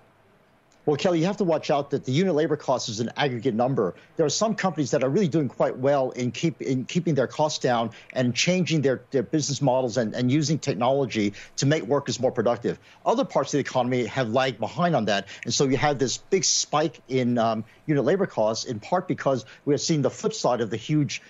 Well, 0.88 0.96
Kelly, 0.96 1.20
you 1.20 1.26
have 1.26 1.36
to 1.36 1.44
watch 1.44 1.70
out 1.70 1.90
that 1.90 2.06
the 2.06 2.12
unit 2.12 2.34
labor 2.34 2.56
cost 2.56 2.88
is 2.88 3.00
an 3.00 3.10
aggregate 3.14 3.54
number. 3.54 3.94
There 4.16 4.24
are 4.24 4.30
some 4.30 4.54
companies 4.54 4.92
that 4.92 5.04
are 5.04 5.10
really 5.10 5.28
doing 5.28 5.50
quite 5.50 5.76
well 5.76 6.12
in 6.12 6.30
keep 6.30 6.62
in 6.62 6.86
keeping 6.86 7.14
their 7.14 7.26
costs 7.26 7.58
down 7.58 7.90
and 8.14 8.34
changing 8.34 8.80
their, 8.80 9.02
their 9.10 9.22
business 9.22 9.60
models 9.60 9.98
and, 9.98 10.14
and 10.14 10.32
using 10.32 10.58
technology 10.58 11.34
to 11.56 11.66
make 11.66 11.82
workers 11.82 12.18
more 12.18 12.32
productive. 12.32 12.78
Other 13.04 13.26
parts 13.26 13.52
of 13.52 13.58
the 13.58 13.60
economy 13.70 14.06
have 14.06 14.30
lagged 14.30 14.60
behind 14.60 14.96
on 14.96 15.04
that, 15.04 15.28
and 15.44 15.52
so 15.52 15.64
you 15.64 15.76
have 15.76 15.98
this 15.98 16.16
big 16.16 16.42
spike 16.42 17.02
in 17.06 17.36
um, 17.36 17.66
unit 17.84 18.06
labor 18.06 18.24
costs, 18.24 18.64
in 18.64 18.80
part 18.80 19.06
because 19.08 19.44
we 19.66 19.74
are 19.74 19.78
seeing 19.78 20.00
the 20.00 20.08
flip 20.08 20.32
side 20.32 20.62
of 20.62 20.70
the 20.70 20.78
huge 20.78 21.20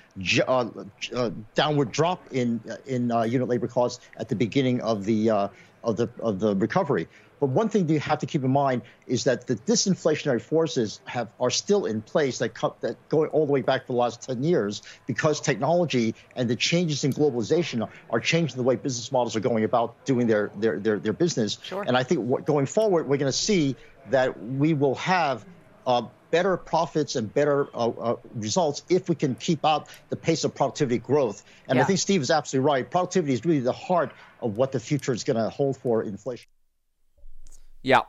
uh, 0.47 0.69
uh, 1.13 1.31
downward 1.57 1.91
drop 1.91 2.23
in 2.31 2.61
in 2.87 3.11
uh, 3.11 3.23
unit 3.23 3.49
labor 3.49 3.67
costs 3.67 3.99
at 4.19 4.29
the 4.29 4.37
beginning 4.37 4.81
of 4.83 5.05
the 5.05 5.31
uh, 5.31 5.49
of 5.83 5.97
the 5.97 6.09
of 6.21 6.39
the 6.39 6.55
recovery. 6.55 7.09
But 7.41 7.49
one 7.49 7.69
thing 7.69 7.89
you 7.89 8.01
have 8.01 8.19
to 8.21 8.27
keep 8.27 8.45
in 8.45 8.51
mind 8.51 8.83
is 9.07 9.25
that 9.25 9.47
the 9.47 9.57
disinflationary 9.57 10.41
forces 10.41 11.01
have 11.05 11.29
are 11.41 11.51
still 11.51 11.87
in 11.87 12.03
place 12.03 12.39
that, 12.39 12.55
cut, 12.55 12.81
that 12.81 12.97
going 13.09 13.31
all 13.31 13.47
the 13.47 13.53
way 13.53 13.63
back 13.63 13.83
to 13.83 13.87
the 13.89 13.99
last 13.99 14.23
10 14.23 14.43
years 14.43 14.83
because 15.07 15.41
technology 15.41 16.15
and 16.37 16.49
the 16.49 16.57
changes 16.57 17.05
in 17.05 17.13
globalization 17.13 17.89
are 18.11 18.21
changing 18.21 18.57
the 18.57 18.63
way 18.63 18.77
business 18.77 19.13
models 19.13 19.37
are 19.37 19.41
going 19.41 19.65
about 19.65 20.05
doing 20.05 20.27
their 20.27 20.51
their 20.57 20.79
their, 20.79 20.99
their 20.99 21.13
business. 21.13 21.59
Sure. 21.63 21.85
And 21.87 21.97
I 21.97 22.03
think 22.03 22.21
what, 22.21 22.45
going 22.45 22.67
forward, 22.67 23.09
we're 23.09 23.17
going 23.17 23.33
to 23.33 23.39
see 23.39 23.77
that 24.11 24.43
we 24.43 24.75
will 24.75 24.95
have 24.97 25.45
uh, 25.87 26.03
better 26.31 26.57
profits 26.57 27.17
and 27.17 27.33
better 27.33 27.69
uh, 27.75 27.89
uh, 27.89 28.17
results 28.35 28.83
if 28.89 29.09
we 29.09 29.15
can 29.15 29.35
keep 29.35 29.65
up 29.65 29.89
the 30.11 30.17
pace 30.17 30.45
of 30.45 30.55
productivity 30.55 30.99
growth. 30.99 31.43
And 31.67 31.77
yeah. 31.77 31.83
I 31.83 31.87
think 31.87 31.99
Steve 31.99 32.21
is 32.21 32.31
absolutely 32.31 32.67
right. 32.67 32.91
Productivity 32.91 33.33
is 33.33 33.45
really 33.45 33.61
the 33.61 33.73
heart 33.73 34.13
of 34.41 34.57
what 34.57 34.73
the 34.73 34.81
future 34.81 35.13
is 35.13 35.25
going 35.25 35.37
to 35.37 35.49
hold 35.49 35.77
for 35.79 36.03
inflation. 36.03 36.49
Yeah, 37.83 38.03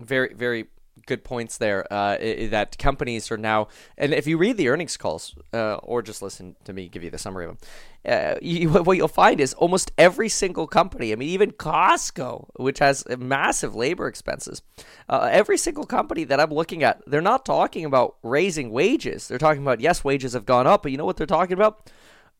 very 0.00 0.32
very 0.34 0.66
good 1.06 1.24
points 1.24 1.58
there. 1.58 1.90
Uh, 1.92 2.16
that 2.50 2.76
companies 2.78 3.30
are 3.30 3.36
now, 3.36 3.68
and 3.96 4.12
if 4.12 4.26
you 4.26 4.36
read 4.38 4.56
the 4.56 4.68
earnings 4.68 4.96
calls 4.96 5.34
uh, 5.52 5.76
or 5.76 6.02
just 6.02 6.22
listen 6.22 6.56
to 6.64 6.72
me 6.72 6.88
give 6.88 7.02
you 7.02 7.10
the 7.10 7.18
summary 7.18 7.46
of 7.46 7.50
them, 7.50 7.58
uh, 8.06 8.38
you, 8.42 8.68
what 8.70 8.96
you'll 8.96 9.08
find 9.08 9.40
is 9.40 9.54
almost 9.54 9.92
every 9.98 10.28
single 10.28 10.66
company. 10.66 11.12
I 11.12 11.16
mean, 11.16 11.28
even 11.30 11.52
Costco, 11.52 12.48
which 12.56 12.78
has 12.78 13.04
massive 13.18 13.74
labor 13.74 14.06
expenses, 14.06 14.62
uh, 15.08 15.28
every 15.30 15.58
single 15.58 15.84
company 15.84 16.24
that 16.24 16.40
I'm 16.40 16.50
looking 16.50 16.82
at, 16.82 17.02
they're 17.06 17.20
not 17.20 17.44
talking 17.44 17.84
about 17.84 18.16
raising 18.22 18.70
wages. 18.70 19.28
They're 19.28 19.38
talking 19.38 19.62
about 19.62 19.80
yes, 19.80 20.04
wages 20.04 20.34
have 20.34 20.46
gone 20.46 20.66
up, 20.66 20.82
but 20.82 20.92
you 20.92 20.98
know 20.98 21.04
what 21.06 21.16
they're 21.16 21.26
talking 21.26 21.54
about? 21.54 21.90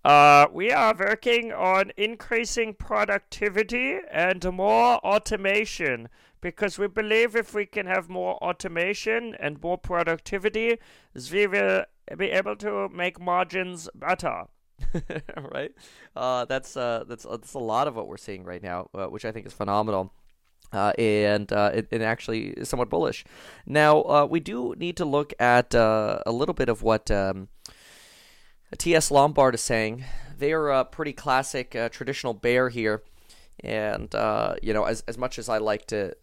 Uh, 0.04 0.48
we 0.52 0.72
are 0.72 0.96
working 0.98 1.52
on 1.52 1.92
increasing 1.96 2.74
productivity 2.74 3.98
and 4.10 4.44
more 4.52 4.96
automation 4.96 6.08
because 6.42 6.78
we 6.78 6.88
believe 6.88 7.34
if 7.34 7.54
we 7.54 7.64
can 7.64 7.86
have 7.86 8.10
more 8.10 8.34
automation 8.42 9.34
and 9.40 9.62
more 9.62 9.78
productivity, 9.78 10.76
we 11.32 11.46
will 11.46 11.84
be 12.18 12.26
able 12.26 12.56
to 12.56 12.90
make 12.90 13.18
margins 13.18 13.88
better. 13.94 14.44
right? 15.52 15.72
Uh, 16.14 16.44
that's 16.44 16.76
uh, 16.76 17.04
that's 17.08 17.24
that's 17.24 17.54
a 17.54 17.58
lot 17.58 17.86
of 17.86 17.96
what 17.96 18.08
we're 18.08 18.16
seeing 18.16 18.44
right 18.44 18.62
now, 18.62 18.90
uh, 18.94 19.06
which 19.06 19.24
I 19.24 19.32
think 19.32 19.46
is 19.46 19.52
phenomenal. 19.52 20.12
Uh, 20.72 20.92
and 20.98 21.52
uh, 21.52 21.70
it, 21.74 21.86
it, 21.90 22.00
actually 22.00 22.48
is 22.48 22.66
somewhat 22.66 22.88
bullish. 22.88 23.26
Now 23.66 24.00
uh, 24.02 24.26
we 24.28 24.40
do 24.40 24.74
need 24.78 24.96
to 24.96 25.04
look 25.04 25.34
at 25.38 25.74
a 25.74 26.22
little 26.26 26.54
bit 26.54 26.70
of 26.70 26.82
what 26.82 27.10
um, 27.10 27.48
T.S. 28.78 29.10
Lombard 29.10 29.54
is 29.54 29.60
saying. 29.60 30.04
They 30.38 30.52
are 30.52 30.70
a 30.70 30.84
pretty 30.84 31.12
classic 31.12 31.76
traditional 31.92 32.32
bear 32.32 32.70
here, 32.70 33.02
and 33.60 34.12
you 34.62 34.72
know, 34.72 34.84
as 34.84 35.04
as 35.06 35.18
much 35.18 35.38
as 35.38 35.48
I 35.48 35.58
like 35.58 35.86
to 35.88 36.16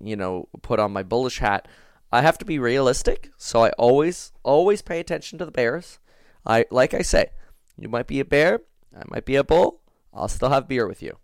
you 0.00 0.16
know, 0.16 0.48
put 0.62 0.80
on 0.80 0.92
my 0.92 1.02
bullish 1.02 1.38
hat. 1.38 1.68
I 2.10 2.22
have 2.22 2.38
to 2.38 2.44
be 2.44 2.58
realistic, 2.58 3.30
so 3.36 3.64
I 3.64 3.70
always 3.70 4.32
always 4.42 4.82
pay 4.82 5.00
attention 5.00 5.38
to 5.38 5.44
the 5.44 5.52
bears. 5.52 5.98
I 6.46 6.64
like 6.70 6.94
I 6.94 7.02
say, 7.02 7.30
you 7.76 7.88
might 7.88 8.06
be 8.06 8.20
a 8.20 8.24
bear, 8.24 8.60
I 8.96 9.02
might 9.08 9.24
be 9.24 9.36
a 9.36 9.44
bull. 9.44 9.82
I'll 10.12 10.28
still 10.28 10.48
have 10.48 10.68
beer 10.68 10.88
with 10.88 11.02
you. 11.02 11.18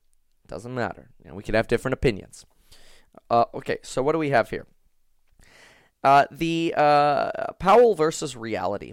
Doesn't 0.47 0.75
matter. 0.75 1.11
You 1.22 1.31
know, 1.31 1.37
we 1.37 1.43
can 1.43 1.55
have 1.55 1.68
different 1.68 1.95
opinions. 1.95 2.45
Uh, 3.31 3.47
okay, 3.55 3.79
so 3.83 4.03
what 4.03 4.12
do 4.12 4.18
we 4.18 4.31
have 4.31 4.51
here? 4.51 4.66
Uh, 6.03 6.27
the 6.31 6.75
uh, 6.77 7.53
Powell 7.59 7.95
versus 7.95 8.37
reality. 8.37 8.93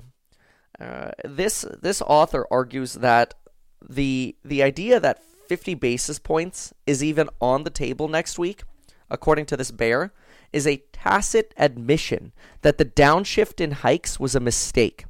Uh, 0.79 1.11
this 1.25 1.65
this 1.81 2.01
author 2.01 2.47
argues 2.49 2.93
that 2.93 3.33
the 3.87 4.35
the 4.45 4.63
idea 4.63 4.99
that 4.99 5.21
50 5.49 5.75
basis 5.75 6.17
points 6.17 6.73
is 6.87 7.03
even 7.03 7.29
on 7.41 7.63
the 7.63 7.69
table 7.69 8.07
next 8.07 8.39
week 8.39 8.63
according 9.11 9.45
to 9.47 9.57
this 9.57 9.69
bear, 9.69 10.13
is 10.51 10.65
a 10.65 10.83
tacit 10.91 11.53
admission 11.57 12.31
that 12.61 12.77
the 12.77 12.85
downshift 12.85 13.61
in 13.61 13.71
hikes 13.71 14.19
was 14.19 14.35
a 14.35 14.39
mistake. 14.39 15.05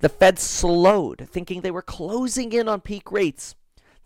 The 0.00 0.08
Fed 0.08 0.38
slowed, 0.38 1.28
thinking 1.30 1.60
they 1.60 1.70
were 1.70 1.82
closing 1.82 2.52
in 2.52 2.68
on 2.68 2.80
peak 2.80 3.12
rates. 3.12 3.54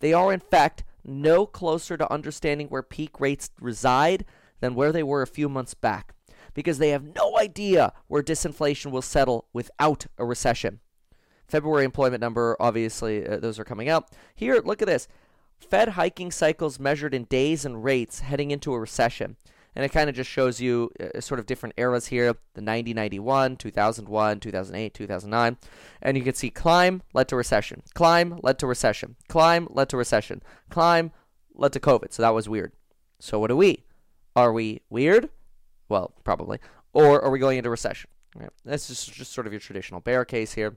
They 0.01 0.12
are, 0.12 0.32
in 0.32 0.40
fact, 0.40 0.84
no 1.05 1.47
closer 1.47 1.97
to 1.97 2.12
understanding 2.12 2.68
where 2.68 2.82
peak 2.82 3.20
rates 3.20 3.51
reside 3.61 4.24
than 4.61 4.74
where 4.74 4.92
they 4.92 5.03
were 5.03 5.22
a 5.22 5.26
few 5.26 5.49
months 5.49 5.74
back, 5.74 6.14
because 6.55 6.78
they 6.78 6.90
have 6.90 7.14
no 7.14 7.38
idea 7.38 7.92
where 8.09 8.22
disinflation 8.22 8.90
will 8.90 9.03
settle 9.03 9.47
without 9.53 10.07
a 10.18 10.24
recession. 10.24 10.80
February 11.49 11.84
employment 11.84 12.20
number, 12.20 12.57
obviously, 12.59 13.26
uh, 13.26 13.36
those 13.36 13.59
are 13.59 13.64
coming 13.64 13.88
out. 13.88 14.11
Here, 14.34 14.61
look 14.64 14.82
at 14.82 14.88
this. 14.88 15.07
Fed 15.59 15.90
hiking 15.90 16.30
cycles 16.30 16.78
measured 16.78 17.14
in 17.14 17.24
days 17.24 17.64
and 17.64 17.82
rates 17.82 18.20
heading 18.20 18.50
into 18.50 18.72
a 18.72 18.80
recession. 18.80 19.36
And 19.74 19.84
it 19.84 19.90
kind 19.90 20.09
of 20.09 20.16
just 20.16 20.30
shows 20.30 20.59
you 20.59 20.90
uh, 20.98 21.20
sort 21.20 21.38
of 21.38 21.44
different 21.44 21.74
eras 21.76 22.07
here 22.07 22.34
the 22.54 22.62
90 22.62 22.94
91, 22.94 23.57
2001, 23.57 24.40
2008, 24.40 24.94
2009. 24.94 25.57
And 26.00 26.16
you 26.16 26.24
can 26.24 26.34
see 26.34 26.48
climb 26.48 27.02
led 27.12 27.28
to 27.28 27.36
recession, 27.36 27.82
climb 27.94 28.40
led 28.42 28.59
to 28.61 28.66
recession, 28.66 29.16
climb 29.28 29.68
led 29.70 29.90
to 29.90 29.98
recession, 29.98 30.42
climb 30.70 31.12
led 31.54 31.74
to 31.74 31.80
COVID. 31.80 32.12
So 32.12 32.22
that 32.22 32.34
was 32.34 32.48
weird. 32.48 32.72
So 33.20 33.38
what 33.38 33.50
are 33.50 33.57
we? 33.57 33.84
Are 34.34 34.52
we 34.52 34.80
weird? 34.88 35.28
Well, 35.90 36.14
probably. 36.24 36.59
Or 36.94 37.22
are 37.22 37.30
we 37.30 37.38
going 37.38 37.59
into 37.59 37.70
recession? 37.70 38.09
This 38.64 38.88
is 38.90 39.04
just 39.04 39.32
sort 39.32 39.46
of 39.46 39.52
your 39.52 39.61
traditional 39.61 40.00
bear 40.00 40.24
case 40.24 40.54
here. 40.54 40.76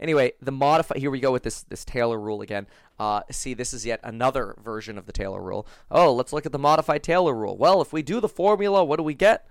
Anyway, 0.00 0.32
the 0.40 0.50
modify 0.50 0.98
here 0.98 1.10
we 1.10 1.20
go 1.20 1.30
with 1.30 1.42
this 1.42 1.62
this 1.64 1.84
Taylor 1.84 2.18
rule 2.18 2.40
again. 2.40 2.66
Uh, 2.98 3.20
see, 3.30 3.52
this 3.52 3.74
is 3.74 3.84
yet 3.84 4.00
another 4.02 4.56
version 4.62 4.96
of 4.96 5.06
the 5.06 5.12
Taylor 5.12 5.42
rule. 5.42 5.66
Oh, 5.90 6.12
let's 6.12 6.32
look 6.32 6.46
at 6.46 6.52
the 6.52 6.58
modified 6.58 7.02
Taylor 7.02 7.34
rule. 7.34 7.56
Well, 7.56 7.82
if 7.82 7.92
we 7.92 8.02
do 8.02 8.20
the 8.20 8.28
formula, 8.28 8.82
what 8.82 8.96
do 8.96 9.02
we 9.02 9.14
get? 9.14 9.46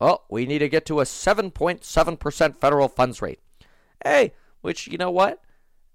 Oh, 0.00 0.22
we 0.28 0.46
need 0.46 0.58
to 0.58 0.68
get 0.68 0.84
to 0.86 1.00
a 1.00 1.04
7.7% 1.04 2.56
federal 2.56 2.88
funds 2.88 3.22
rate. 3.22 3.38
Hey, 4.04 4.32
which 4.60 4.88
you 4.88 4.98
know 4.98 5.12
what? 5.12 5.40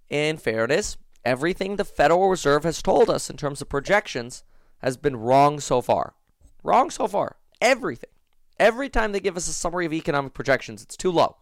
In 0.10 0.38
fairness, 0.38 0.96
everything 1.26 1.76
the 1.76 1.84
Federal 1.84 2.30
Reserve 2.30 2.64
has 2.64 2.82
told 2.82 3.10
us 3.10 3.30
in 3.30 3.36
terms 3.36 3.62
of 3.62 3.68
projections 3.68 4.46
has 4.78 4.96
been 4.96 5.18
wrong 5.18 5.60
so 5.60 5.82
far. 5.82 6.14
Wrong 6.64 6.90
so 6.90 7.08
far. 7.08 7.36
Everything. 7.60 8.10
Every 8.58 8.88
time 8.88 9.12
they 9.12 9.20
give 9.20 9.36
us 9.36 9.50
a 9.50 9.54
summary 9.54 9.86
of 9.86 9.94
economic 9.94 10.34
projections, 10.34 10.82
it's 10.82 10.96
too 10.96 11.12
low. 11.12 11.36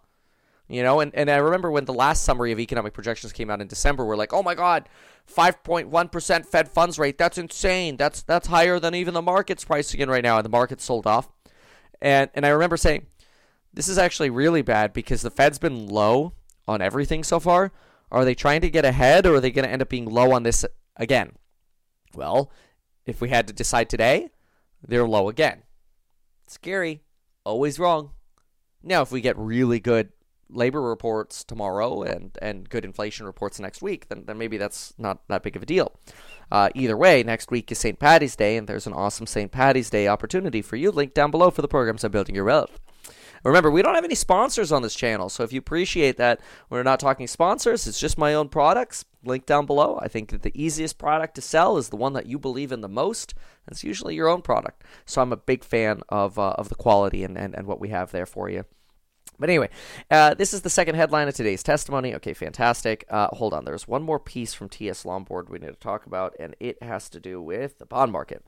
You 0.67 0.81
know, 0.81 0.99
and, 0.99 1.13
and 1.13 1.29
I 1.29 1.37
remember 1.37 1.69
when 1.69 1.85
the 1.85 1.93
last 1.93 2.23
summary 2.23 2.51
of 2.51 2.59
economic 2.59 2.93
projections 2.93 3.31
came 3.31 3.51
out 3.51 3.61
in 3.61 3.67
December, 3.67 4.03
we're 4.03 4.15
like, 4.15 4.33
oh 4.33 4.41
my 4.41 4.55
God, 4.55 4.89
5.1% 5.31 6.45
Fed 6.45 6.67
funds 6.67 6.97
rate. 6.97 7.19
That's 7.19 7.37
insane. 7.37 7.97
That's 7.97 8.23
that's 8.23 8.47
higher 8.47 8.79
than 8.79 8.95
even 8.95 9.13
the 9.13 9.21
market's 9.21 9.63
pricing 9.63 9.99
in 9.99 10.09
right 10.09 10.23
now. 10.23 10.37
And 10.37 10.45
the 10.45 10.49
market 10.49 10.81
sold 10.81 11.05
off. 11.05 11.29
And 12.01 12.31
and 12.33 12.45
I 12.45 12.49
remember 12.49 12.77
saying, 12.77 13.05
this 13.73 13.87
is 13.87 13.97
actually 13.99 14.31
really 14.31 14.63
bad 14.63 14.91
because 14.91 15.21
the 15.21 15.29
Fed's 15.29 15.59
been 15.59 15.87
low 15.87 16.33
on 16.67 16.81
everything 16.81 17.23
so 17.23 17.39
far. 17.39 17.71
Are 18.11 18.25
they 18.25 18.35
trying 18.35 18.61
to 18.61 18.69
get 18.69 18.85
ahead 18.85 19.25
or 19.25 19.35
are 19.35 19.39
they 19.39 19.51
going 19.51 19.65
to 19.65 19.71
end 19.71 19.81
up 19.81 19.89
being 19.89 20.05
low 20.05 20.31
on 20.31 20.43
this 20.43 20.65
again? 20.95 21.33
Well, 22.15 22.51
if 23.05 23.21
we 23.21 23.29
had 23.29 23.47
to 23.47 23.53
decide 23.53 23.89
today, 23.89 24.29
they're 24.81 25.07
low 25.07 25.29
again. 25.29 25.63
Scary. 26.47 27.01
Always 27.43 27.77
wrong. 27.77 28.11
Now, 28.81 29.01
if 29.01 29.11
we 29.11 29.21
get 29.21 29.37
really 29.37 29.79
good 29.79 30.09
labor 30.49 30.81
reports 30.81 31.43
tomorrow 31.43 32.03
and, 32.03 32.37
and 32.41 32.69
good 32.69 32.85
inflation 32.85 33.25
reports 33.25 33.59
next 33.59 33.81
week, 33.81 34.07
then, 34.09 34.23
then 34.25 34.37
maybe 34.37 34.57
that's 34.57 34.93
not 34.97 35.27
that 35.27 35.43
big 35.43 35.55
of 35.55 35.63
a 35.63 35.65
deal. 35.65 35.93
Uh, 36.51 36.69
either 36.75 36.95
way, 36.95 37.23
next 37.23 37.51
week 37.51 37.71
is 37.71 37.79
St. 37.79 37.99
Patty's 37.99 38.35
Day, 38.35 38.57
and 38.57 38.67
there's 38.67 38.87
an 38.87 38.93
awesome 38.93 39.25
St. 39.25 39.51
Patty's 39.51 39.89
Day 39.89 40.07
opportunity 40.07 40.61
for 40.61 40.75
you. 40.75 40.91
Link 40.91 41.13
down 41.13 41.31
below 41.31 41.49
for 41.49 41.61
the 41.61 41.67
programs 41.67 42.03
on 42.03 42.11
building 42.11 42.35
your 42.35 42.45
wealth. 42.45 42.79
Remember, 43.43 43.69
we 43.69 43.83
don't 43.83 43.93
have 43.93 44.03
any 44.03 44.15
sponsors 44.15 44.71
on 44.71 44.81
this 44.81 44.95
channel, 44.95 45.29
so 45.29 45.43
if 45.43 45.53
you 45.53 45.59
appreciate 45.59 46.17
that 46.17 46.39
we're 46.71 46.81
not 46.81 46.99
talking 46.99 47.27
sponsors, 47.27 47.85
it's 47.85 47.99
just 47.99 48.17
my 48.17 48.33
own 48.33 48.49
products. 48.49 49.05
Link 49.23 49.45
down 49.45 49.67
below. 49.67 49.99
I 50.01 50.07
think 50.07 50.31
that 50.31 50.41
the 50.41 50.51
easiest 50.59 50.97
product 50.97 51.35
to 51.35 51.41
sell 51.41 51.77
is 51.77 51.89
the 51.89 51.95
one 51.95 52.13
that 52.13 52.25
you 52.25 52.39
believe 52.39 52.71
in 52.71 52.81
the 52.81 52.89
most. 52.89 53.35
It's 53.67 53.83
usually 53.83 54.15
your 54.15 54.29
own 54.29 54.41
product. 54.41 54.83
So 55.05 55.21
I'm 55.21 55.31
a 55.31 55.37
big 55.37 55.63
fan 55.63 56.01
of, 56.09 56.39
uh, 56.39 56.51
of 56.51 56.69
the 56.69 56.75
quality 56.75 57.23
and, 57.23 57.37
and, 57.37 57.53
and 57.53 57.67
what 57.67 57.79
we 57.79 57.89
have 57.89 58.11
there 58.11 58.25
for 58.25 58.49
you. 58.49 58.65
But 59.39 59.49
anyway, 59.49 59.69
uh, 60.09 60.33
this 60.33 60.53
is 60.53 60.61
the 60.61 60.69
second 60.69 60.95
headline 60.95 61.27
of 61.27 61.33
today's 61.33 61.63
testimony. 61.63 62.15
Okay, 62.15 62.33
fantastic. 62.33 63.05
Uh, 63.09 63.27
hold 63.27 63.53
on. 63.53 63.65
There's 63.65 63.87
one 63.87 64.03
more 64.03 64.19
piece 64.19 64.53
from 64.53 64.69
T.S. 64.69 65.05
Lombard 65.05 65.49
we 65.49 65.59
need 65.59 65.67
to 65.67 65.73
talk 65.73 66.05
about, 66.05 66.35
and 66.39 66.55
it 66.59 66.81
has 66.81 67.09
to 67.09 67.19
do 67.19 67.41
with 67.41 67.79
the 67.79 67.85
bond 67.85 68.11
market. 68.11 68.43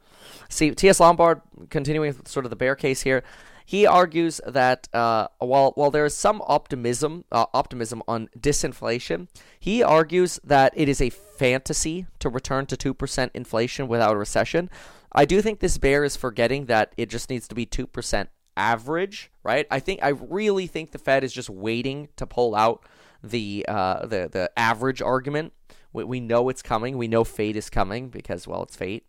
See, 0.49 0.71
T.S. 0.71 0.99
Lombard, 0.99 1.41
continuing 1.69 2.09
with 2.09 2.27
sort 2.27 2.45
of 2.45 2.49
the 2.49 2.55
bear 2.55 2.75
case 2.75 3.01
here, 3.01 3.23
he 3.67 3.85
argues 3.85 4.39
that 4.47 4.87
uh, 4.93 5.27
while 5.39 5.71
while 5.75 5.91
there 5.91 6.05
is 6.05 6.15
some 6.15 6.41
optimism 6.47 7.25
uh, 7.33 7.47
optimism 7.53 8.01
on 8.07 8.29
disinflation, 8.39 9.27
he 9.59 9.83
argues 9.83 10.39
that 10.41 10.71
it 10.73 10.87
is 10.87 11.01
a 11.01 11.09
fantasy 11.09 12.07
to 12.19 12.29
return 12.29 12.65
to 12.67 12.77
two 12.77 12.93
percent 12.93 13.33
inflation 13.35 13.89
without 13.89 14.15
a 14.15 14.17
recession. 14.17 14.69
I 15.11 15.25
do 15.25 15.41
think 15.41 15.59
this 15.59 15.77
bear 15.77 16.05
is 16.05 16.15
forgetting 16.15 16.67
that 16.67 16.93
it 16.95 17.09
just 17.09 17.29
needs 17.29 17.45
to 17.49 17.55
be 17.55 17.65
two 17.65 17.87
percent 17.87 18.29
average, 18.57 19.31
right? 19.43 19.65
I 19.71 19.79
think 19.79 20.01
I 20.03 20.09
really 20.09 20.67
think 20.67 20.91
the 20.91 20.97
Fed 20.97 21.23
is 21.23 21.31
just 21.31 21.49
waiting 21.49 22.09
to 22.17 22.25
pull 22.25 22.55
out 22.55 22.83
the 23.23 23.65
uh, 23.67 24.05
the 24.05 24.27
the 24.31 24.51
average 24.57 25.01
argument. 25.01 25.53
We, 25.93 26.03
we 26.03 26.19
know 26.19 26.49
it's 26.49 26.61
coming. 26.61 26.97
We 26.97 27.07
know 27.07 27.23
FAIT 27.23 27.55
is 27.55 27.69
coming 27.69 28.09
because 28.09 28.47
well, 28.47 28.63
it's 28.63 28.75
FAIT. 28.75 29.05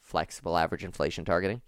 Flexible 0.00 0.58
average 0.58 0.84
inflation 0.84 1.24
targeting. 1.24 1.62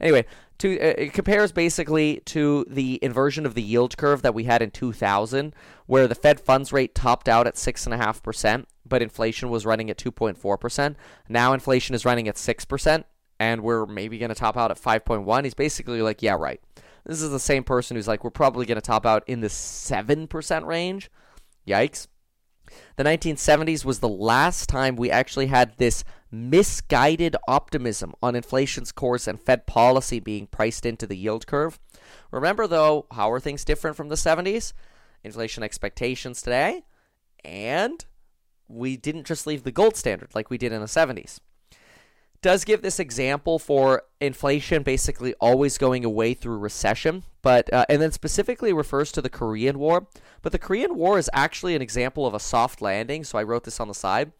Anyway, 0.00 0.26
to 0.58 0.78
uh, 0.78 0.94
it 0.98 1.12
compares 1.12 1.52
basically 1.52 2.20
to 2.26 2.66
the 2.68 2.98
inversion 3.02 3.46
of 3.46 3.54
the 3.54 3.62
yield 3.62 3.96
curve 3.96 4.22
that 4.22 4.34
we 4.34 4.44
had 4.44 4.60
in 4.60 4.70
2000, 4.70 5.54
where 5.86 6.08
the 6.08 6.14
Fed 6.14 6.40
funds 6.40 6.72
rate 6.72 6.94
topped 6.94 7.28
out 7.28 7.46
at 7.46 7.56
six 7.56 7.86
and 7.86 7.94
a 7.94 7.96
half 7.96 8.22
percent, 8.22 8.68
but 8.84 9.02
inflation 9.02 9.48
was 9.48 9.64
running 9.64 9.88
at 9.88 9.98
2.4 9.98 10.60
percent. 10.60 10.96
Now 11.28 11.52
inflation 11.52 11.94
is 11.94 12.04
running 12.04 12.28
at 12.28 12.36
six 12.36 12.64
percent 12.64 13.06
and 13.38 13.62
we're 13.62 13.86
maybe 13.86 14.18
going 14.18 14.30
to 14.30 14.34
top 14.34 14.56
out 14.56 14.70
at 14.70 14.80
5.1, 14.80 15.44
he's 15.44 15.54
basically 15.54 16.02
like, 16.02 16.22
yeah, 16.22 16.34
right. 16.34 16.60
This 17.04 17.22
is 17.22 17.30
the 17.30 17.38
same 17.38 17.62
person 17.62 17.96
who's 17.96 18.08
like, 18.08 18.24
we're 18.24 18.30
probably 18.30 18.66
going 18.66 18.76
to 18.76 18.82
top 18.82 19.06
out 19.06 19.22
in 19.26 19.40
the 19.40 19.48
7% 19.48 20.66
range. 20.66 21.10
Yikes. 21.66 22.08
The 22.96 23.04
1970s 23.04 23.84
was 23.84 24.00
the 24.00 24.08
last 24.08 24.68
time 24.68 24.96
we 24.96 25.10
actually 25.10 25.46
had 25.46 25.76
this 25.76 26.02
misguided 26.32 27.36
optimism 27.46 28.12
on 28.20 28.34
inflation's 28.34 28.90
course 28.90 29.28
and 29.28 29.40
Fed 29.40 29.66
policy 29.66 30.18
being 30.18 30.48
priced 30.48 30.84
into 30.84 31.06
the 31.06 31.16
yield 31.16 31.46
curve. 31.46 31.78
Remember, 32.32 32.66
though, 32.66 33.06
how 33.12 33.30
are 33.30 33.38
things 33.38 33.64
different 33.64 33.96
from 33.96 34.08
the 34.08 34.16
70s? 34.16 34.72
Inflation 35.22 35.62
expectations 35.62 36.42
today, 36.42 36.84
and 37.44 38.04
we 38.68 38.96
didn't 38.96 39.26
just 39.26 39.46
leave 39.46 39.62
the 39.62 39.72
gold 39.72 39.96
standard 39.96 40.34
like 40.34 40.50
we 40.50 40.58
did 40.58 40.72
in 40.72 40.80
the 40.80 40.86
70s 40.86 41.38
does 42.42 42.64
give 42.64 42.82
this 42.82 42.98
example 42.98 43.58
for 43.58 44.02
inflation 44.20 44.82
basically 44.82 45.34
always 45.40 45.78
going 45.78 46.04
away 46.04 46.34
through 46.34 46.58
recession, 46.58 47.22
but 47.42 47.72
uh, 47.72 47.84
and 47.88 48.00
then 48.00 48.12
specifically 48.12 48.72
refers 48.72 49.12
to 49.12 49.22
the 49.22 49.28
Korean 49.28 49.78
War. 49.78 50.06
But 50.42 50.52
the 50.52 50.58
Korean 50.58 50.96
War 50.96 51.18
is 51.18 51.30
actually 51.32 51.74
an 51.74 51.82
example 51.82 52.26
of 52.26 52.34
a 52.34 52.40
soft 52.40 52.80
landing, 52.82 53.24
so 53.24 53.38
I 53.38 53.42
wrote 53.42 53.64
this 53.64 53.80
on 53.80 53.88
the 53.88 53.94
side. 53.94 54.32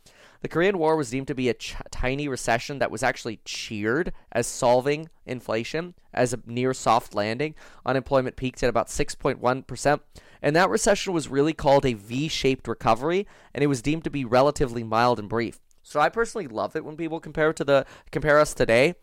The 0.43 0.49
Korean 0.49 0.79
War 0.79 0.97
was 0.97 1.11
deemed 1.11 1.29
to 1.29 1.35
be 1.35 1.49
a 1.49 1.55
ch- 1.55 1.77
tiny 1.91 2.29
recession 2.29 2.79
that 2.79 2.91
was 2.91 3.03
actually 3.03 3.41
cheered 3.45 4.13
as 4.31 4.47
solving 4.47 5.09
inflation 5.25 5.95
as 6.13 6.33
a 6.33 6.41
near 6.47 6.75
soft 6.75 7.15
landing. 7.15 7.55
Unemployment 7.85 8.37
peaked 8.37 8.63
at 8.63 8.69
about 8.71 8.89
6.1%, 8.89 10.01
and 10.43 10.55
that 10.55 10.71
recession 10.71 11.13
was 11.13 11.29
really 11.29 11.53
called 11.53 11.87
a 11.87 11.95
V 11.95 12.29
shaped 12.29 12.69
recovery, 12.69 13.27
and 13.55 13.65
it 13.65 13.69
was 13.69 13.83
deemed 13.83 14.05
to 14.05 14.11
be 14.11 14.25
relatively 14.25 14.85
mild 14.85 15.19
and 15.19 15.29
brief. 15.29 15.59
So 15.87 16.01
I 16.01 16.09
personally 16.09 16.49
love 16.49 16.75
it 16.75 16.85
when 16.85 16.97
people 16.97 17.21
compare 17.21 17.53
to 17.53 17.63
the 17.63 17.87
compare 18.11 18.41
us 18.41 18.55
today 18.55 18.97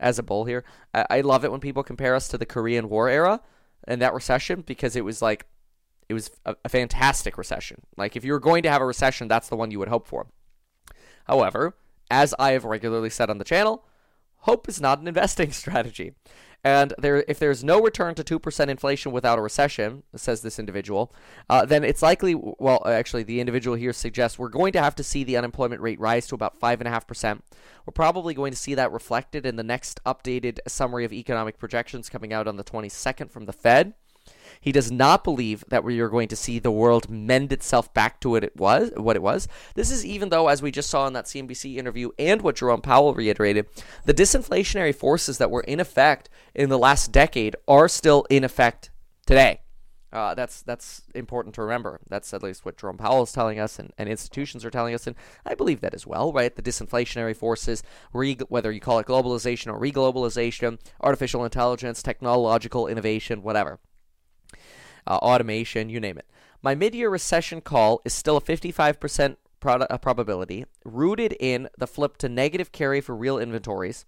as 0.00 0.18
a 0.18 0.22
bull 0.22 0.46
here. 0.46 0.64
I, 0.94 1.04
I 1.10 1.20
love 1.20 1.44
it 1.44 1.50
when 1.50 1.60
people 1.60 1.82
compare 1.82 2.14
us 2.14 2.28
to 2.28 2.38
the 2.38 2.46
Korean 2.46 2.88
War 2.88 3.10
era 3.10 3.42
and 3.84 4.00
that 4.00 4.14
recession 4.14 4.62
because 4.62 4.96
it 4.96 5.04
was 5.04 5.20
like 5.20 5.44
it 6.08 6.14
was 6.14 6.30
a, 6.46 6.56
a 6.64 6.70
fantastic 6.70 7.36
recession. 7.36 7.82
Like 7.98 8.16
if 8.16 8.24
you 8.24 8.32
were 8.32 8.40
going 8.40 8.62
to 8.62 8.70
have 8.70 8.80
a 8.80 8.86
recession, 8.86 9.28
that's 9.28 9.50
the 9.50 9.56
one 9.56 9.70
you 9.70 9.78
would 9.80 9.88
hope 9.88 10.06
for. 10.06 10.28
However, 11.24 11.76
as 12.10 12.34
I 12.38 12.52
have 12.52 12.64
regularly 12.64 13.10
said 13.10 13.28
on 13.28 13.36
the 13.36 13.44
channel, 13.44 13.84
hope 14.38 14.66
is 14.66 14.80
not 14.80 14.98
an 14.98 15.08
investing 15.08 15.52
strategy. 15.62 16.14
And 16.62 16.92
there, 16.98 17.24
if 17.26 17.38
there's 17.38 17.64
no 17.64 17.80
return 17.80 18.14
to 18.16 18.24
2% 18.24 18.68
inflation 18.68 19.12
without 19.12 19.38
a 19.38 19.42
recession, 19.42 20.02
says 20.14 20.42
this 20.42 20.58
individual, 20.58 21.12
uh, 21.48 21.64
then 21.64 21.84
it's 21.84 22.02
likely, 22.02 22.34
well, 22.34 22.82
actually, 22.84 23.22
the 23.22 23.40
individual 23.40 23.76
here 23.76 23.94
suggests 23.94 24.38
we're 24.38 24.48
going 24.48 24.72
to 24.74 24.82
have 24.82 24.94
to 24.96 25.02
see 25.02 25.24
the 25.24 25.38
unemployment 25.38 25.80
rate 25.80 25.98
rise 25.98 26.26
to 26.26 26.34
about 26.34 26.60
5.5%. 26.60 27.40
We're 27.86 27.92
probably 27.92 28.34
going 28.34 28.52
to 28.52 28.58
see 28.58 28.74
that 28.74 28.92
reflected 28.92 29.46
in 29.46 29.56
the 29.56 29.62
next 29.62 30.04
updated 30.04 30.58
summary 30.66 31.04
of 31.04 31.12
economic 31.12 31.58
projections 31.58 32.10
coming 32.10 32.32
out 32.32 32.46
on 32.46 32.56
the 32.56 32.64
22nd 32.64 33.30
from 33.30 33.46
the 33.46 33.52
Fed. 33.54 33.94
He 34.60 34.72
does 34.72 34.92
not 34.92 35.24
believe 35.24 35.64
that 35.68 35.84
we 35.84 36.00
are 36.00 36.10
going 36.10 36.28
to 36.28 36.36
see 36.36 36.58
the 36.58 36.70
world 36.70 37.08
mend 37.08 37.50
itself 37.50 37.92
back 37.94 38.20
to 38.20 38.30
what 38.30 38.44
it 38.44 38.56
was. 38.56 38.90
What 38.94 39.16
it 39.16 39.22
was. 39.22 39.48
This 39.74 39.90
is 39.90 40.04
even 40.04 40.28
though, 40.28 40.48
as 40.48 40.60
we 40.60 40.70
just 40.70 40.90
saw 40.90 41.06
in 41.06 41.14
that 41.14 41.24
CNBC 41.24 41.76
interview, 41.76 42.10
and 42.18 42.42
what 42.42 42.56
Jerome 42.56 42.82
Powell 42.82 43.14
reiterated, 43.14 43.66
the 44.04 44.14
disinflationary 44.14 44.94
forces 44.94 45.38
that 45.38 45.50
were 45.50 45.62
in 45.62 45.80
effect 45.80 46.28
in 46.54 46.68
the 46.68 46.78
last 46.78 47.10
decade 47.10 47.56
are 47.66 47.88
still 47.88 48.26
in 48.28 48.44
effect 48.44 48.90
today. 49.26 49.62
Uh, 50.12 50.34
that's 50.34 50.62
that's 50.62 51.02
important 51.14 51.54
to 51.54 51.62
remember. 51.62 52.00
That's 52.08 52.34
at 52.34 52.42
least 52.42 52.64
what 52.64 52.76
Jerome 52.76 52.98
Powell 52.98 53.22
is 53.22 53.32
telling 53.32 53.60
us, 53.60 53.78
and, 53.78 53.92
and 53.96 54.08
institutions 54.08 54.64
are 54.64 54.70
telling 54.70 54.92
us, 54.92 55.06
and 55.06 55.16
I 55.46 55.54
believe 55.54 55.80
that 55.80 55.94
as 55.94 56.06
well. 56.06 56.32
Right, 56.32 56.54
the 56.54 56.62
disinflationary 56.62 57.36
forces, 57.36 57.82
re- 58.12 58.36
whether 58.48 58.72
you 58.72 58.80
call 58.80 58.98
it 58.98 59.06
globalization 59.06 59.72
or 59.72 59.80
reglobalization, 59.80 60.80
artificial 61.00 61.44
intelligence, 61.44 62.02
technological 62.02 62.88
innovation, 62.88 63.42
whatever 63.42 63.78
uh, 65.06 65.16
automation, 65.16 65.88
you 65.88 66.00
name 66.00 66.18
it. 66.18 66.26
My 66.62 66.74
mid 66.74 66.94
year 66.94 67.10
recession 67.10 67.60
call 67.60 68.00
is 68.04 68.12
still 68.12 68.36
a 68.36 68.40
55% 68.40 69.36
pro- 69.60 69.74
uh, 69.74 69.98
probability, 69.98 70.64
rooted 70.84 71.36
in 71.38 71.68
the 71.78 71.86
flip 71.86 72.16
to 72.18 72.28
negative 72.28 72.72
carry 72.72 73.00
for 73.00 73.14
real 73.14 73.38
inventories, 73.38 74.04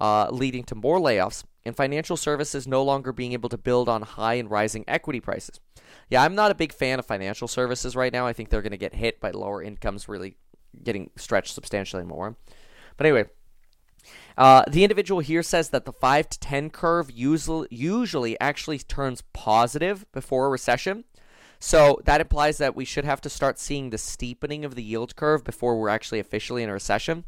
uh, 0.00 0.28
leading 0.30 0.64
to 0.64 0.74
more 0.74 0.98
layoffs, 0.98 1.44
and 1.64 1.76
financial 1.76 2.16
services 2.16 2.66
no 2.66 2.82
longer 2.82 3.12
being 3.12 3.32
able 3.32 3.48
to 3.48 3.58
build 3.58 3.88
on 3.88 4.02
high 4.02 4.34
and 4.34 4.50
rising 4.50 4.84
equity 4.88 5.20
prices. 5.20 5.60
Yeah, 6.08 6.22
I'm 6.22 6.34
not 6.34 6.50
a 6.50 6.56
big 6.56 6.72
fan 6.72 6.98
of 6.98 7.06
financial 7.06 7.48
services 7.48 7.94
right 7.94 8.12
now. 8.12 8.26
I 8.26 8.32
think 8.32 8.48
they're 8.48 8.62
going 8.62 8.72
to 8.72 8.76
get 8.78 8.94
hit 8.94 9.20
by 9.20 9.30
lower 9.30 9.62
incomes 9.62 10.08
really 10.08 10.36
getting 10.82 11.10
stretched 11.16 11.54
substantially 11.54 12.04
more. 12.04 12.36
But 12.96 13.06
anyway, 13.06 13.26
uh, 14.36 14.64
the 14.68 14.84
individual 14.84 15.20
here 15.20 15.42
says 15.42 15.70
that 15.70 15.84
the 15.84 15.92
5 15.92 16.28
to 16.30 16.40
10 16.40 16.70
curve 16.70 17.10
usually, 17.10 17.68
usually 17.70 18.38
actually 18.40 18.78
turns 18.78 19.22
positive 19.32 20.10
before 20.12 20.46
a 20.46 20.50
recession. 20.50 21.04
So 21.58 22.00
that 22.06 22.20
implies 22.20 22.58
that 22.58 22.74
we 22.74 22.84
should 22.84 23.04
have 23.04 23.20
to 23.20 23.30
start 23.30 23.58
seeing 23.58 23.90
the 23.90 23.98
steepening 23.98 24.64
of 24.64 24.74
the 24.74 24.82
yield 24.82 25.14
curve 25.14 25.44
before 25.44 25.78
we're 25.78 25.90
actually 25.90 26.18
officially 26.18 26.64
in 26.64 26.68
a 26.68 26.72
recession, 26.72 27.24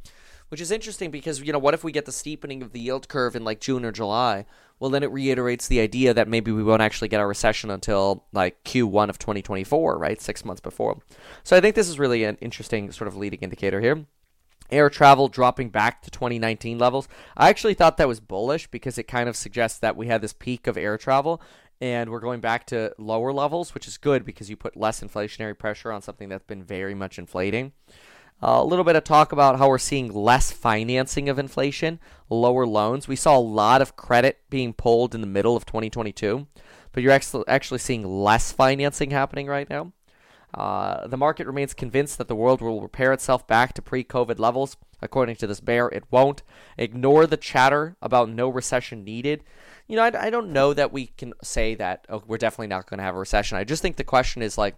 which 0.49 0.61
is 0.61 0.73
interesting 0.73 1.13
because, 1.13 1.41
you 1.41 1.53
know, 1.53 1.59
what 1.61 1.75
if 1.75 1.85
we 1.85 1.93
get 1.93 2.05
the 2.05 2.11
steepening 2.11 2.61
of 2.61 2.73
the 2.73 2.81
yield 2.81 3.09
curve 3.09 3.37
in 3.37 3.45
like 3.45 3.61
June 3.61 3.85
or 3.85 3.93
July? 3.93 4.45
Well, 4.81 4.91
then 4.91 5.05
it 5.05 5.13
reiterates 5.13 5.69
the 5.69 5.79
idea 5.79 6.13
that 6.15 6.27
maybe 6.27 6.51
we 6.51 6.65
won't 6.65 6.83
actually 6.83 7.09
get 7.09 7.21
a 7.21 7.27
recession 7.27 7.71
until 7.71 8.25
like 8.33 8.65
Q1 8.65 9.09
of 9.09 9.19
2024, 9.19 9.99
right? 9.99 10.21
Six 10.21 10.45
months 10.45 10.61
before. 10.61 11.01
So 11.45 11.57
I 11.57 11.61
think 11.61 11.77
this 11.77 11.89
is 11.89 12.01
really 12.01 12.25
an 12.25 12.37
interesting 12.41 12.91
sort 12.91 13.07
of 13.07 13.17
leading 13.17 13.39
indicator 13.39 13.81
here 13.81 14.05
air 14.71 14.91
travel 14.91 15.29
dropping 15.29 15.71
back 15.71 16.03
to 16.03 16.11
2019 16.11 16.79
levels. 16.79 17.09
I 17.37 17.49
actually 17.49 17.75
thought 17.75 17.97
that 17.97 18.09
was 18.09 18.21
bullish 18.21 18.67
because 18.69 18.99
it 18.99 19.05
kind 19.05 19.29
of 19.29 19.37
suggests 19.37 19.79
that 19.79 19.97
we 19.97 20.07
had 20.07 20.23
this 20.23 20.33
peak 20.33 20.67
of 20.67 20.77
air 20.77 20.99
travel 20.99 21.41
and 21.81 22.11
we're 22.11 22.21
going 22.21 22.41
back 22.41 22.67
to 22.67 22.95
lower 22.99 23.33
levels, 23.33 23.75
which 23.75 23.89
is 23.89 23.99
good 23.99 24.25
because 24.25 24.49
you 24.49 24.57
put 24.57 24.77
less 24.77 25.01
inflationary 25.01 25.57
pressure 25.59 25.93
on 25.93 26.03
something 26.03 26.29
that's 26.29 26.45
been 26.45 26.63
very 26.63 26.95
much 26.95 27.19
inflating. 27.19 27.73
Uh, 28.43 28.59
a 28.61 28.65
little 28.65 28.85
bit 28.85 28.97
of 28.97 29.05
talk 29.05 29.33
about 29.33 29.59
how 29.59 29.69
we're 29.69 29.79
seeing 29.79 30.13
less 30.13 30.51
financing 30.51 31.29
of 31.29 31.39
inflation, 31.39 31.99
lower 32.29 32.67
loans. 32.67 33.09
We 33.09 33.17
saw 33.17 33.37
a 33.37 33.41
lot 33.41 33.81
of 33.81 33.97
credit 33.97 34.41
being 34.51 34.73
pulled 34.73 35.15
in 35.15 35.21
the 35.21 35.27
middle 35.27 35.57
of 35.57 35.65
2022, 35.65 36.47
but 36.93 37.03
you're 37.03 37.13
actually 37.13 37.79
seeing 37.79 38.05
less 38.05 38.53
financing 38.53 39.11
happening 39.11 39.47
right 39.47 39.69
now. 39.69 39.93
Uh, 40.55 41.07
the 41.09 41.17
market 41.17 41.47
remains 41.47 41.75
convinced 41.75 42.17
that 42.19 42.29
the 42.29 42.37
world 42.37 42.61
will 42.61 42.81
repair 42.81 43.13
itself 43.13 43.47
back 43.47 43.73
to 43.75 43.83
pre 43.83 44.05
COVID 44.05 44.39
levels. 44.39 44.77
According 45.03 45.37
to 45.37 45.47
this 45.47 45.61
bear, 45.61 45.89
it 45.89 46.05
won't. 46.11 46.43
Ignore 46.79 47.27
the 47.27 47.37
chatter 47.37 47.97
about 48.01 48.31
no 48.31 48.49
recession 48.49 49.05
needed. 49.05 49.43
You 49.87 49.97
know, 49.97 50.05
I, 50.05 50.27
I 50.27 50.31
don't 50.31 50.53
know 50.53 50.73
that 50.73 50.93
we 50.93 51.09
can 51.09 51.35
say 51.43 51.75
that 51.75 52.07
oh, 52.09 52.23
we're 52.27 52.39
definitely 52.39 52.69
not 52.69 52.89
going 52.89 52.99
to 52.99 53.05
have 53.05 53.17
a 53.17 53.19
recession. 53.19 53.59
I 53.59 53.65
just 53.65 53.83
think 53.83 53.97
the 53.97 54.05
question 54.05 54.41
is 54.41 54.57
like, 54.57 54.77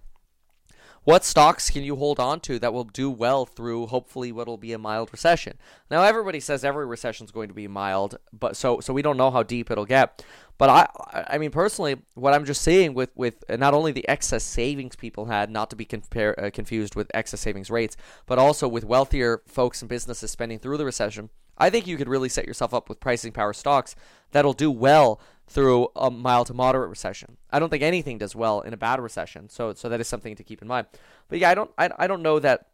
what 1.07 1.25
stocks 1.25 1.71
can 1.71 1.85
you 1.85 1.95
hold 1.95 2.19
on 2.19 2.41
to 2.41 2.59
that 2.59 2.73
will 2.73 2.83
do 2.83 3.09
well 3.09 3.47
through 3.47 3.87
hopefully 3.87 4.33
what 4.33 4.49
will 4.49 4.57
be 4.57 4.73
a 4.73 4.79
mild 4.79 5.09
recession? 5.13 5.57
Now 5.89 6.03
everybody 6.03 6.41
says 6.41 6.65
every 6.65 6.85
recession 6.85 7.27
is 7.27 7.31
going 7.31 7.47
to 7.47 7.55
be 7.55 7.69
mild, 7.69 8.19
but 8.33 8.57
so 8.57 8.81
so 8.81 8.93
we 8.93 9.03
don't 9.03 9.17
know 9.17 9.31
how 9.31 9.45
deep 9.45 9.71
it'll 9.71 9.87
get. 9.87 10.25
But 10.59 10.69
I 10.69 11.25
I 11.29 11.39
mean 11.39 11.53
personally, 11.53 12.03
what 12.15 12.35
I'm 12.35 12.45
just 12.45 12.61
seeing 12.61 12.93
with 12.93 13.11
with 13.15 13.45
not 13.49 13.73
only 13.73 13.93
the 13.93 14.09
excess 14.09 14.43
savings 14.43 14.97
people 14.97 15.27
had, 15.27 15.49
not 15.49 15.71
to 15.71 15.77
be 15.77 15.85
compare, 15.85 16.39
uh, 16.45 16.51
confused 16.51 16.97
with 16.97 17.09
excess 17.15 17.41
savings 17.41 17.71
rates, 17.71 17.97
but 18.27 18.41
also 18.41 18.67
with 18.67 18.83
wealthier 18.83 19.43
folks 19.47 19.83
and 19.83 19.89
businesses 19.89 20.33
spending 20.33 20.59
through 20.59 20.77
the 20.77 20.85
recession. 20.85 21.31
I 21.57 21.71
think 21.71 21.87
you 21.87 21.97
could 21.97 22.09
really 22.09 22.29
set 22.29 22.47
yourself 22.47 22.75
up 22.75 22.89
with 22.89 22.99
pricing 22.99 23.31
power 23.31 23.53
stocks 23.53 23.95
that'll 24.33 24.55
do 24.55 24.73
well 24.73 25.21
through 25.47 25.89
a 25.95 26.11
mild 26.11 26.49
to 26.49 26.55
moderate 26.55 26.91
recession. 26.91 27.37
I 27.57 27.59
don't 27.59 27.71
think 27.71 27.83
anything 27.83 28.19
does 28.19 28.37
well 28.37 28.61
in 28.61 28.75
a 28.75 28.77
bad 28.77 29.01
recession, 29.01 29.49
so 29.49 29.73
so 29.73 29.89
that 29.89 29.99
is 29.99 30.07
something 30.07 30.37
to 30.37 30.45
keep 30.45 30.61
in 30.61 30.69
mind. 30.69 30.89
But 31.29 31.39
yeah, 31.39 31.49
I 31.49 31.55
don't 31.55 31.71
I, 31.79 31.91
I 31.99 32.07
don't 32.07 32.21
know 32.21 32.39
that 32.39 32.67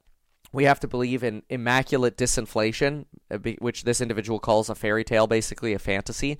we 0.53 0.65
have 0.65 0.81
to 0.81 0.89
believe 0.89 1.23
in 1.23 1.45
immaculate 1.49 2.17
disinflation, 2.17 3.05
uh, 3.31 3.39
which 3.61 3.85
this 3.85 4.01
individual 4.01 4.41
calls 4.41 4.69
a 4.69 4.75
fairy 4.75 5.05
tale, 5.05 5.29
basically 5.29 5.73
a 5.73 5.79
fantasy. 5.79 6.37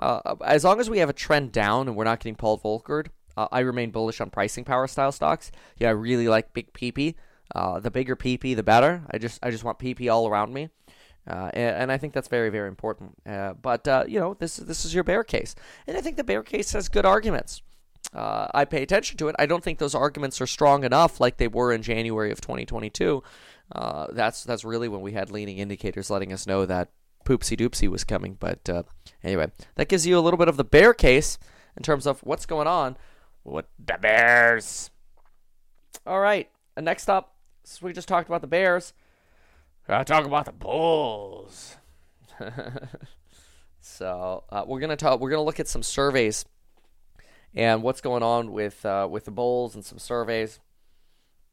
Uh, 0.00 0.36
as 0.42 0.64
long 0.64 0.80
as 0.80 0.88
we 0.88 0.98
have 0.98 1.10
a 1.10 1.12
trend 1.12 1.52
down 1.52 1.86
and 1.86 1.96
we're 1.96 2.04
not 2.04 2.18
getting 2.20 2.34
Paul 2.34 2.58
Volckered, 2.58 3.08
uh, 3.36 3.48
I 3.52 3.60
remain 3.60 3.90
bullish 3.90 4.22
on 4.22 4.30
pricing 4.30 4.64
power 4.64 4.86
style 4.86 5.12
stocks. 5.12 5.52
Yeah, 5.76 5.88
I 5.88 5.92
really 5.92 6.28
like 6.28 6.54
big 6.54 6.72
PP. 6.72 7.14
Uh, 7.54 7.78
the 7.78 7.90
bigger 7.90 8.16
PP, 8.16 8.56
the 8.56 8.62
better. 8.62 9.04
I 9.10 9.18
just 9.18 9.38
I 9.42 9.50
just 9.50 9.64
want 9.64 9.78
PP 9.78 10.10
all 10.10 10.26
around 10.26 10.54
me. 10.54 10.70
Uh, 11.28 11.50
and, 11.54 11.76
and, 11.76 11.92
I 11.92 11.98
think 11.98 12.12
that's 12.12 12.28
very, 12.28 12.50
very 12.50 12.68
important. 12.68 13.16
Uh, 13.26 13.54
but 13.54 13.88
uh, 13.88 14.04
you 14.06 14.20
know, 14.20 14.34
this 14.34 14.56
this 14.56 14.84
is 14.84 14.94
your 14.94 15.02
bear 15.02 15.24
case, 15.24 15.56
and 15.86 15.96
I 15.96 16.00
think 16.00 16.16
the 16.16 16.24
bear 16.24 16.44
case 16.44 16.72
has 16.72 16.88
good 16.88 17.04
arguments. 17.04 17.62
Uh, 18.12 18.48
I 18.54 18.64
pay 18.64 18.82
attention 18.82 19.16
to 19.18 19.28
it. 19.28 19.36
I 19.38 19.46
don't 19.46 19.62
think 19.62 19.78
those 19.78 19.94
arguments 19.94 20.40
are 20.40 20.46
strong 20.46 20.84
enough, 20.84 21.20
like 21.20 21.36
they 21.36 21.48
were 21.48 21.72
in 21.72 21.82
January 21.82 22.30
of 22.30 22.40
2022. 22.40 23.22
Uh, 23.72 24.06
that's 24.12 24.44
that's 24.44 24.64
really 24.64 24.88
when 24.88 25.00
we 25.00 25.12
had 25.12 25.30
leading 25.30 25.58
indicators 25.58 26.08
letting 26.08 26.32
us 26.32 26.46
know 26.46 26.64
that 26.66 26.90
poopsie 27.24 27.58
doopsie 27.58 27.88
was 27.88 28.04
coming. 28.04 28.36
But 28.38 28.68
uh, 28.68 28.84
anyway, 29.22 29.50
that 29.74 29.88
gives 29.88 30.06
you 30.06 30.18
a 30.18 30.20
little 30.20 30.38
bit 30.38 30.48
of 30.48 30.56
the 30.56 30.64
bear 30.64 30.94
case 30.94 31.38
in 31.76 31.82
terms 31.82 32.06
of 32.06 32.20
what's 32.20 32.46
going 32.46 32.68
on 32.68 32.96
with 33.44 33.66
the 33.78 33.98
Bears. 34.00 34.90
All 36.06 36.20
right, 36.20 36.48
next 36.80 37.08
up, 37.08 37.34
since 37.64 37.82
we 37.82 37.92
just 37.92 38.08
talked 38.08 38.28
about 38.28 38.40
the 38.40 38.46
Bears. 38.46 38.92
I 39.88 40.02
talk 40.02 40.24
about 40.24 40.46
the 40.46 40.52
Bulls. 40.52 41.76
so 43.80 44.44
uh, 44.50 44.64
we're 44.66 44.80
gonna 44.80 44.96
talk. 44.96 45.20
We're 45.20 45.30
gonna 45.30 45.42
look 45.42 45.60
at 45.60 45.68
some 45.68 45.82
surveys 45.82 46.44
and 47.56 47.82
what's 47.82 48.00
going 48.00 48.22
on 48.22 48.52
with 48.52 48.84
uh, 48.84 49.08
with 49.10 49.24
the 49.24 49.30
Bulls 49.30 49.74
and 49.74 49.84
some 49.84 49.98
surveys. 49.98 50.60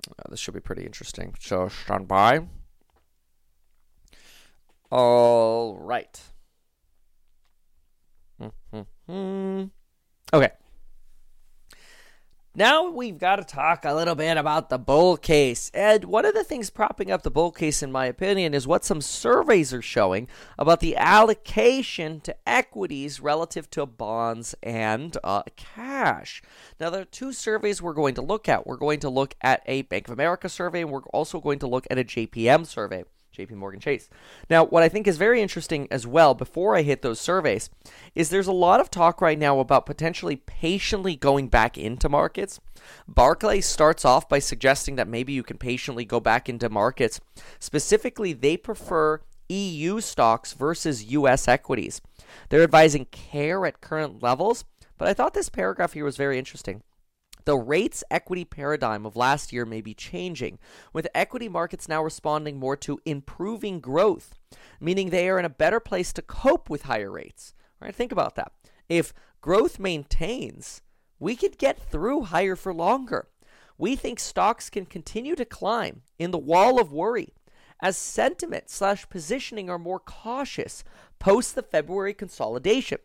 Uh, 0.07 0.29
this 0.29 0.39
should 0.39 0.53
be 0.53 0.59
pretty 0.59 0.83
interesting. 0.83 1.33
So 1.39 1.69
stand 1.69 2.07
by. 2.07 2.45
All 4.91 5.77
right. 5.77 6.21
Mm-hmm. 8.41 9.63
Okay. 10.33 10.51
Now 12.55 12.87
we've 12.87 13.17
got 13.17 13.37
to 13.37 13.43
talk 13.43 13.83
a 13.83 13.95
little 13.95 14.13
bit 14.13 14.37
about 14.37 14.69
the 14.69 14.77
bull 14.77 15.17
case. 15.17 15.71
And 15.73 16.05
one 16.05 16.23
of 16.23 16.35
the 16.35 16.43
things 16.43 16.69
propping 16.69 17.09
up 17.09 17.23
the 17.23 17.31
bull 17.31 17.51
case, 17.51 17.81
in 17.81 17.91
my 17.91 18.05
opinion, 18.05 18.53
is 18.53 18.67
what 18.67 18.85
some 18.85 19.01
surveys 19.01 19.73
are 19.73 19.81
showing 19.81 20.27
about 20.59 20.79
the 20.79 20.95
allocation 20.95 22.21
to 22.21 22.35
equities 22.45 23.19
relative 23.19 23.71
to 23.71 23.87
bonds 23.87 24.53
and 24.61 25.17
uh, 25.23 25.41
cash. 25.55 26.43
Now, 26.79 26.91
there 26.91 27.01
are 27.01 27.05
two 27.05 27.33
surveys 27.33 27.81
we're 27.81 27.93
going 27.93 28.13
to 28.13 28.21
look 28.21 28.47
at. 28.47 28.67
We're 28.67 28.77
going 28.77 28.99
to 28.99 29.09
look 29.09 29.33
at 29.41 29.63
a 29.65 29.81
Bank 29.81 30.07
of 30.07 30.13
America 30.13 30.47
survey, 30.47 30.81
and 30.81 30.91
we're 30.91 31.01
also 31.05 31.41
going 31.41 31.57
to 31.57 31.67
look 31.67 31.87
at 31.89 31.97
a 31.97 32.03
JPM 32.03 32.67
survey. 32.67 33.03
JP 33.35 33.51
Morgan 33.51 33.79
Chase. 33.79 34.09
Now, 34.49 34.65
what 34.65 34.83
I 34.83 34.89
think 34.89 35.07
is 35.07 35.17
very 35.17 35.41
interesting 35.41 35.87
as 35.89 36.05
well, 36.05 36.33
before 36.33 36.75
I 36.75 36.83
hit 36.83 37.01
those 37.01 37.19
surveys, 37.19 37.69
is 38.13 38.29
there's 38.29 38.47
a 38.47 38.53
lot 38.53 38.79
of 38.79 38.91
talk 38.91 39.21
right 39.21 39.39
now 39.39 39.59
about 39.59 39.85
potentially 39.85 40.35
patiently 40.35 41.15
going 41.15 41.47
back 41.47 41.77
into 41.77 42.09
markets. 42.09 42.59
Barclays 43.07 43.65
starts 43.65 44.05
off 44.05 44.29
by 44.29 44.39
suggesting 44.39 44.95
that 44.97 45.07
maybe 45.07 45.33
you 45.33 45.43
can 45.43 45.57
patiently 45.57 46.05
go 46.05 46.19
back 46.19 46.47
into 46.47 46.69
markets. 46.69 47.19
Specifically, 47.59 48.33
they 48.33 48.55
prefer 48.55 49.21
EU 49.49 49.99
stocks 49.99 50.53
versus 50.53 51.05
US 51.05 51.47
equities. 51.47 52.01
They're 52.49 52.63
advising 52.63 53.05
care 53.05 53.65
at 53.65 53.81
current 53.81 54.21
levels, 54.21 54.65
but 54.97 55.07
I 55.07 55.13
thought 55.13 55.33
this 55.33 55.49
paragraph 55.49 55.93
here 55.93 56.05
was 56.05 56.17
very 56.17 56.37
interesting. 56.37 56.83
The 57.45 57.57
rates 57.57 58.03
equity 58.09 58.45
paradigm 58.45 59.05
of 59.05 59.15
last 59.15 59.51
year 59.51 59.65
may 59.65 59.81
be 59.81 59.93
changing, 59.93 60.59
with 60.93 61.07
equity 61.13 61.49
markets 61.49 61.89
now 61.89 62.03
responding 62.03 62.57
more 62.57 62.77
to 62.77 62.99
improving 63.05 63.79
growth, 63.79 64.33
meaning 64.79 65.09
they 65.09 65.29
are 65.29 65.39
in 65.39 65.45
a 65.45 65.49
better 65.49 65.79
place 65.79 66.13
to 66.13 66.21
cope 66.21 66.69
with 66.69 66.83
higher 66.83 67.11
rates. 67.11 67.53
Right? 67.81 67.93
Think 67.93 68.11
about 68.11 68.35
that. 68.35 68.53
If 68.87 69.13
growth 69.41 69.79
maintains, 69.79 70.81
we 71.19 71.35
could 71.35 71.57
get 71.57 71.79
through 71.79 72.23
higher 72.23 72.55
for 72.55 72.73
longer. 72.73 73.27
We 73.77 73.95
think 73.95 74.19
stocks 74.19 74.69
can 74.69 74.85
continue 74.85 75.35
to 75.35 75.45
climb 75.45 76.03
in 76.17 76.31
the 76.31 76.37
wall 76.37 76.79
of 76.79 76.93
worry 76.93 77.33
as 77.81 77.97
sentiment 77.97 78.69
slash 78.69 79.09
positioning 79.09 79.69
are 79.69 79.77
more 79.77 79.99
cautious 79.99 80.85
post 81.19 81.53
the 81.53 81.61
February 81.61 82.13
consolidation. 82.13 82.99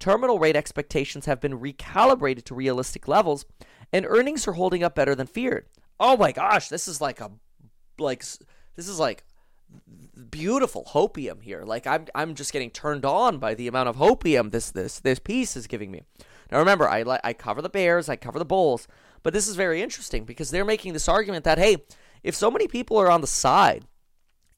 Terminal 0.00 0.40
rate 0.40 0.56
expectations 0.56 1.26
have 1.26 1.40
been 1.40 1.60
recalibrated 1.60 2.42
to 2.44 2.54
realistic 2.54 3.06
levels, 3.06 3.46
and 3.94 4.04
earnings 4.08 4.48
are 4.48 4.52
holding 4.52 4.82
up 4.82 4.96
better 4.96 5.14
than 5.14 5.28
feared. 5.28 5.66
Oh 6.00 6.16
my 6.16 6.32
gosh, 6.32 6.68
this 6.68 6.88
is 6.88 7.00
like 7.00 7.20
a 7.20 7.30
like 7.96 8.24
this 8.74 8.88
is 8.88 8.98
like 8.98 9.22
beautiful 10.30 10.84
hopium 10.92 11.40
here. 11.40 11.62
Like 11.62 11.86
I'm 11.86 12.06
I'm 12.12 12.34
just 12.34 12.52
getting 12.52 12.70
turned 12.70 13.04
on 13.04 13.38
by 13.38 13.54
the 13.54 13.68
amount 13.68 13.88
of 13.88 13.96
hopium 13.96 14.50
this 14.50 14.72
this 14.72 14.98
this 14.98 15.20
piece 15.20 15.56
is 15.56 15.68
giving 15.68 15.92
me. 15.92 16.02
Now 16.50 16.58
remember, 16.58 16.88
I 16.88 17.04
I 17.22 17.32
cover 17.34 17.62
the 17.62 17.68
Bears, 17.68 18.08
I 18.08 18.16
cover 18.16 18.40
the 18.40 18.44
Bulls, 18.44 18.88
but 19.22 19.32
this 19.32 19.46
is 19.46 19.54
very 19.54 19.80
interesting 19.80 20.24
because 20.24 20.50
they're 20.50 20.64
making 20.64 20.92
this 20.92 21.08
argument 21.08 21.44
that 21.44 21.58
hey, 21.58 21.76
if 22.24 22.34
so 22.34 22.50
many 22.50 22.66
people 22.66 22.96
are 22.96 23.10
on 23.10 23.20
the 23.20 23.28
side, 23.28 23.84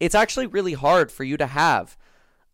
it's 0.01 0.15
actually 0.15 0.47
really 0.47 0.73
hard 0.73 1.13
for 1.13 1.25
you 1.25 1.37
to 1.37 1.47
have 1.47 1.99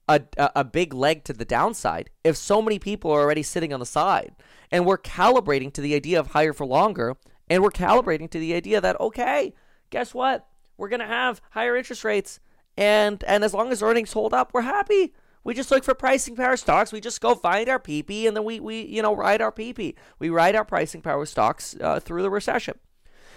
a, 0.09 0.23
a, 0.37 0.65
big 0.65 0.93
leg 0.93 1.25
to 1.25 1.33
the 1.33 1.45
downside 1.45 2.11
if 2.25 2.37
so 2.37 2.61
many 2.61 2.79
people 2.79 3.11
are 3.11 3.21
already 3.21 3.43
sitting 3.43 3.73
on 3.73 3.81
the 3.81 3.87
side. 3.87 4.35
And 4.73 4.87
we're 4.87 4.99
calibrating 4.99 5.73
to 5.75 5.81
the 5.81 5.95
idea 5.95 6.19
of 6.19 6.29
higher 6.29 6.53
for 6.53 6.67
longer. 6.67 7.17
And 7.49 7.63
we're 7.63 7.71
calibrating 7.71 8.31
to 8.31 8.39
the 8.39 8.55
idea 8.55 8.81
that, 8.81 8.99
okay, 8.99 9.55
guess 9.91 10.15
what? 10.15 10.49
We're 10.79 10.89
going 10.89 11.01
to 11.01 11.07
have 11.07 11.43
higher 11.51 11.77
interest 11.77 12.03
rates. 12.03 12.41
And, 12.77 13.23
and 13.25 13.45
as 13.45 13.53
long 13.53 13.71
as 13.71 13.83
earnings 13.83 14.15
hold 14.15 14.33
up, 14.33 14.55
we're 14.55 14.63
happy. 14.63 15.13
We 15.45 15.55
just 15.55 15.71
look 15.71 15.85
for 15.85 15.95
pricing 15.95 16.35
power 16.35 16.57
stocks. 16.57 16.93
We 16.93 17.01
just 17.01 17.21
go 17.21 17.35
find 17.35 17.69
our 17.69 17.79
PP 17.79 18.27
and 18.27 18.35
then 18.35 18.45
we, 18.45 18.61
we 18.61 18.81
you 18.83 19.03
know, 19.03 19.15
ride 19.15 19.43
our 19.43 19.53
PP. 19.53 19.95
We 20.19 20.31
ride 20.31 20.57
our 20.57 20.65
pricing 20.65 21.03
power 21.03 21.27
stocks 21.27 21.77
uh, 21.81 22.01
through 22.01 22.23
the 22.23 22.31
recession. 22.31 22.79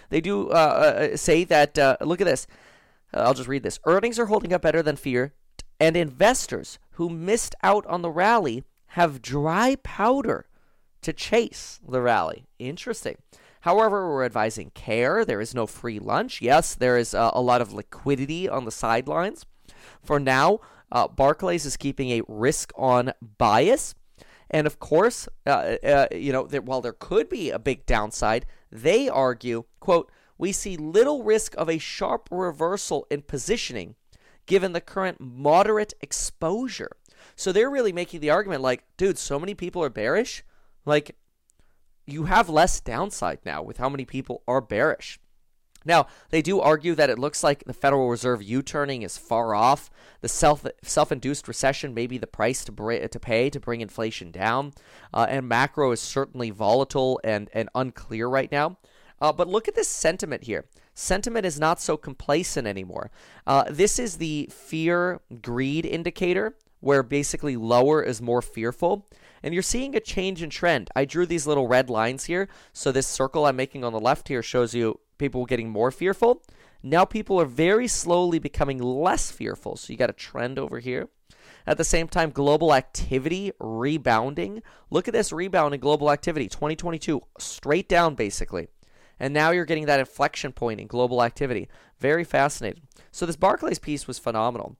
They 0.09 0.21
do 0.21 0.49
uh, 0.49 1.09
uh, 1.13 1.17
say 1.17 1.43
that, 1.43 1.77
uh, 1.77 1.97
look 2.01 2.21
at 2.21 2.27
this. 2.27 2.47
I'll 3.13 3.33
just 3.33 3.49
read 3.49 3.63
this. 3.63 3.79
Earnings 3.85 4.19
are 4.19 4.27
holding 4.27 4.53
up 4.53 4.61
better 4.61 4.81
than 4.81 4.95
fear 4.95 5.33
and 5.79 5.97
investors 5.97 6.79
who 6.91 7.09
missed 7.09 7.55
out 7.63 7.85
on 7.87 8.01
the 8.01 8.09
rally 8.09 8.63
have 8.87 9.21
dry 9.21 9.75
powder 9.83 10.45
to 11.05 11.13
chase 11.13 11.79
the 11.87 12.01
rally. 12.01 12.47
Interesting. 12.57 13.17
However, 13.61 14.09
we're 14.09 14.25
advising 14.25 14.71
care. 14.71 15.23
There 15.23 15.39
is 15.39 15.53
no 15.53 15.67
free 15.67 15.99
lunch. 15.99 16.41
Yes, 16.41 16.73
there 16.73 16.97
is 16.97 17.13
uh, 17.13 17.29
a 17.33 17.41
lot 17.41 17.61
of 17.61 17.73
liquidity 17.73 18.49
on 18.49 18.65
the 18.65 18.71
sidelines. 18.71 19.45
For 20.03 20.19
now, 20.19 20.61
uh, 20.91 21.07
Barclays 21.07 21.63
is 21.63 21.77
keeping 21.77 22.09
a 22.09 22.23
risk 22.27 22.71
on 22.75 23.13
bias. 23.37 23.93
And 24.49 24.65
of 24.65 24.79
course, 24.79 25.27
uh, 25.45 25.77
uh 25.83 26.07
you 26.11 26.31
know, 26.31 26.47
that 26.47 26.65
while 26.65 26.81
there 26.81 26.93
could 26.93 27.29
be 27.29 27.51
a 27.51 27.59
big 27.59 27.85
downside, 27.85 28.47
they 28.71 29.07
argue, 29.07 29.65
quote, 29.79 30.11
we 30.39 30.51
see 30.51 30.75
little 30.75 31.23
risk 31.23 31.55
of 31.55 31.69
a 31.69 31.77
sharp 31.77 32.27
reversal 32.31 33.05
in 33.11 33.21
positioning 33.21 33.95
given 34.47 34.73
the 34.73 34.81
current 34.81 35.19
moderate 35.19 35.93
exposure. 36.01 36.91
So 37.35 37.51
they're 37.51 37.69
really 37.69 37.93
making 37.93 38.21
the 38.21 38.29
argument 38.31 38.61
like, 38.61 38.83
dude, 38.97 39.17
so 39.17 39.39
many 39.39 39.53
people 39.53 39.83
are 39.83 39.89
bearish. 39.89 40.43
Like, 40.85 41.15
you 42.05 42.25
have 42.25 42.49
less 42.49 42.79
downside 42.79 43.39
now 43.45 43.61
with 43.61 43.77
how 43.77 43.89
many 43.89 44.05
people 44.05 44.43
are 44.47 44.61
bearish. 44.61 45.19
Now, 45.85 46.07
they 46.29 46.41
do 46.41 46.59
argue 46.59 46.95
that 46.95 47.11
it 47.11 47.19
looks 47.19 47.43
like 47.43 47.63
the 47.63 47.73
Federal 47.73 48.09
Reserve 48.09 48.41
U-turning 48.41 49.03
is 49.03 49.17
far 49.17 49.53
off. 49.53 49.89
The 50.21 50.27
self 50.27 50.65
self-induced 50.81 51.47
recession 51.47 51.93
may 51.93 52.07
be 52.07 52.17
the 52.17 52.25
price 52.25 52.65
to 52.65 52.71
br- 52.71 53.05
to 53.05 53.19
pay 53.19 53.51
to 53.51 53.59
bring 53.59 53.81
inflation 53.81 54.31
down, 54.31 54.73
uh, 55.13 55.27
and 55.29 55.47
macro 55.47 55.91
is 55.91 56.01
certainly 56.01 56.49
volatile 56.49 57.19
and 57.23 57.49
and 57.53 57.69
unclear 57.75 58.27
right 58.27 58.51
now. 58.51 58.77
Uh, 59.21 59.31
but 59.31 59.47
look 59.47 59.67
at 59.67 59.75
this 59.75 59.87
sentiment 59.87 60.43
here 60.43 60.65
sentiment 60.95 61.45
is 61.45 61.59
not 61.59 61.79
so 61.79 61.97
complacent 61.97 62.65
anymore. 62.65 63.11
Uh, 63.45 63.65
this 63.69 63.99
is 63.99 64.17
the 64.17 64.49
fear 64.51 65.21
greed 65.41 65.85
indicator, 65.85 66.55
where 66.85 67.01
basically 67.01 67.57
lower 67.57 68.03
is 68.03 68.21
more 68.21 68.43
fearful. 68.43 69.07
And 69.41 69.55
you're 69.55 69.63
seeing 69.63 69.95
a 69.95 69.99
change 69.99 70.43
in 70.43 70.51
trend. 70.51 70.91
I 70.95 71.05
drew 71.05 71.25
these 71.25 71.47
little 71.47 71.67
red 71.67 71.89
lines 71.89 72.25
here. 72.25 72.47
So 72.73 72.91
this 72.91 73.07
circle 73.07 73.47
I'm 73.47 73.55
making 73.55 73.83
on 73.83 73.91
the 73.91 73.99
left 73.99 74.27
here 74.27 74.43
shows 74.43 74.75
you 74.75 74.99
people 75.17 75.47
getting 75.47 75.71
more 75.71 75.89
fearful. 75.89 76.43
Now 76.83 77.03
people 77.03 77.41
are 77.41 77.45
very 77.45 77.87
slowly 77.87 78.37
becoming 78.37 78.77
less 78.77 79.31
fearful. 79.31 79.77
So 79.77 79.93
you 79.93 79.97
got 79.97 80.11
a 80.11 80.13
trend 80.13 80.59
over 80.59 80.77
here. 80.77 81.09
At 81.65 81.79
the 81.79 81.83
same 81.83 82.07
time, 82.07 82.29
global 82.29 82.71
activity 82.71 83.51
rebounding. 83.59 84.61
Look 84.91 85.07
at 85.07 85.13
this 85.15 85.33
rebound 85.33 85.73
in 85.73 85.79
global 85.79 86.11
activity 86.11 86.47
2022, 86.47 87.19
straight 87.39 87.89
down 87.89 88.13
basically. 88.13 88.67
And 89.19 89.33
now 89.33 89.49
you're 89.49 89.65
getting 89.65 89.87
that 89.87 89.99
inflection 89.99 90.51
point 90.51 90.79
in 90.79 90.85
global 90.85 91.23
activity. 91.23 91.67
Very 91.97 92.23
fascinating. 92.23 92.83
So 93.11 93.25
this 93.25 93.37
Barclays 93.37 93.79
piece 93.79 94.05
was 94.05 94.19
phenomenal. 94.19 94.77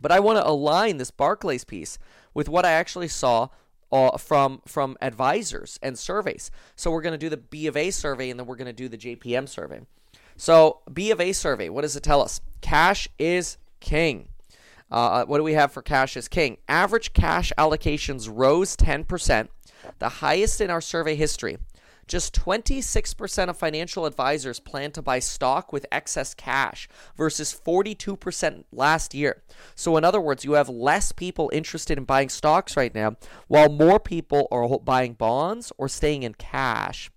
But 0.00 0.12
I 0.12 0.20
want 0.20 0.38
to 0.38 0.46
align 0.46 0.98
this 0.98 1.10
Barclays 1.10 1.64
piece 1.64 1.98
with 2.34 2.48
what 2.48 2.64
I 2.64 2.72
actually 2.72 3.08
saw 3.08 3.48
uh, 3.92 4.18
from 4.18 4.62
from 4.66 4.96
advisors 5.00 5.78
and 5.82 5.98
surveys. 5.98 6.50
So 6.74 6.90
we're 6.90 7.02
going 7.02 7.12
to 7.12 7.18
do 7.18 7.28
the 7.28 7.36
B 7.36 7.66
of 7.66 7.76
A 7.76 7.90
survey 7.90 8.30
and 8.30 8.38
then 8.38 8.46
we're 8.46 8.56
going 8.56 8.66
to 8.66 8.72
do 8.72 8.88
the 8.88 8.98
JPM 8.98 9.48
survey. 9.48 9.80
So 10.36 10.80
B 10.92 11.10
of 11.10 11.20
A 11.20 11.32
survey, 11.32 11.68
what 11.68 11.82
does 11.82 11.96
it 11.96 12.02
tell 12.02 12.20
us? 12.20 12.40
Cash 12.60 13.08
is 13.18 13.58
king. 13.80 14.28
Uh, 14.90 15.24
what 15.24 15.38
do 15.38 15.42
we 15.42 15.54
have 15.54 15.72
for 15.72 15.82
cash 15.82 16.16
is 16.16 16.28
king? 16.28 16.58
Average 16.68 17.12
cash 17.12 17.52
allocations 17.58 18.28
rose 18.32 18.76
10%, 18.76 19.48
the 19.98 20.08
highest 20.08 20.60
in 20.60 20.70
our 20.70 20.80
survey 20.80 21.16
history. 21.16 21.58
Just 22.06 22.34
26% 22.34 23.48
of 23.48 23.56
financial 23.56 24.06
advisors 24.06 24.60
plan 24.60 24.92
to 24.92 25.02
buy 25.02 25.18
stock 25.18 25.72
with 25.72 25.86
excess 25.90 26.34
cash 26.34 26.88
versus 27.16 27.58
42% 27.66 28.64
last 28.70 29.12
year. 29.12 29.42
So, 29.74 29.96
in 29.96 30.04
other 30.04 30.20
words, 30.20 30.44
you 30.44 30.52
have 30.52 30.68
less 30.68 31.10
people 31.10 31.50
interested 31.52 31.98
in 31.98 32.04
buying 32.04 32.28
stocks 32.28 32.76
right 32.76 32.94
now, 32.94 33.16
while 33.48 33.68
more 33.68 33.98
people 33.98 34.46
are 34.52 34.78
buying 34.78 35.14
bonds 35.14 35.72
or 35.78 35.88
staying 35.88 36.22
in 36.22 36.34
cash. 36.34 37.10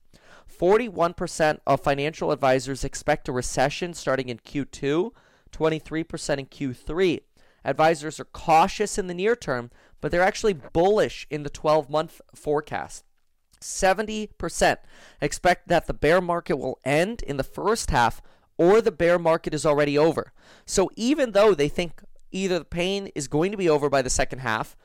41% 0.59 1.59
of 1.67 1.81
financial 1.81 2.31
advisors 2.31 2.83
expect 2.83 3.29
a 3.29 3.31
recession 3.31 3.93
starting 3.93 4.27
in 4.27 4.39
Q2, 4.39 5.11
23% 5.51 6.37
in 6.37 6.45
Q3. 6.47 7.19
Advisors 7.63 8.19
are 8.19 8.25
cautious 8.25 8.97
in 8.97 9.07
the 9.07 9.13
near 9.13 9.35
term, 9.35 9.69
but 10.01 10.11
they're 10.11 10.21
actually 10.21 10.53
bullish 10.53 11.27
in 11.29 11.43
the 11.43 11.49
12 11.49 11.89
month 11.89 12.21
forecast. 12.33 13.03
70% 13.59 14.77
expect 15.21 15.67
that 15.67 15.87
the 15.87 15.93
bear 15.93 16.21
market 16.21 16.57
will 16.57 16.79
end 16.83 17.21
in 17.23 17.37
the 17.37 17.43
first 17.43 17.91
half 17.91 18.21
or 18.57 18.81
the 18.81 18.91
bear 18.91 19.17
market 19.17 19.53
is 19.53 19.65
already 19.65 19.97
over. 19.97 20.33
So 20.65 20.89
even 20.95 21.31
though 21.31 21.53
they 21.53 21.69
think 21.69 22.01
either 22.31 22.59
the 22.59 22.65
pain 22.65 23.07
is 23.15 23.27
going 23.27 23.51
to 23.51 23.57
be 23.57 23.69
over 23.69 23.89
by 23.89 24.01
the 24.01 24.09
second 24.09 24.39
half 24.39 24.75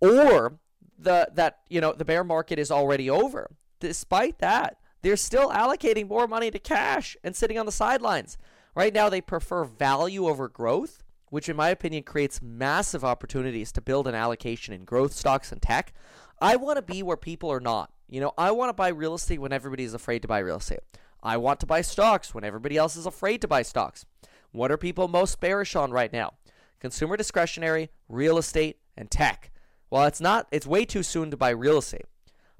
or 0.00 0.58
the 0.98 1.28
that 1.34 1.58
you 1.68 1.80
know 1.80 1.92
the 1.92 2.04
bear 2.04 2.24
market 2.24 2.58
is 2.58 2.70
already 2.70 3.10
over, 3.10 3.50
despite 3.80 4.38
that, 4.38 4.78
they're 5.02 5.16
still 5.16 5.50
allocating 5.50 6.08
more 6.08 6.26
money 6.26 6.50
to 6.50 6.58
cash 6.58 7.16
and 7.22 7.36
sitting 7.36 7.58
on 7.58 7.66
the 7.66 7.72
sidelines. 7.72 8.38
Right 8.74 8.92
now, 8.92 9.08
they 9.08 9.20
prefer 9.20 9.64
value 9.64 10.26
over 10.26 10.48
growth, 10.48 11.02
which, 11.28 11.48
in 11.48 11.56
my 11.56 11.68
opinion, 11.68 12.02
creates 12.02 12.42
massive 12.42 13.04
opportunities 13.04 13.70
to 13.72 13.80
build 13.80 14.08
an 14.08 14.14
allocation 14.14 14.74
in 14.74 14.84
growth 14.84 15.12
stocks 15.12 15.52
and 15.52 15.62
tech. 15.62 15.92
I 16.40 16.56
want 16.56 16.76
to 16.76 16.82
be 16.82 17.02
where 17.02 17.16
people 17.16 17.52
are 17.52 17.60
not. 17.60 17.92
You 18.08 18.20
know, 18.20 18.32
I 18.36 18.50
want 18.50 18.68
to 18.68 18.74
buy 18.74 18.88
real 18.88 19.14
estate 19.14 19.40
when 19.40 19.52
everybody's 19.52 19.94
afraid 19.94 20.22
to 20.22 20.28
buy 20.28 20.38
real 20.38 20.56
estate. 20.56 20.80
I 21.22 21.36
want 21.36 21.60
to 21.60 21.66
buy 21.66 21.80
stocks 21.80 22.34
when 22.34 22.44
everybody 22.44 22.76
else 22.76 22.96
is 22.96 23.06
afraid 23.06 23.40
to 23.40 23.48
buy 23.48 23.62
stocks. 23.62 24.04
What 24.52 24.70
are 24.70 24.76
people 24.76 25.08
most 25.08 25.40
bearish 25.40 25.74
on 25.74 25.90
right 25.90 26.12
now? 26.12 26.34
Consumer 26.80 27.16
discretionary, 27.16 27.90
real 28.08 28.36
estate, 28.36 28.78
and 28.96 29.10
tech. 29.10 29.50
Well, 29.90 30.04
it's 30.04 30.20
not, 30.20 30.46
it's 30.52 30.66
way 30.66 30.84
too 30.84 31.02
soon 31.02 31.30
to 31.30 31.36
buy 31.36 31.50
real 31.50 31.78
estate. 31.78 32.04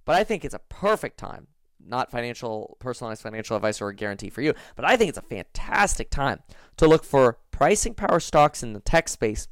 But 0.04 0.16
I 0.16 0.24
think 0.24 0.44
it's 0.44 0.54
a 0.54 0.60
perfect 0.60 1.18
time 1.18 1.48
not 1.86 2.10
financial 2.10 2.76
personalized 2.80 3.22
financial 3.22 3.56
advice 3.56 3.80
or 3.80 3.88
a 3.88 3.94
guarantee 3.94 4.30
for 4.30 4.42
you, 4.42 4.54
but 4.76 4.84
I 4.84 4.96
think 4.96 5.08
it's 5.08 5.18
a 5.18 5.22
fantastic 5.22 6.10
time 6.10 6.40
to 6.76 6.86
look 6.86 7.04
for 7.04 7.38
pricing 7.50 7.94
power 7.94 8.20
stocks 8.20 8.62
in 8.62 8.72
the 8.72 8.80
tech 8.80 9.08
space 9.08 9.48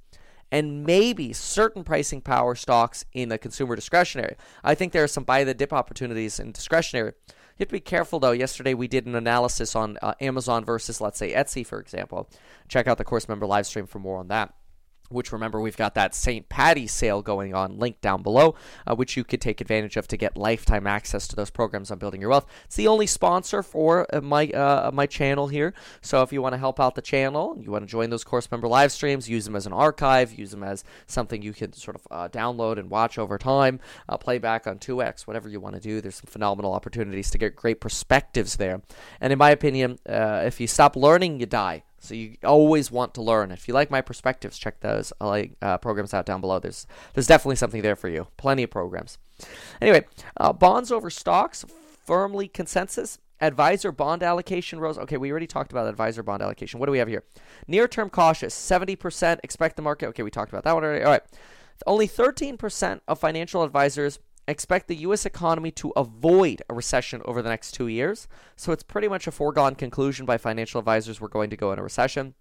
and 0.52 0.84
maybe 0.84 1.32
certain 1.32 1.82
pricing 1.82 2.20
power 2.20 2.54
stocks 2.54 3.04
in 3.12 3.30
the 3.30 3.38
consumer 3.38 3.74
discretionary. 3.74 4.36
I 4.62 4.76
think 4.76 4.92
there 4.92 5.02
are 5.02 5.08
some 5.08 5.24
buy 5.24 5.42
the 5.42 5.54
dip 5.54 5.72
opportunities 5.72 6.38
in 6.38 6.52
discretionary. 6.52 7.14
You 7.28 7.64
have 7.64 7.68
to 7.68 7.72
be 7.72 7.80
careful 7.80 8.20
though. 8.20 8.32
Yesterday 8.32 8.74
we 8.74 8.86
did 8.86 9.06
an 9.06 9.14
analysis 9.14 9.74
on 9.74 9.98
uh, 10.02 10.14
Amazon 10.20 10.64
versus 10.64 11.00
let's 11.00 11.18
say 11.18 11.32
Etsy 11.32 11.66
for 11.66 11.80
example. 11.80 12.28
Check 12.68 12.86
out 12.86 12.98
the 12.98 13.04
course 13.04 13.28
member 13.28 13.46
live 13.46 13.66
stream 13.66 13.86
for 13.86 13.98
more 13.98 14.18
on 14.18 14.28
that 14.28 14.54
which 15.08 15.32
remember 15.32 15.60
we've 15.60 15.76
got 15.76 15.94
that 15.94 16.14
St. 16.14 16.48
Patty's 16.48 16.92
sale 16.92 17.22
going 17.22 17.54
on, 17.54 17.78
link 17.78 18.00
down 18.00 18.22
below, 18.22 18.54
uh, 18.86 18.94
which 18.94 19.16
you 19.16 19.24
could 19.24 19.40
take 19.40 19.60
advantage 19.60 19.96
of 19.96 20.08
to 20.08 20.16
get 20.16 20.36
lifetime 20.36 20.86
access 20.86 21.28
to 21.28 21.36
those 21.36 21.50
programs 21.50 21.90
on 21.90 21.98
building 21.98 22.20
your 22.20 22.30
wealth. 22.30 22.46
It's 22.64 22.76
the 22.76 22.88
only 22.88 23.06
sponsor 23.06 23.62
for 23.62 24.06
uh, 24.14 24.20
my 24.20 24.48
uh, 24.48 24.90
my 24.92 25.06
channel 25.06 25.48
here. 25.48 25.74
So 26.00 26.22
if 26.22 26.32
you 26.32 26.42
want 26.42 26.54
to 26.54 26.58
help 26.58 26.80
out 26.80 26.94
the 26.94 27.02
channel, 27.02 27.56
you 27.60 27.70
want 27.70 27.84
to 27.84 27.90
join 27.90 28.10
those 28.10 28.24
course 28.24 28.50
member 28.50 28.68
live 28.68 28.92
streams, 28.92 29.28
use 29.28 29.44
them 29.44 29.56
as 29.56 29.66
an 29.66 29.72
archive, 29.72 30.32
use 30.32 30.50
them 30.50 30.62
as 30.62 30.84
something 31.06 31.42
you 31.42 31.52
can 31.52 31.72
sort 31.72 31.96
of 31.96 32.06
uh, 32.10 32.28
download 32.28 32.78
and 32.78 32.90
watch 32.90 33.18
over 33.18 33.38
time, 33.38 33.80
uh, 34.08 34.16
play 34.16 34.38
back 34.38 34.66
on 34.66 34.78
2x, 34.78 35.26
whatever 35.26 35.48
you 35.48 35.60
want 35.60 35.74
to 35.74 35.80
do. 35.80 36.00
There's 36.00 36.16
some 36.16 36.26
phenomenal 36.28 36.72
opportunities 36.72 37.30
to 37.30 37.38
get 37.38 37.56
great 37.56 37.80
perspectives 37.80 38.56
there. 38.56 38.82
And 39.20 39.32
in 39.32 39.38
my 39.38 39.50
opinion, 39.50 39.98
uh, 40.08 40.42
if 40.44 40.60
you 40.60 40.66
stop 40.66 40.96
learning, 40.96 41.40
you 41.40 41.46
die. 41.46 41.84
So 42.02 42.14
you 42.14 42.36
always 42.42 42.90
want 42.90 43.14
to 43.14 43.22
learn. 43.22 43.52
If 43.52 43.68
you 43.68 43.74
like 43.74 43.88
my 43.88 44.00
perspectives, 44.00 44.58
check 44.58 44.80
those 44.80 45.12
uh, 45.20 45.78
programs 45.78 46.12
out 46.12 46.26
down 46.26 46.40
below. 46.40 46.58
There's 46.58 46.84
there's 47.14 47.28
definitely 47.28 47.56
something 47.56 47.80
there 47.80 47.94
for 47.94 48.08
you. 48.08 48.26
Plenty 48.36 48.64
of 48.64 48.70
programs. 48.70 49.18
Anyway, 49.80 50.04
uh, 50.36 50.52
bonds 50.52 50.90
over 50.90 51.10
stocks, 51.10 51.64
firmly 52.04 52.48
consensus. 52.48 53.18
Advisor 53.40 53.92
bond 53.92 54.22
allocation 54.22 54.80
rose. 54.80 54.98
Okay, 54.98 55.16
we 55.16 55.30
already 55.30 55.46
talked 55.46 55.70
about 55.70 55.86
advisor 55.86 56.24
bond 56.24 56.42
allocation. 56.42 56.80
What 56.80 56.86
do 56.86 56.92
we 56.92 56.98
have 56.98 57.08
here? 57.08 57.22
Near 57.68 57.86
term 57.86 58.10
cautious, 58.10 58.54
70% 58.54 59.38
expect 59.44 59.76
the 59.76 59.82
market. 59.82 60.06
Okay, 60.08 60.22
we 60.24 60.30
talked 60.30 60.52
about 60.52 60.64
that 60.64 60.74
one 60.74 60.84
already. 60.84 61.04
All 61.04 61.10
right. 61.10 61.22
Only 61.86 62.06
13% 62.06 63.00
of 63.08 63.18
financial 63.18 63.62
advisors 63.62 64.18
expect 64.52 64.86
the 64.86 64.96
U.S. 64.96 65.26
economy 65.26 65.72
to 65.72 65.92
avoid 65.96 66.62
a 66.70 66.74
recession 66.74 67.20
over 67.24 67.42
the 67.42 67.48
next 67.48 67.72
two 67.72 67.88
years. 67.88 68.28
So 68.54 68.70
it's 68.70 68.84
pretty 68.84 69.08
much 69.08 69.26
a 69.26 69.32
foregone 69.32 69.74
conclusion 69.74 70.24
by 70.24 70.38
financial 70.38 70.78
advisors 70.78 71.20
we're 71.20 71.28
going 71.28 71.50
to 71.50 71.56
go 71.56 71.72
in 71.72 71.80
a 71.80 71.82
recession. 71.82 72.34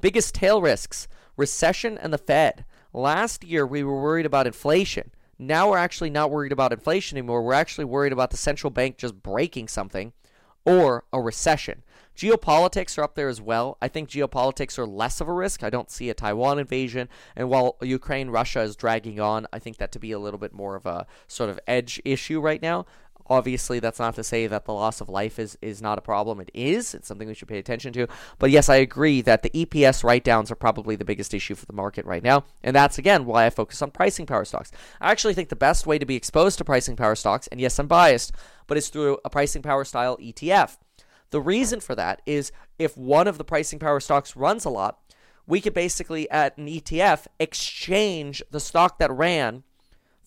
Biggest 0.00 0.34
tail 0.34 0.60
risks 0.60 1.08
recession 1.36 1.96
and 1.96 2.12
the 2.12 2.18
Fed. 2.18 2.66
Last 2.92 3.44
year, 3.44 3.66
we 3.66 3.82
were 3.82 4.02
worried 4.02 4.26
about 4.26 4.46
inflation. 4.46 5.12
Now 5.38 5.70
we're 5.70 5.78
actually 5.78 6.10
not 6.10 6.30
worried 6.30 6.52
about 6.52 6.72
inflation 6.72 7.16
anymore. 7.16 7.42
We're 7.42 7.54
actually 7.54 7.86
worried 7.86 8.12
about 8.12 8.30
the 8.30 8.36
central 8.36 8.70
bank 8.70 8.98
just 8.98 9.22
breaking 9.22 9.68
something 9.68 10.12
or 10.66 11.04
a 11.12 11.20
recession. 11.20 11.82
Geopolitics 12.16 12.98
are 12.98 13.02
up 13.02 13.14
there 13.14 13.28
as 13.28 13.40
well. 13.40 13.78
I 13.80 13.88
think 13.88 14.08
geopolitics 14.08 14.78
are 14.78 14.86
less 14.86 15.20
of 15.20 15.28
a 15.28 15.32
risk. 15.32 15.62
I 15.62 15.70
don't 15.70 15.90
see 15.90 16.10
a 16.10 16.14
Taiwan 16.14 16.58
invasion. 16.58 17.08
And 17.34 17.48
while 17.48 17.76
Ukraine 17.80 18.30
Russia 18.30 18.60
is 18.60 18.76
dragging 18.76 19.20
on, 19.20 19.46
I 19.52 19.58
think 19.58 19.78
that 19.78 19.92
to 19.92 19.98
be 19.98 20.12
a 20.12 20.18
little 20.18 20.38
bit 20.38 20.52
more 20.52 20.76
of 20.76 20.86
a 20.86 21.06
sort 21.26 21.50
of 21.50 21.58
edge 21.66 22.00
issue 22.04 22.40
right 22.40 22.60
now. 22.60 22.86
Obviously, 23.30 23.78
that's 23.78 24.00
not 24.00 24.16
to 24.16 24.24
say 24.24 24.48
that 24.48 24.64
the 24.64 24.72
loss 24.72 25.00
of 25.00 25.08
life 25.08 25.38
is, 25.38 25.56
is 25.62 25.80
not 25.80 25.98
a 25.98 26.02
problem. 26.02 26.40
It 26.40 26.50
is. 26.52 26.94
It's 26.94 27.06
something 27.06 27.28
we 27.28 27.34
should 27.34 27.46
pay 27.46 27.60
attention 27.60 27.92
to. 27.92 28.08
But 28.40 28.50
yes, 28.50 28.68
I 28.68 28.76
agree 28.76 29.20
that 29.20 29.42
the 29.44 29.50
EPS 29.50 30.02
write 30.02 30.24
downs 30.24 30.50
are 30.50 30.56
probably 30.56 30.96
the 30.96 31.04
biggest 31.04 31.32
issue 31.32 31.54
for 31.54 31.64
the 31.64 31.72
market 31.72 32.04
right 32.04 32.24
now. 32.24 32.44
And 32.64 32.74
that's, 32.74 32.98
again, 32.98 33.26
why 33.26 33.46
I 33.46 33.50
focus 33.50 33.82
on 33.82 33.92
pricing 33.92 34.26
power 34.26 34.44
stocks. 34.44 34.72
I 35.00 35.12
actually 35.12 35.34
think 35.34 35.48
the 35.48 35.54
best 35.54 35.86
way 35.86 35.96
to 35.96 36.04
be 36.04 36.16
exposed 36.16 36.58
to 36.58 36.64
pricing 36.64 36.96
power 36.96 37.14
stocks, 37.14 37.46
and 37.46 37.60
yes, 37.60 37.78
I'm 37.78 37.86
biased, 37.86 38.32
but 38.66 38.76
it's 38.76 38.88
through 38.88 39.18
a 39.24 39.30
pricing 39.30 39.62
power 39.62 39.84
style 39.84 40.16
ETF. 40.16 40.76
The 41.30 41.40
reason 41.40 41.80
for 41.80 41.94
that 41.94 42.22
is 42.26 42.52
if 42.78 42.96
one 42.96 43.28
of 43.28 43.38
the 43.38 43.44
pricing 43.44 43.78
power 43.78 44.00
stocks 44.00 44.36
runs 44.36 44.64
a 44.64 44.70
lot, 44.70 44.98
we 45.46 45.60
could 45.60 45.74
basically, 45.74 46.30
at 46.30 46.56
an 46.58 46.66
ETF, 46.66 47.26
exchange 47.38 48.42
the 48.50 48.60
stock 48.60 48.98
that 48.98 49.10
ran 49.10 49.64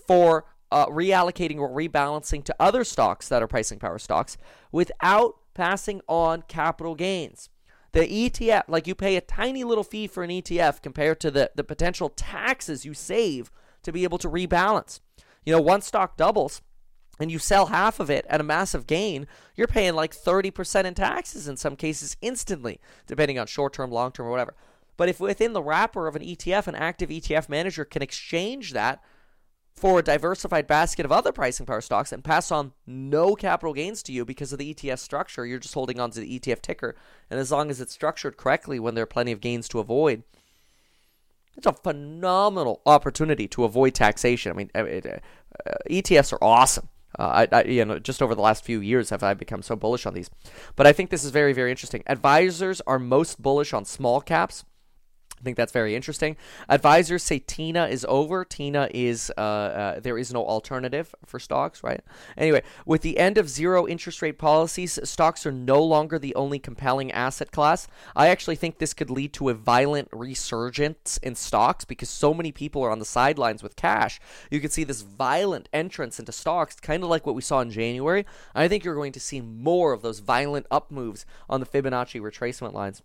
for 0.08 0.46
uh, 0.72 0.88
reallocating 0.88 1.60
or 1.60 1.70
rebalancing 1.70 2.44
to 2.44 2.56
other 2.60 2.84
stocks 2.84 3.30
that 3.30 3.44
are 3.44 3.48
pricing 3.48 3.80
power 3.80 4.00
stocks 4.00 4.38
without 4.72 5.36
passing 5.54 6.02
on 6.08 6.42
capital 6.48 6.96
gains. 6.96 7.50
The 7.92 8.08
ETF, 8.08 8.64
like 8.68 8.88
you 8.88 8.96
pay 8.96 9.16
a 9.16 9.22
tiny 9.22 9.64
little 9.64 9.84
fee 9.84 10.08
for 10.08 10.24
an 10.24 10.32
ETF 10.32 10.82
compared 10.82 11.20
to 11.22 11.30
the, 11.30 11.52
the 11.54 11.64
potential 11.64 12.10
taxes 12.10 12.86
you 12.86 12.96
save 12.96 13.52
to 13.84 13.92
be 13.92 14.04
able 14.04 14.18
to 14.18 14.30
rebalance. 14.30 15.00
You 15.46 15.54
know, 15.54 15.62
one 15.62 15.82
stock 15.82 16.18
doubles 16.18 16.62
and 17.20 17.32
you 17.32 17.40
sell 17.40 17.68
half 17.68 18.00
of 18.00 18.10
it 18.10 18.26
at 18.28 18.42
a 18.42 18.44
massive 18.44 18.88
gain, 18.88 19.28
you're 19.56 19.68
paying 19.68 19.94
like 19.94 20.16
30% 20.16 20.86
in 20.86 20.94
taxes 20.94 21.48
in 21.48 21.58
some 21.58 21.76
cases 21.76 22.18
instantly, 22.22 22.80
depending 23.08 23.38
on 23.38 23.48
short 23.48 23.74
term, 23.74 23.92
long 23.92 24.12
term, 24.12 24.28
or 24.28 24.32
whatever. 24.32 24.56
But 24.98 25.10
if 25.10 25.20
within 25.20 25.54
the 25.54 25.64
wrapper 25.64 26.08
of 26.08 26.16
an 26.16 26.22
ETF, 26.22 26.68
an 26.68 26.76
active 26.76 27.10
ETF 27.10 27.50
manager 27.50 27.86
can 27.86 28.02
exchange 28.02 28.74
that 28.74 29.02
for 29.76 30.00
a 30.00 30.04
diversified 30.04 30.68
basket 30.68 31.06
of 31.06 31.12
other 31.12 31.32
pricing 31.32 31.66
power 31.66 31.82
stocks 31.82 32.12
and 32.12 32.24
pass 32.24 32.52
on 32.52 32.74
no 32.86 33.36
capital 33.36 33.74
gains 33.74 34.04
to 34.04 34.12
you 34.12 34.24
because 34.24 34.54
of 34.54 34.60
the 34.60 34.74
ETF 34.74 35.00
structure, 35.00 35.46
you're 35.46 35.60
just 35.60 35.74
holding 35.74 36.00
on 36.00 36.12
to 36.12 36.20
the 36.20 36.40
ETF 36.40 36.62
ticker. 36.62 36.96
And 37.30 37.40
as 37.40 37.52
long 37.52 37.72
as 37.72 37.82
it's 37.82 37.94
structured 37.94 38.38
correctly 38.38 38.80
when 38.80 38.94
there 38.94 39.04
are 39.04 39.08
plenty 39.08 39.32
of 39.32 39.42
gains 39.42 39.68
to 39.70 39.80
avoid, 39.80 40.24
it's 41.58 41.66
a 41.66 41.74
phenomenal 41.74 42.82
opportunity 42.86 43.48
to 43.50 43.64
avoid 43.64 43.94
taxation. 43.94 44.52
I 44.52 44.56
mean, 44.56 44.72
it, 44.74 45.06
uh, 45.06 45.74
ETFs 45.90 46.34
are 46.34 46.44
awesome. 46.44 46.90
Uh, 47.18 47.46
I, 47.52 47.58
I, 47.58 47.64
you 47.64 47.86
know, 47.86 48.00
just 48.00 48.22
over 48.22 48.36
the 48.36 48.42
last 48.42 48.64
few 48.64 48.80
years 48.80 49.10
have 49.10 49.24
I 49.24 49.34
become 49.34 49.62
so 49.62 49.76
bullish 49.76 50.06
on 50.06 50.14
these. 50.14 50.30
But 50.76 50.88
I 50.88 50.94
think 50.94 51.10
this 51.10 51.24
is 51.24 51.32
very, 51.32 51.54
very 51.54 51.72
interesting. 51.72 52.04
Advisors 52.08 52.82
are 52.88 53.00
most 53.00 53.42
bullish 53.42 53.74
on 53.74 53.86
small 53.86 54.22
caps. 54.22 54.66
I 55.44 55.46
think 55.46 55.58
that's 55.58 55.74
very 55.74 55.94
interesting. 55.94 56.38
Advisors 56.70 57.22
say 57.22 57.40
TINA 57.40 57.88
is 57.88 58.06
over. 58.08 58.46
TINA 58.46 58.88
is 58.94 59.30
uh, 59.38 59.42
uh, 59.42 60.00
there 60.00 60.18
is 60.18 60.32
no 60.32 60.46
alternative 60.46 61.14
for 61.26 61.38
stocks, 61.38 61.84
right? 61.84 62.00
Anyway, 62.38 62.64
with 62.86 63.02
the 63.02 63.18
end 63.18 63.38
of 63.38 63.50
zero 63.50 63.86
interest 63.86 64.22
rate 64.22 64.38
policies, 64.38 64.98
stocks 65.04 65.46
are 65.46 65.52
no 65.52 65.84
longer 65.84 66.18
the 66.18 66.34
only 66.36 66.60
compelling 66.60 67.12
asset 67.12 67.52
class. 67.52 67.90
I 68.16 68.30
actually 68.30 68.56
think 68.56 68.78
this 68.78 68.94
could 68.94 69.10
lead 69.10 69.34
to 69.34 69.50
a 69.50 69.54
violent 69.54 70.08
resurgence 70.14 71.18
in 71.18 71.36
stocks 71.36 71.84
because 71.84 72.10
so 72.10 72.34
many 72.34 72.54
people 72.54 72.82
are 72.82 72.92
on 72.92 73.00
the 73.00 73.06
sidelines 73.06 73.62
with 73.62 73.76
cash. 73.76 74.22
You 74.50 74.62
can 74.62 74.70
see 74.70 74.86
this 74.86 75.02
violent 75.02 75.68
entrance 75.74 76.20
into 76.20 76.32
stocks, 76.32 76.80
kind 76.80 77.04
of 77.04 77.10
like 77.10 77.26
what 77.26 77.36
we 77.36 77.42
saw 77.42 77.60
in 77.60 77.70
January. 77.70 78.26
I 78.56 78.70
think 78.70 78.86
you're 78.86 78.96
going 78.96 79.12
to 79.12 79.20
see 79.20 79.42
more 79.42 79.92
of 79.92 80.04
those 80.04 80.20
violent 80.20 80.68
up 80.72 80.90
moves 80.90 81.26
on 81.50 81.60
the 81.60 81.66
Fibonacci 81.66 82.22
retracement 82.22 82.72
lines. 82.72 83.02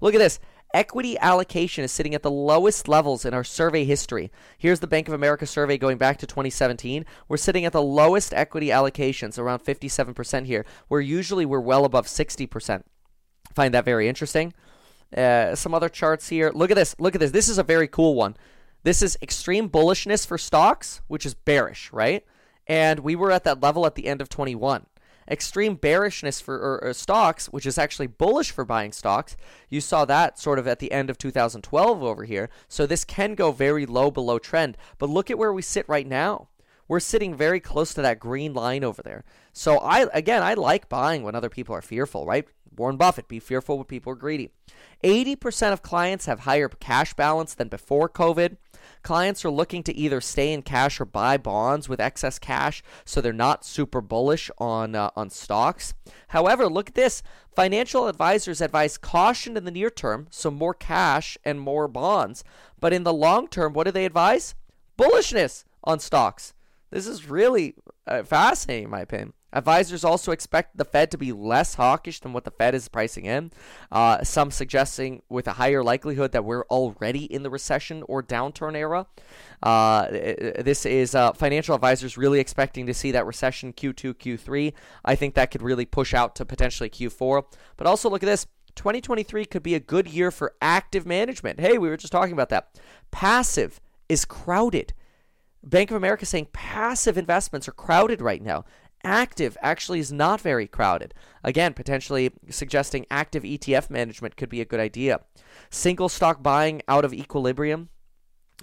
Look 0.00 0.14
at 0.14 0.18
this. 0.18 0.38
Equity 0.72 1.18
allocation 1.18 1.82
is 1.82 1.90
sitting 1.90 2.14
at 2.14 2.22
the 2.22 2.30
lowest 2.30 2.86
levels 2.86 3.24
in 3.24 3.34
our 3.34 3.42
survey 3.42 3.84
history. 3.84 4.30
Here's 4.56 4.78
the 4.78 4.86
Bank 4.86 5.08
of 5.08 5.14
America 5.14 5.44
survey 5.44 5.76
going 5.76 5.98
back 5.98 6.18
to 6.18 6.28
2017. 6.28 7.04
We're 7.26 7.38
sitting 7.38 7.64
at 7.64 7.72
the 7.72 7.82
lowest 7.82 8.32
equity 8.32 8.68
allocations, 8.68 9.36
around 9.36 9.64
57% 9.64 10.46
here, 10.46 10.64
where 10.86 11.00
usually 11.00 11.44
we're 11.44 11.58
well 11.58 11.84
above 11.84 12.06
60%. 12.06 12.84
Find 13.52 13.74
that 13.74 13.84
very 13.84 14.08
interesting. 14.08 14.54
Uh, 15.16 15.56
some 15.56 15.74
other 15.74 15.88
charts 15.88 16.28
here. 16.28 16.52
Look 16.54 16.70
at 16.70 16.76
this. 16.76 16.94
Look 17.00 17.16
at 17.16 17.20
this. 17.20 17.32
This 17.32 17.48
is 17.48 17.58
a 17.58 17.64
very 17.64 17.88
cool 17.88 18.14
one. 18.14 18.36
This 18.84 19.02
is 19.02 19.18
extreme 19.20 19.68
bullishness 19.68 20.24
for 20.24 20.38
stocks, 20.38 21.02
which 21.08 21.26
is 21.26 21.34
bearish, 21.34 21.92
right? 21.92 22.24
And 22.68 23.00
we 23.00 23.16
were 23.16 23.32
at 23.32 23.42
that 23.42 23.60
level 23.60 23.86
at 23.86 23.96
the 23.96 24.06
end 24.06 24.20
of 24.20 24.28
21 24.28 24.86
extreme 25.30 25.76
bearishness 25.76 26.40
for 26.40 26.56
or, 26.56 26.84
or 26.84 26.92
stocks, 26.92 27.46
which 27.46 27.66
is 27.66 27.78
actually 27.78 28.08
bullish 28.08 28.50
for 28.50 28.64
buying 28.64 28.92
stocks. 28.92 29.36
You 29.68 29.80
saw 29.80 30.04
that 30.04 30.38
sort 30.38 30.58
of 30.58 30.66
at 30.66 30.80
the 30.80 30.92
end 30.92 31.08
of 31.08 31.18
2012 31.18 32.02
over 32.02 32.24
here. 32.24 32.50
So 32.68 32.86
this 32.86 33.04
can 33.04 33.34
go 33.34 33.52
very 33.52 33.86
low 33.86 34.10
below 34.10 34.38
trend. 34.38 34.76
But 34.98 35.10
look 35.10 35.30
at 35.30 35.38
where 35.38 35.52
we 35.52 35.62
sit 35.62 35.88
right 35.88 36.06
now. 36.06 36.48
We're 36.88 36.98
sitting 36.98 37.36
very 37.36 37.60
close 37.60 37.94
to 37.94 38.02
that 38.02 38.18
green 38.18 38.52
line 38.52 38.82
over 38.82 39.00
there. 39.00 39.24
So 39.52 39.78
I 39.78 40.08
again, 40.12 40.42
I 40.42 40.54
like 40.54 40.88
buying 40.88 41.22
when 41.22 41.36
other 41.36 41.48
people 41.48 41.74
are 41.74 41.82
fearful, 41.82 42.26
right? 42.26 42.48
Warren 42.76 42.96
Buffett, 42.96 43.28
be 43.28 43.38
fearful 43.38 43.76
when 43.76 43.84
people 43.84 44.12
are 44.12 44.16
greedy. 44.16 44.50
80% 45.04 45.72
of 45.72 45.82
clients 45.82 46.26
have 46.26 46.40
higher 46.40 46.68
cash 46.68 47.14
balance 47.14 47.54
than 47.54 47.68
before 47.68 48.08
COVID. 48.08 48.56
Clients 49.02 49.44
are 49.44 49.50
looking 49.50 49.82
to 49.84 49.96
either 49.96 50.20
stay 50.20 50.52
in 50.52 50.62
cash 50.62 51.00
or 51.00 51.04
buy 51.04 51.36
bonds 51.36 51.88
with 51.88 52.00
excess 52.00 52.38
cash, 52.38 52.82
so 53.04 53.20
they're 53.20 53.32
not 53.32 53.64
super 53.64 54.00
bullish 54.00 54.50
on 54.58 54.94
uh, 54.94 55.10
on 55.16 55.30
stocks. 55.30 55.94
However, 56.28 56.68
look 56.68 56.88
at 56.88 56.94
this. 56.94 57.22
Financial 57.54 58.08
advisors 58.08 58.60
advise 58.60 58.98
caution 58.98 59.56
in 59.56 59.64
the 59.64 59.70
near 59.70 59.90
term, 59.90 60.28
so 60.30 60.50
more 60.50 60.74
cash 60.74 61.36
and 61.44 61.60
more 61.60 61.88
bonds. 61.88 62.44
But 62.78 62.92
in 62.92 63.04
the 63.04 63.12
long 63.12 63.48
term, 63.48 63.72
what 63.72 63.84
do 63.84 63.90
they 63.90 64.04
advise? 64.04 64.54
Bullishness 64.98 65.64
on 65.82 65.98
stocks. 65.98 66.54
This 66.90 67.06
is 67.06 67.28
really 67.28 67.74
uh, 68.06 68.22
fascinating, 68.22 68.84
in 68.84 68.90
my 68.90 69.00
opinion. 69.00 69.32
Advisors 69.52 70.04
also 70.04 70.32
expect 70.32 70.76
the 70.76 70.84
Fed 70.84 71.10
to 71.10 71.18
be 71.18 71.32
less 71.32 71.74
hawkish 71.74 72.20
than 72.20 72.32
what 72.32 72.44
the 72.44 72.50
Fed 72.50 72.74
is 72.74 72.88
pricing 72.88 73.26
in. 73.26 73.50
Uh, 73.90 74.22
some 74.22 74.50
suggesting 74.50 75.22
with 75.28 75.46
a 75.46 75.52
higher 75.52 75.82
likelihood 75.82 76.32
that 76.32 76.44
we're 76.44 76.64
already 76.66 77.24
in 77.24 77.42
the 77.42 77.50
recession 77.50 78.02
or 78.08 78.22
downturn 78.22 78.76
era. 78.76 79.06
Uh, 79.62 80.08
this 80.10 80.86
is 80.86 81.14
uh, 81.14 81.32
financial 81.32 81.74
advisors 81.74 82.16
really 82.16 82.40
expecting 82.40 82.86
to 82.86 82.94
see 82.94 83.10
that 83.10 83.26
recession 83.26 83.72
Q2, 83.72 84.14
Q3. 84.14 84.72
I 85.04 85.14
think 85.14 85.34
that 85.34 85.50
could 85.50 85.62
really 85.62 85.86
push 85.86 86.14
out 86.14 86.36
to 86.36 86.44
potentially 86.44 86.90
Q4. 86.90 87.44
But 87.76 87.86
also 87.86 88.08
look 88.08 88.22
at 88.22 88.26
this 88.26 88.46
2023 88.76 89.44
could 89.46 89.62
be 89.62 89.74
a 89.74 89.80
good 89.80 90.08
year 90.08 90.30
for 90.30 90.54
active 90.62 91.06
management. 91.06 91.60
Hey, 91.60 91.76
we 91.78 91.88
were 91.88 91.96
just 91.96 92.12
talking 92.12 92.32
about 92.32 92.48
that. 92.50 92.78
Passive 93.10 93.80
is 94.08 94.24
crowded. 94.24 94.94
Bank 95.62 95.90
of 95.90 95.96
America 95.96 96.24
saying 96.24 96.48
passive 96.52 97.18
investments 97.18 97.68
are 97.68 97.72
crowded 97.72 98.22
right 98.22 98.42
now. 98.42 98.64
Active 99.02 99.56
actually 99.62 99.98
is 99.98 100.12
not 100.12 100.40
very 100.40 100.66
crowded. 100.66 101.14
Again, 101.42 101.72
potentially 101.72 102.32
suggesting 102.50 103.06
active 103.10 103.42
ETF 103.42 103.88
management 103.88 104.36
could 104.36 104.50
be 104.50 104.60
a 104.60 104.66
good 104.66 104.80
idea. 104.80 105.20
Single 105.70 106.08
stock 106.08 106.42
buying 106.42 106.82
out 106.86 107.04
of 107.04 107.14
equilibrium 107.14 107.88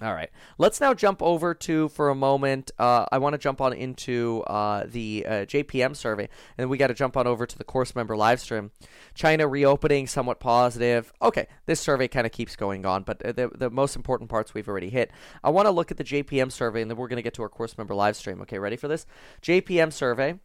all 0.00 0.14
right. 0.14 0.30
Let's 0.58 0.80
now 0.80 0.94
jump 0.94 1.20
over 1.22 1.54
to, 1.54 1.88
for 1.88 2.08
a 2.08 2.14
moment, 2.14 2.70
uh, 2.78 3.06
I 3.10 3.18
want 3.18 3.34
to 3.34 3.38
jump 3.38 3.60
on 3.60 3.72
into 3.72 4.44
uh, 4.46 4.84
the 4.86 5.26
uh, 5.26 5.32
JPM 5.44 5.96
survey, 5.96 6.28
and 6.56 6.70
we 6.70 6.78
got 6.78 6.86
to 6.86 6.94
jump 6.94 7.16
on 7.16 7.26
over 7.26 7.46
to 7.46 7.58
the 7.58 7.64
course 7.64 7.96
member 7.96 8.16
live 8.16 8.40
stream. 8.40 8.70
China 9.14 9.48
reopening, 9.48 10.06
somewhat 10.06 10.38
positive. 10.38 11.12
Okay, 11.20 11.48
this 11.66 11.80
survey 11.80 12.06
kind 12.06 12.26
of 12.26 12.32
keeps 12.32 12.54
going 12.54 12.86
on, 12.86 13.02
but 13.02 13.18
the, 13.18 13.50
the 13.52 13.70
most 13.70 13.96
important 13.96 14.30
parts 14.30 14.54
we've 14.54 14.68
already 14.68 14.90
hit. 14.90 15.10
I 15.42 15.50
want 15.50 15.66
to 15.66 15.70
look 15.70 15.90
at 15.90 15.96
the 15.96 16.04
JPM 16.04 16.52
survey, 16.52 16.80
and 16.80 16.90
then 16.90 16.96
we're 16.96 17.08
going 17.08 17.16
to 17.16 17.22
get 17.22 17.34
to 17.34 17.42
our 17.42 17.48
course 17.48 17.76
member 17.76 17.94
live 17.94 18.14
stream. 18.14 18.40
Okay, 18.42 18.60
ready 18.60 18.76
for 18.76 18.86
this? 18.86 19.04
JPM 19.42 19.92
survey. 19.92 20.38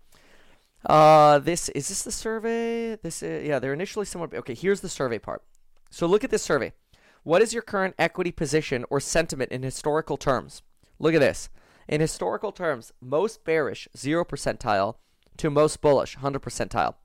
Uh, 0.86 1.40
this 1.40 1.70
is 1.70 1.90
this 1.90 2.04
the 2.04 2.12
survey? 2.12 2.96
This 2.96 3.24
is, 3.24 3.48
yeah, 3.48 3.60
they're 3.60 3.74
initially 3.74 4.06
somewhat 4.06 4.34
okay. 4.34 4.54
Here's 4.54 4.82
the 4.82 4.90
survey 4.90 5.20
part. 5.20 5.44
So 5.92 6.08
look 6.08 6.24
at 6.24 6.32
this 6.32 6.42
survey. 6.42 6.74
What 7.24 7.42
is 7.42 7.54
your 7.54 7.64
current 7.64 7.96
equity 7.98 8.34
position 8.34 8.84
or 8.90 9.00
sentiment 9.00 9.50
in 9.50 9.64
historical 9.64 10.18
terms? 10.18 10.62
Look 11.00 11.14
at 11.14 11.22
this. 11.22 11.48
In 11.88 12.02
historical 12.02 12.52
terms, 12.52 12.92
most 13.00 13.46
bearish, 13.46 13.88
0 13.96 14.26
percentile, 14.26 14.96
to 15.38 15.50
most 15.50 15.80
bullish, 15.80 16.18
100 16.18 16.42
percentile. 16.42 16.96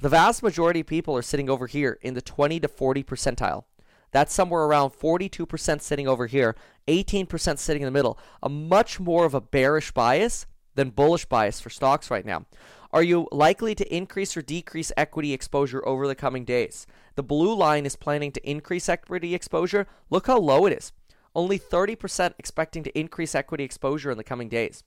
The 0.00 0.10
vast 0.10 0.42
majority 0.42 0.80
of 0.80 0.86
people 0.86 1.16
are 1.16 1.22
sitting 1.22 1.48
over 1.48 1.66
here 1.66 1.98
in 2.02 2.12
the 2.12 2.20
20 2.20 2.60
to 2.60 2.68
40 2.68 3.04
percentile. 3.04 3.64
That's 4.10 4.34
somewhere 4.34 4.64
around 4.64 4.90
42% 4.90 5.80
sitting 5.80 6.06
over 6.06 6.26
here, 6.26 6.54
18% 6.86 7.58
sitting 7.58 7.80
in 7.80 7.86
the 7.86 7.90
middle. 7.90 8.18
A 8.42 8.50
much 8.50 9.00
more 9.00 9.24
of 9.24 9.32
a 9.32 9.40
bearish 9.40 9.92
bias 9.92 10.44
than 10.74 10.90
bullish 10.90 11.24
bias 11.24 11.58
for 11.60 11.70
stocks 11.70 12.10
right 12.10 12.26
now. 12.26 12.44
Are 12.94 13.02
you 13.02 13.26
likely 13.32 13.74
to 13.74 13.92
increase 13.92 14.36
or 14.36 14.42
decrease 14.42 14.92
equity 14.96 15.32
exposure 15.32 15.84
over 15.84 16.06
the 16.06 16.14
coming 16.14 16.44
days? 16.44 16.86
The 17.16 17.24
blue 17.24 17.52
line 17.52 17.86
is 17.86 17.96
planning 17.96 18.30
to 18.30 18.48
increase 18.48 18.88
equity 18.88 19.34
exposure. 19.34 19.88
Look 20.10 20.28
how 20.28 20.38
low 20.38 20.64
it 20.66 20.72
is. 20.72 20.92
Only 21.34 21.58
30% 21.58 22.34
expecting 22.38 22.84
to 22.84 22.96
increase 22.96 23.34
equity 23.34 23.64
exposure 23.64 24.12
in 24.12 24.16
the 24.16 24.22
coming 24.22 24.48
days. 24.48 24.84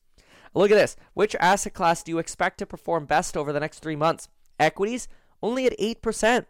Look 0.53 0.71
at 0.71 0.75
this. 0.75 0.95
Which 1.15 1.35
asset 1.41 1.73
class 1.73 2.01
do 2.01 2.13
you 2.13 2.17
expect 2.17 2.59
to 2.59 2.65
perform 2.65 3.07
best 3.07 3.35
over 3.35 3.51
the 3.51 3.59
next 3.59 3.79
three 3.79 3.97
months? 3.97 4.29
Equities, 4.57 5.09
only 5.43 5.65
at 5.65 5.77
8%. 5.77 6.45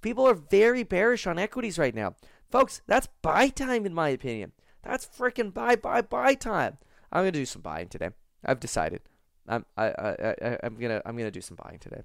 People 0.00 0.26
are 0.26 0.32
very 0.32 0.82
bearish 0.82 1.26
on 1.26 1.38
equities 1.38 1.78
right 1.78 1.94
now. 1.94 2.14
Folks, 2.50 2.80
that's 2.86 3.08
buy 3.20 3.48
time, 3.48 3.84
in 3.84 3.92
my 3.92 4.08
opinion. 4.08 4.52
That's 4.82 5.04
freaking 5.04 5.52
buy, 5.52 5.76
buy, 5.76 6.00
buy 6.00 6.32
time. 6.32 6.78
I'm 7.12 7.24
going 7.24 7.34
to 7.34 7.38
do 7.38 7.44
some 7.44 7.60
buying 7.60 7.88
today. 7.88 8.08
I've 8.42 8.60
decided. 8.60 9.02
I'm 9.48 9.64
I, 9.76 9.86
I, 9.86 10.34
I 10.42 10.58
I'm 10.62 10.76
gonna 10.76 11.02
I'm 11.04 11.16
gonna 11.16 11.30
do 11.30 11.40
some 11.40 11.56
buying 11.62 11.78
today. 11.78 12.02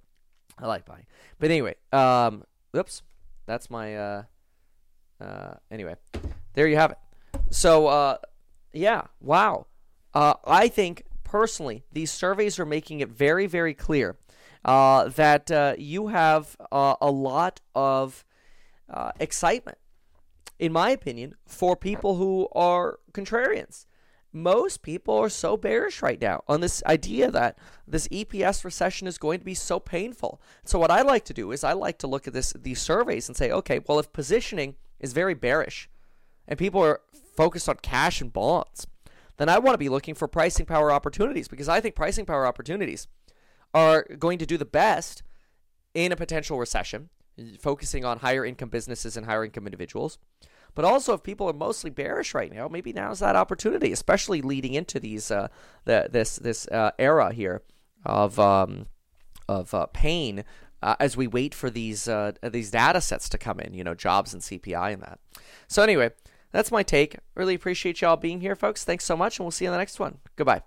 I 0.59 0.65
like 0.65 0.85
buying, 0.85 1.05
but 1.39 1.51
anyway, 1.51 1.75
um, 1.93 2.43
oops, 2.75 3.03
that's 3.45 3.69
my 3.69 3.95
uh, 3.95 4.23
uh, 5.21 5.53
anyway, 5.69 5.95
there 6.53 6.67
you 6.67 6.77
have 6.77 6.91
it. 6.91 6.97
So 7.49 7.87
uh, 7.87 8.17
yeah, 8.73 9.03
wow. 9.21 9.67
Uh, 10.13 10.35
I 10.45 10.67
think 10.67 11.03
personally, 11.23 11.83
these 11.91 12.11
surveys 12.11 12.59
are 12.59 12.65
making 12.65 13.01
it 13.01 13.09
very 13.09 13.45
very 13.45 13.73
clear 13.73 14.17
uh, 14.65 15.09
that 15.09 15.51
uh, 15.51 15.75
you 15.77 16.07
have 16.07 16.55
uh, 16.71 16.95
a 17.01 17.11
lot 17.11 17.61
of 17.75 18.25
uh, 18.89 19.11
excitement, 19.19 19.77
in 20.59 20.71
my 20.71 20.89
opinion, 20.89 21.35
for 21.45 21.75
people 21.75 22.15
who 22.15 22.47
are 22.53 22.99
contrarians 23.13 23.86
most 24.41 24.81
people 24.81 25.17
are 25.17 25.29
so 25.29 25.57
bearish 25.57 26.01
right 26.01 26.21
now 26.21 26.43
on 26.47 26.61
this 26.61 26.83
idea 26.85 27.31
that 27.31 27.57
this 27.87 28.07
EPS 28.09 28.63
recession 28.63 29.07
is 29.07 29.17
going 29.17 29.39
to 29.39 29.45
be 29.45 29.53
so 29.53 29.79
painful. 29.79 30.41
So 30.63 30.79
what 30.79 30.91
I 30.91 31.01
like 31.01 31.25
to 31.25 31.33
do 31.33 31.51
is 31.51 31.63
I 31.63 31.73
like 31.73 31.97
to 31.99 32.07
look 32.07 32.27
at 32.27 32.33
this 32.33 32.53
these 32.53 32.81
surveys 32.81 33.27
and 33.27 33.35
say, 33.35 33.51
okay, 33.51 33.79
well 33.87 33.99
if 33.99 34.13
positioning 34.13 34.75
is 34.99 35.13
very 35.13 35.33
bearish 35.33 35.89
and 36.47 36.57
people 36.57 36.81
are 36.83 37.01
focused 37.35 37.69
on 37.69 37.77
cash 37.81 38.21
and 38.21 38.31
bonds, 38.31 38.87
then 39.37 39.49
I 39.49 39.59
want 39.59 39.75
to 39.75 39.79
be 39.79 39.89
looking 39.89 40.15
for 40.15 40.27
pricing 40.27 40.65
power 40.65 40.91
opportunities 40.91 41.47
because 41.47 41.69
I 41.69 41.79
think 41.79 41.95
pricing 41.95 42.25
power 42.25 42.45
opportunities 42.45 43.07
are 43.73 44.03
going 44.17 44.39
to 44.39 44.45
do 44.45 44.57
the 44.57 44.65
best 44.65 45.23
in 45.93 46.11
a 46.11 46.15
potential 46.15 46.57
recession, 46.57 47.09
focusing 47.59 48.03
on 48.03 48.19
higher 48.19 48.45
income 48.45 48.69
businesses 48.69 49.15
and 49.15 49.25
higher 49.25 49.45
income 49.45 49.67
individuals. 49.67 50.17
But 50.77 50.85
also, 50.85 51.15
if 51.15 51.23
people 51.23 51.49
are 51.49 51.53
mostly 51.53 51.89
bearish 51.89 52.35
right 52.35 52.53
now, 52.53 52.67
maybe 52.67 52.93
now's 52.93 53.17
that 53.17 53.35
opportunity, 53.35 53.91
especially 53.91 54.43
leading 54.43 54.75
into 54.75 54.99
these 54.99 55.31
uh, 55.31 55.47
the, 55.85 56.07
this 56.11 56.35
this 56.35 56.67
uh, 56.67 56.91
era 56.99 57.33
here 57.33 57.63
of 58.05 58.39
um, 58.39 58.85
of 59.49 59.73
uh, 59.73 59.87
pain 59.87 60.43
uh, 60.83 60.95
as 60.99 61.17
we 61.17 61.25
wait 61.25 61.55
for 61.55 61.71
these 61.71 62.07
uh, 62.07 62.33
these 62.43 62.69
data 62.69 63.01
sets 63.01 63.27
to 63.29 63.39
come 63.39 63.59
in. 63.59 63.73
You 63.73 63.83
know, 63.83 63.95
jobs 63.95 64.35
and 64.35 64.43
CPI 64.43 64.93
and 64.93 65.01
that. 65.01 65.19
So 65.67 65.81
anyway, 65.81 66.11
that's 66.51 66.71
my 66.71 66.83
take. 66.83 67.17
Really 67.33 67.55
appreciate 67.55 68.01
y'all 68.01 68.15
being 68.15 68.41
here, 68.41 68.55
folks. 68.55 68.83
Thanks 68.83 69.03
so 69.03 69.17
much, 69.17 69.39
and 69.39 69.45
we'll 69.45 69.51
see 69.51 69.65
you 69.65 69.69
in 69.69 69.73
the 69.73 69.79
next 69.79 69.99
one. 69.99 70.19
Goodbye. 70.35 70.61